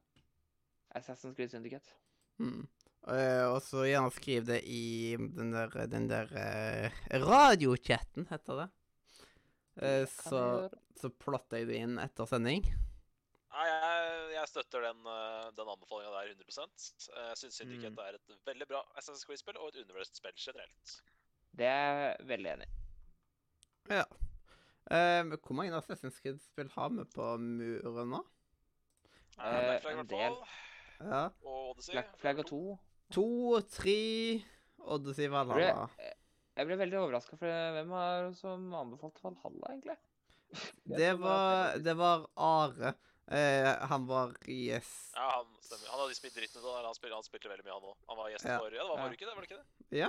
Assassin's 0.94 1.34
Creed 1.34 1.50
Syndicate. 1.50 1.96
Mm. 2.38 2.68
Eh, 3.08 3.44
og 3.48 3.62
så 3.64 3.86
gjerne 3.88 4.10
skriv 4.12 4.44
det 4.48 4.58
i 4.68 5.16
den 5.16 5.52
der, 5.54 5.72
den 5.88 6.08
der 6.10 6.28
uh, 6.28 6.98
radiochatten, 7.24 8.26
heter 8.28 8.64
det. 8.64 8.68
Uh, 9.78 10.04
så, 10.10 10.42
så 10.98 11.08
plotter 11.22 11.62
jeg 11.62 11.70
det 11.70 11.78
inn 11.86 11.96
etter 12.02 12.28
sending. 12.28 12.66
Nei, 13.48 13.64
jeg, 13.70 14.08
jeg 14.34 14.50
støtter 14.50 14.84
den, 14.90 14.98
uh, 15.08 15.48
den 15.56 15.70
anbefalinga 15.72 16.10
der 16.18 16.34
100 16.34 16.66
Eh, 17.08 17.28
Jeg 17.30 17.38
syns 17.40 17.56
Syndicate 17.62 17.94
Mm. 17.94 18.02
er 18.04 18.18
et 18.18 18.34
veldig 18.46 18.66
bra 18.68 18.82
Assassin's 19.00 19.24
Creed-spill 19.26 19.56
og 19.56 19.70
et 19.72 19.80
undervurdert 19.82 20.18
spill 20.18 20.36
generelt. 20.36 20.98
Det 21.58 21.66
er 21.66 22.00
jeg 22.02 22.26
veldig 22.28 22.50
enig 22.52 22.66
i. 22.68 22.74
Ja. 23.94 24.04
Ehm, 24.92 25.32
hvor 25.40 25.56
mange 25.56 25.72
Assassin's 25.78 26.20
Creed-spill 26.20 26.68
har 26.74 26.92
vi 26.92 27.06
på 27.14 27.30
muren 27.40 28.12
nå? 28.12 28.20
Uh, 29.38 29.46
Eh, 29.48 29.88
en 29.94 30.06
del. 30.10 30.36
Ja. 31.00 31.24
Og 31.46 31.70
Odyssey. 31.70 31.92
Black 31.94 32.14
Flag 32.20 32.38
og 32.42 32.46
2. 32.52 32.60
To, 33.14 33.60
tre 33.72 34.42
Odyssey 34.84 35.28
Valhalla. 35.32 35.88
Jeg 36.58 36.66
ble 36.66 36.76
veldig 36.80 36.98
overraska, 37.00 37.38
for 37.38 37.48
hvem 37.76 37.92
er 37.96 38.28
det 38.28 38.38
som 38.40 38.66
anbefalte 38.76 39.22
Valhalla, 39.24 39.72
egentlig? 39.74 39.98
Det 40.98 41.12
var, 41.20 41.76
det 41.84 41.92
var 41.98 42.22
Are. 42.40 42.94
Eh, 43.28 43.68
han 43.90 44.06
var 44.08 44.30
gjest 44.48 45.12
Ja, 45.12 45.26
han 45.34 45.50
stemmer. 45.60 45.90
Han 45.92 46.00
hadde 46.00 46.14
spilt 46.16 46.38
dritten 46.38 46.62
ut 46.62 46.64
av 46.64 46.78
det. 46.78 46.86
Han, 46.86 46.96
spilte, 46.96 47.18
han 47.18 47.26
spilte 47.26 47.50
veldig 47.52 47.66
mye, 47.66 47.74
han 47.76 47.90
òg. 47.90 47.98
Han 48.08 48.16
var 48.16 48.30
gjest 48.32 48.48
Ja. 48.48 48.56
for 48.56 48.72
Ja, 48.72 48.80
det 48.80 48.88
var 48.88 48.96
Ja. 48.96 49.02
forrige 49.04 49.18
uke, 49.18 49.26
det, 49.26 49.34
var 49.36 49.44
det 49.44 49.50
ikke 49.50 49.58
det? 49.60 49.98
Ja. 49.98 50.08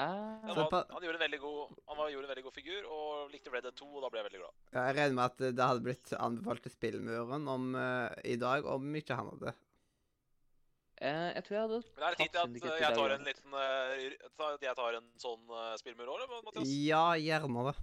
Ah, 0.00 0.38
han, 0.46 0.54
var, 0.56 0.86
han, 0.88 1.02
gjorde 1.02 1.18
en 1.18 1.24
veldig 1.26 1.40
god, 1.42 1.72
han 1.90 1.96
var, 1.98 2.10
gjorde 2.14 2.28
en 2.28 2.30
veldig 2.30 2.44
god 2.46 2.54
figur 2.56 2.86
og 2.88 3.32
likte 3.34 3.50
Red 3.52 3.66
Dead 3.66 3.74
2, 3.76 3.88
og 3.90 4.04
da 4.04 4.08
ble 4.12 4.20
jeg 4.22 4.28
veldig 4.30 4.42
glad. 4.44 4.54
Ja, 4.70 4.84
Jeg 4.86 4.96
regner 4.96 5.16
med 5.18 5.24
at 5.26 5.42
det 5.58 5.66
hadde 5.66 5.84
blitt 5.84 6.12
anbefalt 6.16 6.62
til 6.64 6.72
Spillmuren 6.72 7.50
om, 7.50 7.66
uh, 7.74 8.08
i 8.24 8.36
dag 8.40 8.64
om 8.70 8.86
ikke 8.96 9.18
han 9.18 9.28
hadde. 9.34 9.52
Eh, 11.00 11.28
jeg 11.36 11.46
tror 11.46 11.56
jeg 11.56 11.64
hadde 11.66 11.80
Men 11.96 12.04
er 12.06 12.14
det 12.16 12.20
tid 12.20 12.34
til 12.34 12.40
at 12.42 12.50
i 12.56 12.84
jeg 12.84 12.98
tar 12.98 13.14
en 13.16 13.26
liten 13.28 13.56
uh, 13.56 14.58
Jeg 14.64 14.76
tar 14.80 14.98
en 15.00 15.08
sånn 15.22 15.54
uh, 15.54 15.72
spillmur 15.80 16.12
òg, 16.14 16.26
Mathias? 16.46 16.74
Ja, 16.86 17.04
gjerne 17.20 17.66
det. 17.70 17.74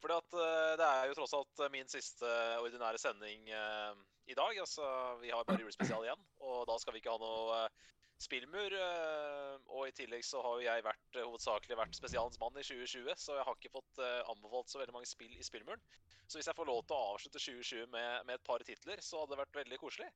Fordi 0.00 0.16
at 0.16 0.38
uh, 0.38 0.72
det 0.80 0.88
er 0.88 1.10
jo 1.10 1.18
tross 1.18 1.36
alt 1.36 1.66
min 1.74 1.90
siste 1.92 2.34
ordinære 2.62 3.00
sending 3.02 3.50
uh, 3.52 3.92
i 4.30 4.36
dag. 4.38 4.58
Altså, 4.62 4.86
vi 5.20 5.32
har 5.34 5.46
bare 5.46 5.60
julespesial 5.62 6.06
igjen, 6.06 6.28
og 6.46 6.66
da 6.70 6.76
skal 6.80 6.94
vi 6.94 7.02
ikke 7.02 7.14
ha 7.14 7.20
noe 7.20 7.62
uh, 7.66 7.88
spillmur. 8.20 8.76
uh, 8.76 9.56
og 9.72 9.88
i 9.88 9.94
tillegg 9.96 10.24
så 10.26 10.42
har 10.44 10.58
jo 10.58 10.66
jeg 10.66 10.84
vært, 10.86 11.06
uh, 11.16 11.26
hovedsakelig 11.26 11.78
vært 11.80 11.98
spesialens 11.98 12.40
mann 12.42 12.58
i 12.58 12.64
2020, 12.66 13.14
så 13.16 13.38
jeg 13.38 13.46
har 13.48 13.58
ikke 13.58 13.74
fått 13.78 14.02
uh, 14.02 14.20
anbefalt 14.32 14.72
så 14.72 14.80
veldig 14.80 14.96
mange 14.96 15.10
spill 15.10 15.32
i 15.36 15.46
spillmuren. 15.46 15.82
Så 16.30 16.38
hvis 16.38 16.50
jeg 16.50 16.58
får 16.58 16.68
lov 16.68 16.84
til 16.86 16.96
å 16.96 17.14
avslutte 17.14 17.42
2020 17.42 17.88
med, 17.94 18.26
med 18.28 18.36
et 18.36 18.46
par 18.46 18.62
titler, 18.66 19.02
så 19.02 19.22
hadde 19.22 19.34
det 19.34 19.42
vært 19.42 19.60
veldig 19.62 19.80
koselig. 19.82 20.10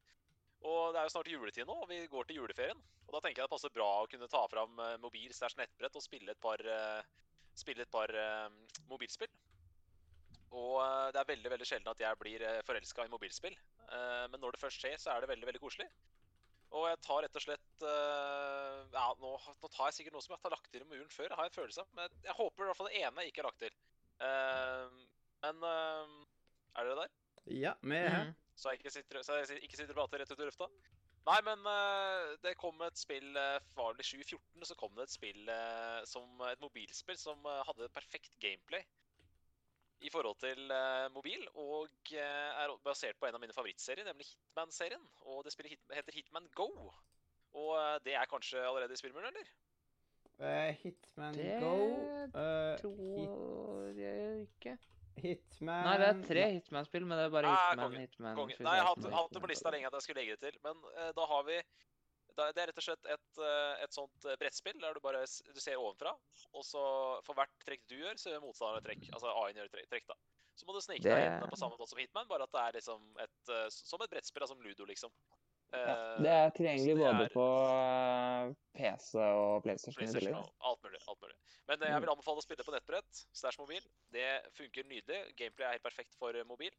Og 0.64 0.94
det 0.94 1.00
er 1.00 1.08
jo 1.08 1.12
snart 1.12 1.28
juletid 1.28 1.68
nå, 1.68 1.74
og 1.84 1.88
vi 1.90 1.98
går 2.08 2.24
til 2.28 2.38
juleferien. 2.40 2.78
Og 3.06 3.12
da 3.16 3.20
tenker 3.20 3.42
jeg 3.42 3.48
det 3.48 3.52
passer 3.52 3.72
bra 3.74 3.88
å 4.00 4.06
kunne 4.08 4.28
ta 4.32 4.46
fram 4.48 4.78
uh, 4.80 4.94
mobil 5.02 5.32
stæsj 5.36 5.58
nettbrett 5.60 5.98
og 6.00 6.04
spille 6.04 6.32
et 6.32 6.40
par, 6.40 6.62
uh, 6.64 7.02
spille 7.54 7.84
et 7.84 7.92
par 7.92 8.08
uh, 8.16 8.48
mobilspill. 8.88 9.28
Og 10.54 10.76
eh, 10.78 11.08
det 11.10 11.18
er 11.18 11.26
veldig 11.32 11.50
veldig 11.50 11.66
sjelden 11.66 11.90
at 11.90 11.98
jeg 11.98 12.18
blir 12.20 12.42
forelska 12.62 13.06
i 13.06 13.10
mobilspill. 13.10 13.56
Eh, 13.88 14.26
Men 14.30 14.38
når 14.38 14.54
det 14.54 14.60
først 14.62 14.78
skjer, 14.84 14.94
så 15.02 15.10
er 15.10 15.24
det 15.24 15.30
veldig 15.32 15.48
veldig 15.48 15.62
koselig. 15.64 15.88
Og 16.74 16.84
jeg 16.86 17.00
tar 17.02 17.24
rett 17.24 17.38
og 17.40 17.42
slett 17.42 17.82
eh, 17.90 18.76
Ja, 18.94 19.08
nå, 19.18 19.32
nå 19.34 19.70
tar 19.74 19.90
jeg 19.90 19.96
sikkert 19.98 20.14
noe 20.14 20.22
som 20.22 20.36
jeg 20.36 20.42
har 20.44 20.54
lagt 20.54 20.70
til 20.70 20.84
i 20.84 20.88
muren 20.92 21.10
før, 21.10 21.26
Jeg 21.26 21.40
har 21.40 21.50
en 21.50 21.56
følelse 21.58 21.82
av. 21.82 21.90
Men 21.98 22.14
jeg 22.28 22.38
håper 22.38 22.62
i 22.62 22.68
hvert 22.70 22.78
fall 22.78 22.90
det 22.92 23.02
ene 23.02 23.24
jeg 23.24 23.32
ikke 23.32 23.42
har 23.42 23.50
lagt 23.50 23.64
til. 23.64 23.76
Eh, 24.28 25.02
Men 25.42 25.68
eh, 25.72 26.14
er 26.78 26.88
dere 26.90 27.02
der? 27.02 27.18
Ja, 27.50 27.74
vi 27.82 27.98
er 27.98 28.08
her. 28.14 28.24
Mhm. 28.30 28.40
Så 28.54 28.70
jeg 28.70 28.80
ikke 28.80 28.94
sitter, 28.94 29.22
så 29.26 29.40
jeg 29.40 29.62
ikke 29.66 29.78
sitter 29.78 29.94
og 29.94 30.04
prater 30.04 30.22
rett 30.22 30.30
ut 30.32 30.42
i 30.42 30.46
lufta? 30.48 30.68
Nei, 31.24 31.38
men 31.46 31.62
eh, 31.70 32.34
det 32.44 32.52
kom 32.60 32.82
et 32.84 33.00
spill 33.00 33.38
eh, 33.40 33.56
Var 33.78 33.94
det 33.96 34.04
i 34.04 34.10
2014 34.10 34.68
så 34.68 34.76
kom 34.76 34.92
det 34.96 35.06
et 35.06 35.14
spill 35.14 35.48
eh, 35.48 36.02
som 36.08 36.44
et 36.50 36.60
mobilspill 36.60 37.16
som 37.18 37.48
hadde 37.70 37.88
perfekt 37.96 38.34
gameplay 38.44 38.84
i 40.04 40.10
forhold 40.12 40.36
til 40.36 40.58
mobil, 41.14 41.46
og 41.56 42.10
er 42.12 42.72
basert 42.84 43.16
på 43.16 43.24
en 43.24 43.38
av 43.38 43.40
mine 43.40 43.54
favorittserier, 43.56 44.04
nemlig 44.04 44.26
Hitman-serien. 44.28 45.00
Og 45.32 45.38
det 45.46 45.54
spillet 45.54 45.72
hit, 45.72 45.84
heter 45.96 46.18
Hitman 46.18 46.50
Go. 46.58 46.66
Og 47.56 47.70
det 48.04 48.12
er 48.18 48.28
kanskje 48.28 48.60
allerede 48.60 48.92
i 48.92 49.00
spillmuren, 49.00 49.30
eller? 49.30 49.48
Uh, 50.38 50.74
Hitman 50.82 51.34
Det 51.34 51.60
Go 51.62 51.74
eh, 52.34 52.70
hit, 52.72 52.80
Tror 52.80 53.86
jeg 53.96 54.40
ikke. 54.40 54.78
Hitman 55.22 55.84
Nei, 55.86 55.94
det 56.00 56.06
er 56.10 56.20
tre 56.28 56.44
Hitman-spill, 56.56 57.04
men 57.06 57.18
det 57.20 57.24
er 57.28 57.32
bare 57.34 57.50
Ah, 57.52 57.70
Hitman, 57.70 57.84
konge, 57.88 58.04
Hitman 58.04 58.36
Konge. 58.38 58.56
2016 58.58 58.66
Nei, 58.66 58.76
jeg 58.76 58.84
har 58.84 58.90
hatt, 58.90 59.08
hatt 59.18 59.34
det 59.36 59.42
på 59.44 59.50
lista 59.50 59.72
lenge 59.74 59.86
at 59.90 59.96
jeg 59.98 60.06
skulle 60.06 60.22
legge 60.24 60.36
det 60.36 60.52
til. 60.52 60.60
Men 60.66 60.80
uh, 60.98 61.10
da 61.16 61.26
har 61.30 61.44
vi 61.48 61.58
da, 62.34 62.48
Det 62.50 62.62
er 62.64 62.70
rett 62.72 62.80
og 62.82 62.86
slett 62.88 63.10
et, 63.14 63.28
uh, 63.38 63.74
et 63.84 63.94
sånt 63.94 64.24
eh, 64.26 64.34
brettspill 64.40 64.80
der 64.82 64.96
du 64.96 65.00
bare 65.04 65.20
du 65.22 65.60
ser 65.62 65.78
ovenfra, 65.78 66.16
og 66.50 66.64
så 66.66 66.82
for 67.22 67.38
hvert 67.38 67.52
trekk 67.62 67.84
du 67.86 67.94
gjør, 68.00 68.16
så 68.18 68.32
gjør 68.32 68.42
motstanderen 68.42 68.82
trekk. 68.88 69.04
Altså 69.14 69.30
AI-en 69.30 69.60
gjør 69.62 69.70
trekk, 69.76 69.86
trekk, 69.92 70.08
da. 70.10 70.16
Så 70.58 70.66
må 70.66 70.74
du 70.74 70.80
snike 70.82 71.02
deg 71.06 71.14
Det- 71.14 71.28
inn 71.30 71.50
på 71.50 71.58
samme 71.60 71.78
måte 71.78 71.86
som 71.92 72.00
Hitman, 72.02 72.26
bare 72.30 72.42
at 72.48 72.50
det 72.54 72.64
er 72.64 72.76
liksom 72.80 73.06
et, 73.22 73.38
uh, 73.54 73.68
som 73.70 74.02
et 74.02 74.10
brettspill, 74.10 74.42
da, 74.42 74.50
som 74.50 74.60
Ludo, 74.66 74.84
liksom. 74.90 75.14
Ja, 75.74 75.94
Eh, 75.94 76.22
det 76.22 76.30
er 76.30 76.50
tilgjengelig 76.54 76.94
det 76.94 77.02
både 77.02 77.24
er- 77.24 77.32
på 77.34 77.44
eh, 77.74 78.54
PC 78.78 79.14
og 79.18 79.62
PlayStation. 79.64 79.98
PlayStation 79.98 80.34
og 80.34 80.50
alt 80.70 80.82
mulig. 80.84 81.00
alt 81.08 81.20
mulig. 81.20 81.34
Men 81.68 81.82
eh, 81.82 81.88
jeg 81.90 82.00
vil 82.04 82.10
anbefale 82.14 82.38
å 82.38 82.44
spille 82.46 82.64
på 82.64 82.74
nettbrett 82.74 83.22
stæsj 83.34 83.58
mobil. 83.58 83.82
Det 84.12 84.28
funker 84.54 84.84
nydelig. 84.86 85.34
Gameplay 85.36 85.66
er 85.66 85.72
helt 85.78 85.82
perfekt 85.82 86.14
for 86.18 86.32
mobil. 86.46 86.70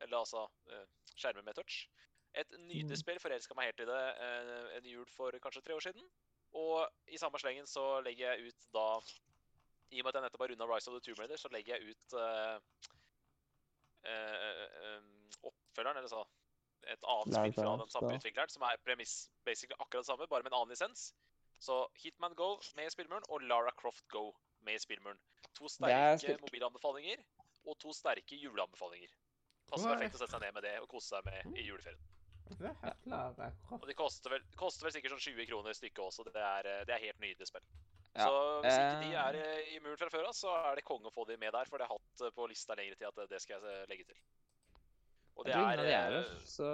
Eller 0.00 0.18
altså 0.18 0.48
skjermer 1.16 1.42
med 1.46 1.54
touch. 1.54 1.86
Et 2.34 2.48
nydelig 2.58 2.96
Mm. 2.96 3.02
spill. 3.02 3.18
Forelska 3.20 3.54
meg 3.54 3.66
helt 3.72 3.80
i 3.80 3.84
det 3.84 4.02
en 4.76 4.84
jul 4.84 5.04
for 5.06 5.30
kanskje 5.32 5.62
tre 5.64 5.74
år 5.74 5.80
siden. 5.84 6.02
Og 6.54 6.88
i 7.08 7.16
samme 7.16 7.38
slengen 7.38 7.66
så 7.66 8.02
legger 8.04 8.34
jeg 8.36 8.48
ut 8.52 8.66
da 8.72 9.00
I 9.92 10.00
og 10.00 10.04
med 10.04 10.14
at 10.14 10.14
jeg 10.20 10.22
nettopp 10.24 10.40
har 10.40 10.48
runda 10.48 10.66
Rise 10.66 10.88
of 10.88 10.94
the 10.94 11.00
Tomb 11.04 11.18
Raider, 11.20 11.36
så 11.36 11.48
legger 11.52 11.76
jeg 11.76 11.90
ut 11.92 12.12
uh, 12.16 12.58
uh, 14.08 14.66
uh, 14.86 15.02
oppfølgeren, 15.48 15.96
eller 16.00 16.08
så 16.08 16.24
et 16.86 17.04
annet 17.14 17.36
spill 17.36 17.54
fra 17.58 17.74
den 17.80 17.92
samme 17.92 18.14
utvikleren, 18.18 18.52
som 18.52 18.64
er 18.68 18.80
premiss 18.86 19.16
basically 19.46 19.78
akkurat 19.78 20.02
det 20.02 20.10
samme, 20.10 20.28
bare 20.30 20.46
med 20.46 20.52
en 20.52 20.60
annen 20.60 20.74
lisens. 20.74 21.12
Så 21.62 21.76
Hitman 22.02 22.34
Go 22.34 22.56
med 22.76 22.88
i 22.88 22.94
spillmuren 22.94 23.26
og 23.28 23.44
Lara 23.46 23.70
Croft 23.78 24.08
Go 24.10 24.32
med 24.66 24.78
i 24.78 24.82
spillmuren. 24.82 25.20
To 25.58 25.68
er 25.68 26.16
sterke 26.18 26.40
mobilanbefalinger 26.42 27.22
og 27.70 27.78
to 27.78 27.92
sterke 27.94 28.38
juleanbefalinger. 28.38 29.12
Passer 29.70 29.94
perfekt 29.94 30.18
å 30.18 30.20
sette 30.24 30.34
seg 30.34 30.42
ned 30.42 30.56
med 30.56 30.66
det 30.66 30.74
og 30.82 30.88
kose 30.90 31.14
seg 31.14 31.28
med 31.28 31.56
i 31.60 31.68
juleferien. 31.68 32.02
Er 32.60 33.54
Og 33.70 33.86
de 33.88 33.94
koster 33.96 34.34
vel, 34.34 34.44
koster 34.58 34.86
vel 34.86 34.94
sikkert 34.96 35.14
sånn 35.14 35.24
20 35.24 35.48
kroner 35.48 35.76
stykket 35.76 36.02
også. 36.04 36.26
Det 36.28 36.42
er, 36.42 36.68
eh, 36.68 36.84
det 36.88 36.96
er 36.96 37.04
helt 37.06 37.22
nydelig 37.22 37.48
spill. 37.48 37.64
Ja, 38.12 38.26
Så 38.26 38.60
hvis 38.60 38.76
ikke 38.76 38.98
de 39.00 39.12
eh, 39.14 39.22
er 39.22 39.38
eh, 39.40 39.70
i 39.72 39.78
muren 39.80 39.96
fra 40.00 40.10
før 40.12 40.28
av, 40.28 40.34
så 40.36 40.52
er 40.68 40.76
det 40.76 40.84
konge 40.84 41.08
å 41.08 41.14
få 41.14 41.24
de 41.30 41.38
med 41.40 41.54
der. 41.54 41.70
For 41.70 41.80
det 41.80 41.88
har 41.88 41.96
jeg 41.96 42.26
hatt 42.26 42.34
på 42.36 42.48
lista 42.50 42.76
lengre 42.76 42.98
tid 42.98 43.08
at 43.08 43.30
det 43.30 43.40
skal 43.40 43.62
jeg 43.62 43.88
legge 43.88 44.10
til. 44.10 44.18
Og 45.36 45.46
det 45.46 45.54
er, 45.56 45.76
det 45.80 45.92
er 45.96 46.12
eh, 46.12 46.22
det, 46.22 46.48
så 46.48 46.68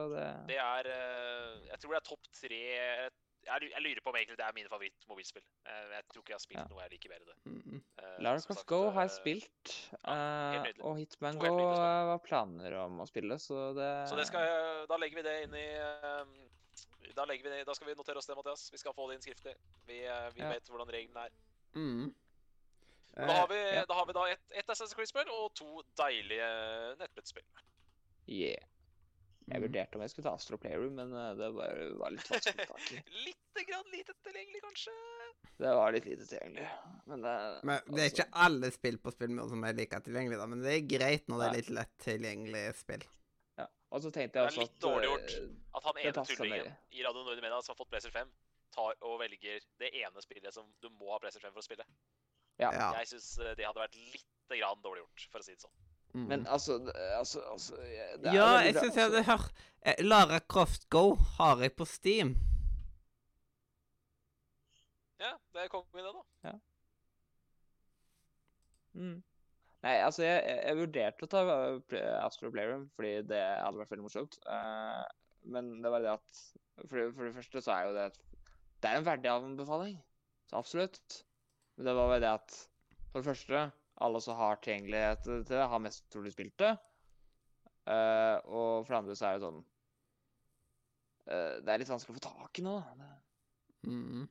det 0.48 0.56
er 0.58 0.88
eh, 0.90 1.66
Jeg 1.70 1.78
tror 1.80 1.92
det 1.94 1.98
er 2.00 2.06
topp 2.08 2.30
tre 2.34 2.62
jeg, 3.48 3.68
jeg 3.70 3.80
lurer 3.80 4.00
på 4.04 4.10
om 4.10 4.16
egentlig 4.18 4.36
det 4.36 4.44
er 4.44 4.52
mine 4.56 4.68
favorittmobilspill. 4.68 5.44
Eh, 5.64 5.84
Jeg 5.94 6.02
tror 6.10 6.20
ikke 6.24 6.32
jeg 6.34 6.36
har 6.40 6.42
spilt 6.42 6.58
Ja. 6.60 6.66
noe 6.68 6.82
jeg 6.82 6.90
liker 6.96 7.12
bedre. 7.14 7.36
Mm. 7.46 7.78
Eh, 8.02 8.16
Lara 8.26 8.42
Croft 8.44 8.66
Go 8.68 8.80
har 8.90 9.06
jeg 9.06 9.14
spilt, 9.14 9.72
ja, 9.94 10.16
eh, 10.66 10.82
og 10.84 10.98
Hitman 10.98 11.38
Go 11.40 11.52
var 11.70 12.18
planer 12.26 12.76
om 12.82 13.00
å 13.00 13.06
spille, 13.08 13.38
så 13.40 13.70
det 13.78 13.88
Så 14.10 14.18
det 14.18 14.26
skal, 14.28 14.86
da 14.90 14.98
legger 15.00 15.22
vi 15.22 15.26
det 15.30 15.36
inn 15.46 15.54
i 15.54 15.66
da, 17.16 17.24
vi 17.30 17.40
det, 17.42 17.64
da 17.66 17.74
skal 17.74 17.88
vi 17.88 17.94
notere 17.96 18.20
oss 18.20 18.26
det, 18.28 18.36
Mathias. 18.36 18.68
Vi 18.72 18.78
skal 18.78 18.92
få 18.94 19.08
det 19.08 19.16
inn 19.16 19.24
skriftlig. 19.24 19.54
Vi, 19.86 20.02
vi 20.02 20.42
Ja. 20.42 20.50
vet 20.52 20.68
hvordan 20.68 20.92
reglene 20.92 21.24
er. 21.24 21.32
Mm. 21.74 22.14
Da 23.16 23.32
har 23.32 23.48
vi, 23.48 23.62
da 23.88 23.94
har 23.94 24.06
vi 24.06 24.12
da 24.12 24.26
ett 24.30 24.44
et 24.60 24.68
Assassin's 24.68 24.94
Creed-spill 24.94 25.30
og 25.32 25.54
to 25.54 25.82
deilige 25.98 26.50
nettbrettspill. 27.00 27.46
Yeah. 28.28 28.68
Jeg 29.48 29.62
mm. 29.62 29.64
vurderte 29.64 29.96
om 29.96 30.02
jeg 30.04 30.12
skulle 30.12 30.28
ta 30.28 30.36
Astro 30.36 30.58
Playroom, 30.60 30.96
men 30.98 31.12
eh, 31.16 31.28
det 31.38 31.48
var, 31.56 31.78
var 32.02 32.12
litt 32.12 32.28
vanskelig 32.28 32.66
å 32.66 32.68
få 32.68 32.74
tak 32.76 32.90
i. 32.92 33.02
Litt 33.28 33.68
grann 33.68 33.88
lite 33.90 34.14
tilgjengelig, 34.22 34.60
kanskje? 34.62 34.92
Det 35.58 35.70
var 35.74 35.94
litt 35.94 36.04
lite 36.06 36.26
tilgjengelig. 36.28 36.66
Men 37.10 37.24
det, 37.24 37.32
Men 37.66 37.80
det 37.88 38.02
er 38.02 38.04
altså, 38.04 38.08
ikke 38.12 38.42
alle 38.44 38.70
spill 38.74 38.98
på 39.02 39.12
spillmuren 39.14 39.50
som 39.50 39.64
er 39.66 39.78
like 39.78 40.00
tilgjengelig, 40.06 40.38
da. 40.38 40.46
Men 40.52 40.62
det 40.62 40.74
er 40.74 40.84
greit 40.92 41.32
når 41.32 41.40
det 41.40 41.48
er 41.48 41.56
litt 41.56 41.72
lett 41.80 41.96
tilgjengelig 42.04 42.62
spill. 42.82 43.08
ja. 43.58 43.66
Og 43.88 44.04
så 44.04 44.12
tenkte 44.14 44.38
jeg 44.38 44.52
også 44.52 44.68
at 44.68 44.68
Det 44.68 44.68
er 44.68 44.68
litt 44.68 44.76
at 44.76 44.86
dårlig 44.86 45.08
eh, 45.08 45.14
gjort. 45.16 45.58
At 45.80 45.88
han 45.88 46.00
ene 46.04 46.26
tullingen 46.30 46.70
i 46.92 47.04
Radio 47.08 47.26
Nord 47.26 47.42
Media 47.42 47.60
som 47.64 47.74
har 47.74 47.80
fått 47.80 47.92
Blazer 47.96 48.14
5, 48.14 48.32
tar 48.78 49.04
og 49.08 49.18
velger 49.24 49.68
det 49.80 49.94
ene 50.04 50.22
spillet 50.28 50.54
som 50.54 50.68
du 50.84 50.90
må 50.92 51.14
ha 51.14 51.22
Blazer 51.24 51.42
5 51.42 51.56
for 51.56 51.64
å 51.64 51.66
spille. 51.66 51.88
Ja. 52.60 52.68
Ja. 52.68 52.92
Jeg 53.00 53.14
syns 53.14 53.32
det 53.56 53.64
hadde 53.64 53.80
vært 53.80 53.96
litt 53.96 54.58
grann 54.58 54.84
dårlig 54.84 55.06
gjort, 55.06 55.30
for 55.32 55.40
å 55.40 55.48
si 55.48 55.56
det 55.56 55.64
sånn. 55.64 55.87
Mm. 56.14 56.26
Men 56.30 56.46
altså, 56.46 56.78
altså, 57.18 57.40
altså 57.52 57.76
det 57.76 58.30
er 58.30 58.34
ja, 58.34 58.46
jeg 58.64 58.74
syns 58.78 58.96
jeg 58.96 59.04
altså. 59.04 59.16
hadde 59.18 59.24
hørt 59.28 59.64
eh, 59.84 60.04
Lara 60.04 60.38
Croft 60.40 60.88
Go 60.90 61.14
har 61.36 61.60
jeg 61.62 61.72
på 61.76 61.84
Steam. 61.84 62.36
Ja, 65.20 65.34
det 65.52 65.64
er 65.64 65.72
kongen, 65.72 65.92
det, 65.92 66.14
da. 66.44 66.54
Mm. 68.98 69.18
Nei, 69.84 69.94
altså, 70.02 70.24
jeg, 70.24 70.42
jeg, 70.48 70.76
vurderte 70.80 71.26
å 71.26 71.30
ta 71.30 71.42
uh, 71.46 71.98
Astro 72.24 72.50
Playroom 72.54 72.88
fordi 72.98 73.12
det 73.30 73.38
hadde 73.38 73.78
vært 73.78 73.92
veldig 73.92 74.06
morsomt. 74.06 74.38
Uh, 74.48 75.04
men 75.54 75.76
det 75.84 75.92
var 75.92 76.02
det 76.02 76.16
at 76.16 76.40
for, 76.88 77.12
for 77.14 77.28
det 77.28 77.34
første 77.36 77.62
så 77.62 77.74
er 77.74 77.86
jo 77.86 77.94
det 77.96 78.08
Det 78.82 78.90
er 78.90 78.98
en 78.98 79.06
verdig 79.06 79.30
anbefaling. 79.30 79.98
Så 80.50 80.58
absolutt. 80.58 81.20
Men 81.76 81.86
det 81.86 81.94
var 81.94 82.10
bare 82.10 82.22
det 82.24 82.32
at 82.32 82.56
for 83.12 83.20
det 83.20 83.30
første 83.30 83.62
alle 84.04 84.20
som 84.22 84.38
har 84.38 84.60
tilgjengelighet 84.62 85.24
til 85.26 85.44
det, 85.48 85.64
har 85.72 85.82
mest 85.82 86.06
trolig 86.12 86.32
spilt 86.34 86.56
det. 86.60 86.74
Uh, 87.88 88.36
og 88.44 88.84
for 88.84 88.92
det 88.92 88.98
andre 88.98 89.14
så 89.16 89.26
er 89.26 89.38
det 89.38 89.46
sånn 89.46 89.60
uh, 91.32 91.54
Det 91.64 91.70
er 91.72 91.80
litt 91.80 91.88
vanskelig 91.88 92.12
å 92.12 92.18
få 92.18 92.24
tak 92.26 92.60
i 92.60 92.64
nå. 92.66 92.74
da. 92.76 92.90
Det- 92.98 93.88
-hmm. 93.88 94.26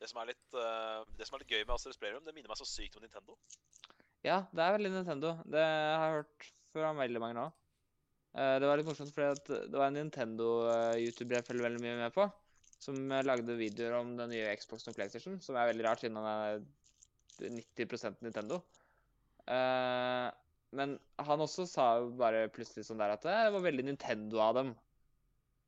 Det 0.00 0.08
som 0.10 0.20
er 0.20 0.26
litt, 0.26 0.46
uh, 0.52 1.04
det 1.16 1.26
som 1.26 1.36
er 1.36 1.42
litt 1.42 1.54
gøy 1.54 1.64
med 1.64 1.74
Astrid 1.74 1.98
Playroom, 1.98 2.24
det 2.24 2.34
minner 2.34 2.48
meg 2.52 2.58
så 2.60 2.68
sykt 2.68 2.96
om 2.96 3.02
Nintendo. 3.02 3.38
Ja, 4.22 4.44
det 4.52 4.62
er 4.62 4.76
veldig 4.76 4.92
Nintendo. 4.92 5.38
Det 5.46 5.62
har 5.62 6.06
jeg 6.06 6.16
hørt 6.16 6.52
fra 6.72 6.92
veldig 6.92 7.20
mange 7.22 7.34
nå. 7.34 7.46
Eh, 8.36 8.56
det 8.60 8.68
var 8.68 8.76
litt 8.76 8.88
morsomt, 8.88 9.14
fordi 9.14 9.60
det 9.70 9.78
var 9.78 9.86
en 9.86 9.96
Nintendo-youtuber 9.96 11.38
jeg 11.38 11.46
følger 11.46 11.68
veldig 11.68 11.80
mye 11.80 12.00
med 12.02 12.12
på, 12.12 12.26
som 12.84 12.98
lagde 13.08 13.56
videoer 13.56 13.96
om 14.00 14.16
den 14.18 14.28
nye 14.34 14.56
Xboxen 14.60 14.92
og 14.92 14.98
PlayStation, 14.98 15.38
som 15.40 15.56
er 15.56 15.70
veldig 15.70 15.86
rart, 15.86 16.02
siden 16.04 16.18
han 16.20 16.26
er 16.26 16.66
90% 17.42 18.24
Nintendo. 18.24 18.60
Uh, 19.46 20.28
men 20.76 20.96
han 21.22 21.44
også 21.44 21.66
sa 21.70 21.86
jo 22.00 22.10
bare 22.18 22.48
plutselig 22.52 22.86
sånn 22.88 23.00
der 23.00 23.14
at 23.14 23.24
det 23.26 23.36
var 23.54 23.64
veldig 23.64 23.86
Nintendo 23.86 24.42
av 24.42 24.56
dem. 24.58 24.74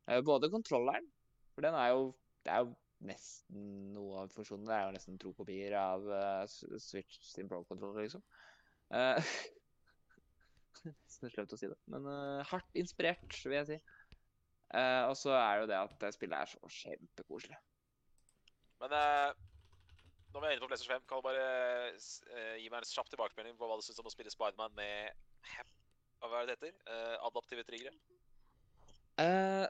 Uh, 0.08 0.20
både 0.26 0.50
kontrolleren, 0.52 1.06
for 1.54 1.66
den 1.66 1.78
er 1.78 1.94
jo 1.94 2.10
Det 2.46 2.52
er 2.54 2.62
jo 2.64 2.74
nesten 3.08 3.64
noe 3.92 4.22
av 4.22 4.30
funksjonen. 4.32 4.66
Det 4.66 4.74
er 4.74 4.86
jo 4.86 4.92
nesten 4.94 5.18
tro 5.20 5.32
kopier 5.36 5.74
av 5.76 6.06
uh, 6.08 6.44
Switch 6.48 7.18
sin 7.28 7.50
Pro-kontroller, 7.50 8.06
liksom. 8.06 8.22
Uh, 8.88 9.18
Nesten 10.86 11.32
slemt 11.32 11.52
å 11.54 11.58
si 11.58 11.68
det, 11.70 11.78
men 11.90 12.06
eh, 12.06 12.48
hardt 12.52 12.78
inspirert, 12.78 13.38
vil 13.44 13.56
jeg 13.58 13.68
si. 13.70 13.78
Eh, 14.76 15.02
og 15.08 15.14
så 15.18 15.34
er 15.34 15.62
jo 15.62 15.68
det 15.70 15.78
at 15.80 16.06
spillet 16.14 16.38
er 16.38 16.50
så 16.50 16.72
kjempekoselig. 16.78 17.58
Men 18.82 18.94
eh, 18.98 19.30
når 20.38 20.44
vi 20.44 20.50
er 20.52 20.54
inne 20.54 20.62
på 20.62 20.70
PlayStation 20.70 21.00
5, 21.00 21.06
kan 21.10 21.18
du 21.18 21.26
bare 21.26 21.46
eh, 21.90 22.58
gi 22.62 22.68
meg 22.70 22.78
en 22.78 22.86
kjapp 22.86 23.10
tilbakemelding 23.10 23.56
på 23.58 23.66
hva 23.66 23.78
du 23.78 23.82
syns 23.82 23.98
om 23.98 24.06
å 24.06 24.12
spille 24.12 24.30
Spiderman 24.30 24.76
med 24.78 25.10
Hva 26.22 26.30
er 26.40 26.46
det 26.46 26.54
heter? 26.54 26.76
Uh, 26.86 27.16
adaptive 27.26 27.64
triggere? 27.66 27.94
Uh, 29.18 29.66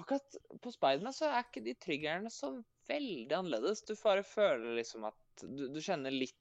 akkurat 0.00 0.38
på 0.64 0.72
Spiderman 0.74 1.14
så 1.14 1.30
er 1.30 1.46
ikke 1.46 1.62
de 1.62 1.76
triggerne 1.78 2.32
så 2.34 2.50
veldig 2.90 3.38
annerledes. 3.38 3.84
Du 3.86 3.94
bare 4.00 4.26
føler 4.26 4.74
liksom 4.80 5.06
at 5.06 5.46
du, 5.46 5.68
du 5.70 5.80
kjenner 5.82 6.14
litt 6.14 6.38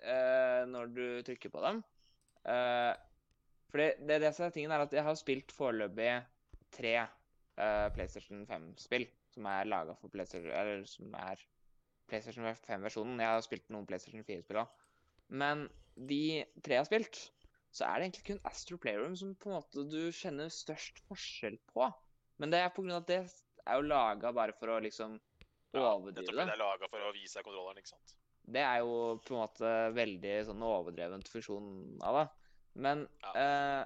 når 0.00 0.92
du 0.96 1.04
trykker 1.26 1.52
på 1.52 1.60
dem. 1.60 1.82
For 2.40 3.80
det, 3.82 3.88
det, 4.08 4.16
det 4.22 4.30
som 4.32 4.46
er 4.46 4.54
tingen 4.54 4.72
er 4.72 4.84
at 4.86 4.94
jeg 4.96 5.04
har 5.04 5.18
spilt 5.20 5.52
foreløpig 5.52 6.14
tre 6.72 6.94
PlayStation 7.92 8.46
5-spill 8.48 9.04
som 9.34 9.48
er 9.52 9.68
laga 9.68 9.96
for 10.00 10.12
PlayStation 10.12 10.54
Eller 10.56 10.86
som 10.88 11.12
er 11.20 11.44
PlayStation 12.10 12.46
5-versjonen. 12.66 13.20
Jeg 13.22 13.30
har 13.34 13.44
spilt 13.46 13.68
noen 13.72 13.86
PlayStation 13.88 14.24
4-spill 14.26 14.60
òg. 14.62 14.72
Men 15.40 15.68
de 15.94 16.22
tre 16.64 16.76
jeg 16.76 16.82
har 16.82 16.88
spilt, 16.88 17.20
så 17.70 17.86
er 17.86 18.00
det 18.00 18.08
egentlig 18.08 18.26
kun 18.26 18.40
Astro 18.50 18.78
Playroom 18.82 19.14
som 19.18 19.34
på 19.38 19.50
en 19.50 19.58
måte 19.60 19.84
du 19.90 20.00
kjenner 20.14 20.50
størst 20.50 20.98
forskjell 21.06 21.58
på. 21.70 21.86
Men 22.42 22.50
det 22.52 22.60
er 22.64 22.70
av 22.72 22.96
at 22.98 23.10
det 23.10 23.20
er 23.66 23.78
jo 23.78 23.86
laga 23.86 24.32
bare 24.34 24.54
for 24.58 24.72
å 24.74 24.80
liksom 24.82 25.18
overdrive 25.76 26.32
det 26.32 26.38
det. 26.40 26.54
er 26.56 26.58
laga 26.58 26.88
for 26.90 27.04
å 27.06 27.12
vise 27.14 27.38
deg 27.38 27.46
kontrolleren, 27.46 27.78
ikke 27.78 27.92
sant? 27.92 28.14
Det 28.50 28.62
er 28.64 28.80
jo 28.82 28.94
på 29.22 29.36
en 29.36 29.42
måte 29.44 29.72
veldig 29.94 30.32
sånn 30.48 30.64
overdrevent 30.66 31.28
funksjon 31.30 31.68
av 32.02 32.16
det. 32.18 32.26
Men 32.82 33.04
Ja. 33.22 33.32
eh, 33.38 33.82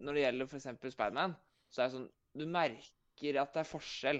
når 0.00 0.14
det 0.16 0.22
gjelder 0.22 0.46
f.eks. 0.46 0.68
Spiderman, 0.94 1.36
så 1.72 1.82
er 1.82 1.88
det 1.90 1.96
sånn 1.98 2.10
Du 2.36 2.44
merker 2.52 3.38
at 3.40 3.52
det 3.54 3.60
er 3.62 3.68
forskjell. 3.68 4.18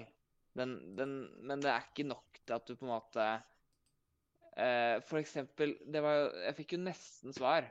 Den, 0.57 0.71
den, 0.97 1.11
men 1.45 1.61
det 1.61 1.69
er 1.69 1.83
ikke 1.85 2.05
nok 2.09 2.26
til 2.47 2.57
at 2.57 2.67
du 2.67 2.75
på 2.75 2.87
en 2.87 2.93
måte 2.93 3.25
eh, 4.55 4.97
For 5.07 5.19
eksempel 5.19 5.75
det 5.85 6.01
var, 6.05 6.31
Jeg 6.45 6.57
fikk 6.61 6.77
jo 6.77 6.83
nesten 6.85 7.35
svar. 7.35 7.67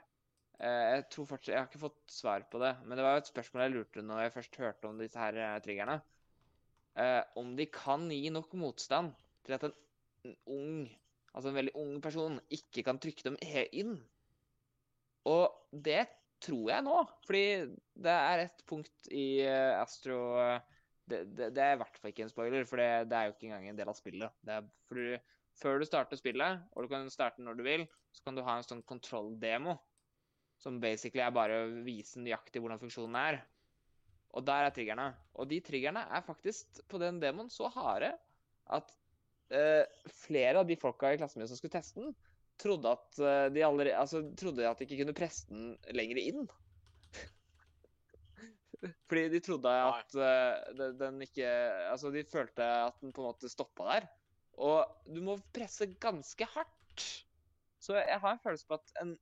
Eh, 0.60 0.82
jeg 0.96 1.08
tror 1.12 1.30
fortsatt, 1.32 1.54
jeg 1.54 1.60
har 1.62 1.70
ikke 1.70 1.84
fått 1.86 2.02
svar 2.12 2.46
på 2.52 2.60
det, 2.62 2.74
men 2.84 2.96
det 2.96 3.06
var 3.06 3.16
jo 3.16 3.24
et 3.24 3.32
spørsmål 3.32 3.66
jeg 3.66 3.74
lurte 3.76 4.04
når 4.04 4.22
jeg 4.26 4.36
først 4.36 4.60
hørte 4.62 4.90
om 4.90 5.00
disse 5.02 5.20
her 5.20 5.40
eh, 5.40 5.56
triggerne. 5.64 5.98
Eh, 6.96 7.22
om 7.40 7.56
de 7.58 7.66
kan 7.72 8.06
gi 8.12 8.30
nok 8.32 8.54
motstand 8.56 9.12
til 9.44 9.56
at 9.58 9.66
en 9.68 9.76
en 10.26 10.36
ung, 10.50 10.76
altså 11.34 11.50
en 11.50 11.58
veldig 11.58 11.74
ung 11.78 11.96
person 12.02 12.38
ikke 12.52 12.84
kan 12.86 13.00
trykke 13.02 13.26
dem 13.28 13.38
inn. 13.72 13.96
Og 15.26 15.50
det 15.72 16.06
tror 16.42 16.70
jeg 16.70 16.84
nå, 16.86 16.96
fordi 17.26 17.44
det 18.06 18.14
er 18.14 18.44
et 18.44 18.64
punkt 18.68 19.10
i 19.10 19.26
eh, 19.42 19.80
Astro 19.80 20.18
eh, 20.42 20.75
det, 21.10 21.22
det, 21.38 21.50
det 21.56 21.62
er 21.62 21.76
i 21.76 21.80
hvert 21.80 21.98
fall 22.00 22.12
ikke 22.12 22.26
en 22.26 22.32
spoiler, 22.32 22.66
for 22.68 22.80
det, 22.82 23.08
det 23.10 23.18
er 23.18 23.28
jo 23.28 23.34
ikke 23.34 23.48
engang 23.48 23.68
en 23.70 23.80
del 23.80 23.90
av 23.90 23.98
spillet. 23.98 24.38
Er, 24.50 24.66
du, 24.90 25.02
før 25.60 25.80
du 25.80 25.86
starter 25.88 26.20
spillet, 26.20 26.64
og 26.72 26.84
du 26.84 26.92
kan 26.92 27.10
starte 27.12 27.44
når 27.44 27.58
du 27.58 27.64
vil, 27.66 27.86
så 28.16 28.26
kan 28.26 28.38
du 28.38 28.44
ha 28.46 28.56
en 28.58 28.66
sånn 28.66 28.84
kontroll-demo. 28.88 29.76
Som 30.62 30.80
basically 30.80 31.20
er 31.20 31.34
bare 31.36 31.58
å 31.62 31.72
vise 31.84 32.22
nøyaktig 32.22 32.62
hvordan 32.64 32.80
funksjonen 32.80 33.18
er. 33.20 33.42
Og 34.36 34.44
der 34.44 34.66
er 34.66 34.74
triggerne. 34.74 35.10
Og 35.36 35.48
de 35.50 35.60
triggerne 35.64 36.06
er 36.12 36.24
faktisk 36.24 36.80
på 36.90 37.00
den 37.00 37.20
demoen 37.22 37.50
så 37.52 37.68
harde 37.74 38.14
at 38.72 38.94
uh, 39.52 39.84
flere 40.24 40.62
av 40.62 40.68
de 40.68 40.78
folka 40.80 41.12
i 41.12 41.20
klassen 41.20 41.42
min 41.42 41.50
som 41.50 41.60
skulle 41.60 41.76
teste 41.76 42.02
den, 42.02 42.16
trodde 42.60 42.88
at 42.88 43.18
eh, 43.20 43.46
de 43.52 43.64
allerede, 43.66 43.98
altså, 44.00 44.22
trodde 44.40 44.64
at 44.64 44.78
de 44.80 44.86
ikke 44.86 45.02
kunne 45.02 45.16
presse 45.16 45.44
den 45.50 45.74
lenger 45.92 46.20
inn. 46.22 46.46
Fordi 49.08 49.26
de 49.32 49.40
trodde 49.44 49.72
at 49.72 50.16
uh, 50.18 50.88
den, 50.98 51.20
ikke 51.24 51.48
Altså, 51.90 52.10
de 52.14 52.24
følte 52.28 52.64
at 52.64 52.96
den 53.02 53.14
på 53.14 53.22
en 53.22 53.30
måte 53.30 53.50
stoppa 53.52 53.88
der. 53.92 54.08
Og 54.56 55.12
du 55.12 55.20
må 55.24 55.36
presse 55.54 55.88
ganske 56.00 56.48
hardt. 56.54 57.06
Så 57.82 57.98
jeg 57.98 58.20
har 58.22 58.34
en 58.34 58.42
følelse 58.42 58.66
på 58.68 58.78
at 58.78 58.96
en 59.02 59.14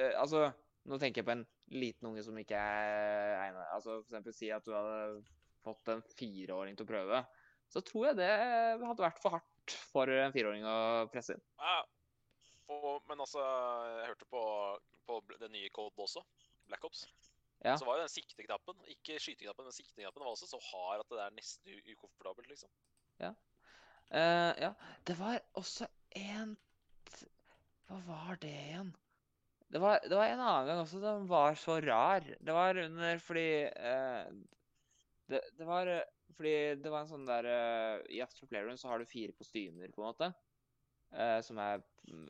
uh, 0.00 0.12
Altså, 0.20 0.50
nå 0.84 0.98
tenker 1.00 1.22
jeg 1.22 1.28
på 1.28 1.36
en 1.36 1.46
liten 1.72 2.10
unge 2.10 2.24
som 2.26 2.38
ikke 2.40 2.58
er 2.58 3.38
egnet. 3.40 3.64
Altså, 3.72 3.98
for 4.02 4.12
eksempel 4.12 4.36
si 4.36 4.52
at 4.52 4.66
du 4.66 4.74
hadde 4.76 5.24
fått 5.64 5.90
en 5.92 6.04
fireåring 6.18 6.76
til 6.76 6.86
å 6.86 6.92
prøve. 6.92 7.24
Så 7.72 7.80
tror 7.84 8.10
jeg 8.10 8.20
det 8.20 8.30
hadde 8.30 9.02
vært 9.02 9.20
for 9.22 9.38
hardt 9.38 9.76
for 9.92 10.10
en 10.12 10.34
fireåring 10.34 10.66
å 10.68 10.76
presse 11.12 11.36
inn. 11.36 11.44
Ja. 11.58 11.78
for, 12.68 13.00
men 13.08 13.22
altså, 13.24 13.40
jeg 13.88 14.10
hørte 14.10 14.28
på, 14.30 14.42
på 15.08 15.20
den 15.40 15.54
nye 15.56 15.72
kodet 15.74 16.04
også, 16.04 16.24
Black 16.68 16.84
Ops. 16.84 17.06
Ja. 17.64 17.78
Så 17.80 17.86
var 17.88 17.96
jo 17.96 18.04
den 18.04 18.12
sikteknappen, 18.12 18.80
ikke 18.92 19.16
skyteknappen, 19.22 19.64
men 19.64 19.72
sikteknappen 19.72 20.24
var 20.24 20.34
også 20.34 20.50
så 20.50 20.60
hard 20.70 21.00
at 21.00 21.12
det 21.14 21.22
er 21.24 21.36
nesten 21.38 21.78
ukomfortabelt, 21.94 22.50
liksom. 22.50 22.70
Eh, 24.12 24.52
ja, 24.60 24.74
det 25.08 25.16
var 25.18 25.40
også 25.58 25.88
en 26.20 26.52
Hva 27.88 28.00
var 28.06 28.36
det 28.42 28.52
igjen? 28.52 28.92
Det 29.74 29.80
var, 29.82 30.02
det 30.04 30.14
var 30.14 30.30
en 30.30 30.42
annen 30.44 30.68
gang 30.68 30.80
også 30.82 31.00
den 31.02 31.24
var 31.28 31.56
så 31.58 31.80
rar. 31.82 32.22
Det 32.22 32.54
var 32.54 32.78
under 32.78 33.18
fordi 33.22 33.48
uh, 33.74 34.28
det, 35.32 35.40
det 35.58 35.66
var 35.66 35.88
eh, 35.90 36.04
fordi 36.36 36.54
det 36.78 36.92
var 36.92 37.02
en 37.02 37.10
sånn 37.10 37.26
der 37.26 37.48
uh, 37.48 38.04
I 38.12 38.20
Astro 38.22 38.46
Playroom 38.50 38.78
så 38.78 38.92
har 38.92 39.00
du 39.00 39.08
fire 39.08 39.34
kostymer, 39.34 39.90
på 39.90 40.02
en 40.02 40.08
måte. 40.12 40.30
Uh, 41.14 41.40
som 41.46 41.58
er, 41.62 41.82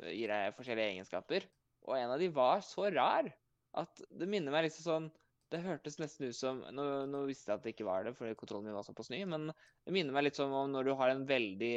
gir 0.09 0.33
deg 0.33 0.57
forskjellige 0.57 0.95
egenskaper. 0.95 1.47
Og 1.85 1.99
en 1.99 2.15
av 2.15 2.23
de 2.23 2.31
var 2.33 2.65
så 2.65 2.89
rar 2.95 3.29
at 3.75 4.05
det 4.09 4.31
minner 4.31 4.55
meg 4.55 4.69
liksom 4.69 4.87
sånn 4.87 5.13
Det 5.53 5.61
hørtes 5.63 5.99
nesten 6.01 6.31
ut 6.31 6.37
som 6.37 6.63
Nå, 6.75 6.85
nå 7.11 7.25
visste 7.29 7.53
jeg 7.53 7.59
at 7.59 7.67
det 7.67 7.75
ikke 7.75 7.87
var 7.89 8.07
det, 8.07 8.15
fordi 8.19 8.37
kontrollen 8.39 8.69
min 8.69 8.77
var 8.77 8.87
såpass 8.87 9.11
ny, 9.13 9.21
men 9.29 9.51
det 9.53 9.95
minner 9.95 10.17
meg 10.17 10.27
litt 10.29 10.41
som 10.41 10.53
om 10.57 10.73
når 10.73 10.89
du 10.89 10.95
har 10.99 11.13
en 11.13 11.27
veldig 11.29 11.77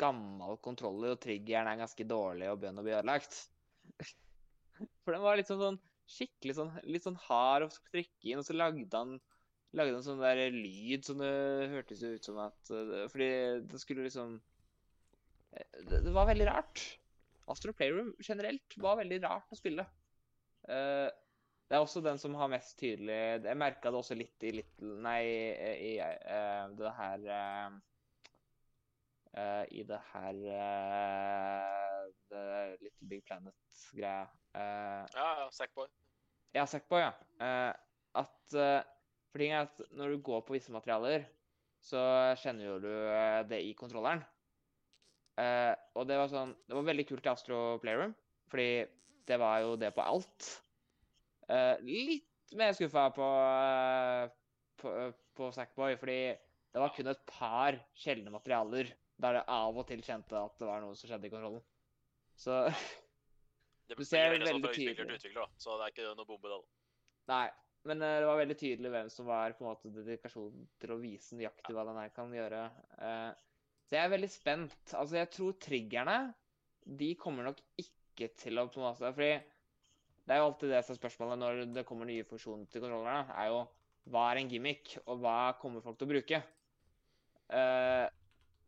gammel 0.00 0.58
kontroller, 0.64 1.14
og 1.14 1.22
triggeren 1.22 1.70
er 1.70 1.80
ganske 1.80 2.08
dårlig 2.08 2.50
og 2.50 2.60
begynner 2.60 2.84
å 2.84 2.88
bli 2.88 2.96
ødelagt. 2.96 3.38
For 5.04 5.14
den 5.14 5.24
var 5.24 5.38
litt 5.38 5.48
sånn, 5.48 5.62
sånn 5.62 5.80
skikkelig 6.06 6.56
sånn, 6.58 6.74
litt 6.86 7.06
sånn 7.06 7.18
hard 7.26 7.66
å 7.66 7.72
trykke 7.90 8.30
inn, 8.30 8.42
og 8.42 8.46
så 8.48 8.56
lagde 8.56 8.90
han 8.92 9.16
lagde 9.76 9.98
en 9.98 10.04
sånn 10.04 10.22
der 10.22 10.40
lyd 10.54 11.04
som 11.06 11.20
det 11.20 11.68
hørtes 11.72 12.02
ut 12.04 12.24
som 12.24 12.38
at 12.40 12.70
eh, 12.72 13.06
Fordi 13.12 13.28
det 13.68 13.80
skulle 13.82 14.06
liksom 14.06 14.38
eh, 15.52 15.82
Det, 15.82 16.00
det 16.06 16.14
var 16.14 16.30
veldig 16.30 16.48
rart. 16.48 16.84
Astro 17.52 17.74
Playroom 17.76 18.14
generelt 18.24 18.76
var 18.82 18.98
veldig 19.02 19.20
rart 19.26 19.52
å 19.52 19.58
spille. 19.58 19.84
Eh, 20.66 21.08
det 21.66 21.74
er 21.74 21.82
også 21.82 22.00
den 22.02 22.18
som 22.18 22.34
har 22.38 22.50
mest 22.50 22.76
tydelig 22.78 23.42
Jeg 23.42 23.58
merka 23.58 23.90
det 23.90 23.98
også 23.98 24.14
litt 24.14 24.44
i 24.46 24.52
Little 24.54 24.96
Nei, 25.02 25.22
i 25.90 25.92
eh, 25.98 26.64
det 26.78 26.92
her 26.94 27.24
uh, 29.34 29.64
I 29.74 29.82
det 29.88 29.98
her 30.12 30.38
uh, 30.46 32.04
The 32.30 32.42
Little 32.80 33.08
Big 33.10 33.24
Planet-greia. 33.26 34.26
Ja, 34.54 35.00
ja, 35.12 35.48
Sackboy. 35.52 35.88
ja, 36.54 36.64
Sackboy, 36.70 37.02
ja. 37.02 37.12
At 38.16 38.54
For 38.54 39.42
ting 39.42 39.52
er 39.52 39.66
at 39.66 39.82
når 39.92 40.14
du 40.14 40.22
går 40.24 40.40
på 40.46 40.54
visse 40.56 40.72
materialer, 40.72 41.26
så 41.84 42.00
kjenner 42.40 42.70
jo 42.70 42.78
du 42.80 42.92
det 43.50 43.60
i 43.66 43.74
kontrolleren. 43.76 44.22
Og 45.36 46.06
det 46.08 46.16
var 46.16 46.32
sånn 46.32 46.54
Det 46.64 46.78
var 46.78 46.88
veldig 46.88 47.06
kult 47.10 47.28
i 47.28 47.32
Astro 47.34 47.58
Playroom, 47.82 48.14
fordi 48.48 48.70
det 49.28 49.38
var 49.42 49.60
jo 49.66 49.76
det 49.76 49.92
på 49.92 50.06
alt. 50.06 50.48
Eh, 51.52 51.74
litt 51.86 52.56
mer 52.58 52.74
skuffa 52.76 53.06
på, 53.14 53.26
eh, 53.54 54.28
på, 54.82 54.92
på 55.38 55.50
Sackboy, 55.54 55.96
fordi 56.00 56.20
det 56.36 56.82
var 56.82 56.94
kun 56.94 57.12
et 57.12 57.26
par 57.30 57.78
sjeldne 57.96 58.32
materialer 58.34 58.90
der 59.22 59.38
det 59.38 59.44
av 59.48 59.78
og 59.80 59.86
til 59.88 60.02
kjente 60.04 60.36
at 60.36 60.58
det 60.60 60.68
var 60.68 60.82
noe 60.84 60.96
som 60.98 61.08
skjedde 61.08 61.28
i 61.28 61.32
kontrollen. 61.32 61.62
Så 62.36 62.58
Det 63.88 63.96
ser 64.04 64.34
veldig 64.34 64.50
sånn 64.50 64.66
utvikler 64.66 64.98
til 64.98 65.06
tydelig. 65.06 65.20
utvikler, 65.20 65.46
da. 65.46 65.62
Så 65.62 65.78
det 65.78 65.86
er 65.86 65.94
ikke 65.94 66.10
noe 66.18 66.28
bombe, 66.28 66.52
da. 66.52 66.58
Nei, 67.32 67.46
men 67.88 68.02
eh, 68.02 68.18
det 68.20 68.28
var 68.28 68.40
veldig 68.42 68.58
tydelig 68.60 68.92
hvem 68.92 69.10
som 69.14 69.28
var 69.30 69.54
på 69.56 69.64
en 69.64 69.70
måte 69.70 69.92
dedikasjonen 69.94 70.66
til 70.82 70.92
å 70.92 71.00
vise 71.00 71.38
nøyaktig 71.38 71.76
hva 71.76 71.86
den 71.88 72.00
her 72.02 72.12
kan 72.14 72.34
gjøre. 72.34 72.62
Eh, 72.98 73.30
så 73.86 73.96
jeg 73.96 74.02
er 74.02 74.12
veldig 74.12 74.30
spent. 74.32 74.76
Altså, 74.90 75.20
jeg 75.20 75.30
tror 75.32 75.58
triggerne 75.62 76.18
de 76.86 77.12
kommer 77.18 77.46
nok 77.46 77.62
ikke 77.80 78.28
til 78.38 78.58
å 78.58 78.66
på 78.70 78.78
en 78.78 78.86
måte 78.86 79.10
Fordi 79.14 79.32
det 80.26 80.34
er 80.34 80.40
jo 80.42 80.46
alltid 80.48 80.72
det 80.74 80.82
som 80.82 80.94
er 80.96 80.98
spørsmålet 80.98 81.38
når 81.38 81.60
det 81.70 81.84
kommer 81.86 82.08
nye 82.08 82.26
funksjoner 82.26 82.66
til 82.70 82.82
kontrollerne, 82.82 83.34
er 83.38 83.50
jo 83.52 83.60
hva 84.10 84.24
er 84.30 84.40
en 84.40 84.50
gimmick, 84.50 84.96
og 85.06 85.20
hva 85.22 85.54
kommer 85.60 85.82
folk 85.82 85.98
til 85.98 86.06
å 86.06 86.12
bruke? 86.12 86.40
Uh, 87.46 88.06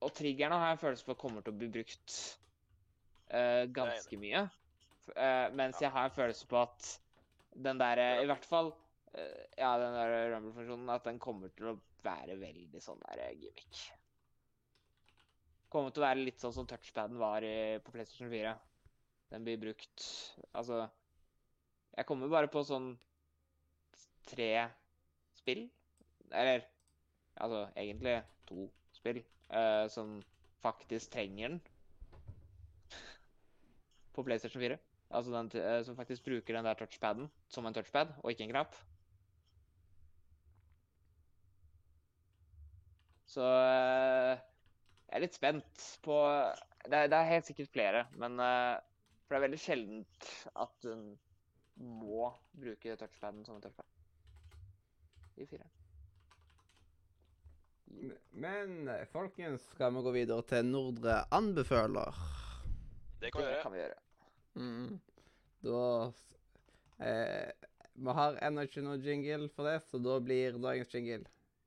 og 0.06 0.12
triggerne 0.14 0.58
har 0.58 0.72
jeg 0.72 0.82
følelse 0.84 1.06
på 1.06 1.16
kommer 1.18 1.42
til 1.42 1.54
å 1.54 1.58
bli 1.58 1.68
brukt 1.74 2.16
uh, 3.34 3.64
ganske 3.74 4.18
mye. 4.22 4.44
Uh, 5.10 5.46
mens 5.58 5.82
jeg 5.82 5.90
har 5.94 6.06
en 6.06 6.14
følelse 6.14 6.46
på 6.50 6.60
at 6.62 6.92
den 7.58 7.80
der, 7.80 8.02
i 8.22 8.28
hvert 8.28 8.46
fall 8.46 8.74
Ja, 9.56 9.72
den 9.80 9.94
der 9.96 10.12
Rumble-funksjonen, 10.34 10.90
at 10.92 11.06
den 11.08 11.16
kommer 11.18 11.50
til 11.56 11.72
å 11.72 11.78
være 12.04 12.36
veldig 12.38 12.82
sånn 12.84 13.00
der 13.06 13.32
gimmick. 13.32 13.80
Kommer 15.72 15.90
til 15.90 16.04
å 16.04 16.06
være 16.06 16.22
litt 16.22 16.38
sånn 16.38 16.54
som 16.54 16.68
touchpaden 16.68 17.18
var 17.18 17.42
i, 17.42 17.80
på 17.82 17.94
PlayStation 17.94 18.30
4. 18.30 18.52
Den 19.32 19.48
blir 19.48 19.58
brukt 19.60 20.04
Altså 20.52 20.84
Jeg 21.98 22.06
kommer 22.06 22.30
bare 22.30 22.46
på 22.46 22.60
sånn 22.62 22.92
tre 24.30 24.52
spill. 25.34 25.64
Eller 26.30 26.62
altså 27.42 27.64
egentlig 27.74 28.20
to 28.46 28.68
spill 28.94 29.18
uh, 29.50 29.88
som 29.90 30.20
faktisk 30.62 31.10
trenger 31.16 31.56
den. 31.56 31.58
På 34.14 34.22
PlayStation 34.22 34.62
4. 34.62 34.78
Altså 35.08 35.32
den 35.32 35.50
eh, 35.56 35.80
som 35.86 35.96
faktisk 35.96 36.26
bruker 36.26 36.54
den 36.54 36.66
der 36.68 36.76
touchpaden 36.76 37.30
som 37.48 37.66
en 37.66 37.74
touchpad, 37.74 38.10
og 38.20 38.30
ikke 38.30 38.44
en 38.44 38.50
knapp. 38.52 38.74
Så 43.26 43.42
uh, 43.42 44.36
jeg 45.08 45.16
er 45.16 45.24
litt 45.24 45.36
spent 45.36 45.86
på 46.04 46.18
Det 46.84 47.06
det 47.10 47.16
er 47.16 47.32
helt 47.32 47.48
sikkert 47.48 47.72
flere, 47.72 48.04
men 48.20 48.36
For 48.38 49.34
det 49.34 49.38
er 49.38 49.46
veldig 49.48 49.60
sjeldent 49.60 50.28
at 50.54 50.86
må 51.78 52.32
bruke 52.58 52.96
touchpaden 52.98 53.44
som 53.46 53.56
en 53.58 53.62
touchpad. 53.62 53.86
I 55.38 55.46
fire. 55.46 55.66
Men 58.34 58.90
folkens, 59.12 59.62
skal 59.74 59.94
vi 59.94 60.02
gå 60.04 60.12
videre 60.14 60.42
til 60.50 60.66
Nordre 60.68 61.20
anbefaler? 61.34 62.18
Det 63.20 63.30
kan 63.32 63.42
vi 63.42 63.46
Det 63.46 63.52
gjøre. 63.54 63.62
kan 63.62 63.72
vi 63.72 63.78
gjøre. 63.78 64.00
Mm. 64.58 65.00
Da 65.64 66.12
eh, 67.06 67.52
Vi 67.98 68.14
har 68.14 68.36
ennå 68.46 68.62
ikke 68.66 68.82
noe 68.84 68.98
jingle 69.02 69.48
for 69.54 69.66
det, 69.66 69.78
så 69.88 69.98
da 70.02 70.18
blir 70.22 70.58
dagens 70.62 70.92
jingle 70.94 71.24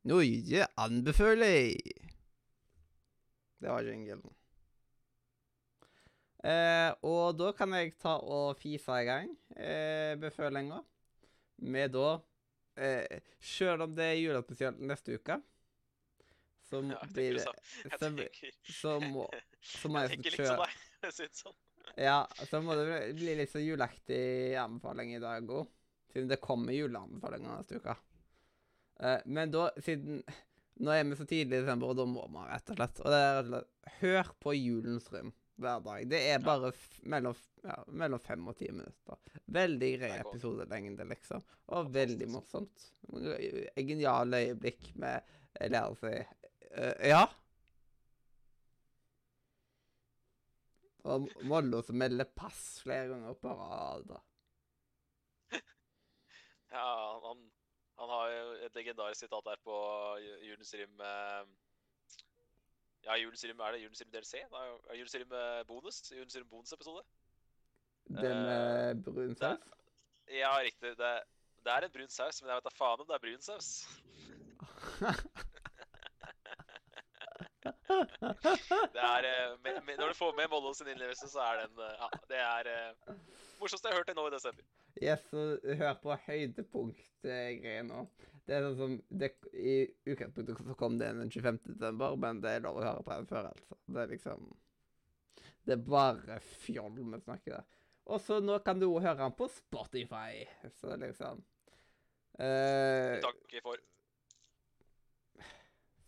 Norge 0.07 0.67
anbefaler. 0.79 1.75
Det 3.61 3.69
var 3.69 3.83
jinglen. 3.85 4.23
Eh, 6.43 6.89
og 7.05 7.35
da 7.37 7.51
kan 7.53 7.73
jeg 7.77 7.93
ta 8.01 8.15
og 8.17 8.55
fise 8.57 8.95
i 8.97 9.05
gang 9.05 9.27
eh, 9.55 10.15
befølinga 10.17 10.79
med 11.69 11.91
da 11.93 12.15
eh, 12.81 13.19
Selv 13.45 13.83
om 13.85 13.91
det 13.93 14.07
er 14.07 14.17
julespesial 14.17 14.79
neste 14.89 15.19
uke, 15.19 15.35
så 16.65 16.79
må- 16.81 16.95
jeg 16.97 17.11
blir 17.13 17.33
det 17.37 17.43
så- 17.45 17.53
Jeg 17.83 17.99
tenker, 17.99 18.51
så 18.65 18.95
må 19.03 19.27
Så 19.61 19.87
må 19.91 19.99
jeg 20.01 20.09
jeg 20.09 20.17
tenker 20.17 20.31
litt 20.31 20.47
som 20.49 20.63
deg, 20.63 21.29
sånn. 21.43 21.53
Ja, 21.97 22.17
så 22.49 22.61
må 22.65 22.73
det 22.79 23.15
bli- 23.19 23.35
litt 23.37 23.51
så 23.51 23.61
juleaktig 23.61 24.55
anbefaling 24.57 25.13
i 25.15 25.19
dag 25.21 25.45
òg. 25.45 25.67
Siden 26.11 26.27
det 26.27 26.39
kommer 26.41 26.73
juleanbefalinger 26.73 27.59
neste 27.59 27.77
uke. 27.81 27.95
Eh, 28.99 29.19
men 29.25 29.51
da, 29.53 29.69
siden 29.77 30.23
Nå 30.81 30.89
er 30.95 31.03
vi 31.05 31.15
så 31.19 31.25
tidlig 31.29 31.59
i 31.59 31.61
desember, 31.61 31.91
og 31.91 31.97
da 31.99 32.05
må 32.09 32.23
man 32.31 32.47
rett 32.49 32.69
og 32.71 32.77
slett 32.79 32.99
Og 33.03 33.11
det 33.11 33.17
er 33.21 33.35
rett 33.35 33.45
og 33.45 33.51
slett 33.51 33.97
Hør 34.01 34.29
på 34.41 34.53
Julens 34.57 35.11
rym 35.13 35.29
hver 35.61 35.83
dag. 35.85 36.05
Det 36.09 36.19
er 36.33 36.41
bare 36.43 36.71
mellom, 37.13 37.35
ja, 37.63 37.75
mellom 37.87 38.19
fem 38.21 38.47
og 38.51 38.57
ti 38.59 38.67
minutter. 38.73 39.19
Veldig 39.51 39.91
grei 39.99 40.11
episodelengde, 40.21 41.05
liksom. 41.09 41.43
Og 41.77 41.91
veldig 41.93 42.27
morsomt. 42.33 42.87
En 43.11 43.87
Geniale 43.87 44.43
øyeblikk 44.47 44.91
med 45.01 45.21
eh, 45.59 45.69
lære 45.71 45.95
seg 46.01 46.17
eh, 46.71 47.07
Ja? 47.13 47.23
Og 51.09 51.25
Mollo 51.49 51.79
som 51.81 51.97
melder 51.97 52.27
pass 52.37 52.59
flere 52.83 53.07
ganger 53.13 53.37
på 53.41 53.55
rad. 53.57 54.11
Ja, 56.71 57.19
han, 57.25 57.39
han 57.99 58.11
har 58.13 58.29
jo 58.31 58.43
et 58.67 58.77
legendarisk 58.77 59.25
sitat 59.25 59.43
der 59.43 59.57
på 59.65 59.73
Ju- 60.23 60.37
Julens 60.47 60.69
Rim 60.79 61.01
eh, 61.03 61.41
Ja, 63.05 63.17
Julens 63.17 63.43
Rim 63.43 63.59
er 63.59 63.75
det 63.75 63.81
Julens 63.81 64.01
Rim 64.01 64.11
DLC? 64.13 64.43
Nei, 64.51 64.65
eh, 65.01 65.63
bonus? 65.67 66.01
Julens 66.11 66.35
Rim 66.37 66.49
bonusepisode? 66.49 67.03
Det 68.11 68.21
med 68.21 68.95
med 68.95 69.03
brun 69.03 69.35
saus? 69.35 69.59
Ja, 70.29 70.51
riktig. 70.61 70.97
Det, 70.97 71.13
det 71.65 71.71
er 71.73 71.87
en 71.87 71.93
brun 71.93 72.09
saus, 72.09 72.41
men 72.41 72.49
jeg 72.51 72.59
vet 72.59 72.69
da 72.69 72.75
faen 72.75 73.01
om 73.01 73.07
det 73.07 73.17
er 73.17 73.25
brun 73.25 73.41
saus. 73.41 73.71
Det 77.61 79.01
er, 79.03 79.25
eh, 79.27 79.57
med, 79.63 79.81
med, 79.85 79.97
når 79.99 80.07
du 80.07 80.13
får 80.13 80.35
med 80.37 80.47
Mollo 80.49 80.73
sin 80.73 80.87
innlevelse, 80.87 81.27
så 81.29 81.39
er 81.39 81.65
den 81.65 81.81
eh, 81.83 81.97
Ja, 81.99 82.07
det 82.29 82.39
er 82.39 82.69
uh, 82.71 83.15
morsomste 83.59 83.87
jeg 83.87 83.93
har 83.93 83.99
hørt 83.99 84.07
det 84.07 84.15
nå 84.15 84.27
i 84.27 84.33
desember. 84.33 84.63
yes, 85.03 85.25
så 85.29 85.75
hør 85.77 85.93
på 86.03 86.15
høydepunkt-greier 86.25 87.83
nå. 87.83 88.05
Det 88.51 88.57
er 88.57 88.65
sånn 88.65 88.79
som 88.81 88.95
det, 89.21 89.29
I 89.55 89.73
utgangspunktet 90.11 90.57
så 90.59 90.73
kom 90.75 90.97
det 90.99 91.07
den 91.15 91.29
25. 91.31 91.59
desember, 91.69 92.17
men 92.19 92.41
det 92.43 92.57
er 92.57 92.63
lov 92.65 92.81
å 92.81 92.83
høre 92.83 93.03
på 93.07 93.13
den 93.13 93.29
før, 93.29 93.45
altså. 93.47 93.77
Det 93.87 94.01
er 94.01 94.09
liksom 94.11 94.49
Det 95.63 95.77
er 95.77 95.85
bare 95.85 96.39
fjoll 96.65 96.97
vi 96.97 97.19
snakker 97.21 97.53
der. 97.55 97.77
Og 98.11 98.19
så 98.19 98.41
nå 98.43 98.57
kan 98.65 98.81
du 98.81 98.89
òg 98.89 99.05
høre 99.05 99.21
den 99.21 99.37
på 99.39 99.47
Spotify. 99.53 100.41
Så 100.81 100.97
liksom 100.99 101.39
eh, 102.43 103.21
Takk 103.23 103.55
for. 103.63 103.79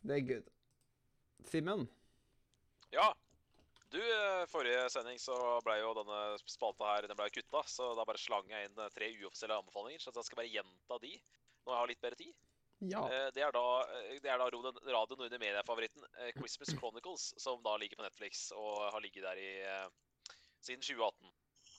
Det 0.03 0.17
er 0.17 0.25
good. 0.27 0.49
Simen? 1.47 1.85
Ja. 2.91 3.07
Du, 3.93 4.01
eh, 4.01 4.43
forrige 4.51 4.89
sending 4.91 5.21
så 5.21 5.37
ble 5.63 5.77
jo 5.79 5.93
denne 5.95 6.19
spalta 6.51 6.91
her 6.91 7.07
den 7.07 7.15
ble 7.15 7.29
kutta, 7.31 7.63
så 7.71 7.93
da 7.95 8.03
bare 8.09 8.19
slang 8.19 8.51
jeg 8.51 8.67
inn 8.67 8.83
eh, 8.83 8.91
tre 8.91 9.13
uoffisielle 9.21 9.61
anbefalinger. 9.63 10.03
Så 10.03 10.11
jeg 10.11 10.27
skal 10.27 10.41
bare 10.41 10.51
gjenta 10.57 10.99
de 11.05 11.13
når 11.63 11.73
jeg 11.73 11.81
har 11.81 11.91
litt 11.91 12.03
bedre 12.03 12.19
tid. 12.19 12.33
Ja. 12.83 13.03
Eh, 13.07 13.29
Det 13.31 13.43
er 13.43 13.51
da, 13.55 13.65
eh, 13.95 14.19
det 14.19 14.29
er 14.29 14.37
da 14.37 14.49
Radio 14.49 15.15
Nordre 15.15 15.39
Media-favoritten 15.39 16.03
eh, 16.19 16.33
Christmas 16.35 16.73
Chronicles, 16.75 17.33
som 17.39 17.61
da 17.63 17.77
ligger 17.77 17.99
på 17.99 18.03
Netflix 18.03 18.49
og 18.51 18.91
har 18.91 18.99
ligget 19.01 19.23
der 19.23 19.39
i 19.39 19.51
siden 20.63 20.81
2018. 20.83 21.31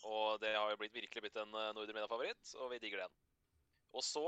Og 0.04 0.40
det 0.40 0.54
har 0.56 0.70
jo 0.70 0.76
blitt, 0.80 0.94
virkelig 0.94 1.22
blitt 1.22 1.36
en 1.40 1.52
Nordre 1.52 1.92
Media-favoritt, 1.92 2.54
og 2.60 2.70
vi 2.72 2.80
digger 2.80 3.04
den. 3.04 3.14
Og 3.92 4.04
så 4.04 4.24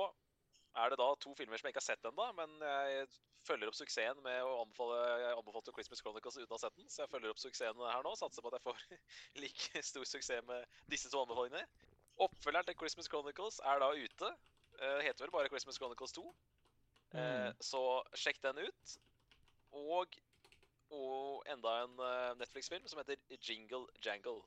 er 0.76 0.92
det 0.92 0.98
da 1.00 1.08
to 1.20 1.32
filmer 1.36 1.56
som 1.56 1.68
jeg 1.68 1.74
ikke 1.74 1.82
har 1.84 1.90
sett 1.94 2.04
ennå, 2.04 2.28
men 2.36 2.60
jeg 2.60 3.08
følger 3.46 3.70
opp 3.70 3.76
suksessen 3.78 4.20
med 4.24 4.42
å 4.44 4.62
anbefale 4.64 5.72
Christmas 5.76 6.02
Chronicles 6.02 6.36
uten 6.36 6.52
å 6.52 6.56
ha 6.58 6.64
sett 6.64 6.76
den, 6.76 6.88
så 6.92 7.04
jeg 7.04 7.12
følger 7.12 7.32
opp 7.32 7.40
suksessen 7.40 7.84
her 7.88 8.04
nå. 8.04 8.12
Satser 8.18 8.44
på 8.44 8.52
at 8.52 8.58
jeg 8.58 8.66
får 8.66 8.82
like 9.44 9.82
stor 9.84 10.08
suksess 10.08 10.44
med 10.48 10.66
disse 10.92 11.12
to 11.12 11.22
anbefalingene. 11.22 11.64
Oppfølgeren 12.24 12.68
til 12.68 12.78
Christmas 12.80 13.08
Chronicles 13.12 13.60
er 13.64 13.80
da 13.80 13.92
ute. 13.92 14.32
Eh, 14.80 15.00
heter 15.06 15.24
vel 15.24 15.30
bare 15.34 15.48
Christmas 15.48 15.76
Chronicles 15.80 16.12
2. 16.12 16.26
Eh, 17.14 17.20
Mm. 17.20 17.54
så 17.62 18.02
sjekk 18.14 18.40
den 18.42 18.58
ut. 18.66 18.96
Og, 19.72 20.16
og 20.90 21.44
enda 21.48 21.72
en 21.84 21.98
eh, 22.00 22.34
Netflix-film 22.40 22.86
som 22.88 22.98
heter 22.98 23.16
Jingle 23.40 23.86
Jangle. 24.04 24.42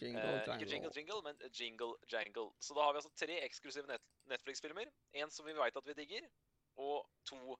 Jingle, 0.00 0.20
jangle. 0.46 0.54
ikke 0.58 0.70
Jingle 0.72 0.90
Jingle, 0.96 1.22
men 1.22 1.38
Jingle 1.54 1.94
Jangle. 2.12 2.50
Så 2.60 2.74
da 2.74 2.82
har 2.82 2.92
vi 2.92 2.98
altså 3.02 3.12
tre 3.16 3.36
eksklusive 3.44 3.86
net 3.86 4.02
Netflix-filmer. 4.26 4.90
En 5.14 5.30
som 5.30 5.46
vi 5.46 5.54
veit 5.54 5.76
at 5.76 5.86
vi 5.86 5.94
digger, 5.94 6.26
og 6.76 7.06
to 7.24 7.56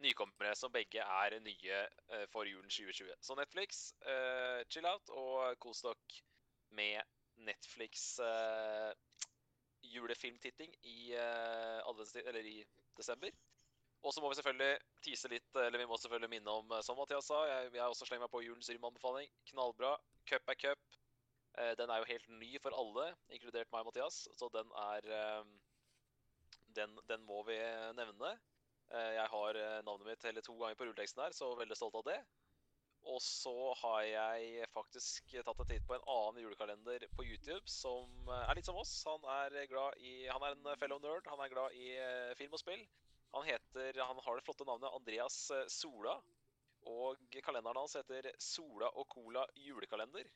nykommere 0.00 0.54
som 0.56 0.72
begge 0.72 1.00
er 1.04 1.38
nye 1.40 1.82
for 2.32 2.44
julen 2.48 2.70
2020. 2.70 3.12
Så 3.20 3.36
Netflix, 3.36 3.92
eh, 4.06 4.64
chill 4.72 4.86
out 4.86 5.10
og 5.10 5.58
kos 5.60 5.82
dere 5.82 6.22
med 6.70 7.02
Netflix 7.36 8.18
eh, 8.18 8.92
julefilmtitting 9.92 10.72
i, 10.82 11.12
eller 11.14 12.46
i 12.46 12.58
desember. 12.96 13.30
Og 14.06 14.14
så 14.14 14.22
må 14.22 14.30
vi 14.30 14.36
selvfølgelig 14.38 14.78
tise 15.02 15.28
litt, 15.32 15.48
eller 15.58 15.80
vi 15.80 15.86
må 15.90 15.96
selvfølgelig 15.98 16.30
minne 16.30 16.52
om, 16.60 16.72
eh, 16.76 16.82
som 16.86 16.98
Mathias 16.98 17.26
sa, 17.26 17.40
jeg, 17.50 17.72
jeg 17.74 17.82
også 17.82 18.06
slengt 18.06 18.22
meg 18.22 18.30
på 18.30 18.42
julens 18.44 18.68
Rym-anbefaling. 18.70 19.30
Knallbra. 19.50 19.96
Cup 20.30 20.52
er 20.52 20.58
cup. 20.60 20.98
Eh, 21.58 21.72
Den 21.78 21.90
er 21.90 22.02
jo 22.02 22.10
helt 22.12 22.28
ny 22.42 22.52
for 22.62 22.76
alle, 22.78 23.08
inkludert 23.34 23.72
meg 23.72 23.82
og 23.82 23.90
Mathias, 23.90 24.26
så 24.38 24.50
den 24.54 24.70
er 24.90 25.44
Den, 26.76 26.92
den 27.08 27.22
må 27.24 27.40
vi 27.48 27.56
nevne. 27.96 28.34
Jeg 28.92 29.26
har 29.32 29.56
navnet 29.82 30.06
mitt 30.06 30.24
hele 30.28 30.42
to 30.44 30.52
ganger 30.60 30.76
på 30.76 30.84
rulleteksten 30.84 31.22
her, 31.22 31.32
så 31.32 31.48
veldig 31.56 31.76
stolt 31.78 31.94
av 31.96 32.04
det. 32.04 32.18
Og 33.06 33.20
så 33.22 33.54
har 33.82 34.02
jeg 34.02 34.66
faktisk 34.74 35.34
tatt 35.46 35.60
en 35.62 35.68
titt 35.68 35.84
på 35.86 35.94
en 35.94 36.06
annen 36.10 36.40
julekalender 36.42 37.04
på 37.14 37.26
YouTube 37.26 37.70
som 37.70 38.30
eh, 38.32 38.46
er 38.48 38.58
litt 38.58 38.66
som 38.66 38.78
oss. 38.80 38.94
Han 39.06 39.26
er 39.36 39.54
i 40.02 40.14
Han 40.26 40.42
er 40.42 40.56
en 40.56 40.80
fellow 40.80 40.98
nerd. 41.02 41.28
Han 41.30 41.42
er 41.44 41.52
glad 41.52 41.76
i 41.78 41.92
eh, 41.94 42.32
film 42.38 42.56
og 42.56 42.62
spill. 42.62 42.82
Han 43.36 43.46
heter 43.46 44.00
Han 44.02 44.18
har 44.24 44.38
det 44.38 44.46
flotte 44.46 44.66
navnet 44.66 44.90
Andreas 44.98 45.38
eh, 45.54 45.68
Sola. 45.70 46.16
Og 46.90 47.38
kalenderen 47.46 47.78
hans 47.78 47.94
heter 47.98 48.26
Sola 48.42 48.90
og 48.98 49.06
Cola 49.14 49.44
julekalender. 49.58 50.26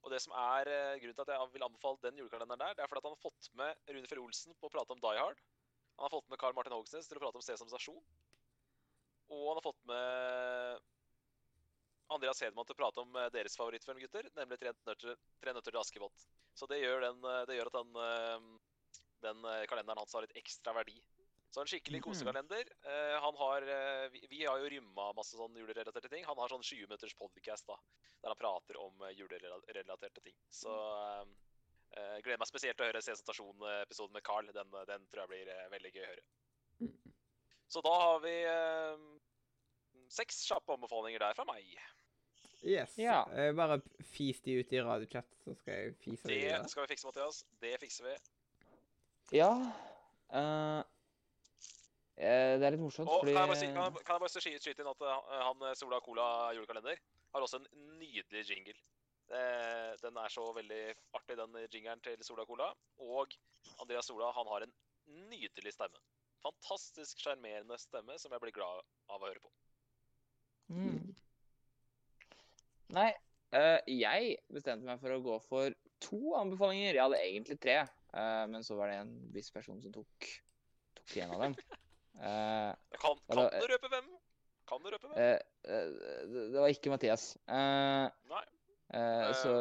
Og 0.00 0.12
det 0.12 0.22
som 0.24 0.32
er 0.32 0.68
grunnen 0.96 1.16
til 1.16 1.26
at 1.26 1.32
jeg 1.34 1.52
vil 1.52 1.64
anbefale 1.66 2.00
den 2.06 2.20
julekalenderen 2.20 2.62
der, 2.62 2.76
det 2.76 2.84
er 2.84 2.88
fordi 2.88 3.02
han 3.04 3.12
har 3.12 3.20
fått 3.20 3.50
med 3.60 3.90
Rune 3.92 4.08
Fjell 4.08 4.22
Olsen 4.22 4.56
på 4.56 4.68
å 4.68 4.72
prate 4.72 4.96
om 4.96 5.02
Die 5.02 5.20
Hard. 5.20 5.40
Han 5.98 6.06
har 6.06 6.14
fått 6.14 6.30
med 6.32 6.40
Carl 6.40 6.56
Martin 6.56 6.72
Hogsnes 6.72 7.08
til 7.08 7.20
å 7.20 7.22
prate 7.26 7.36
om 7.36 7.44
Sesam 7.44 7.68
Stasjon. 7.68 8.00
Og 9.28 9.44
han 9.50 9.60
har 9.60 9.66
fått 9.66 9.82
med 9.88 10.88
Andreas 12.10 12.40
Hedman 12.42 12.66
til 12.66 12.74
å 12.74 12.80
prate 12.80 13.02
om 13.02 13.16
eh, 13.16 13.28
deres 13.34 13.56
favorittfilm, 13.58 14.00
gutter, 14.02 14.26
nemlig 14.36 14.58
Tre 14.60 14.72
nøtter, 14.86 15.16
Tre 15.40 15.54
nøtter 15.56 15.70
til 15.74 15.80
Askepott. 15.80 16.26
Så 16.58 16.66
det 16.70 16.80
gjør, 16.82 17.00
den, 17.06 17.22
eh, 17.24 17.44
det 17.48 17.56
gjør 17.58 17.70
at 17.70 17.78
den, 17.78 17.96
eh, 18.04 18.46
den 19.26 19.44
eh, 19.52 19.64
kalenderen 19.70 20.00
hans 20.02 20.14
har 20.16 20.26
litt 20.26 20.36
ekstra 20.40 20.74
verdi. 20.76 20.96
Så 21.50 21.62
en 21.64 21.66
skikkelig 21.66 21.98
Mhm. 21.98 22.04
kosekalender. 22.06 22.68
Han 23.24 23.34
har, 23.34 23.64
vi, 24.14 24.20
vi 24.30 24.44
har 24.46 24.60
jo 24.62 24.68
rymma 24.70 25.08
masse 25.16 25.34
sånn 25.34 25.56
julerelaterte 25.58 26.08
ting. 26.08 26.22
Han 26.22 26.38
har 26.38 26.48
sånn 26.52 26.62
20 26.62 26.86
minutters 26.86 27.14
podcast 27.18 27.66
da, 27.66 27.74
der 28.22 28.30
han 28.30 28.38
prater 28.38 28.78
om 28.78 29.02
julerelaterte 29.18 30.22
ting. 30.22 30.36
Så 30.48 30.70
eh, 30.70 32.20
gleder 32.22 32.38
meg 32.38 32.46
spesielt 32.46 32.78
til 32.78 32.86
å 32.86 32.90
høre 32.92 33.02
Sesam 33.02 33.24
Stasjon-episoden 33.24 34.14
med 34.14 34.22
Carl. 34.22 34.46
Den, 34.54 34.70
den 34.86 35.08
tror 35.10 35.26
jeg 35.26 35.32
blir 35.32 35.50
veldig 35.74 35.92
gøy 35.96 36.04
å 36.04 36.10
høre. 36.12 36.24
Mm. 36.86 36.94
Så 37.66 37.82
da 37.82 37.96
har 37.98 38.20
vi 38.22 38.36
seks 40.10 40.44
kjappe 40.46 40.74
anbefalinger 40.78 41.18
der 41.22 41.34
fra 41.34 41.44
meg. 41.50 41.66
Yes. 42.62 42.98
Ja. 43.00 43.22
Eh, 43.32 43.54
bare 43.56 43.80
fis 44.12 44.40
de 44.44 44.58
ut 44.60 44.72
i 44.72 44.80
radiochat, 44.84 45.28
så 45.44 45.54
skal 45.56 45.78
jeg 45.78 45.94
fise 46.02 46.28
de 46.28 46.40
Det 46.44 46.70
skal 46.70 46.84
vi 46.84 46.92
fikse, 46.92 47.06
Mathias. 47.08 47.44
Det 47.60 47.76
fikser 47.80 48.10
vi. 48.10 48.18
Ja 49.40 49.54
Uh, 50.30 50.84
eh, 52.14 52.54
Det 52.60 52.62
er 52.62 52.70
litt 52.70 52.78
morsomt, 52.78 53.08
Og 53.10 53.24
fordi 53.24 53.32
kan 53.34 53.42
jeg 53.42 53.50
bare, 53.50 53.58
si, 53.58 53.66
kan 53.66 53.82
jeg, 53.82 54.04
kan 54.06 54.14
jeg 54.14 54.22
bare 54.22 54.30
sky- 54.30 54.60
skyte 54.62 54.84
inn 54.84 54.90
at 54.92 55.00
han 55.42 55.64
Sola 55.74 55.98
Cola 56.04 56.26
julekalender 56.54 57.00
har 57.34 57.42
også 57.42 57.58
en 57.58 57.66
nydelig 57.98 58.44
jingle. 58.46 58.76
Den 60.02 60.16
er 60.22 60.30
så 60.30 60.44
veldig 60.54 60.94
artig, 61.18 61.36
den 61.38 61.58
jingeren 61.66 62.00
til 62.02 62.22
Sola 62.22 62.44
Cola. 62.46 62.68
Og 63.02 63.34
Andreas 63.82 64.06
Sola 64.06 64.30
han 64.38 64.46
har 64.46 64.68
en 64.68 64.72
nydelig 65.30 65.74
stemme. 65.74 65.98
Fantastisk 66.46 67.18
sjarmerende 67.18 67.78
stemme 67.78 68.18
som 68.22 68.30
jeg 68.30 68.40
blir 68.46 68.54
glad 68.54 68.86
av 69.10 69.18
å 69.18 69.26
høre 69.26 69.42
på. 69.42 69.50
mm. 70.70 71.09
Nei, 72.94 73.10
eh, 73.54 73.78
jeg 73.90 74.36
bestemte 74.52 74.86
meg 74.88 75.00
for 75.02 75.14
å 75.14 75.20
gå 75.24 75.36
for 75.46 75.74
to 76.02 76.34
anbefalinger. 76.40 76.96
Jeg 76.96 77.04
hadde 77.04 77.20
egentlig 77.22 77.58
tre, 77.62 77.76
eh, 77.84 78.46
men 78.50 78.64
så 78.66 78.78
var 78.78 78.90
det 78.90 79.00
en 79.02 79.12
viss 79.34 79.50
person 79.54 79.80
som 79.82 79.94
tok, 79.94 80.30
tok 80.98 81.16
en 81.24 81.36
av 81.36 81.46
dem. 81.48 81.56
Eh, 82.20 82.72
Kan, 83.00 83.14
kan 83.30 83.46
du 83.54 83.64
røpe 83.70 83.88
hvem? 83.88 84.08
Kan 84.68 84.82
du 84.82 84.90
røpe 84.92 85.08
hvem? 85.08 85.38
det 85.62 86.58
var 86.58 86.68
ikke 86.68 86.90
Mathias. 86.92 87.30
Nei. 87.48 88.42
så 89.38 89.54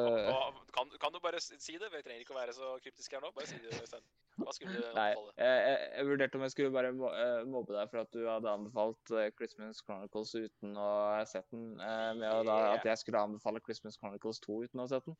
kan, 0.76 0.92
kan 1.00 1.14
du 1.14 1.22
bare 1.24 1.40
si 1.40 1.78
det? 1.80 1.88
Vi 1.94 2.02
trenger 2.04 2.26
ikke 2.26 2.36
å 2.36 2.40
være 2.40 2.58
så 2.58 2.74
kryptiske 2.84 3.16
her 3.16 3.24
nå. 3.24 3.32
Bare 3.38 3.48
si 3.48 3.62
det, 3.64 3.72
Øystein. 3.80 4.04
Hva 4.40 4.54
skulle 4.56 4.74
du 4.76 4.86
anbefale? 4.88 5.34
Nei, 5.38 5.44
jeg, 5.44 5.76
jeg 5.98 6.08
vurderte 6.10 6.40
om 6.40 6.46
jeg 6.46 6.54
skulle 6.54 6.74
bare 6.76 6.92
eh, 6.94 7.42
mobbe 7.50 7.76
deg 7.76 7.92
for 7.92 8.04
at 8.04 8.12
du 8.16 8.24
hadde 8.28 8.54
anbefalt 8.54 9.14
eh, 9.16 9.30
Christmas 9.36 9.82
Chronicles 9.86 10.34
uten 10.38 10.80
å 10.80 10.88
ha 11.16 11.22
sett 11.30 11.48
den, 11.56 11.70
eh, 11.84 12.10
med 12.20 12.50
da, 12.50 12.58
at 12.78 12.88
jeg 12.88 13.02
skulle 13.02 13.24
anbefale 13.28 13.62
Christmas 13.66 14.00
Chronicles 14.00 14.42
2 14.46 14.60
uten 14.68 14.82
å 14.82 14.88
ha 14.88 14.94
sett 14.94 15.08
den. 15.10 15.20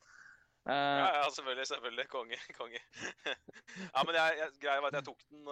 Ja, 0.70 1.08
ja, 1.16 1.28
selvfølgelig. 1.34 1.68
selvfølgelig. 1.72 2.08
Konge. 2.12 2.40
konge. 2.60 2.82
ja, 3.26 4.04
men 4.06 4.18
jeg, 4.20 4.40
jeg, 4.44 4.58
greia 4.62 4.84
var 4.84 4.92
at 4.92 5.00
jeg 5.00 5.08
tok 5.08 5.24
den 5.32 5.48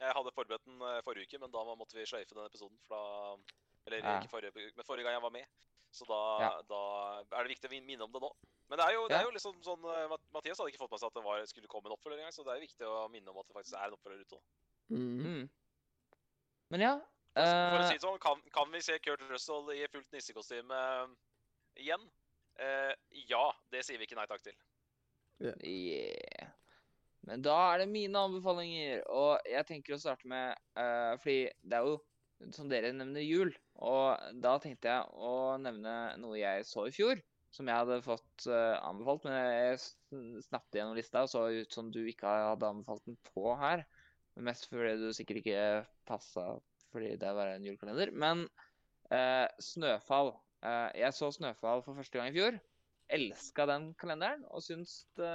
Jeg 0.00 0.14
hadde 0.16 0.32
forberedt 0.34 0.64
den 0.64 0.80
forrige 1.06 1.28
uke, 1.28 1.42
men 1.42 1.52
da 1.52 1.64
måtte 1.68 1.98
vi 1.98 2.08
sløyfe 2.08 2.34
den 2.34 2.48
episoden. 2.48 2.80
For 2.88 2.96
da 2.96 3.60
Eller 3.86 4.02
Ja. 4.04 4.18
ikke 4.20 4.32
forrige 4.32 4.72
men 4.76 4.84
forrige 4.84 5.04
gang 5.04 5.16
jeg 5.16 5.22
var 5.22 5.34
med. 5.34 5.46
Så 5.90 6.06
da, 6.06 6.20
Ja. 6.40 6.50
da 6.62 7.38
er 7.38 7.42
det 7.44 7.56
viktig 7.56 7.70
å 7.70 7.84
minne 7.84 8.04
om 8.04 8.12
det 8.12 8.20
nå. 8.22 8.30
Men 8.68 8.78
det 8.78 8.86
er 8.86 8.92
jo, 8.94 9.08
det 9.08 9.16
er 9.16 9.24
jo 9.24 9.30
liksom 9.34 9.62
sånn 9.62 9.84
eh, 9.90 10.16
Mathias 10.32 10.58
hadde 10.58 10.70
ikke 10.70 10.78
fått 10.84 10.92
med 10.92 11.00
seg 11.00 11.08
at 11.10 11.14
det 11.14 11.24
var, 11.24 11.46
skulle 11.46 11.66
komme 11.66 11.90
en 11.90 11.96
oppfølger 11.96 12.18
engang, 12.18 12.32
så 12.32 12.44
det 12.46 12.54
er 12.54 12.66
viktig 12.66 12.86
å 12.86 13.08
minne 13.10 13.30
om 13.30 13.38
at 13.38 13.48
det 13.48 13.56
faktisk 13.56 13.74
er 13.74 13.88
en 13.88 13.96
oppfølger 13.96 14.20
ute. 14.20 14.36
nå. 14.36 14.42
Mm. 14.90 15.24
mm. 15.24 15.50
Men 16.70 16.80
ja 16.80 16.94
For, 17.34 17.46
for 17.46 17.78
å 17.78 17.82
eh, 17.82 17.88
si 17.88 17.98
det 17.98 18.04
sånn, 18.04 18.18
kan, 18.22 18.40
kan 18.54 18.70
vi 18.70 18.80
se 18.82 18.98
Kurt 18.98 19.22
Russell 19.30 19.70
i 19.74 19.86
fullt 19.90 20.12
nissekostyme 20.12 20.74
eh, 20.74 21.12
igjen? 21.82 22.06
Eh, 22.58 22.94
ja, 23.30 23.44
det 23.72 23.84
sier 23.86 23.98
vi 23.98 24.06
ikke 24.06 24.18
nei 24.18 24.26
takk 24.30 24.42
til. 24.44 24.56
Yeah. 25.40 26.50
Men 27.28 27.42
da 27.44 27.56
er 27.72 27.82
det 27.82 27.90
mine 27.92 28.18
anbefalinger, 28.18 29.02
og 29.08 29.40
jeg 29.48 29.66
tenker 29.68 29.96
å 29.96 30.00
starte 30.00 30.28
med 30.28 30.52
uh, 30.76 31.16
Fordi 31.20 31.48
det 31.64 31.78
er 31.78 31.88
jo, 31.88 31.98
som 32.54 32.70
dere 32.70 32.92
nevner, 32.96 33.24
jul. 33.24 33.52
Og 33.80 34.36
da 34.44 34.54
tenkte 34.62 34.92
jeg 34.92 35.12
å 35.16 35.56
nevne 35.60 35.94
noe 36.20 36.38
jeg 36.40 36.66
så 36.68 36.86
i 36.88 36.94
fjor, 36.94 37.20
som 37.54 37.68
jeg 37.68 37.80
hadde 37.82 38.00
fått 38.04 38.46
eh, 38.50 38.76
anbefalt. 38.86 39.26
Men 39.26 39.36
jeg 39.38 39.80
sn- 39.82 40.40
snappet 40.46 40.80
gjennom 40.80 40.98
lista 40.98 41.24
og 41.26 41.32
så 41.32 41.46
ut 41.60 41.76
som 41.76 41.90
du 41.92 42.02
ikke 42.06 42.30
hadde 42.50 42.70
anbefalt 42.70 43.06
den 43.08 43.18
på 43.32 43.54
her. 43.60 43.84
Mest 44.40 44.68
fordi 44.70 44.94
du 45.00 45.08
sikkert 45.16 45.42
ikke 45.42 45.64
passa 46.08 46.46
fordi 46.90 47.14
det 47.20 47.30
var 47.36 47.52
en 47.52 47.66
julekalender. 47.66 48.10
Men 48.14 48.46
eh, 49.14 49.46
Snøfall. 49.62 50.32
Eh, 50.66 50.88
jeg 51.02 51.16
så 51.16 51.30
Snøfall 51.34 51.84
for 51.86 51.98
første 51.98 52.18
gang 52.18 52.32
i 52.32 52.36
fjor. 52.38 52.58
Elska 53.10 53.66
den 53.66 53.90
kalenderen 53.98 54.44
og 54.54 54.62
syns 54.62 55.00
det 55.18 55.34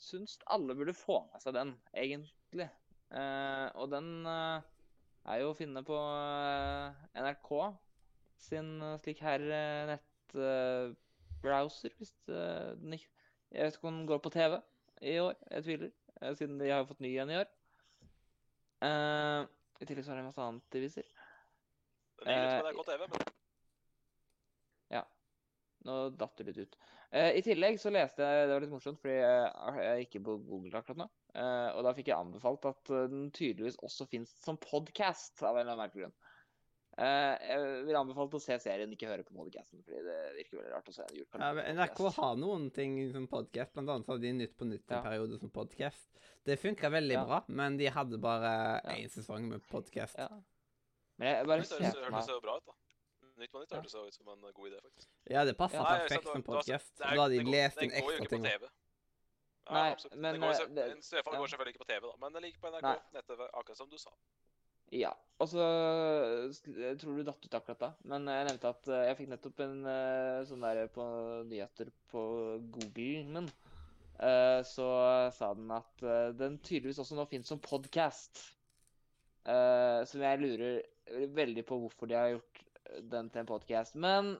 Syns 0.00 0.38
alle 0.48 0.72
burde 0.78 0.94
få 0.96 1.18
med 1.28 1.42
seg 1.42 1.52
den, 1.52 1.74
egentlig. 1.92 2.66
Eh, 3.12 3.66
og 3.76 3.90
den 3.92 4.06
eh, 4.24 4.62
er 5.28 5.42
jo 5.42 5.52
å 5.52 5.56
finne 5.56 5.82
på 5.86 5.96
eh, 5.96 7.00
NRK 7.20 7.50
sin 8.40 8.68
eh, 8.84 8.98
slik 9.02 9.20
her 9.24 9.44
eh, 9.44 9.88
nettbrowser, 9.90 11.92
hvis 11.98 12.14
den 12.28 12.96
ikke 12.96 13.10
Jeg 13.50 13.66
vet 13.66 13.76
ikke 13.76 13.90
om 13.90 13.96
den 13.98 14.06
går 14.06 14.20
på 14.22 14.30
TV 14.30 14.52
i 15.02 15.16
år. 15.18 15.34
Jeg 15.50 15.64
tviler, 15.66 15.88
siden 16.38 16.60
de 16.60 16.68
har 16.70 16.84
fått 16.86 17.00
ny 17.02 17.10
en 17.18 17.32
i 17.32 17.38
år. 17.40 17.48
I 19.82 19.88
tillegg 19.88 20.06
så 20.06 20.12
har 20.12 20.20
de 20.20 20.28
masse 20.28 20.44
annet 20.44 20.62
de 20.70 20.82
viser. 20.84 21.08
Det 22.20 22.28
ligger 22.28 22.46
ute 22.46 22.60
på 22.60 22.68
NRK 22.68 22.80
TV, 22.86 23.02
men 23.10 23.39
Nå 25.88 26.10
datt 26.20 26.36
det 26.36 26.44
litt 26.50 26.58
ut. 26.66 26.74
Eh, 27.10 27.38
I 27.38 27.42
tillegg 27.42 27.78
så 27.80 27.88
leste 27.90 28.20
jeg 28.20 28.48
Det 28.48 28.52
var 28.52 28.60
litt 28.60 28.70
morsomt, 28.74 28.98
fordi 29.00 29.14
jeg, 29.16 29.78
jeg 29.80 30.06
ikke 30.08 30.20
på 30.26 30.34
Google 30.44 30.76
akkurat 30.82 31.00
nå. 31.00 31.06
Eh, 31.34 31.68
og 31.76 31.84
da 31.86 31.94
fikk 31.96 32.10
jeg 32.12 32.18
anbefalt 32.20 32.66
at 32.68 32.90
eh, 32.92 33.06
den 33.08 33.30
tydeligvis 33.32 33.78
også 33.86 34.06
fins 34.10 34.34
som 34.44 34.58
podcast, 34.60 35.40
av 35.42 35.56
en 35.56 35.62
eller 35.62 35.72
annen 35.72 35.84
merkelig 35.86 36.04
grunn. 36.04 36.16
Eh, 37.00 37.34
jeg 37.48 37.84
vil 37.86 37.96
anbefale 37.96 38.28
å 38.36 38.42
se 38.42 38.58
serien, 38.60 38.92
ikke 38.92 39.08
høre 39.08 39.24
på 39.24 39.32
podcasten, 39.38 39.80
fordi 39.86 40.02
det 40.04 40.18
virker 40.36 40.58
veldig 40.60 40.72
rart 40.74 40.90
å 40.90 40.94
se 40.96 41.02
en 41.06 41.08
Ja, 41.08 41.16
julekalender. 41.22 41.62
Ja, 41.64 41.74
NRK 41.78 42.02
har 42.18 42.36
noen 42.42 42.66
ting 42.76 42.98
som 43.14 43.28
podkast, 43.30 43.72
blant 43.76 43.94
annet 43.94 44.10
hadde 44.10 44.26
de 44.26 44.32
Nytt 44.42 44.56
på 44.58 44.68
nytt 44.68 44.90
en 44.90 45.08
Ja. 45.08 45.38
som 45.40 45.50
podkast. 45.54 46.10
Det 46.44 46.58
funka 46.60 46.90
veldig 46.92 47.14
Ja. 47.16 47.24
bra, 47.24 47.44
men 47.48 47.76
de 47.78 47.86
hadde 47.86 48.18
bare 48.20 48.82
Ja. 48.84 49.08
sesong 49.08 49.48
med 49.48 49.62
podkast. 49.70 50.18
Ja. 50.18 50.28
Men 51.16 51.36
jeg 51.36 51.46
bare 51.46 51.58
det 51.60 51.66
ser 51.68 51.76
for 51.76 52.10
hørtes 52.10 52.26
meg 52.26 52.28
jo 52.28 52.40
bra 52.40 52.56
ut, 52.56 52.66
da. 52.66 52.72
Nytt 53.40 53.52
på 53.54 53.60
nytt 53.62 53.70
Ja. 53.72 53.78
hørtes 53.80 53.94
jo 53.96 54.02
ut 54.06 54.14
som 54.14 54.28
en 54.28 54.40
god 54.52 54.68
idé, 54.70 54.78
faktisk. 54.84 55.08
Ja, 55.30 55.44
det 55.48 55.56
passer 55.56 55.78
Ja. 55.80 55.84
Perfekt 55.98 56.26
som 56.28 56.42
podkast. 56.42 56.90
det 56.98 57.04
Da 57.06 57.14
hadde 57.22 57.38
de 57.38 57.50
lest 57.50 57.80
inn 57.82 57.90
Den 57.90 58.02
går 58.02 58.12
jo 58.12 58.18
ikke 58.20 58.28
ting. 58.28 58.42
på 58.44 58.50
TV. 58.50 58.68
Ja, 59.70 59.72
Nei, 59.74 59.90
absolutt. 59.92 60.16
men, 60.18 60.32
den 60.34 60.40
går, 60.42 60.50
eh, 60.50 60.74
det- 60.74 60.90
en 60.90 61.00
går 61.40 61.48
selvfølgelig 61.48 61.74
ikke 61.74 61.84
på 61.84 61.86
TV, 61.86 62.00
da, 62.10 62.16
men 62.20 62.32
den 62.32 62.42
ligger 62.42 62.60
på 62.60 62.68
NRK 62.70 63.12
nett-TV, 63.14 63.48
akkurat 63.54 63.76
som 63.76 63.88
du 63.88 63.96
sa. 63.98 64.10
Ja. 64.92 65.12
Og 65.38 65.48
så 65.48 66.50
Jeg 66.66 66.98
tror 66.98 67.16
du 67.16 67.22
datt 67.22 67.44
ut 67.44 67.54
akkurat 67.54 67.78
da, 67.78 67.92
men 68.04 68.26
jeg 68.26 68.46
nevnte 68.48 68.68
at 68.68 68.88
eh, 68.88 69.06
jeg 69.08 69.16
fikk 69.18 69.28
nettopp 69.28 69.60
en 69.60 69.86
eh, 69.86 70.44
sånn 70.44 70.60
der 70.60 70.88
på 70.88 71.44
nyheter 71.46 71.90
på 72.10 72.58
Google, 72.72 73.24
men 73.24 73.44
eh, 74.18 74.62
så 74.62 75.30
sa 75.32 75.54
den 75.54 75.70
at 75.70 76.02
eh, 76.02 76.32
den 76.32 76.58
tydeligvis 76.58 76.98
også 76.98 77.14
nå 77.14 77.26
finnes 77.28 77.46
som 77.46 77.58
podcast. 77.60 78.52
Som 79.42 80.20
jeg 80.20 80.38
lurer 80.38 80.82
veldig 81.32 81.64
på 81.66 81.78
hvorfor 81.80 82.06
de 82.06 82.14
har 82.14 82.28
gjort 82.34 82.58
den 83.12 83.30
til 83.30 83.42
en 83.42 83.50
podcast. 83.50 83.94
Men 83.94 84.34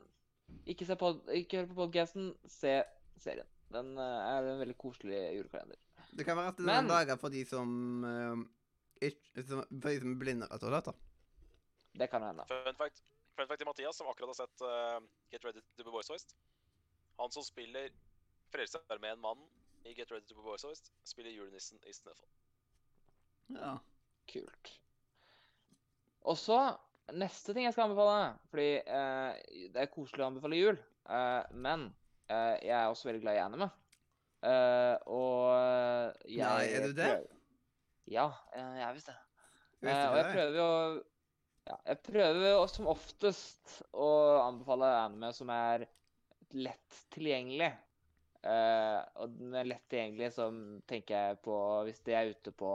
ikke, 0.66 0.86
se 0.86 0.97
pod 0.98 1.20
ikke 1.35 1.62
hør 1.62 1.70
på 1.70 1.78
podcasten, 1.85 2.32
se 2.48 2.81
serien. 3.20 3.48
Den 3.70 3.93
eh, 3.98 4.31
er 4.32 4.48
en 4.51 4.62
veldig 4.62 4.77
koselig 4.78 5.20
julekalender. 5.36 5.78
Det 6.10 6.27
kan 6.27 6.36
være 6.36 6.55
at 6.55 6.59
det 6.59 6.66
er 6.66 6.81
noen 6.82 6.90
dager 6.90 7.20
for 7.20 7.31
de 7.31 7.44
som 7.47 7.70
uh, 8.02 8.40
ikke, 8.98 9.28
For 9.31 9.43
de 9.44 9.52
som 9.52 9.60
er 9.62 10.18
blinde, 10.18 10.48
rett 10.51 10.64
og 10.66 10.72
slett. 10.72 10.90
da. 10.90 10.94
Det 12.02 12.09
kan 12.10 12.24
hende. 12.27 12.47
Fun 12.51 12.78
fact, 12.78 13.02
fun 13.39 13.47
fact 13.47 13.62
til 13.62 13.68
Mathias, 13.68 13.98
som 13.98 14.10
akkurat 14.10 14.32
har 14.35 14.40
sett 14.40 14.64
uh, 14.66 14.98
Get 15.31 15.47
Ready 15.47 15.62
to 15.62 15.86
be 15.86 15.94
Boys 15.94 16.10
Hoist. 16.10 16.35
Han 17.20 17.31
som 17.31 17.47
spiller 17.47 17.94
Frelsesarmeen-mannen 18.51 19.47
i 19.86 19.94
Get 19.94 20.10
Ready 20.10 20.27
to 20.27 20.35
be 20.35 20.43
Boys 20.43 20.66
Hoist, 20.66 20.90
spiller 21.06 21.31
julenissen 21.31 21.78
i 21.86 21.94
Snøfall. 21.94 22.28
Ja. 23.55 23.77
Kult. 24.31 24.74
Og 26.20 26.39
så 26.39 26.59
neste 27.19 27.55
ting 27.55 27.65
jeg 27.66 27.74
skal 27.74 27.89
anbefale, 27.89 28.35
fordi 28.53 28.69
eh, 28.85 29.69
det 29.74 29.82
er 29.85 29.91
koselig 29.93 30.24
å 30.24 30.28
anbefale 30.31 30.59
jul, 30.59 30.78
eh, 31.11 31.43
men 31.53 31.89
eh, 32.31 32.57
jeg 32.62 32.74
er 32.77 32.89
også 32.93 33.09
veldig 33.11 33.23
glad 33.24 33.39
i 33.39 33.43
anime. 33.45 33.70
Eh, 34.41 34.95
og 35.12 36.16
jeg 36.24 36.47
Nei, 36.47 36.66
er 36.73 36.87
du 36.89 36.95
det? 36.97 37.09
prøver- 37.11 37.37
Ja, 38.11 38.28
eh, 38.57 38.70
jeg 38.81 38.87
er 38.89 38.97
visst 38.97 39.11
det. 39.12 39.19
Eh, 39.82 40.05
og 40.11 40.16
jeg 40.16 40.24
det? 40.24 40.32
prøver 40.35 40.57
jo 40.61 40.70
ja, 41.70 41.77
Jeg 41.87 41.99
prøver 42.03 42.47
jo 42.51 42.66
som 42.73 42.87
oftest 42.91 43.77
å 43.93 44.09
anbefale 44.47 44.89
anime 45.05 45.31
som 45.37 45.51
er 45.55 45.85
lett 46.57 47.01
tilgjengelig. 47.15 47.70
Og 49.20 49.35
med 49.53 49.69
lett 49.69 49.85
tilgjengelig 49.93 50.31
så 50.35 50.47
tenker 50.89 51.15
jeg 51.28 51.39
på 51.45 51.55
hvis 51.87 52.01
de 52.09 52.15
er 52.16 52.31
ute 52.32 52.51
på 52.57 52.70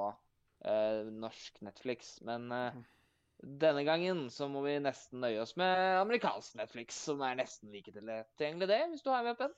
norsk 1.17 1.57
Netflix. 1.65 2.19
Men 2.25 2.45
eh, 2.53 2.77
denne 3.45 3.83
gangen 3.85 4.23
så 4.33 4.47
må 4.49 4.63
vi 4.65 4.77
nesten 4.81 5.21
nøye 5.21 5.41
oss 5.43 5.53
med 5.59 5.99
amerikansk 6.01 6.55
Netflix, 6.57 6.97
som 7.07 7.21
er 7.25 7.37
nesten 7.39 7.69
like 7.73 7.91
tilgjengelig, 7.93 8.67
det, 8.71 8.79
hvis 8.91 9.03
du 9.05 9.11
har 9.13 9.25
VPN. 9.27 9.53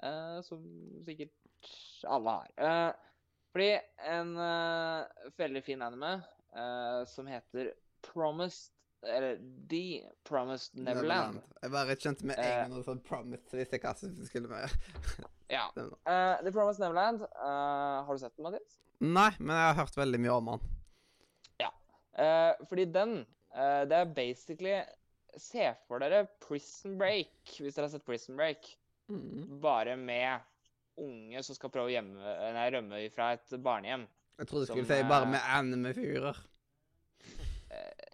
Uh, 0.00 0.40
som 0.42 0.64
sikkert 1.04 1.70
alle 2.08 2.32
har. 2.38 2.52
Uh, 2.56 3.08
fordi 3.52 3.70
en 4.08 4.30
uh, 4.38 5.30
veldig 5.38 5.62
fin 5.66 5.82
anime 5.84 6.14
uh, 6.56 7.02
som 7.10 7.28
heter 7.28 7.72
Promised 8.06 8.72
Eller 9.02 9.36
The 9.68 10.02
Promised 10.28 10.76
Neverland. 10.80 11.38
Jeg 11.62 11.72
bare 11.72 11.96
kjente 11.96 12.26
med 12.28 12.36
en 12.38 12.44
Eh. 12.44 12.56
gang 12.62 12.72
noe 12.74 12.84
sånn 12.84 12.98
promise, 13.04 13.44
så 13.48 13.56
visste 13.60 13.78
jeg 13.80 13.96
som 14.02 14.26
skulle 14.28 14.50
være. 14.50 14.72
Ja. 15.50 15.64
Den. 15.74 15.88
Eh, 16.06 16.36
The 16.44 16.52
Promised 16.54 16.78
Neverland. 16.84 17.22
eh, 17.24 18.04
har 18.06 18.12
du 18.14 18.18
sett 18.22 18.36
den, 18.36 18.44
Mathias? 18.44 18.76
Nei, 19.00 19.30
men 19.40 19.56
jeg 19.56 19.66
har 19.66 19.78
hørt 19.80 19.96
veldig 19.98 20.20
mye 20.22 20.36
om 20.36 20.50
han. 20.52 20.60
Eh, 22.20 22.66
fordi 22.68 22.84
den 22.92 23.20
uh, 23.54 23.82
Det 23.88 23.96
er 23.96 24.14
basically 24.14 24.76
Se 25.38 25.70
for 25.86 26.02
dere 26.02 26.26
Prison 26.42 26.98
Break, 26.98 27.32
hvis 27.46 27.76
dere 27.76 27.86
har 27.86 27.92
sett 27.92 28.04
Prison 28.04 28.36
Break. 28.36 28.66
Mm. 29.10 29.60
Bare 29.62 29.94
med 29.96 30.42
unge 31.00 31.42
som 31.46 31.54
skal 31.54 31.70
prøve 31.70 31.86
å 31.86 31.92
gjemme, 31.94 32.32
nei, 32.56 32.64
rømme 32.74 32.98
fra 33.14 33.28
et 33.36 33.54
barnehjem. 33.62 34.08
Jeg 34.40 34.50
trodde 34.50 34.66
du 34.66 34.72
skulle 34.72 34.88
si 34.88 35.06
bare 35.06 35.28
eh, 35.28 35.32
med 35.36 35.46
anime-figurer. 35.54 36.42
Eh, 37.70 38.04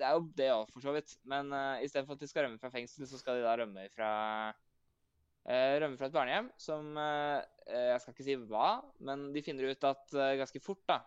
det 0.00 0.08
er 0.08 0.16
jo 0.16 0.24
det 0.40 0.48
òg, 0.54 0.72
for 0.72 0.86
så 0.88 0.96
vidt. 0.96 1.12
Men 1.28 1.52
uh, 1.52 1.76
istedenfor 1.84 2.16
at 2.16 2.24
de 2.24 2.30
skal 2.32 2.46
rømme 2.46 2.60
fra 2.62 2.72
fengsel, 2.72 3.04
så 3.06 3.20
skal 3.20 3.36
de 3.36 3.44
da 3.44 3.52
rømme 3.60 3.84
fra 3.92 4.10
uh, 4.48 5.72
Rømme 5.84 6.00
fra 6.00 6.08
et 6.08 6.16
barnehjem 6.16 6.48
som 6.56 6.96
uh, 6.96 7.44
Jeg 7.68 8.00
skal 8.00 8.16
ikke 8.16 8.30
si 8.32 8.40
hva, 8.48 8.78
men 9.04 9.28
de 9.36 9.44
finner 9.44 9.76
ut 9.76 9.90
at 9.92 10.16
uh, 10.16 10.32
ganske 10.40 10.64
fort, 10.64 10.82
da 10.88 11.02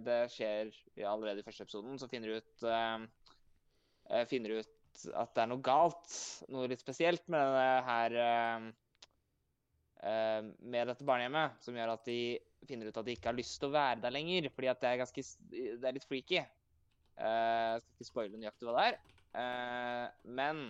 Det 0.00 0.18
skjer 0.32 0.70
ja, 0.96 1.10
allerede 1.10 1.42
i 1.42 1.44
første 1.44 1.66
episoden, 1.66 1.98
så 2.00 2.08
finner 2.08 2.30
du 2.30 2.38
ut 2.40 2.62
eh, 2.64 3.02
eh, 4.08 4.22
Finner 4.30 4.60
ut 4.60 5.02
at 5.14 5.34
det 5.36 5.42
er 5.42 5.50
noe 5.50 5.62
galt, 5.64 6.14
noe 6.52 6.68
litt 6.70 6.82
spesielt 6.82 7.26
med 7.30 7.44
denne 7.44 7.82
her 7.86 8.16
eh, 8.24 8.64
eh, 10.08 10.48
Med 10.60 10.90
dette 10.90 11.06
barnehjemmet, 11.06 11.60
som 11.64 11.76
gjør 11.76 11.94
at 11.94 12.08
de 12.08 12.20
finner 12.68 12.90
ut 12.90 13.00
at 13.00 13.06
de 13.06 13.14
ikke 13.16 13.30
har 13.30 13.38
lyst 13.38 13.58
til 13.60 13.70
å 13.70 13.76
være 13.76 14.02
der 14.02 14.14
lenger, 14.16 14.50
fordi 14.54 14.70
at 14.72 14.80
det 14.82 14.90
er 14.90 15.00
ganske 15.00 15.24
Det 15.52 15.88
er 15.88 15.96
litt 15.96 16.08
freaky. 16.08 16.40
Eh, 16.40 16.46
Jeg 17.20 17.82
skal 17.84 17.96
ikke 17.98 18.10
spoile 18.10 18.40
nøyaktig 18.40 18.68
hva 18.68 18.76
det 18.78 18.86
er. 18.88 18.98
Eh, 19.40 20.06
men 20.40 20.64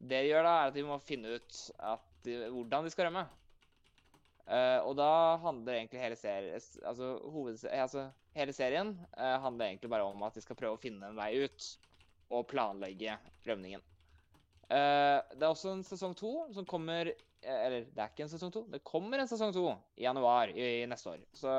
det 0.00 0.24
de 0.24 0.32
gjør 0.32 0.46
da, 0.48 0.54
er 0.56 0.72
at 0.72 0.76
de 0.76 0.86
må 0.88 0.96
finne 1.04 1.36
ut 1.36 1.60
de, 2.24 2.36
hvordan 2.48 2.86
de 2.86 2.92
skal 2.92 3.08
rømme. 3.08 3.26
Eh, 4.50 4.80
og 4.82 4.96
da 4.98 5.36
handler 5.44 5.76
egentlig 5.76 6.00
hele 6.02 6.16
serien 6.18 6.56
Altså, 6.56 7.12
eh, 7.68 7.82
altså 7.82 8.08
hele 8.34 8.54
serien 8.54 8.92
uh, 9.14 9.36
handler 9.44 9.68
egentlig 9.68 9.90
bare 9.92 10.06
om 10.06 10.24
at 10.26 10.34
de 10.34 10.42
skal 10.42 10.58
prøve 10.58 10.78
å 10.78 10.80
finne 10.80 11.06
en 11.06 11.18
vei 11.18 11.44
ut 11.44 11.66
og 12.30 12.46
planlegge 12.50 13.16
rømningen. 13.46 13.82
Uh, 14.70 15.18
det 15.34 15.42
er 15.42 15.48
også 15.48 15.74
en 15.74 15.82
sesong 15.86 16.14
to 16.18 16.30
som 16.54 16.66
kommer 16.68 17.10
Eller 17.42 17.88
det 17.90 17.98
er 17.98 18.12
ikke 18.12 18.26
en 18.26 18.32
sesong 18.32 18.52
to. 18.54 18.64
Det 18.70 18.82
kommer 18.86 19.18
en 19.18 19.30
sesong 19.30 19.54
to 19.54 19.64
i 19.98 20.04
januar 20.04 20.52
i, 20.52 20.66
i 20.82 20.88
neste 20.90 21.14
år. 21.14 21.24
Så 21.34 21.50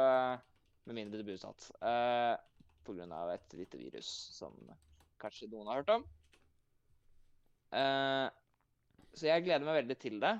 med 0.87 0.97
mindre 0.97 1.19
det 1.19 1.27
blir 1.27 1.39
utsatt. 1.39 1.71
Uh, 1.81 2.37
av 2.91 3.31
et 3.31 3.53
lite 3.55 3.79
virus 3.79 4.07
som 4.35 4.55
kanskje 5.21 5.47
noen 5.51 5.69
har 5.69 5.79
hørt 5.79 5.91
om. 5.93 6.01
Så 9.15 9.29
jeg 9.29 9.45
gleder 9.45 9.63
meg 9.63 9.77
veldig 9.77 9.95
til 10.01 10.17
det 10.19 10.33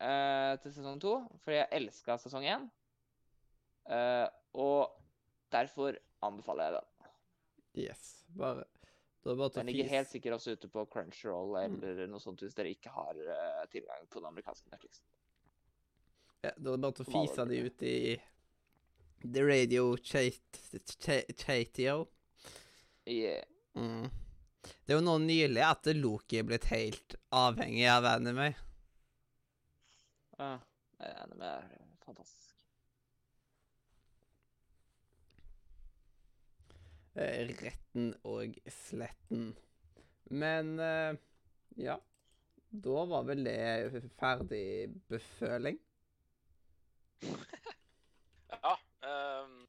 eh, 0.00 0.54
til 0.62 0.72
sesong 0.74 1.00
to, 1.02 1.14
for 1.44 1.54
jeg 1.54 1.68
elska 1.78 2.18
sesong 2.22 2.44
én. 2.48 2.66
Uh, 3.88 4.28
og 4.60 4.90
derfor 5.52 5.96
anbefaler 6.22 6.64
jeg 6.68 6.74
den. 6.76 7.12
Yes. 7.86 8.08
Bare 8.36 8.66
er 9.28 9.48
Den 9.54 9.66
ligger 9.66 9.88
helt 9.88 10.08
sikkert 10.08 10.34
også 10.38 10.52
ute 10.56 10.68
på 10.72 10.84
Crunchyroll 10.92 11.54
Mm. 11.68 11.82
eller 11.82 12.06
noe 12.08 12.20
sånt 12.20 12.40
hvis 12.40 12.54
dere 12.56 12.70
ikke 12.72 12.90
har 12.92 13.16
uh, 13.16 13.64
tilgang 13.72 14.06
på 14.08 14.20
den 14.20 14.28
amerikanske 14.28 14.70
Netflix. 14.72 15.00
Ja, 16.44 16.52
da 16.56 16.70
er 16.72 16.76
det 16.76 16.80
bare 16.84 17.04
å 17.04 17.08
fise 17.08 17.44
de 17.50 17.58
ut 17.66 17.82
i 17.82 17.96
The 19.24 19.42
Radio 19.42 19.96
Chat- 19.96 20.60
Chatio. 21.36 22.08
Yeah. 23.08 23.44
Mm. 23.74 24.06
Det 24.86 24.92
er 24.94 24.98
jo 24.98 25.04
nå 25.04 25.16
nylig 25.24 25.64
at 25.64 25.86
Loki 25.96 26.38
er 26.38 26.46
blitt 26.48 26.68
helt 26.70 27.16
avhengig 27.32 27.86
av 27.90 28.04
anime. 28.04 28.52
Ja, 30.38 30.58
Det 30.98 31.44
er. 31.46 31.68
Fantastisk. 32.04 32.54
Eh, 37.18 37.48
retten 37.58 38.12
og 38.24 38.54
sletten. 38.70 39.50
Men 40.30 40.78
eh, 40.80 41.16
ja. 41.76 41.98
Da 42.68 43.04
var 43.08 43.24
vel 43.24 43.46
det 43.46 44.02
ferdig 44.20 44.90
beføling. 45.08 45.78
Ja, 48.48 48.78
Um, 49.08 49.68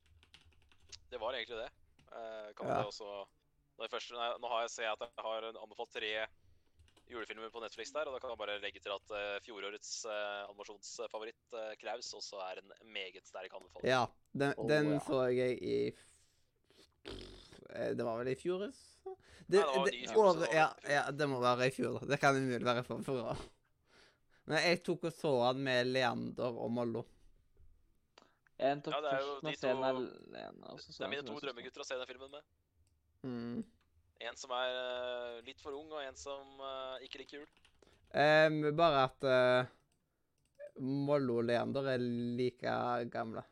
det 1.12 1.20
var 1.22 1.34
egentlig 1.34 1.58
det. 1.58 1.70
Uh, 2.10 2.50
kan 2.58 2.68
Ja. 2.68 2.78
det 2.80 2.86
også 2.86 3.26
det 3.80 3.92
første, 3.92 4.14
nei, 4.18 4.30
Nå 4.42 4.48
har 4.52 4.62
jeg 4.66 4.72
ser 4.74 4.84
jeg 4.84 4.96
at 4.98 5.04
jeg 5.06 5.24
har 5.24 5.46
anbefalt 5.52 5.92
tre 5.94 6.10
julefilmer 7.10 7.50
på 7.54 7.62
Netflix 7.64 7.92
der, 7.96 8.10
og 8.10 8.16
da 8.16 8.22
kan 8.22 8.34
jeg 8.34 8.40
bare 8.42 8.58
legge 8.64 8.82
til 8.84 8.94
at 8.94 9.14
uh, 9.16 9.38
fjorårets 9.46 9.92
uh, 10.06 10.46
animasjonsfavoritt, 10.50 11.42
uh, 11.56 11.72
Kraus, 11.82 12.12
også 12.18 12.42
er 12.46 12.62
en 12.62 12.74
meget 12.94 13.26
sterk 13.28 13.54
anbefaling. 13.58 13.90
Ja, 13.90 14.06
den, 14.32 14.54
oh, 14.58 14.70
den 14.70 14.94
ja. 14.94 15.00
så 15.08 15.24
jeg 15.34 15.58
i 15.62 15.78
eh, 17.10 17.92
Det 17.98 18.06
var 18.06 18.22
vel 18.22 18.34
i 18.34 18.38
fjor? 18.40 18.68
Det, 18.70 18.74
Nei, 19.58 19.62
det 19.62 19.64
var 19.66 19.86
det, 19.88 19.96
i 19.98 20.10
fjor, 20.12 20.44
ja, 20.54 20.68
ja, 20.86 21.06
det 21.12 21.30
må 21.30 21.40
være 21.42 21.70
i 21.72 21.74
fjor. 21.74 22.04
Det 22.06 22.20
kan 22.22 22.38
umulig 22.38 22.66
være 22.66 22.84
for 22.86 23.02
forrige 23.06 23.32
år. 23.34 23.48
Men 24.50 24.62
jeg 24.66 24.84
tok 24.86 25.10
og 25.10 25.14
så 25.14 25.32
han 25.48 25.64
med 25.66 25.90
Leander 25.90 26.62
og 26.66 26.70
Mollo. 26.74 27.06
Tok 28.60 28.94
Ja, 28.94 29.02
det 29.02 29.12
er 29.14 29.22
jo 29.24 29.36
de 29.40 29.56
to- 29.56 29.70
alene, 29.72 30.08
Det 30.34 31.04
er 31.06 31.08
mine 31.08 31.24
to 31.24 31.38
drømmegutter 31.40 31.82
å 31.82 31.86
se 31.88 31.98
den 31.98 32.10
filmen 32.10 32.34
med. 32.34 32.48
Mm. 33.24 33.64
En 34.20 34.36
som 34.36 34.52
er 34.52 34.74
uh, 34.76 35.36
litt 35.48 35.62
for 35.64 35.76
ung, 35.78 35.92
og 35.96 36.02
en 36.04 36.18
som 36.20 36.60
uh, 36.60 36.98
ikke 37.06 37.22
liker 37.22 37.40
jul. 37.40 37.50
Um, 38.12 38.62
bare 38.76 39.04
at 39.08 39.28
uh, 39.30 39.70
Mollo 40.82 41.38
og 41.40 41.46
Leander 41.48 41.88
er 41.94 42.04
like 42.04 42.74
gamle. 43.14 43.44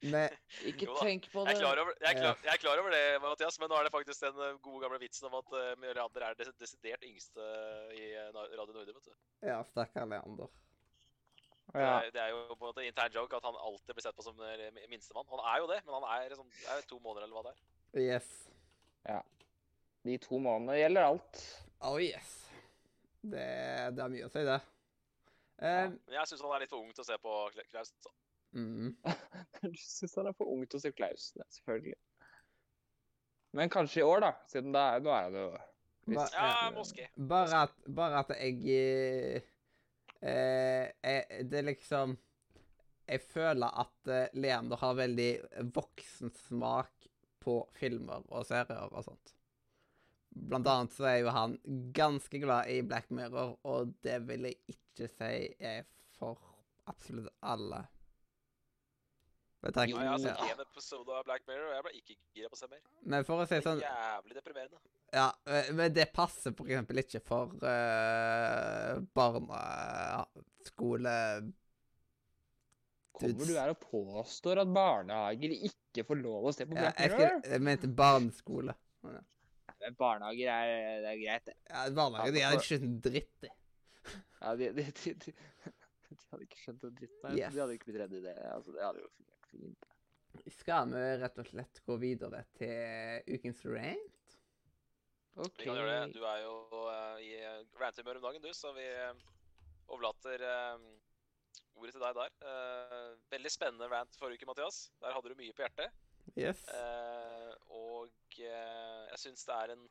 Men 0.00 0.32
Ikke 0.64 0.86
Jo 0.88 0.94
tenk 0.96 1.26
på 1.28 1.42
Jeg 1.44 1.50
det. 1.50 1.56
er, 1.58 1.60
klar 1.60 1.80
over, 1.82 1.92
jeg, 2.00 2.08
er 2.08 2.16
klar, 2.16 2.38
jeg 2.46 2.52
er 2.54 2.60
klar 2.62 2.80
over 2.80 2.94
det, 2.94 3.02
Mathias, 3.20 3.58
men 3.60 3.68
nå 3.68 3.76
er 3.76 3.84
det 3.84 3.92
faktisk 3.92 4.22
den 4.24 4.38
gode 4.64 4.80
gamle 4.86 5.00
vitsen 5.02 5.26
om 5.28 5.36
at 5.42 5.50
uh, 5.52 5.74
Leander 5.90 6.24
er 6.24 6.38
det 6.38 6.46
desidert 6.62 7.04
yngste 7.04 7.44
i 7.98 8.06
Radio 8.16 8.72
Nordre. 8.72 8.94
vet 8.96 9.10
du. 9.10 9.12
ja, 9.44 9.58
stakkar 9.68 10.08
Leander. 10.08 10.48
Det, 10.48 11.82
Ja. 11.84 11.90
er, 12.00 12.08
det 12.10 12.22
er 12.22 12.30
jo 12.32 12.40
på 12.54 12.64
en 12.64 12.70
måte 12.70 12.86
intern 12.88 13.12
joke 13.14 13.36
at 13.36 13.44
han 13.46 13.60
alltid 13.60 13.92
blir 13.94 14.02
sett 14.02 14.16
på 14.16 14.24
som 14.26 14.40
minstemann. 14.90 15.28
Han 15.30 15.44
er 15.52 15.60
jo 15.62 15.68
det, 15.70 15.82
men 15.84 15.94
han 16.00 16.08
er, 16.16 16.32
liksom, 16.32 16.48
er 16.72 16.80
to 16.88 16.96
måneder 17.04 17.28
eller 17.28 17.36
hva 17.36 17.44
det 17.50 17.52
er. 17.52 17.60
Yes. 17.98 18.26
Ja. 19.08 19.22
De 20.06 20.18
to 20.22 20.38
månedene 20.38 20.78
gjelder 20.78 21.08
alt. 21.10 21.40
Oh 21.84 21.96
yes. 22.02 22.36
Det, 23.20 23.46
det 23.96 24.04
er 24.04 24.12
mye 24.12 24.28
å 24.28 24.30
si, 24.32 24.44
det. 24.46 24.60
Ja. 25.60 25.88
Men 25.90 26.14
jeg 26.16 26.28
syns 26.30 26.44
han 26.44 26.54
er 26.56 26.62
litt 26.64 26.70
for 26.72 26.80
ung 26.84 26.92
til 26.96 27.02
å 27.04 27.08
se 27.08 27.18
på 27.20 27.34
Klaus. 27.70 27.90
Så. 28.00 28.12
mm. 28.56 28.94
Du 29.66 29.74
syns 29.76 30.14
han 30.16 30.30
er 30.30 30.36
for 30.38 30.48
ung 30.54 30.62
til 30.66 30.78
å 30.80 30.84
se 30.86 30.92
Klaus. 30.96 31.26
Det 31.36 31.42
er 31.44 31.50
selvfølgelig. 31.58 31.98
Men 33.58 33.72
kanskje 33.74 34.00
i 34.00 34.06
år, 34.06 34.22
da. 34.24 34.30
Siden 34.48 34.72
da, 34.72 34.86
nå 35.02 35.10
er 35.16 35.34
det 35.34 35.42
jo 35.44 35.50
Ba- 36.14 36.26
Ja, 36.32 36.46
eh, 36.48 36.70
moské. 36.78 37.08
Bare 37.28 37.64
at, 37.66 37.74
bare 37.92 38.22
at 38.24 38.30
jeg 38.38 38.62
eh, 38.72 39.42
eh, 40.22 40.86
jeg- 41.04 41.44
Det 41.50 41.58
er 41.58 41.66
liksom 41.68 42.14
Jeg 43.10 43.20
føler 43.28 43.76
at 43.84 44.08
eh, 44.14 44.28
Leander 44.38 44.80
har 44.80 44.94
veldig 44.96 45.28
voksen 45.76 46.30
smak 46.46 47.09
på 47.40 47.60
filmer 47.76 48.24
og 48.28 48.46
serier 48.48 48.88
og 48.90 49.04
sånt. 49.06 49.34
Blant 50.30 50.68
annet 50.70 50.94
så 50.94 51.08
er 51.10 51.16
jo 51.24 51.32
han 51.34 51.56
ganske 51.96 52.38
glad 52.42 52.70
i 52.70 52.82
Black 52.86 53.10
Mirror, 53.10 53.56
og 53.66 53.94
det 54.04 54.20
vil 54.28 54.46
jeg 54.46 54.76
ikke 54.76 55.08
si 55.10 55.32
er 55.58 55.82
for 56.18 56.38
absolutt 56.90 57.32
alle. 57.42 57.80
Vet 59.60 59.76
jeg 59.76 59.90
jo, 59.92 59.98
jeg 60.00 60.08
har 60.08 60.20
sett 60.22 60.40
én 60.46 60.60
episode 60.62 61.12
av 61.12 61.24
Black 61.26 61.42
Mirror, 61.48 61.66
og 61.68 61.74
jeg 61.74 61.84
ble 61.84 61.92
ikke 61.98 62.14
gira 62.38 62.48
på 62.48 62.56
å 62.56 62.60
se 62.62 62.68
mer. 62.70 62.80
Men 63.12 63.26
for 63.28 63.36
å 63.42 63.44
si 63.48 63.58
Det 63.58 63.64
sånn 63.66 63.82
er 63.82 63.90
jævlig 63.90 64.34
deprimerende. 64.38 64.78
Ja, 65.12 65.28
eh, 65.50 65.68
men 65.76 65.92
det 65.92 66.06
passer 66.14 66.54
for 66.56 66.64
eksempel 66.70 66.96
ikke 67.02 67.20
for 67.26 67.46
uh, 67.66 68.92
barneskole... 69.18 71.14
Kommer 73.20 73.50
du 73.50 73.56
her 73.58 73.72
og 73.74 73.80
påstår 73.82 74.62
at 74.62 74.72
barnehager 74.74 75.54
ikke 75.70 76.04
får 76.08 76.20
lov 76.22 76.48
å 76.50 76.54
se 76.56 76.66
på 76.68 76.76
Black 76.76 76.98
Mirror? 77.02 77.26
Ja, 77.26 77.40
jeg 77.54 77.64
mente 77.66 77.90
barneskole. 78.00 78.76
Ja. 79.04 79.20
men 79.80 79.96
barnehager 80.00 80.52
er, 80.54 80.74
det 81.04 81.12
er 81.14 81.20
greit, 81.22 81.46
det. 81.48 81.56
Ja, 81.70 81.84
barnehager 81.96 82.36
de 82.36 82.44
hadde 82.46 82.60
ikke 82.60 82.70
skjønt 82.70 82.88
en 82.88 82.98
dritt 83.06 83.34
de. 83.44 83.52
Ja, 84.40 84.54
de, 84.56 84.70
de, 84.76 84.84
de, 84.88 85.14
de, 85.24 85.34
de 86.10 86.20
hadde 86.32 86.46
ikke 86.46 86.62
skjønt 86.64 86.86
en 86.88 86.94
dritt. 86.96 87.16
Nei, 87.24 87.34
Yes. 87.38 87.54
De 87.54 87.64
hadde 87.64 87.76
ikke 87.76 87.90
blitt 87.90 88.02
redde 88.04 88.20
i 88.20 88.24
det. 88.24 88.36
Altså, 88.50 88.76
det 88.76 88.86
hadde 88.86 89.04
jo 89.04 89.10
fungert 89.16 89.50
fint. 89.52 89.90
Skal 90.60 90.94
vi 90.94 91.02
rett 91.20 91.38
og 91.42 91.48
slett 91.50 91.82
gå 91.86 91.96
videre 92.00 92.44
til 92.56 93.36
ukens 93.36 93.64
rant? 93.66 94.36
OK. 95.40 95.58
Vi 95.58 95.66
kan 95.66 95.78
gjøre 95.78 95.96
det. 95.96 96.14
Du 96.16 96.24
er 96.26 96.40
jo 96.42 96.54
uh, 96.86 97.18
i 97.22 97.34
uh, 97.44 97.60
ranthumør 97.80 98.20
om 98.20 98.26
dagen, 98.28 98.42
du, 98.44 98.50
så 98.56 98.72
vi 98.76 98.86
eh, 98.86 99.22
overlater 99.90 100.42
eh, 100.46 100.82
ordet 101.80 101.94
til 101.96 102.04
deg 102.04 102.18
der. 102.18 102.34
Eh, 102.52 103.08
veldig 103.32 103.52
spennende 103.52 103.88
rant 103.90 104.16
forrige 104.20 104.40
uke, 104.40 104.48
Mathias. 104.50 104.82
Der 105.02 105.14
hadde 105.16 105.32
du 105.32 105.38
mye 105.38 105.54
på 105.56 105.64
hjertet. 105.64 105.96
Yes. 106.38 106.60
Eh, 106.70 107.54
og 107.74 108.36
eh, 108.38 109.06
jeg 109.10 109.22
syns 109.24 109.46
det 109.48 109.56
er 109.56 109.72
en 109.74 109.86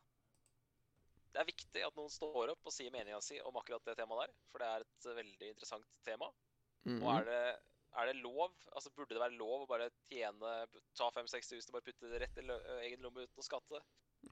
Det 1.34 1.42
er 1.42 1.46
viktig 1.50 1.82
at 1.86 1.98
noen 1.98 2.10
står 2.10 2.54
opp 2.54 2.70
og 2.70 2.74
sier 2.74 2.94
meninga 2.94 3.20
si 3.22 3.38
om 3.46 3.58
akkurat 3.60 3.84
det 3.86 3.98
temaet 4.00 4.28
der. 4.28 4.38
For 4.52 4.64
det 4.64 4.70
er 4.70 4.86
et 4.86 5.10
eh, 5.10 5.18
veldig 5.20 5.50
interessant 5.54 5.90
tema. 6.08 6.30
Mhm. 6.88 7.02
Og 7.04 7.10
er 7.18 7.28
det, 7.28 7.42
er 8.00 8.10
det 8.10 8.16
lov? 8.22 8.54
Altså 8.72 8.94
Burde 8.96 9.14
det 9.18 9.22
være 9.22 9.38
lov 9.38 9.66
å 9.66 9.70
bare 9.70 9.90
tjene 10.10 10.54
Ta 10.96 11.10
5-6 11.12 11.52
000 11.58 11.68
og 11.68 11.76
bare 11.76 11.88
putte 11.90 12.12
det 12.14 12.22
rett 12.24 12.40
i 12.40 12.46
egen 12.88 13.04
lomme 13.04 13.26
uten 13.26 13.44
å 13.44 13.46
skatte 13.46 13.82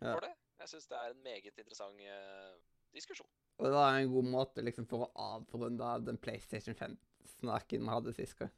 Ja. 0.01 0.13
for 0.13 0.23
det? 0.25 0.31
Jeg 0.61 0.71
syns 0.73 0.87
det 0.89 0.97
er 0.99 1.13
en 1.13 1.21
meget 1.23 1.59
interessant 1.59 2.01
eh, 2.01 2.55
diskusjon. 2.95 3.29
Og 3.57 3.65
det 3.73 3.83
er 3.83 3.99
en 4.01 4.11
god 4.13 4.27
måte 4.29 4.63
liksom 4.65 4.85
for 4.89 5.05
å 5.05 5.11
avrunde 5.37 5.91
den 6.05 6.17
PlayStation 6.21 6.75
5-snakken 7.27 7.83
vi 7.83 7.93
hadde 7.93 8.13
sist 8.15 8.37
gang. 8.39 8.53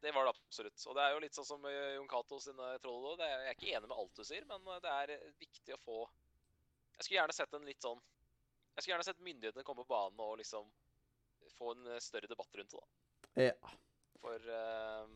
Det 0.00 0.12
var 0.12 0.24
det 0.24 0.30
absolutt. 0.30 0.84
Og 0.88 0.96
det 0.96 1.02
er 1.04 1.12
jo 1.12 1.20
litt 1.20 1.36
sånn 1.36 1.48
som 1.48 1.64
eh, 1.68 1.94
Jon 1.96 2.08
Cato 2.08 2.38
sine 2.40 2.70
troll. 2.80 3.10
Jeg 3.20 3.34
er 3.36 3.52
ikke 3.52 3.72
enig 3.74 3.90
med 3.90 3.98
alt 4.00 4.16
du 4.16 4.24
sier, 4.24 4.46
men 4.48 4.70
eh, 4.72 4.80
det 4.84 4.94
er 4.94 5.12
eh, 5.16 5.26
viktig 5.40 5.76
å 5.76 5.82
få 5.84 5.98
Jeg 6.96 7.04
skulle 7.04 7.18
gjerne 7.18 7.36
sett 7.36 7.56
en 7.56 7.68
litt 7.68 7.84
sånn 7.84 8.00
Jeg 8.00 8.82
skulle 8.82 8.94
gjerne 8.94 9.08
sett 9.10 9.20
myndighetene 9.26 9.66
komme 9.66 9.84
på 9.84 9.92
banen 9.92 10.24
og 10.24 10.38
liksom 10.40 10.70
få 11.58 11.74
en 11.74 12.00
større 12.00 12.30
debatt 12.30 12.56
rundt 12.56 12.72
det, 12.72 12.80
da. 12.80 13.42
Ja. 13.50 13.70
For 14.22 14.44
uh, 14.48 15.08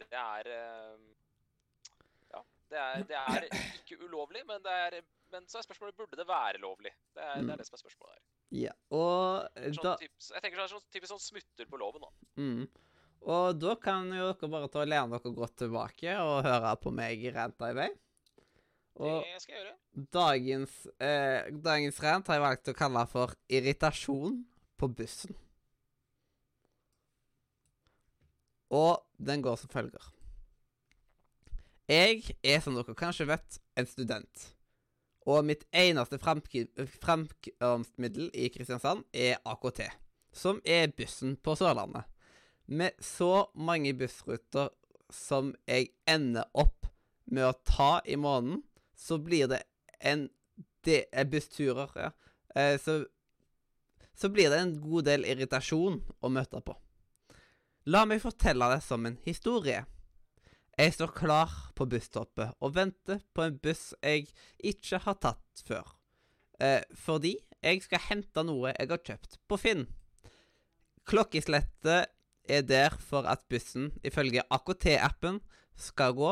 det 0.00 0.20
er 0.20 0.48
uh, 0.48 1.02
Ja. 2.30 2.42
Det 2.70 2.80
er, 2.80 3.04
det 3.08 3.18
er 3.18 3.46
ikke 3.80 3.98
ulovlig, 4.06 4.44
men, 4.48 4.62
det 4.64 4.76
er, 4.86 4.96
men 5.34 5.48
så 5.50 5.58
er 5.58 5.66
spørsmålet 5.66 5.98
burde 5.98 6.16
det 6.16 6.28
være 6.28 6.62
lovlig. 6.62 6.92
Det 7.16 7.24
er 7.26 7.42
det, 7.42 7.52
er 7.52 7.60
det 7.60 7.66
som 7.68 7.76
er 7.76 7.82
spørsmålet 7.82 8.14
her. 8.14 8.24
Ja. 8.50 8.72
Og 8.90 9.46
Sånn 9.54 9.82
da 9.84 9.96
tips, 10.00 10.30
jeg 10.34 10.42
tenker 10.44 10.62
sånn, 10.62 10.72
sånn 10.80 10.86
typisk 10.94 11.12
sånn 11.12 11.22
smutter 11.22 11.68
på 11.70 11.78
loven, 11.80 12.02
da. 12.06 12.10
mm. 12.42 12.62
Og 13.30 13.58
da 13.60 13.74
kan 13.76 14.08
jo 14.16 14.30
dere 14.32 14.48
bare 14.48 14.68
ta 14.72 14.80
og 14.80 14.88
lene 14.88 15.12
dere 15.18 15.34
godt 15.36 15.58
tilbake 15.60 16.14
og 16.24 16.38
høre 16.46 16.70
på 16.80 16.92
meg 16.96 17.26
rente 17.34 17.68
i 17.68 17.76
vei. 17.76 17.90
Og 19.00 19.20
Det 19.24 19.42
skal 19.42 19.54
jeg 19.54 19.60
gjøre. 19.60 19.74
dagens, 20.16 20.72
eh, 21.00 21.50
dagens 21.52 22.00
rent 22.00 22.26
har 22.26 22.38
jeg 22.38 22.44
valgt 22.46 22.72
å 22.72 22.76
kalle 22.76 23.06
for 23.08 23.34
'irritasjon 23.48 24.44
på 24.80 24.88
bussen'. 24.88 25.36
Og 28.70 29.04
den 29.18 29.42
går 29.42 29.56
som 29.58 29.68
følger. 29.68 30.10
Jeg 31.88 32.36
er, 32.44 32.60
som 32.60 32.74
dere 32.74 32.94
kanskje 32.94 33.26
vet, 33.26 33.58
en 33.76 33.86
student. 33.86 34.54
Og 35.28 35.44
mitt 35.44 35.66
eneste 35.76 36.16
fremkomstmiddel 36.22 38.30
i 38.32 38.48
Kristiansand 38.52 39.04
er 39.12 39.40
AKT, 39.44 39.82
som 40.32 40.60
er 40.64 40.92
bussen 40.96 41.36
på 41.36 41.56
Sørlandet. 41.58 42.06
Med 42.66 42.96
så 43.02 43.50
mange 43.54 43.92
bussruter 43.98 44.70
som 45.12 45.52
jeg 45.68 45.90
ender 46.08 46.48
opp 46.54 46.86
med 47.30 47.50
å 47.50 47.58
ta 47.66 48.00
i 48.06 48.16
måneden, 48.16 48.62
så 48.96 49.18
blir 49.18 49.50
det 49.50 49.64
en 50.00 50.28
det 50.84 51.04
er 51.12 51.28
bussturer, 51.28 51.90
ja. 51.96 52.10
Eh, 52.56 52.76
så, 52.80 53.02
så 54.16 54.30
blir 54.32 54.50
det 54.50 54.60
en 54.62 54.76
god 54.80 55.08
del 55.10 55.26
irritasjon 55.28 56.00
å 56.20 56.30
møte 56.32 56.62
på. 56.64 56.76
La 57.92 58.06
meg 58.08 58.22
fortelle 58.22 58.68
det 58.72 58.80
som 58.84 59.04
en 59.08 59.18
historie. 59.26 59.84
Jeg 60.80 60.94
står 60.94 61.10
klar 61.12 61.50
på 61.76 61.84
busstoppet 61.92 62.54
og 62.64 62.70
venter 62.72 63.18
på 63.36 63.42
en 63.44 63.56
buss 63.60 63.90
jeg 64.00 64.30
ikke 64.64 65.00
har 65.04 65.16
tatt 65.20 65.62
før. 65.66 65.90
Eh, 66.56 66.80
fordi 66.96 67.34
jeg 67.60 67.82
skal 67.84 68.00
hente 68.06 68.44
noe 68.48 68.70
jeg 68.70 68.88
har 68.88 69.02
kjøpt 69.04 69.34
på 69.44 69.58
Finn. 69.60 69.82
Klokkeslettet 71.04 72.08
er 72.48 72.64
der 72.64 72.96
for 72.96 73.28
at 73.28 73.42
bussen, 73.52 73.90
ifølge 74.00 74.46
AKT-appen, 74.48 75.42
skal 75.76 76.14
gå, 76.16 76.30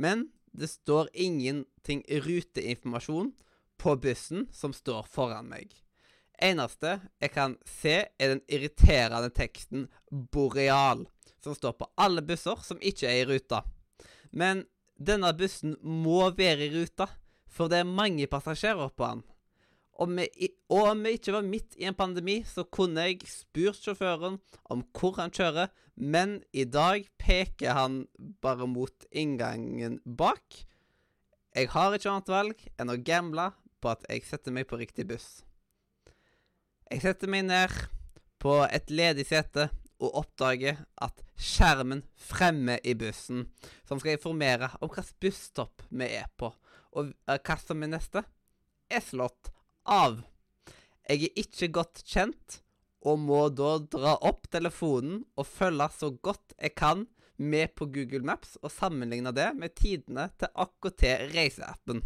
men 0.00 0.30
det 0.56 0.70
står 0.72 1.10
ingenting 1.12 2.00
ruteinformasjon 2.24 3.34
på 3.76 3.94
bussen 4.00 4.46
som 4.48 4.72
står 4.72 5.10
foran 5.12 5.50
meg. 5.50 5.74
Eneste 6.40 6.94
jeg 7.20 7.34
kan 7.34 7.58
se, 7.68 7.98
er 8.16 8.32
den 8.32 8.40
irriterende 8.48 9.28
teksten 9.28 9.90
'Boreal', 10.08 11.04
som 11.44 11.52
står 11.52 11.76
på 11.76 11.90
alle 12.00 12.24
busser 12.24 12.64
som 12.64 12.80
ikke 12.80 13.04
er 13.12 13.20
i 13.26 13.28
ruta. 13.34 13.60
Men 14.30 14.64
denne 15.00 15.32
bussen 15.36 15.76
må 15.82 16.30
være 16.36 16.68
i 16.68 16.72
ruta, 16.74 17.08
for 17.50 17.70
det 17.70 17.82
er 17.82 17.88
mange 17.88 18.28
passasjerer 18.30 18.92
på 18.94 19.08
den. 19.10 19.22
Og 20.00 20.86
om 20.88 21.02
vi 21.04 21.16
ikke 21.16 21.34
var 21.34 21.44
midt 21.44 21.76
i 21.76 21.84
en 21.88 21.96
pandemi, 21.96 22.38
så 22.46 22.64
kunne 22.64 23.04
jeg 23.04 23.26
spurt 23.28 23.82
sjåføren 23.82 24.38
om 24.72 24.84
hvor 24.96 25.18
han 25.20 25.32
kjører, 25.34 25.68
men 26.00 26.38
i 26.56 26.64
dag 26.64 27.04
peker 27.20 27.76
han 27.76 28.06
bare 28.40 28.68
mot 28.70 29.04
inngangen 29.12 29.98
bak. 30.04 30.62
Jeg 31.52 31.68
har 31.74 31.96
ikke 31.96 32.12
annet 32.14 32.32
valg 32.32 32.64
enn 32.80 32.92
å 32.92 33.00
gamble 33.04 33.50
på 33.82 33.92
at 33.92 34.06
jeg 34.08 34.24
setter 34.28 34.54
meg 34.54 34.68
på 34.70 34.78
riktig 34.80 35.08
buss. 35.10 35.42
Jeg 36.90 37.04
setter 37.04 37.28
meg 37.30 37.44
ned 37.50 37.74
på 38.40 38.56
et 38.70 38.88
ledig 38.88 39.26
sete 39.28 39.68
og 40.00 40.16
oppdager 40.22 40.80
at 41.04 41.22
skjermen 41.36 42.02
fremme 42.16 42.78
i 42.84 42.94
bussen, 42.98 43.46
som 43.84 44.00
skal 44.00 44.16
informere 44.16 44.72
om 44.80 44.88
hvilken 44.88 45.20
busstopp 45.22 45.84
vi 45.90 46.08
er 46.18 46.28
på, 46.40 46.50
og 46.96 47.12
eh, 47.28 47.38
hva 47.38 47.58
som 47.60 47.84
er 47.84 47.92
neste, 47.94 48.24
er 48.90 49.04
slått 49.04 49.52
av. 49.84 50.20
Jeg 51.08 51.30
er 51.30 51.40
ikke 51.44 51.70
godt 51.80 52.02
kjent, 52.06 52.60
og 53.00 53.20
må 53.22 53.46
da 53.56 53.78
dra 53.92 54.16
opp 54.28 54.48
telefonen 54.52 55.22
og 55.40 55.48
følge 55.48 55.88
så 55.96 56.10
godt 56.20 56.56
jeg 56.58 56.74
kan 56.76 57.06
med 57.40 57.72
på 57.72 57.88
Google 57.88 58.26
Maps 58.28 58.58
og 58.60 58.72
sammenligne 58.74 59.32
det 59.32 59.48
med 59.56 59.72
tidene 59.78 60.26
til 60.36 60.50
AKT 60.60 61.06
reiseappen. 61.32 62.02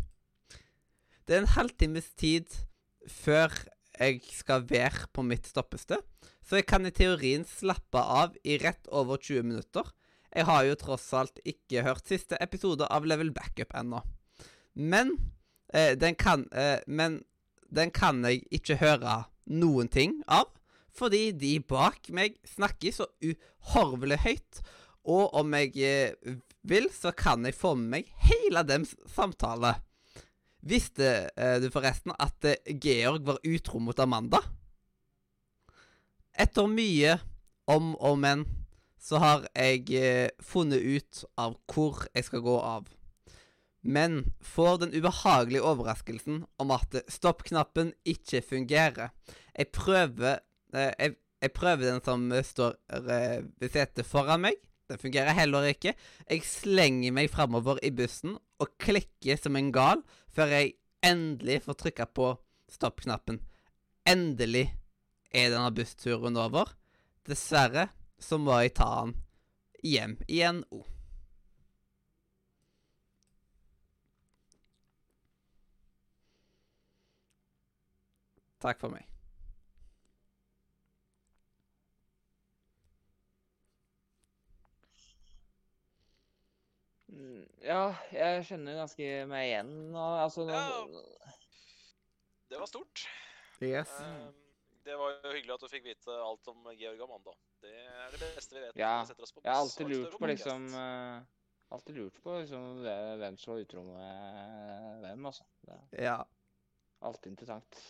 Det 1.26 1.34
er 1.34 1.42
en 1.42 1.54
halvtimes 1.56 2.12
tid 2.20 2.46
før 3.10 3.50
jeg 3.98 4.20
skal 4.30 4.64
være 4.70 5.08
på 5.14 5.24
mitt 5.26 5.48
stoppested, 5.48 6.02
så 6.44 6.60
jeg 6.60 6.68
kan 6.68 6.86
i 6.86 6.92
teorien 6.94 7.44
slappe 7.48 8.00
av 8.00 8.34
i 8.44 8.58
rett 8.60 8.88
over 8.92 9.20
20 9.20 9.46
minutter. 9.48 9.86
Jeg 10.34 10.48
har 10.48 10.64
jo 10.66 10.78
tross 10.78 11.06
alt 11.16 11.38
ikke 11.46 11.84
hørt 11.86 12.10
siste 12.10 12.38
episode 12.42 12.86
av 12.90 13.06
Level 13.06 13.30
Backup 13.32 13.72
ennå. 13.78 14.02
Men, 14.74 15.14
eh, 15.72 15.94
eh, 15.94 16.80
men 16.86 17.22
den 17.70 17.90
kan 17.90 18.24
jeg 18.24 18.44
ikke 18.50 18.78
høre 18.82 19.24
noen 19.46 19.88
ting 19.88 20.22
av, 20.26 20.50
fordi 20.94 21.32
de 21.32 21.58
bak 21.60 22.10
meg 22.14 22.38
snakker 22.46 22.94
så 22.94 23.06
uhorvelig 23.22 24.20
høyt, 24.24 24.60
og 25.04 25.34
om 25.36 25.54
jeg 25.58 25.74
eh, 25.84 26.36
vil, 26.64 26.88
så 26.92 27.12
kan 27.12 27.44
jeg 27.44 27.56
få 27.56 27.74
med 27.76 27.90
meg 27.98 28.12
hele 28.28 28.64
deres 28.66 28.94
samtale. 29.12 29.74
Visste 30.64 31.28
eh, 31.36 31.58
du 31.60 31.68
forresten 31.72 32.14
at 32.16 32.46
eh, 32.48 32.76
Georg 32.80 33.26
var 33.26 33.42
utro 33.44 33.82
mot 33.84 33.98
Amanda? 34.00 34.40
Etter 36.34 36.66
mye 36.66 37.18
om 37.70 37.94
og 38.02 38.18
men, 38.20 38.44
så 38.98 39.20
har 39.20 39.44
jeg 39.52 39.90
eh, 39.94 40.30
funnet 40.40 40.80
ut 40.80 41.24
av 41.40 41.56
hvor 41.70 42.06
jeg 42.14 42.26
skal 42.26 42.42
gå 42.44 42.54
av. 42.58 42.88
Men 43.84 44.22
får 44.40 44.78
den 44.80 44.94
ubehagelige 44.96 45.64
overraskelsen 45.64 46.40
om 46.58 46.72
at 46.72 46.96
stopp-knappen 47.12 47.92
ikke 48.08 48.40
fungerer. 48.42 49.12
Jeg 49.52 49.68
prøver 49.76 50.40
eh, 50.72 50.92
jeg, 50.98 51.16
jeg 51.44 51.52
prøver 51.52 51.90
den 51.90 52.00
som 52.04 52.30
står 52.32 52.78
eh, 52.96 53.42
ved 53.60 53.74
setet 53.74 54.08
foran 54.08 54.46
meg. 54.46 54.56
Den 54.88 55.00
fungerer 55.00 55.36
heller 55.36 55.68
ikke. 55.68 55.94
Jeg 56.30 56.48
slenger 56.48 57.12
meg 57.12 57.30
framover 57.32 57.78
i 57.84 57.92
bussen 57.92 58.38
og 58.60 58.72
klikker 58.80 59.38
som 59.40 59.56
en 59.60 59.70
gal 59.72 60.00
før 60.32 60.56
jeg 60.56 60.74
endelig 61.04 61.60
får 61.66 61.78
trykka 61.84 62.08
på 62.16 62.32
stopp-knappen. 62.72 63.42
Endelig 64.08 64.70
er 65.34 65.50
denne 65.52 65.70
bussturen 65.74 66.38
over. 66.40 66.72
Dessverre 67.28 67.88
så 68.22 68.38
må 68.40 68.56
jeg 68.62 68.74
ta 68.78 68.88
den 69.04 69.14
hjem 69.84 70.16
igjen. 70.28 70.62
Oh. 70.72 70.86
Takk 78.64 78.80
for 78.80 78.88
meg. 78.94 79.04
Mm, 87.12 87.44
Ja, 87.64 87.94
jeg 88.12 88.44
kjenner 88.48 88.78
ganske 88.80 89.10
meg 89.30 89.48
igjen. 89.50 89.74
Altså, 89.96 90.46
nå, 90.48 91.02
Det 92.50 92.58
var 92.60 92.66
stort. 92.70 93.04
Yes. 93.62 93.90
Eh, 94.00 94.43
Det 94.84 94.96
var 95.00 95.14
jo 95.24 95.30
hyggelig 95.32 95.54
at 95.54 95.62
du 95.64 95.68
fikk 95.72 95.84
vite 95.86 96.14
alt 96.20 96.48
om 96.52 96.66
Georg 96.76 97.00
Amanda. 97.06 97.32
Det 97.64 97.72
er 97.72 98.10
det 98.12 98.28
beste 98.36 98.52
vi 98.56 98.60
vet. 98.66 98.76
Ja, 98.76 98.90
når 98.98 99.06
vi 99.06 99.12
setter 99.14 99.26
oss 99.26 99.32
på 99.32 99.40
jeg 99.44 99.52
har 99.54 99.62
alltid 99.62 99.88
lurt 99.94 100.16
på 100.20 100.28
liksom 100.28 100.66
uh, 100.76 101.22
Alltid 101.74 101.96
lurt 101.96 102.18
på 102.22 102.34
liksom 102.42 102.82
det- 102.84 103.16
hvem 103.22 103.38
som 103.40 103.54
var 103.54 103.62
utro 103.64 103.82
med 103.86 105.00
hvem, 105.06 105.26
altså. 105.30 105.44
Det 105.64 105.78
er 105.98 106.04
Ja. 106.04 106.18
alltid 107.02 107.30
interessant. 107.32 107.80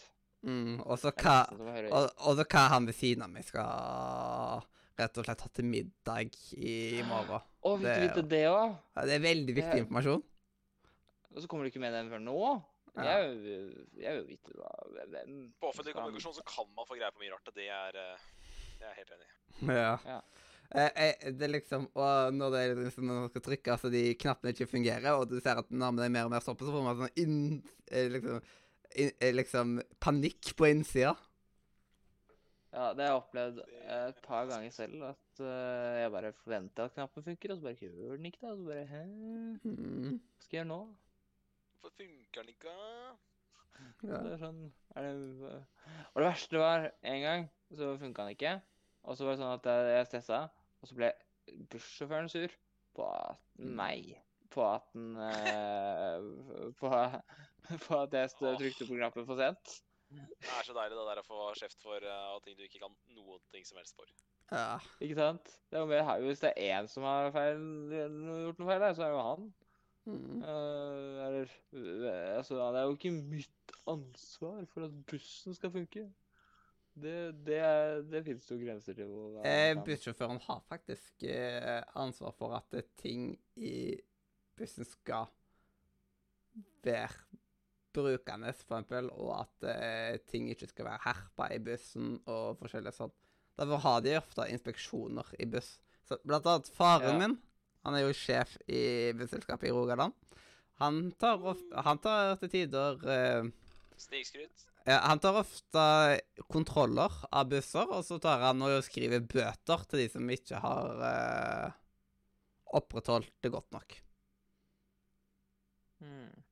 Mm, 0.44 0.80
og 0.86 0.98
så 1.00 1.10
hva 1.10 1.34
og, 1.50 2.10
og 2.28 2.36
så 2.38 2.44
hva 2.44 2.62
han 2.68 2.86
ved 2.86 2.94
siden 2.94 3.22
av 3.26 3.30
meg 3.32 3.44
skal 3.44 4.62
rett 4.98 5.18
og 5.18 5.24
slett 5.26 5.40
ha 5.40 5.48
til 5.48 5.64
middag 5.66 6.30
i 6.54 7.02
morgen. 7.08 7.42
Å, 7.64 7.74
fikk 7.80 7.88
du 7.88 8.02
vite 8.06 8.24
det 8.30 8.44
òg? 8.52 8.76
Ja, 8.94 9.06
det 9.08 9.14
er 9.18 9.24
veldig 9.26 9.54
viktig 9.56 9.72
Det- 9.72 9.82
informasjon. 9.82 10.22
Og 11.34 11.42
så 11.42 11.48
kommer 11.50 11.64
du 11.66 11.70
ikke 11.72 11.80
med 11.82 11.92
den 11.96 12.10
før 12.12 12.20
nå? 12.22 12.62
Ja. 12.96 13.02
Jeg 13.18 13.36
vil- 13.42 13.86
jeg 14.02 14.16
vil 14.16 14.26
vite 14.28 14.52
hva 14.54 14.70
hvem 15.10 15.52
På 15.60 15.70
offentlig 15.72 15.94
kommunikasjon 15.96 16.34
så 16.36 16.44
kan 16.46 16.66
man 16.76 16.86
få 16.86 16.94
greie 16.98 17.10
på 17.10 17.18
mye 17.24 17.32
rart. 17.32 17.48
og 17.48 17.54
Det 17.54 17.68
er 17.68 17.92
jeg 17.98 18.88
er 18.90 18.94
helt 18.94 19.10
enig 19.10 19.26
i. 19.26 19.66
Ja. 19.74 19.98
Ja. 20.06 20.20
Eh, 20.74 20.90
eh, 20.96 21.30
det 21.32 21.42
er 21.42 21.52
liksom 21.52 21.88
Og 21.94 22.32
når 22.34 22.50
det 22.54 22.60
er 22.70 22.74
liksom 22.84 23.04
når 23.06 23.20
man 23.20 23.28
skal 23.30 23.42
trykke, 23.42 23.78
så 23.78 23.90
de 23.92 24.14
knappene 24.14 24.52
ikke 24.54 24.66
fungerer, 24.70 25.12
og 25.18 25.28
du 25.28 25.40
ser 25.40 25.58
at 25.58 25.70
navnet 25.70 26.04
er 26.06 26.08
mer 26.14 26.24
og 26.24 26.30
mer 26.30 26.40
stoppet, 26.40 26.66
så 26.66 26.72
får 26.72 26.84
man 26.86 26.96
sånn 27.02 27.18
inn, 27.22 27.62
eh, 27.90 28.08
liksom, 28.08 28.40
inn, 28.96 29.12
eh, 29.20 29.32
liksom 29.32 29.82
panikk 30.00 30.54
på 30.56 30.66
innsida. 30.70 31.16
Ja, 32.74 32.92
det 32.94 33.04
har 33.06 33.12
jeg 33.12 33.20
opplevd 33.22 33.58
et 33.94 34.22
par 34.22 34.46
ganger 34.50 34.72
selv. 34.74 35.02
At 35.12 35.40
eh, 35.40 36.00
jeg 36.02 36.10
bare 36.10 36.32
forventer 36.42 36.84
at 36.88 36.94
knappen 36.96 37.22
funker, 37.22 37.52
og 37.52 37.58
så 37.60 37.62
bare 37.68 37.76
gjør 37.78 38.16
den 38.16 38.26
ikke 38.30 38.40
det. 38.40 38.50
Og 38.50 38.58
så 38.58 38.64
bare 38.66 38.86
Hæ? 38.90 39.02
Mm, 39.62 40.18
Hva 40.18 40.42
skal 40.42 40.56
jeg 40.58 40.64
gjøre 40.64 40.70
nå? 40.72 40.80
Hvorfor 41.84 42.00
funker 42.00 42.40
den 42.40 42.48
ikke? 42.48 42.74
ja. 44.08 44.18
Det 44.24 44.30
er 44.32 44.38
sånn 44.40 44.60
er 44.96 45.04
det, 45.04 45.56
Og 46.14 46.22
det 46.22 46.28
verste 46.30 46.60
var 46.62 46.86
en 47.10 47.18
gang 47.20 47.42
så 47.76 47.90
funka 48.00 48.24
den 48.24 48.36
ikke. 48.38 48.52
Og 49.04 49.18
så 49.18 49.26
var 49.26 49.34
det 49.34 49.40
sånn 49.42 49.50
at 49.52 49.66
jeg 49.92 50.06
stressa, 50.08 50.38
og 50.80 50.88
så 50.88 50.96
ble 50.96 51.10
bussjåføren 51.74 52.30
sur 52.32 52.54
på 52.96 53.08
at 53.10 53.58
meg 53.58 54.14
På 54.54 54.64
at 54.70 54.86
den 54.94 55.18
eh, 55.26 56.24
på, 56.78 56.88
på 57.84 57.98
at 57.98 58.16
jeg 58.16 58.32
stod, 58.32 58.56
trykte 58.62 58.86
på 58.88 58.96
knappen 58.96 59.28
for 59.28 59.42
sent. 59.42 59.74
Det 60.14 60.54
er 60.54 60.64
så 60.64 60.76
deilig 60.78 60.96
det 60.96 61.04
der 61.10 61.20
å 61.20 61.26
få 61.26 61.50
kjeft 61.58 61.84
for 61.84 62.00
uh, 62.06 62.38
ting 62.46 62.56
du 62.56 62.64
ikke 62.64 62.80
kan 62.86 62.96
noen 63.12 63.42
ting 63.52 63.66
som 63.68 63.76
helst 63.80 63.98
for. 63.98 64.08
ja. 64.54 64.78
Ikke 65.04 65.18
sant? 65.18 65.52
Det 65.68 65.76
er 65.76 65.84
jo 65.84 65.90
mer, 65.90 66.14
Hvis 66.24 66.40
det 66.46 66.54
er 66.54 66.78
én 66.78 66.88
som 66.88 67.04
har 67.08 67.28
feil, 67.34 67.60
gjort 67.92 68.62
noe 68.62 68.70
feil, 68.72 68.88
så 68.94 69.04
er 69.04 69.12
det 69.12 69.18
jo 69.18 69.26
han. 69.28 69.52
Mm. 70.04 70.42
Uh, 70.44 71.20
eller 71.24 71.48
eh, 71.72 72.36
Altså, 72.36 72.58
det 72.74 72.80
er 72.80 72.84
jo 72.90 72.96
ikke 72.98 73.12
mitt 73.16 73.72
ansvar 73.88 74.66
for 74.68 74.84
at 74.84 74.98
bussen 75.08 75.54
skal 75.56 75.72
funke. 75.72 76.02
Det, 76.94 77.14
det, 77.46 77.56
er- 77.58 78.02
det 78.06 78.20
fins 78.26 78.50
jo 78.52 78.58
grenser 78.60 78.94
til 78.94 79.08
Eh, 79.48 79.72
bussjåføren 79.82 80.38
har 80.44 80.60
faktisk 80.68 81.24
eh, 81.26 81.80
ansvar 81.98 82.34
for 82.38 82.54
at 82.54 82.76
ting 83.00 83.32
i 83.56 83.96
bussen 84.56 84.84
skal 84.86 85.26
være 86.84 87.08
brukende, 87.94 88.52
for 88.52 88.76
eksempel, 88.78 89.08
og 89.10 89.32
at 89.40 89.66
eh, 89.72 90.18
ting 90.30 90.48
ikke 90.50 90.66
skal 90.70 90.84
være 90.88 91.02
herpa 91.06 91.48
i 91.54 91.58
bussen 91.62 92.16
og 92.30 92.58
forskjellig 92.62 92.92
sånn. 92.94 93.12
Derfor 93.58 93.82
har 93.84 94.00
de 94.02 94.16
ofte 94.18 94.46
inspeksjoner 94.50 95.28
i 95.38 95.46
buss. 95.50 95.76
Så 96.04 96.18
blant 96.26 96.46
annet 96.50 96.70
faren 96.74 97.14
Ja. 97.14 97.18
min, 97.28 97.36
han 97.84 97.96
er 97.98 98.06
jo 98.06 98.14
sjef 98.16 98.56
i 98.66 99.12
busselskapet 99.16 99.68
i 99.68 99.74
Rogaland. 99.74 100.14
Han 100.82 101.12
tar, 101.20 101.38
of- 101.46 101.64
han 101.86 102.00
tar 102.02 102.34
til 102.40 102.50
tider 102.50 102.96
uh, 103.06 103.50
Snikskryt. 104.00 104.64
ja, 104.88 104.98
han 105.06 105.20
tar 105.22 105.36
ofte 105.38 105.84
kontroller 106.50 107.14
av 107.30 107.46
busser, 107.52 107.86
og 107.94 108.02
så 108.04 108.18
tar 108.18 108.42
han 108.42 108.62
og 108.66 108.80
skriver 108.86 109.22
bøter 109.22 109.84
til 109.90 110.02
de 110.02 110.08
som 110.16 110.32
ikke 110.34 110.58
har 110.64 111.04
uh, 111.04 111.76
opprettholdt 112.74 113.30
det 113.44 113.52
godt 113.54 113.70
nok. 113.76 113.94
Hmm. 116.02 116.42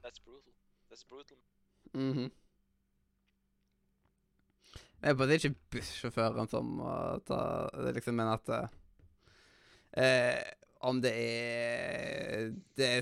That's 0.00 0.18
brutal. 0.24 0.54
That's 0.88 1.04
brutal. 1.06 1.36
Mhm. 1.92 2.30
er 5.02 5.14
på 5.16 5.26
det 5.26 5.34
er 5.36 5.40
ikke 5.48 5.70
bussjåføren 5.74 6.48
som 6.50 6.66
må 6.78 6.90
ta 7.26 7.38
Det 7.72 7.94
liksom, 7.96 8.14
men 8.20 8.28
at 8.32 8.48
eh, 8.52 8.66
eh, 9.92 10.40
Om 10.80 11.00
det 11.04 11.12
er 11.12 12.52
det 12.78 12.92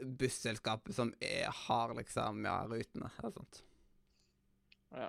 busselskapet 0.00 0.94
som 0.94 1.10
er, 1.20 1.48
har 1.66 1.94
liksom 1.98 2.44
ja, 2.46 2.60
rutene 2.70 3.10
og 3.22 3.32
sånt. 3.34 3.62
Ja. 4.94 5.08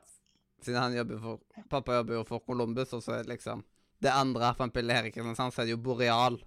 Siden 0.59 0.81
han 0.81 0.95
jobber 0.97 1.21
for 1.23 1.67
Pappa 1.71 1.99
jobber 1.99 2.17
jo 2.17 2.23
for 2.27 2.43
Columbus, 2.43 2.93
og 2.97 3.03
så 3.03 3.13
er 3.15 3.23
det 3.23 3.35
liksom 3.35 3.63
Det 3.99 4.11
andre, 4.11 4.53
for 4.55 4.63
eksempel 4.65 4.91
her 4.91 5.07
i 5.07 5.11
Kristiansand, 5.11 5.53
så 5.53 5.61
er 5.61 5.69
det 5.69 5.75
jo 5.75 5.83
Boreal 5.83 6.39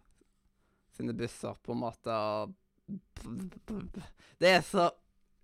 sine 0.96 1.14
busser, 1.16 1.54
på 1.64 1.72
en 1.72 1.80
måte, 1.80 2.12
og 2.12 2.54
Det 4.40 4.48
er 4.48 4.60
så 4.64 4.90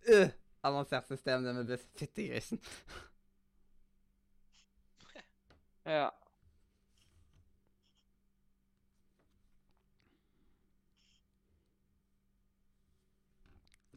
uh, 0.09 0.31
avansert 0.63 1.09
system, 1.09 1.45
det 1.45 1.55
med 1.55 1.69
buss. 1.69 1.85
Fyttegrisen. 1.97 2.61
ja. 5.85 6.09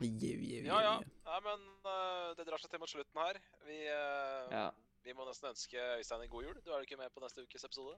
Jau, 0.02 0.38
yeah. 0.42 0.66
Ja, 0.66 0.80
ja. 0.82 0.94
Nei, 1.28 1.40
men 1.46 1.68
uh, 1.86 2.32
det 2.38 2.46
drar 2.48 2.58
seg 2.62 2.72
til 2.74 2.80
mot 2.82 2.90
slutten 2.90 3.22
her. 3.22 3.38
Vi, 3.68 3.78
uh, 3.88 4.48
Ja. 4.52 4.64
vi 5.06 5.14
må 5.14 5.26
nesten 5.28 5.50
ønske 5.52 5.78
Øystein 6.00 6.24
en 6.26 6.30
god 6.32 6.44
jul. 6.48 6.58
Du 6.66 6.72
er 6.72 6.80
jo 6.82 6.88
ikke 6.90 6.98
med 6.98 7.14
på 7.14 7.22
neste 7.22 7.44
ukes 7.46 7.64
episode. 7.68 7.98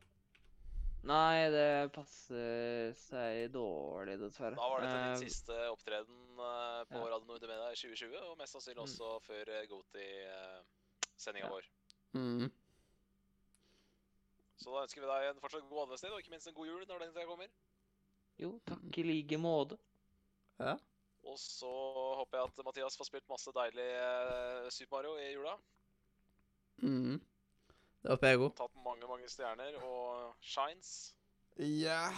Nei, 1.04 1.50
det 1.52 1.92
passer 1.92 2.94
seg 2.96 3.50
dårlig, 3.52 4.18
dessverre. 4.22 4.56
Da 4.56 4.68
var 4.72 4.80
dette 4.86 4.96
Eh, 5.00 5.08
din 5.18 5.24
siste 5.30 5.58
opptreden 5.72 6.20
uh, 6.40 6.84
på 6.88 6.96
ja. 7.02 7.10
Radio 7.12 7.28
Nord 7.28 7.42
Media 7.44 7.72
i 7.72 7.76
2020, 7.76 8.20
og 8.30 8.38
mest 8.40 8.56
sannsynlig 8.56 8.80
Mm. 8.80 8.88
også 8.88 9.10
før 9.26 9.52
uh, 9.52 9.66
Goti-sendinga 9.68 11.48
Ja. 11.48 11.52
vår. 11.52 11.68
Mm. 12.16 12.48
Så 14.64 14.72
da 14.72 14.84
ønsker 14.86 15.02
vi 15.04 15.08
deg 15.10 15.30
en 15.34 15.42
fortsatt 15.44 15.68
god 15.68 15.82
adventstid, 15.88 16.12
og 16.16 16.20
ikke 16.24 16.32
minst 16.32 16.48
en 16.48 16.56
god 16.56 16.68
jul 16.70 16.86
når 16.88 17.00
den 17.04 17.12
tida 17.14 17.26
kommer. 17.28 17.50
Jo, 18.40 18.54
takk 18.66 18.98
i 18.98 19.04
like 19.04 19.38
måte. 19.38 19.78
Ja. 20.60 20.78
Og 21.24 21.38
så 21.40 21.70
håper 22.20 22.38
jeg 22.42 22.50
at 22.50 22.66
Mathias 22.68 22.98
får 23.00 23.08
spilt 23.08 23.30
masse 23.32 23.52
deilig 23.56 23.86
eh, 23.96 24.66
Super 24.76 24.98
Mario 24.98 25.14
i 25.24 25.30
jula. 25.32 25.54
Mm. 26.84 27.22
Det 28.04 28.12
håper 28.12 28.34
jeg 28.34 28.42
òg. 28.42 28.50
Tatt 28.60 28.76
mange, 28.84 29.08
mange 29.08 29.30
stjerner 29.32 29.78
og 29.88 30.34
shines. 30.44 30.90
Ja. 31.62 32.10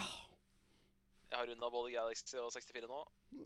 Jeg 1.30 1.38
har 1.38 1.46
runda 1.50 1.70
både 1.70 1.92
Galaxy 1.94 2.34
og 2.42 2.50
64 2.54 2.90
nå. 2.90 3.04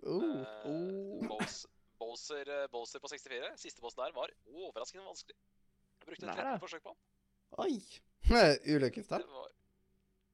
Oh. 0.08 0.24
Eh, 0.24 0.66
Oh. 0.70 1.26
Bowser, 1.28 1.68
Bowser, 2.00 2.48
eh, 2.56 2.66
Bowser 2.72 3.00
på 3.02 3.08
64. 3.12 3.52
Siste 3.60 3.84
bossen 3.84 4.00
der 4.04 4.16
var 4.16 4.32
overraskende 4.48 5.04
vanskelig. 5.04 5.36
Jeg 6.00 6.08
brukte 6.08 6.28
Nei, 6.30 6.36
13 6.40 6.60
forsøk 6.64 6.84
på 6.88 6.94
den. 6.94 7.02
Oi. 7.60 7.74
Ulykkestall. 8.76 9.24
Det 9.26 9.36
var 9.36 9.52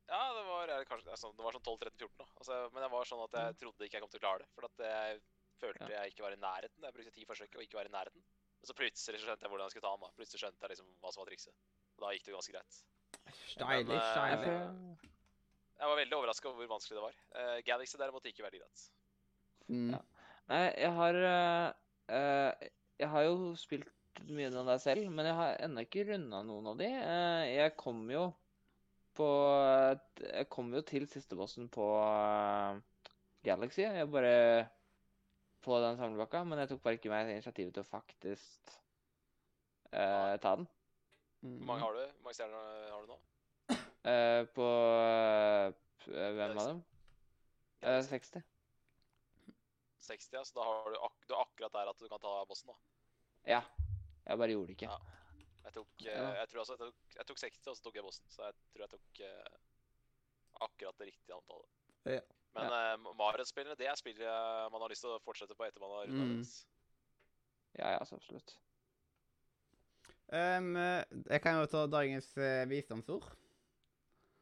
Ja, 0.06 0.22
det 0.36 0.42
var 0.46 0.70
kanskje 0.86 1.10
det 1.10 1.30
det 1.36 1.44
var 1.44 1.56
sånn 1.56 1.66
12-13-14, 1.66 2.12
da. 2.20 2.26
Altså, 2.38 2.58
men 2.74 2.84
jeg 2.84 2.92
var 2.92 3.08
sånn 3.10 3.22
at 3.24 3.38
jeg 3.40 3.56
trodde 3.62 3.88
ikke 3.88 3.98
jeg 3.98 4.04
kom 4.04 4.12
til 4.12 4.20
å 4.20 4.24
klare 4.26 4.44
det. 4.44 4.50
For 4.54 4.68
at 4.68 4.84
jeg 4.86 5.22
følte 5.60 5.88
jeg 5.92 6.12
ikke 6.12 6.26
var 6.26 6.36
i 6.36 6.42
nærheten. 6.42 6.86
Jeg 6.86 6.96
brukte 6.96 7.14
ti 7.16 7.26
forsøk 7.26 7.56
og 7.56 7.64
ikke 7.64 7.80
var 7.80 7.90
i 7.90 7.94
nærheten. 7.94 8.26
Men 8.60 8.70
så 8.70 8.76
plutselig 8.76 9.22
skjønte 9.22 9.46
jeg 9.46 9.52
hvordan 9.52 9.66
jeg 9.66 9.74
skulle 9.74 9.88
ta 9.88 9.94
den. 9.96 10.06
da. 10.06 10.12
Plutselig 10.20 10.42
skjønte 10.44 10.64
jeg 10.64 10.74
liksom 10.74 10.92
hva 11.02 11.12
som 11.12 11.22
var 11.22 11.32
trikset. 11.32 11.66
Og 11.96 12.04
da 12.04 12.12
gikk 12.14 12.28
det 12.28 12.36
ganske 12.36 12.54
greit. 12.54 12.78
Deilig, 13.56 13.86
Men, 13.88 13.96
eh, 13.96 14.30
Jeg 14.30 14.38
stylish. 14.42 15.12
Jeg 15.76 15.90
var 15.90 15.98
veldig 16.00 16.16
overraska 16.16 16.48
over 16.48 16.62
hvor 16.62 16.72
vanskelig 16.76 16.96
det 16.96 17.04
var. 17.04 17.18
Uh, 17.36 17.58
Galaxy 17.66 17.98
derimot 18.00 18.24
gikk 18.24 18.40
veldig 18.44 18.62
greit. 18.62 18.86
Mm. 19.68 19.90
Ja. 19.92 20.00
Nei, 20.46 20.62
jeg 20.78 20.92
har 20.94 21.16
eh, 21.26 21.68
eh, 22.14 22.68
Jeg 23.00 23.08
har 23.10 23.24
jo 23.26 23.54
spilt 23.58 24.20
mye 24.30 24.48
av 24.48 24.68
deg 24.70 24.80
selv, 24.80 25.08
men 25.12 25.26
jeg 25.28 25.36
har 25.36 25.58
ennå 25.66 25.82
ikke 25.84 26.06
runda 26.08 26.40
noen 26.46 26.70
av 26.72 26.78
de. 26.80 26.88
Uh, 26.88 27.44
jeg 27.50 27.74
kom 27.76 28.06
jo 28.12 28.30
på 29.16 29.28
Jeg 30.20 30.48
kom 30.52 30.72
jo 30.74 30.82
til 30.86 31.06
sistebossen 31.10 31.70
på 31.72 31.86
eh, 32.02 32.80
Galaxy. 33.46 33.84
Jeg 33.84 34.10
bare 34.12 34.66
På 35.64 35.80
den 35.82 35.98
samlebakka, 35.98 36.44
men 36.44 36.62
jeg 36.62 36.70
tok 36.72 36.82
bare 36.84 36.98
ikke 36.98 37.10
meg 37.10 37.30
initiativet 37.32 37.74
til 37.74 37.82
å 37.82 37.88
faktisk 37.88 38.74
uh, 39.90 40.36
ta 40.38 40.52
den. 40.60 40.68
Mm. 41.42 41.56
Hvor 41.56 41.66
mange 41.72 41.82
har 41.82 41.96
du? 41.96 42.02
Hvor 42.04 42.28
mange 42.28 42.36
stjerner 42.38 42.84
har 42.92 43.02
du 43.02 43.10
nå? 43.10 43.16
Uh, 44.06 44.42
på 44.54 44.68
uh, 44.68 45.72
Hvem 46.06 46.60
av 46.60 46.68
dem? 46.68 46.84
Eh, 47.82 48.02
60. 48.04 48.42
60, 50.06 50.36
ja. 50.36 50.44
Så 50.44 50.54
da 50.54 50.64
har 50.68 50.90
du, 50.90 50.98
ak 51.02 51.26
du 51.26 51.34
er 51.34 51.42
akkurat 51.42 51.74
der 51.74 51.90
at 51.90 51.98
du 51.98 52.08
kan 52.08 52.22
ta 52.22 52.38
bossen, 52.48 52.70
da. 52.70 52.78
Ja. 53.46 53.62
Jeg 54.26 54.38
bare 54.38 54.54
gjorde 54.54 54.70
det 54.70 54.78
ikke. 54.78 54.90
Ja. 54.90 55.25
Jeg 55.66 55.74
tok, 55.74 55.88
eh, 56.06 56.12
Ja. 56.14 56.26
jeg 56.40 56.48
tror 56.48 56.62
altså 56.62 56.76
jeg 56.76 56.82
tok, 56.84 57.16
jeg 57.16 57.26
tok 57.26 57.38
60, 57.42 57.66
og 57.66 57.76
så 57.76 57.82
tok 57.82 57.96
jeg 57.98 58.04
bossen. 58.06 58.28
Så 58.30 58.42
jeg 58.46 58.54
tror 58.72 58.84
jeg 58.86 58.90
tok 58.94 59.20
eh, 59.26 59.56
akkurat 60.66 60.98
det 61.00 61.08
riktige 61.10 61.34
antallet. 61.36 61.70
Ja. 62.06 62.20
Men 62.56 62.72
eh, 62.72 63.10
Mario-spillene, 63.18 63.76
det 63.76 63.88
er 63.90 63.98
spill 63.98 64.20
eh, 64.22 64.68
man 64.72 64.80
har 64.84 64.92
lyst 64.92 65.02
til 65.04 65.10
å 65.12 65.18
fortsette 65.26 65.56
på 65.58 65.66
etter 65.66 65.82
man 65.82 65.90
har 65.98 66.06
runda 66.06 66.28
Mm. 66.36 66.44
Ja, 67.76 67.90
ja, 67.92 68.04
så 68.08 68.16
absolutt. 68.16 68.54
Um, 70.32 70.72
jeg 70.74 71.40
kan 71.42 71.58
jo 71.60 71.66
ta 71.70 71.84
dagens 71.86 72.30
uh, 72.40 72.64
visdomsord 72.66 73.26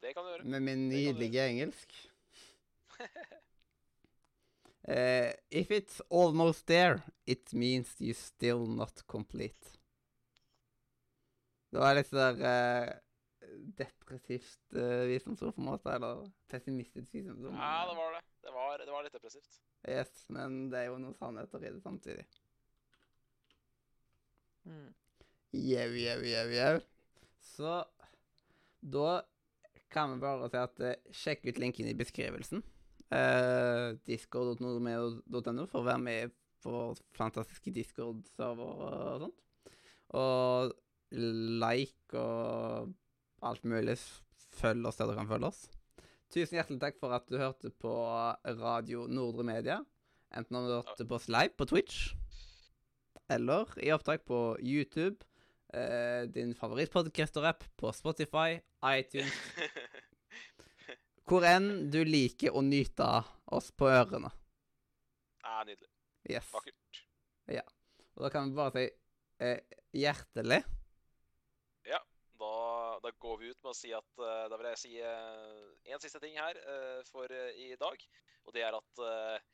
Det 0.01 0.15
kan 0.15 0.25
du 0.25 0.31
gjøre. 0.31 0.45
med 0.45 0.63
min 0.63 0.89
nydelige 0.89 1.43
engelsk. 1.51 1.93
uh, 4.89 5.33
if 5.51 5.71
it's 5.71 6.01
almost 6.11 6.67
there, 6.67 7.03
it 7.27 7.53
means 7.53 7.97
you 8.01 8.15
still 8.15 8.67
not 8.67 9.03
complete. 9.07 9.79
Det 11.75 11.81
var 11.83 11.97
litt 11.99 12.07
sånn 12.07 12.39
der 12.39 12.45
eh, 12.47 12.91
depressivt 13.75 14.77
uh, 14.79 15.05
visdomsord, 15.11 15.57
på 15.57 15.63
en 15.63 15.71
måte. 15.73 15.91
Eller 15.91 16.21
pessimistisk 16.51 17.17
visdomsord. 17.17 17.57
Ja, 17.59 17.89
det 17.89 17.97
var 17.99 18.15
det. 18.15 18.21
Det 18.45 18.53
var, 18.55 18.77
det 18.79 18.95
var 18.95 19.07
litt 19.07 19.17
depressivt. 19.17 19.57
Yes, 19.91 20.13
men 20.31 20.69
det 20.71 20.85
er 20.85 20.93
jo 20.93 21.01
noen 21.03 21.17
sannheter 21.19 21.65
i 21.65 21.73
det 21.75 21.83
samtidig. 21.83 22.27
Mm. 24.69 24.93
Jau, 25.55 25.89
jau, 25.99 26.21
jau, 26.31 26.45
jau. 26.55 26.77
Så 27.43 27.75
da 28.95 29.11
kan 29.95 30.15
vi 30.15 30.23
bare 30.23 30.53
si 30.53 30.63
at 30.63 30.87
eh, 30.87 31.13
sjekk 31.25 31.51
ut 31.51 31.61
linken 31.63 31.91
i 31.91 31.97
beskrivelsen. 31.99 32.63
Uh, 33.11 33.99
Discord.no 34.07 35.67
for 35.67 35.83
å 35.83 35.87
være 35.91 36.07
med 36.07 36.39
på 36.65 36.87
fantastiske 37.19 37.75
Discord-server 37.75 38.87
og 38.87 39.27
sånt. 39.27 39.45
Og 40.15 40.73
like 41.15 42.19
og 42.19 42.93
alt 43.45 43.65
mulig. 43.69 43.97
Følg 44.55 44.87
oss 44.87 45.01
der 45.01 45.11
du 45.11 45.17
kan 45.19 45.31
følge 45.31 45.51
oss. 45.51 45.65
Tusen 46.35 46.59
hjertelig 46.59 46.81
takk 46.83 46.99
for 46.99 47.15
at 47.15 47.27
du 47.31 47.39
hørte 47.39 47.71
på 47.71 47.93
Radio 48.59 49.07
Nordre 49.11 49.45
Media. 49.47 49.81
Enten 50.35 50.59
om 50.59 50.67
du 50.67 50.75
hørte 50.75 51.07
på 51.07 51.19
oss 51.19 51.29
live 51.31 51.55
på 51.55 51.67
Twitch, 51.71 52.15
eller 53.31 53.71
i 53.79 53.93
opptak 53.95 54.25
på 54.27 54.57
YouTube, 54.59 55.23
eh, 55.73 56.27
din 56.27 56.55
favorittpodcaster-app 56.59 57.63
på 57.79 57.93
Spotify, 57.95 58.59
iTunes 58.85 59.35
Hvor 61.25 61.47
enn 61.49 61.89
du 61.89 62.03
liker 62.05 62.53
å 62.53 62.61
nyte 62.61 63.07
oss 63.47 63.71
på 63.73 63.89
ørene. 63.89 64.29
ja, 65.41 65.63
nydelig. 65.65 65.89
Yes. 66.29 66.51
Vakkert. 66.53 67.05
Og 68.15 68.23
da 68.23 68.31
kan 68.31 68.51
vi 68.51 68.59
bare 68.59 68.73
si 68.75 68.85
eh, 69.43 69.79
hjertelig 69.97 70.61
Da, 72.41 72.99
da 73.03 73.11
går 73.23 73.37
vi 73.41 73.51
ut 73.53 73.61
med 73.63 73.71
å 73.71 73.77
si 73.79 73.93
at 73.95 74.23
eh, 74.23 74.47
Da 74.51 74.59
vil 74.59 74.71
jeg 74.73 74.81
si 74.83 74.95
én 74.99 76.03
siste 76.03 76.21
ting 76.23 76.39
her 76.41 76.59
eh, 76.59 77.01
for 77.11 77.31
eh, 77.31 77.61
i 77.67 77.69
dag. 77.81 78.07
Og 78.45 78.57
det 78.57 78.65
er 78.67 78.77
at 78.77 79.03
eh, 79.07 79.45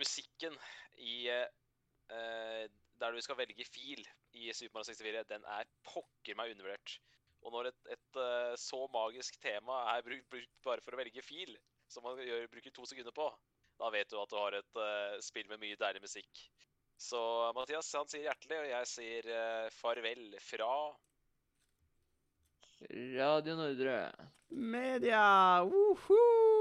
musikken 0.00 0.56
i 0.98 1.18
eh, 1.30 2.66
Der 3.00 3.12
du 3.12 3.20
skal 3.22 3.38
velge 3.38 3.66
fil 3.68 4.02
i 4.36 4.50
Super 4.52 4.80
Mario 4.80 4.92
64, 4.92 5.24
den 5.30 5.46
er 5.58 5.68
pokker 5.86 6.36
meg 6.36 6.52
undervurdert. 6.52 6.98
Og 7.46 7.52
når 7.54 7.70
et, 7.70 7.80
et 7.94 8.20
eh, 8.20 8.54
så 8.60 8.82
magisk 8.92 9.38
tema 9.42 9.78
er 9.94 10.04
brukt, 10.06 10.26
brukt 10.32 10.62
bare 10.66 10.84
for 10.84 10.96
å 10.96 11.00
velge 11.00 11.22
fil, 11.24 11.54
som 11.92 12.04
man 12.04 12.18
gjør, 12.18 12.48
bruker 12.50 12.74
to 12.74 12.86
sekunder 12.88 13.14
på, 13.14 13.28
da 13.80 13.90
vet 13.94 14.10
du 14.10 14.18
at 14.18 14.32
du 14.32 14.38
har 14.40 14.56
et 14.58 14.80
eh, 14.82 15.18
spill 15.24 15.48
med 15.52 15.62
mye 15.62 15.78
deilig 15.80 16.02
musikk. 16.04 16.42
Så 16.98 17.20
Mathias 17.56 17.92
han 17.94 18.08
sier 18.08 18.26
hjertelig, 18.26 18.58
og 18.62 18.70
jeg 18.72 18.90
sier 18.92 19.30
eh, 19.38 19.66
farvel 19.76 20.36
fra 20.42 20.70
Radio 22.90 23.54
Nordre. 23.56 24.12
Media! 24.50 25.62
Woohoo! 25.64 26.55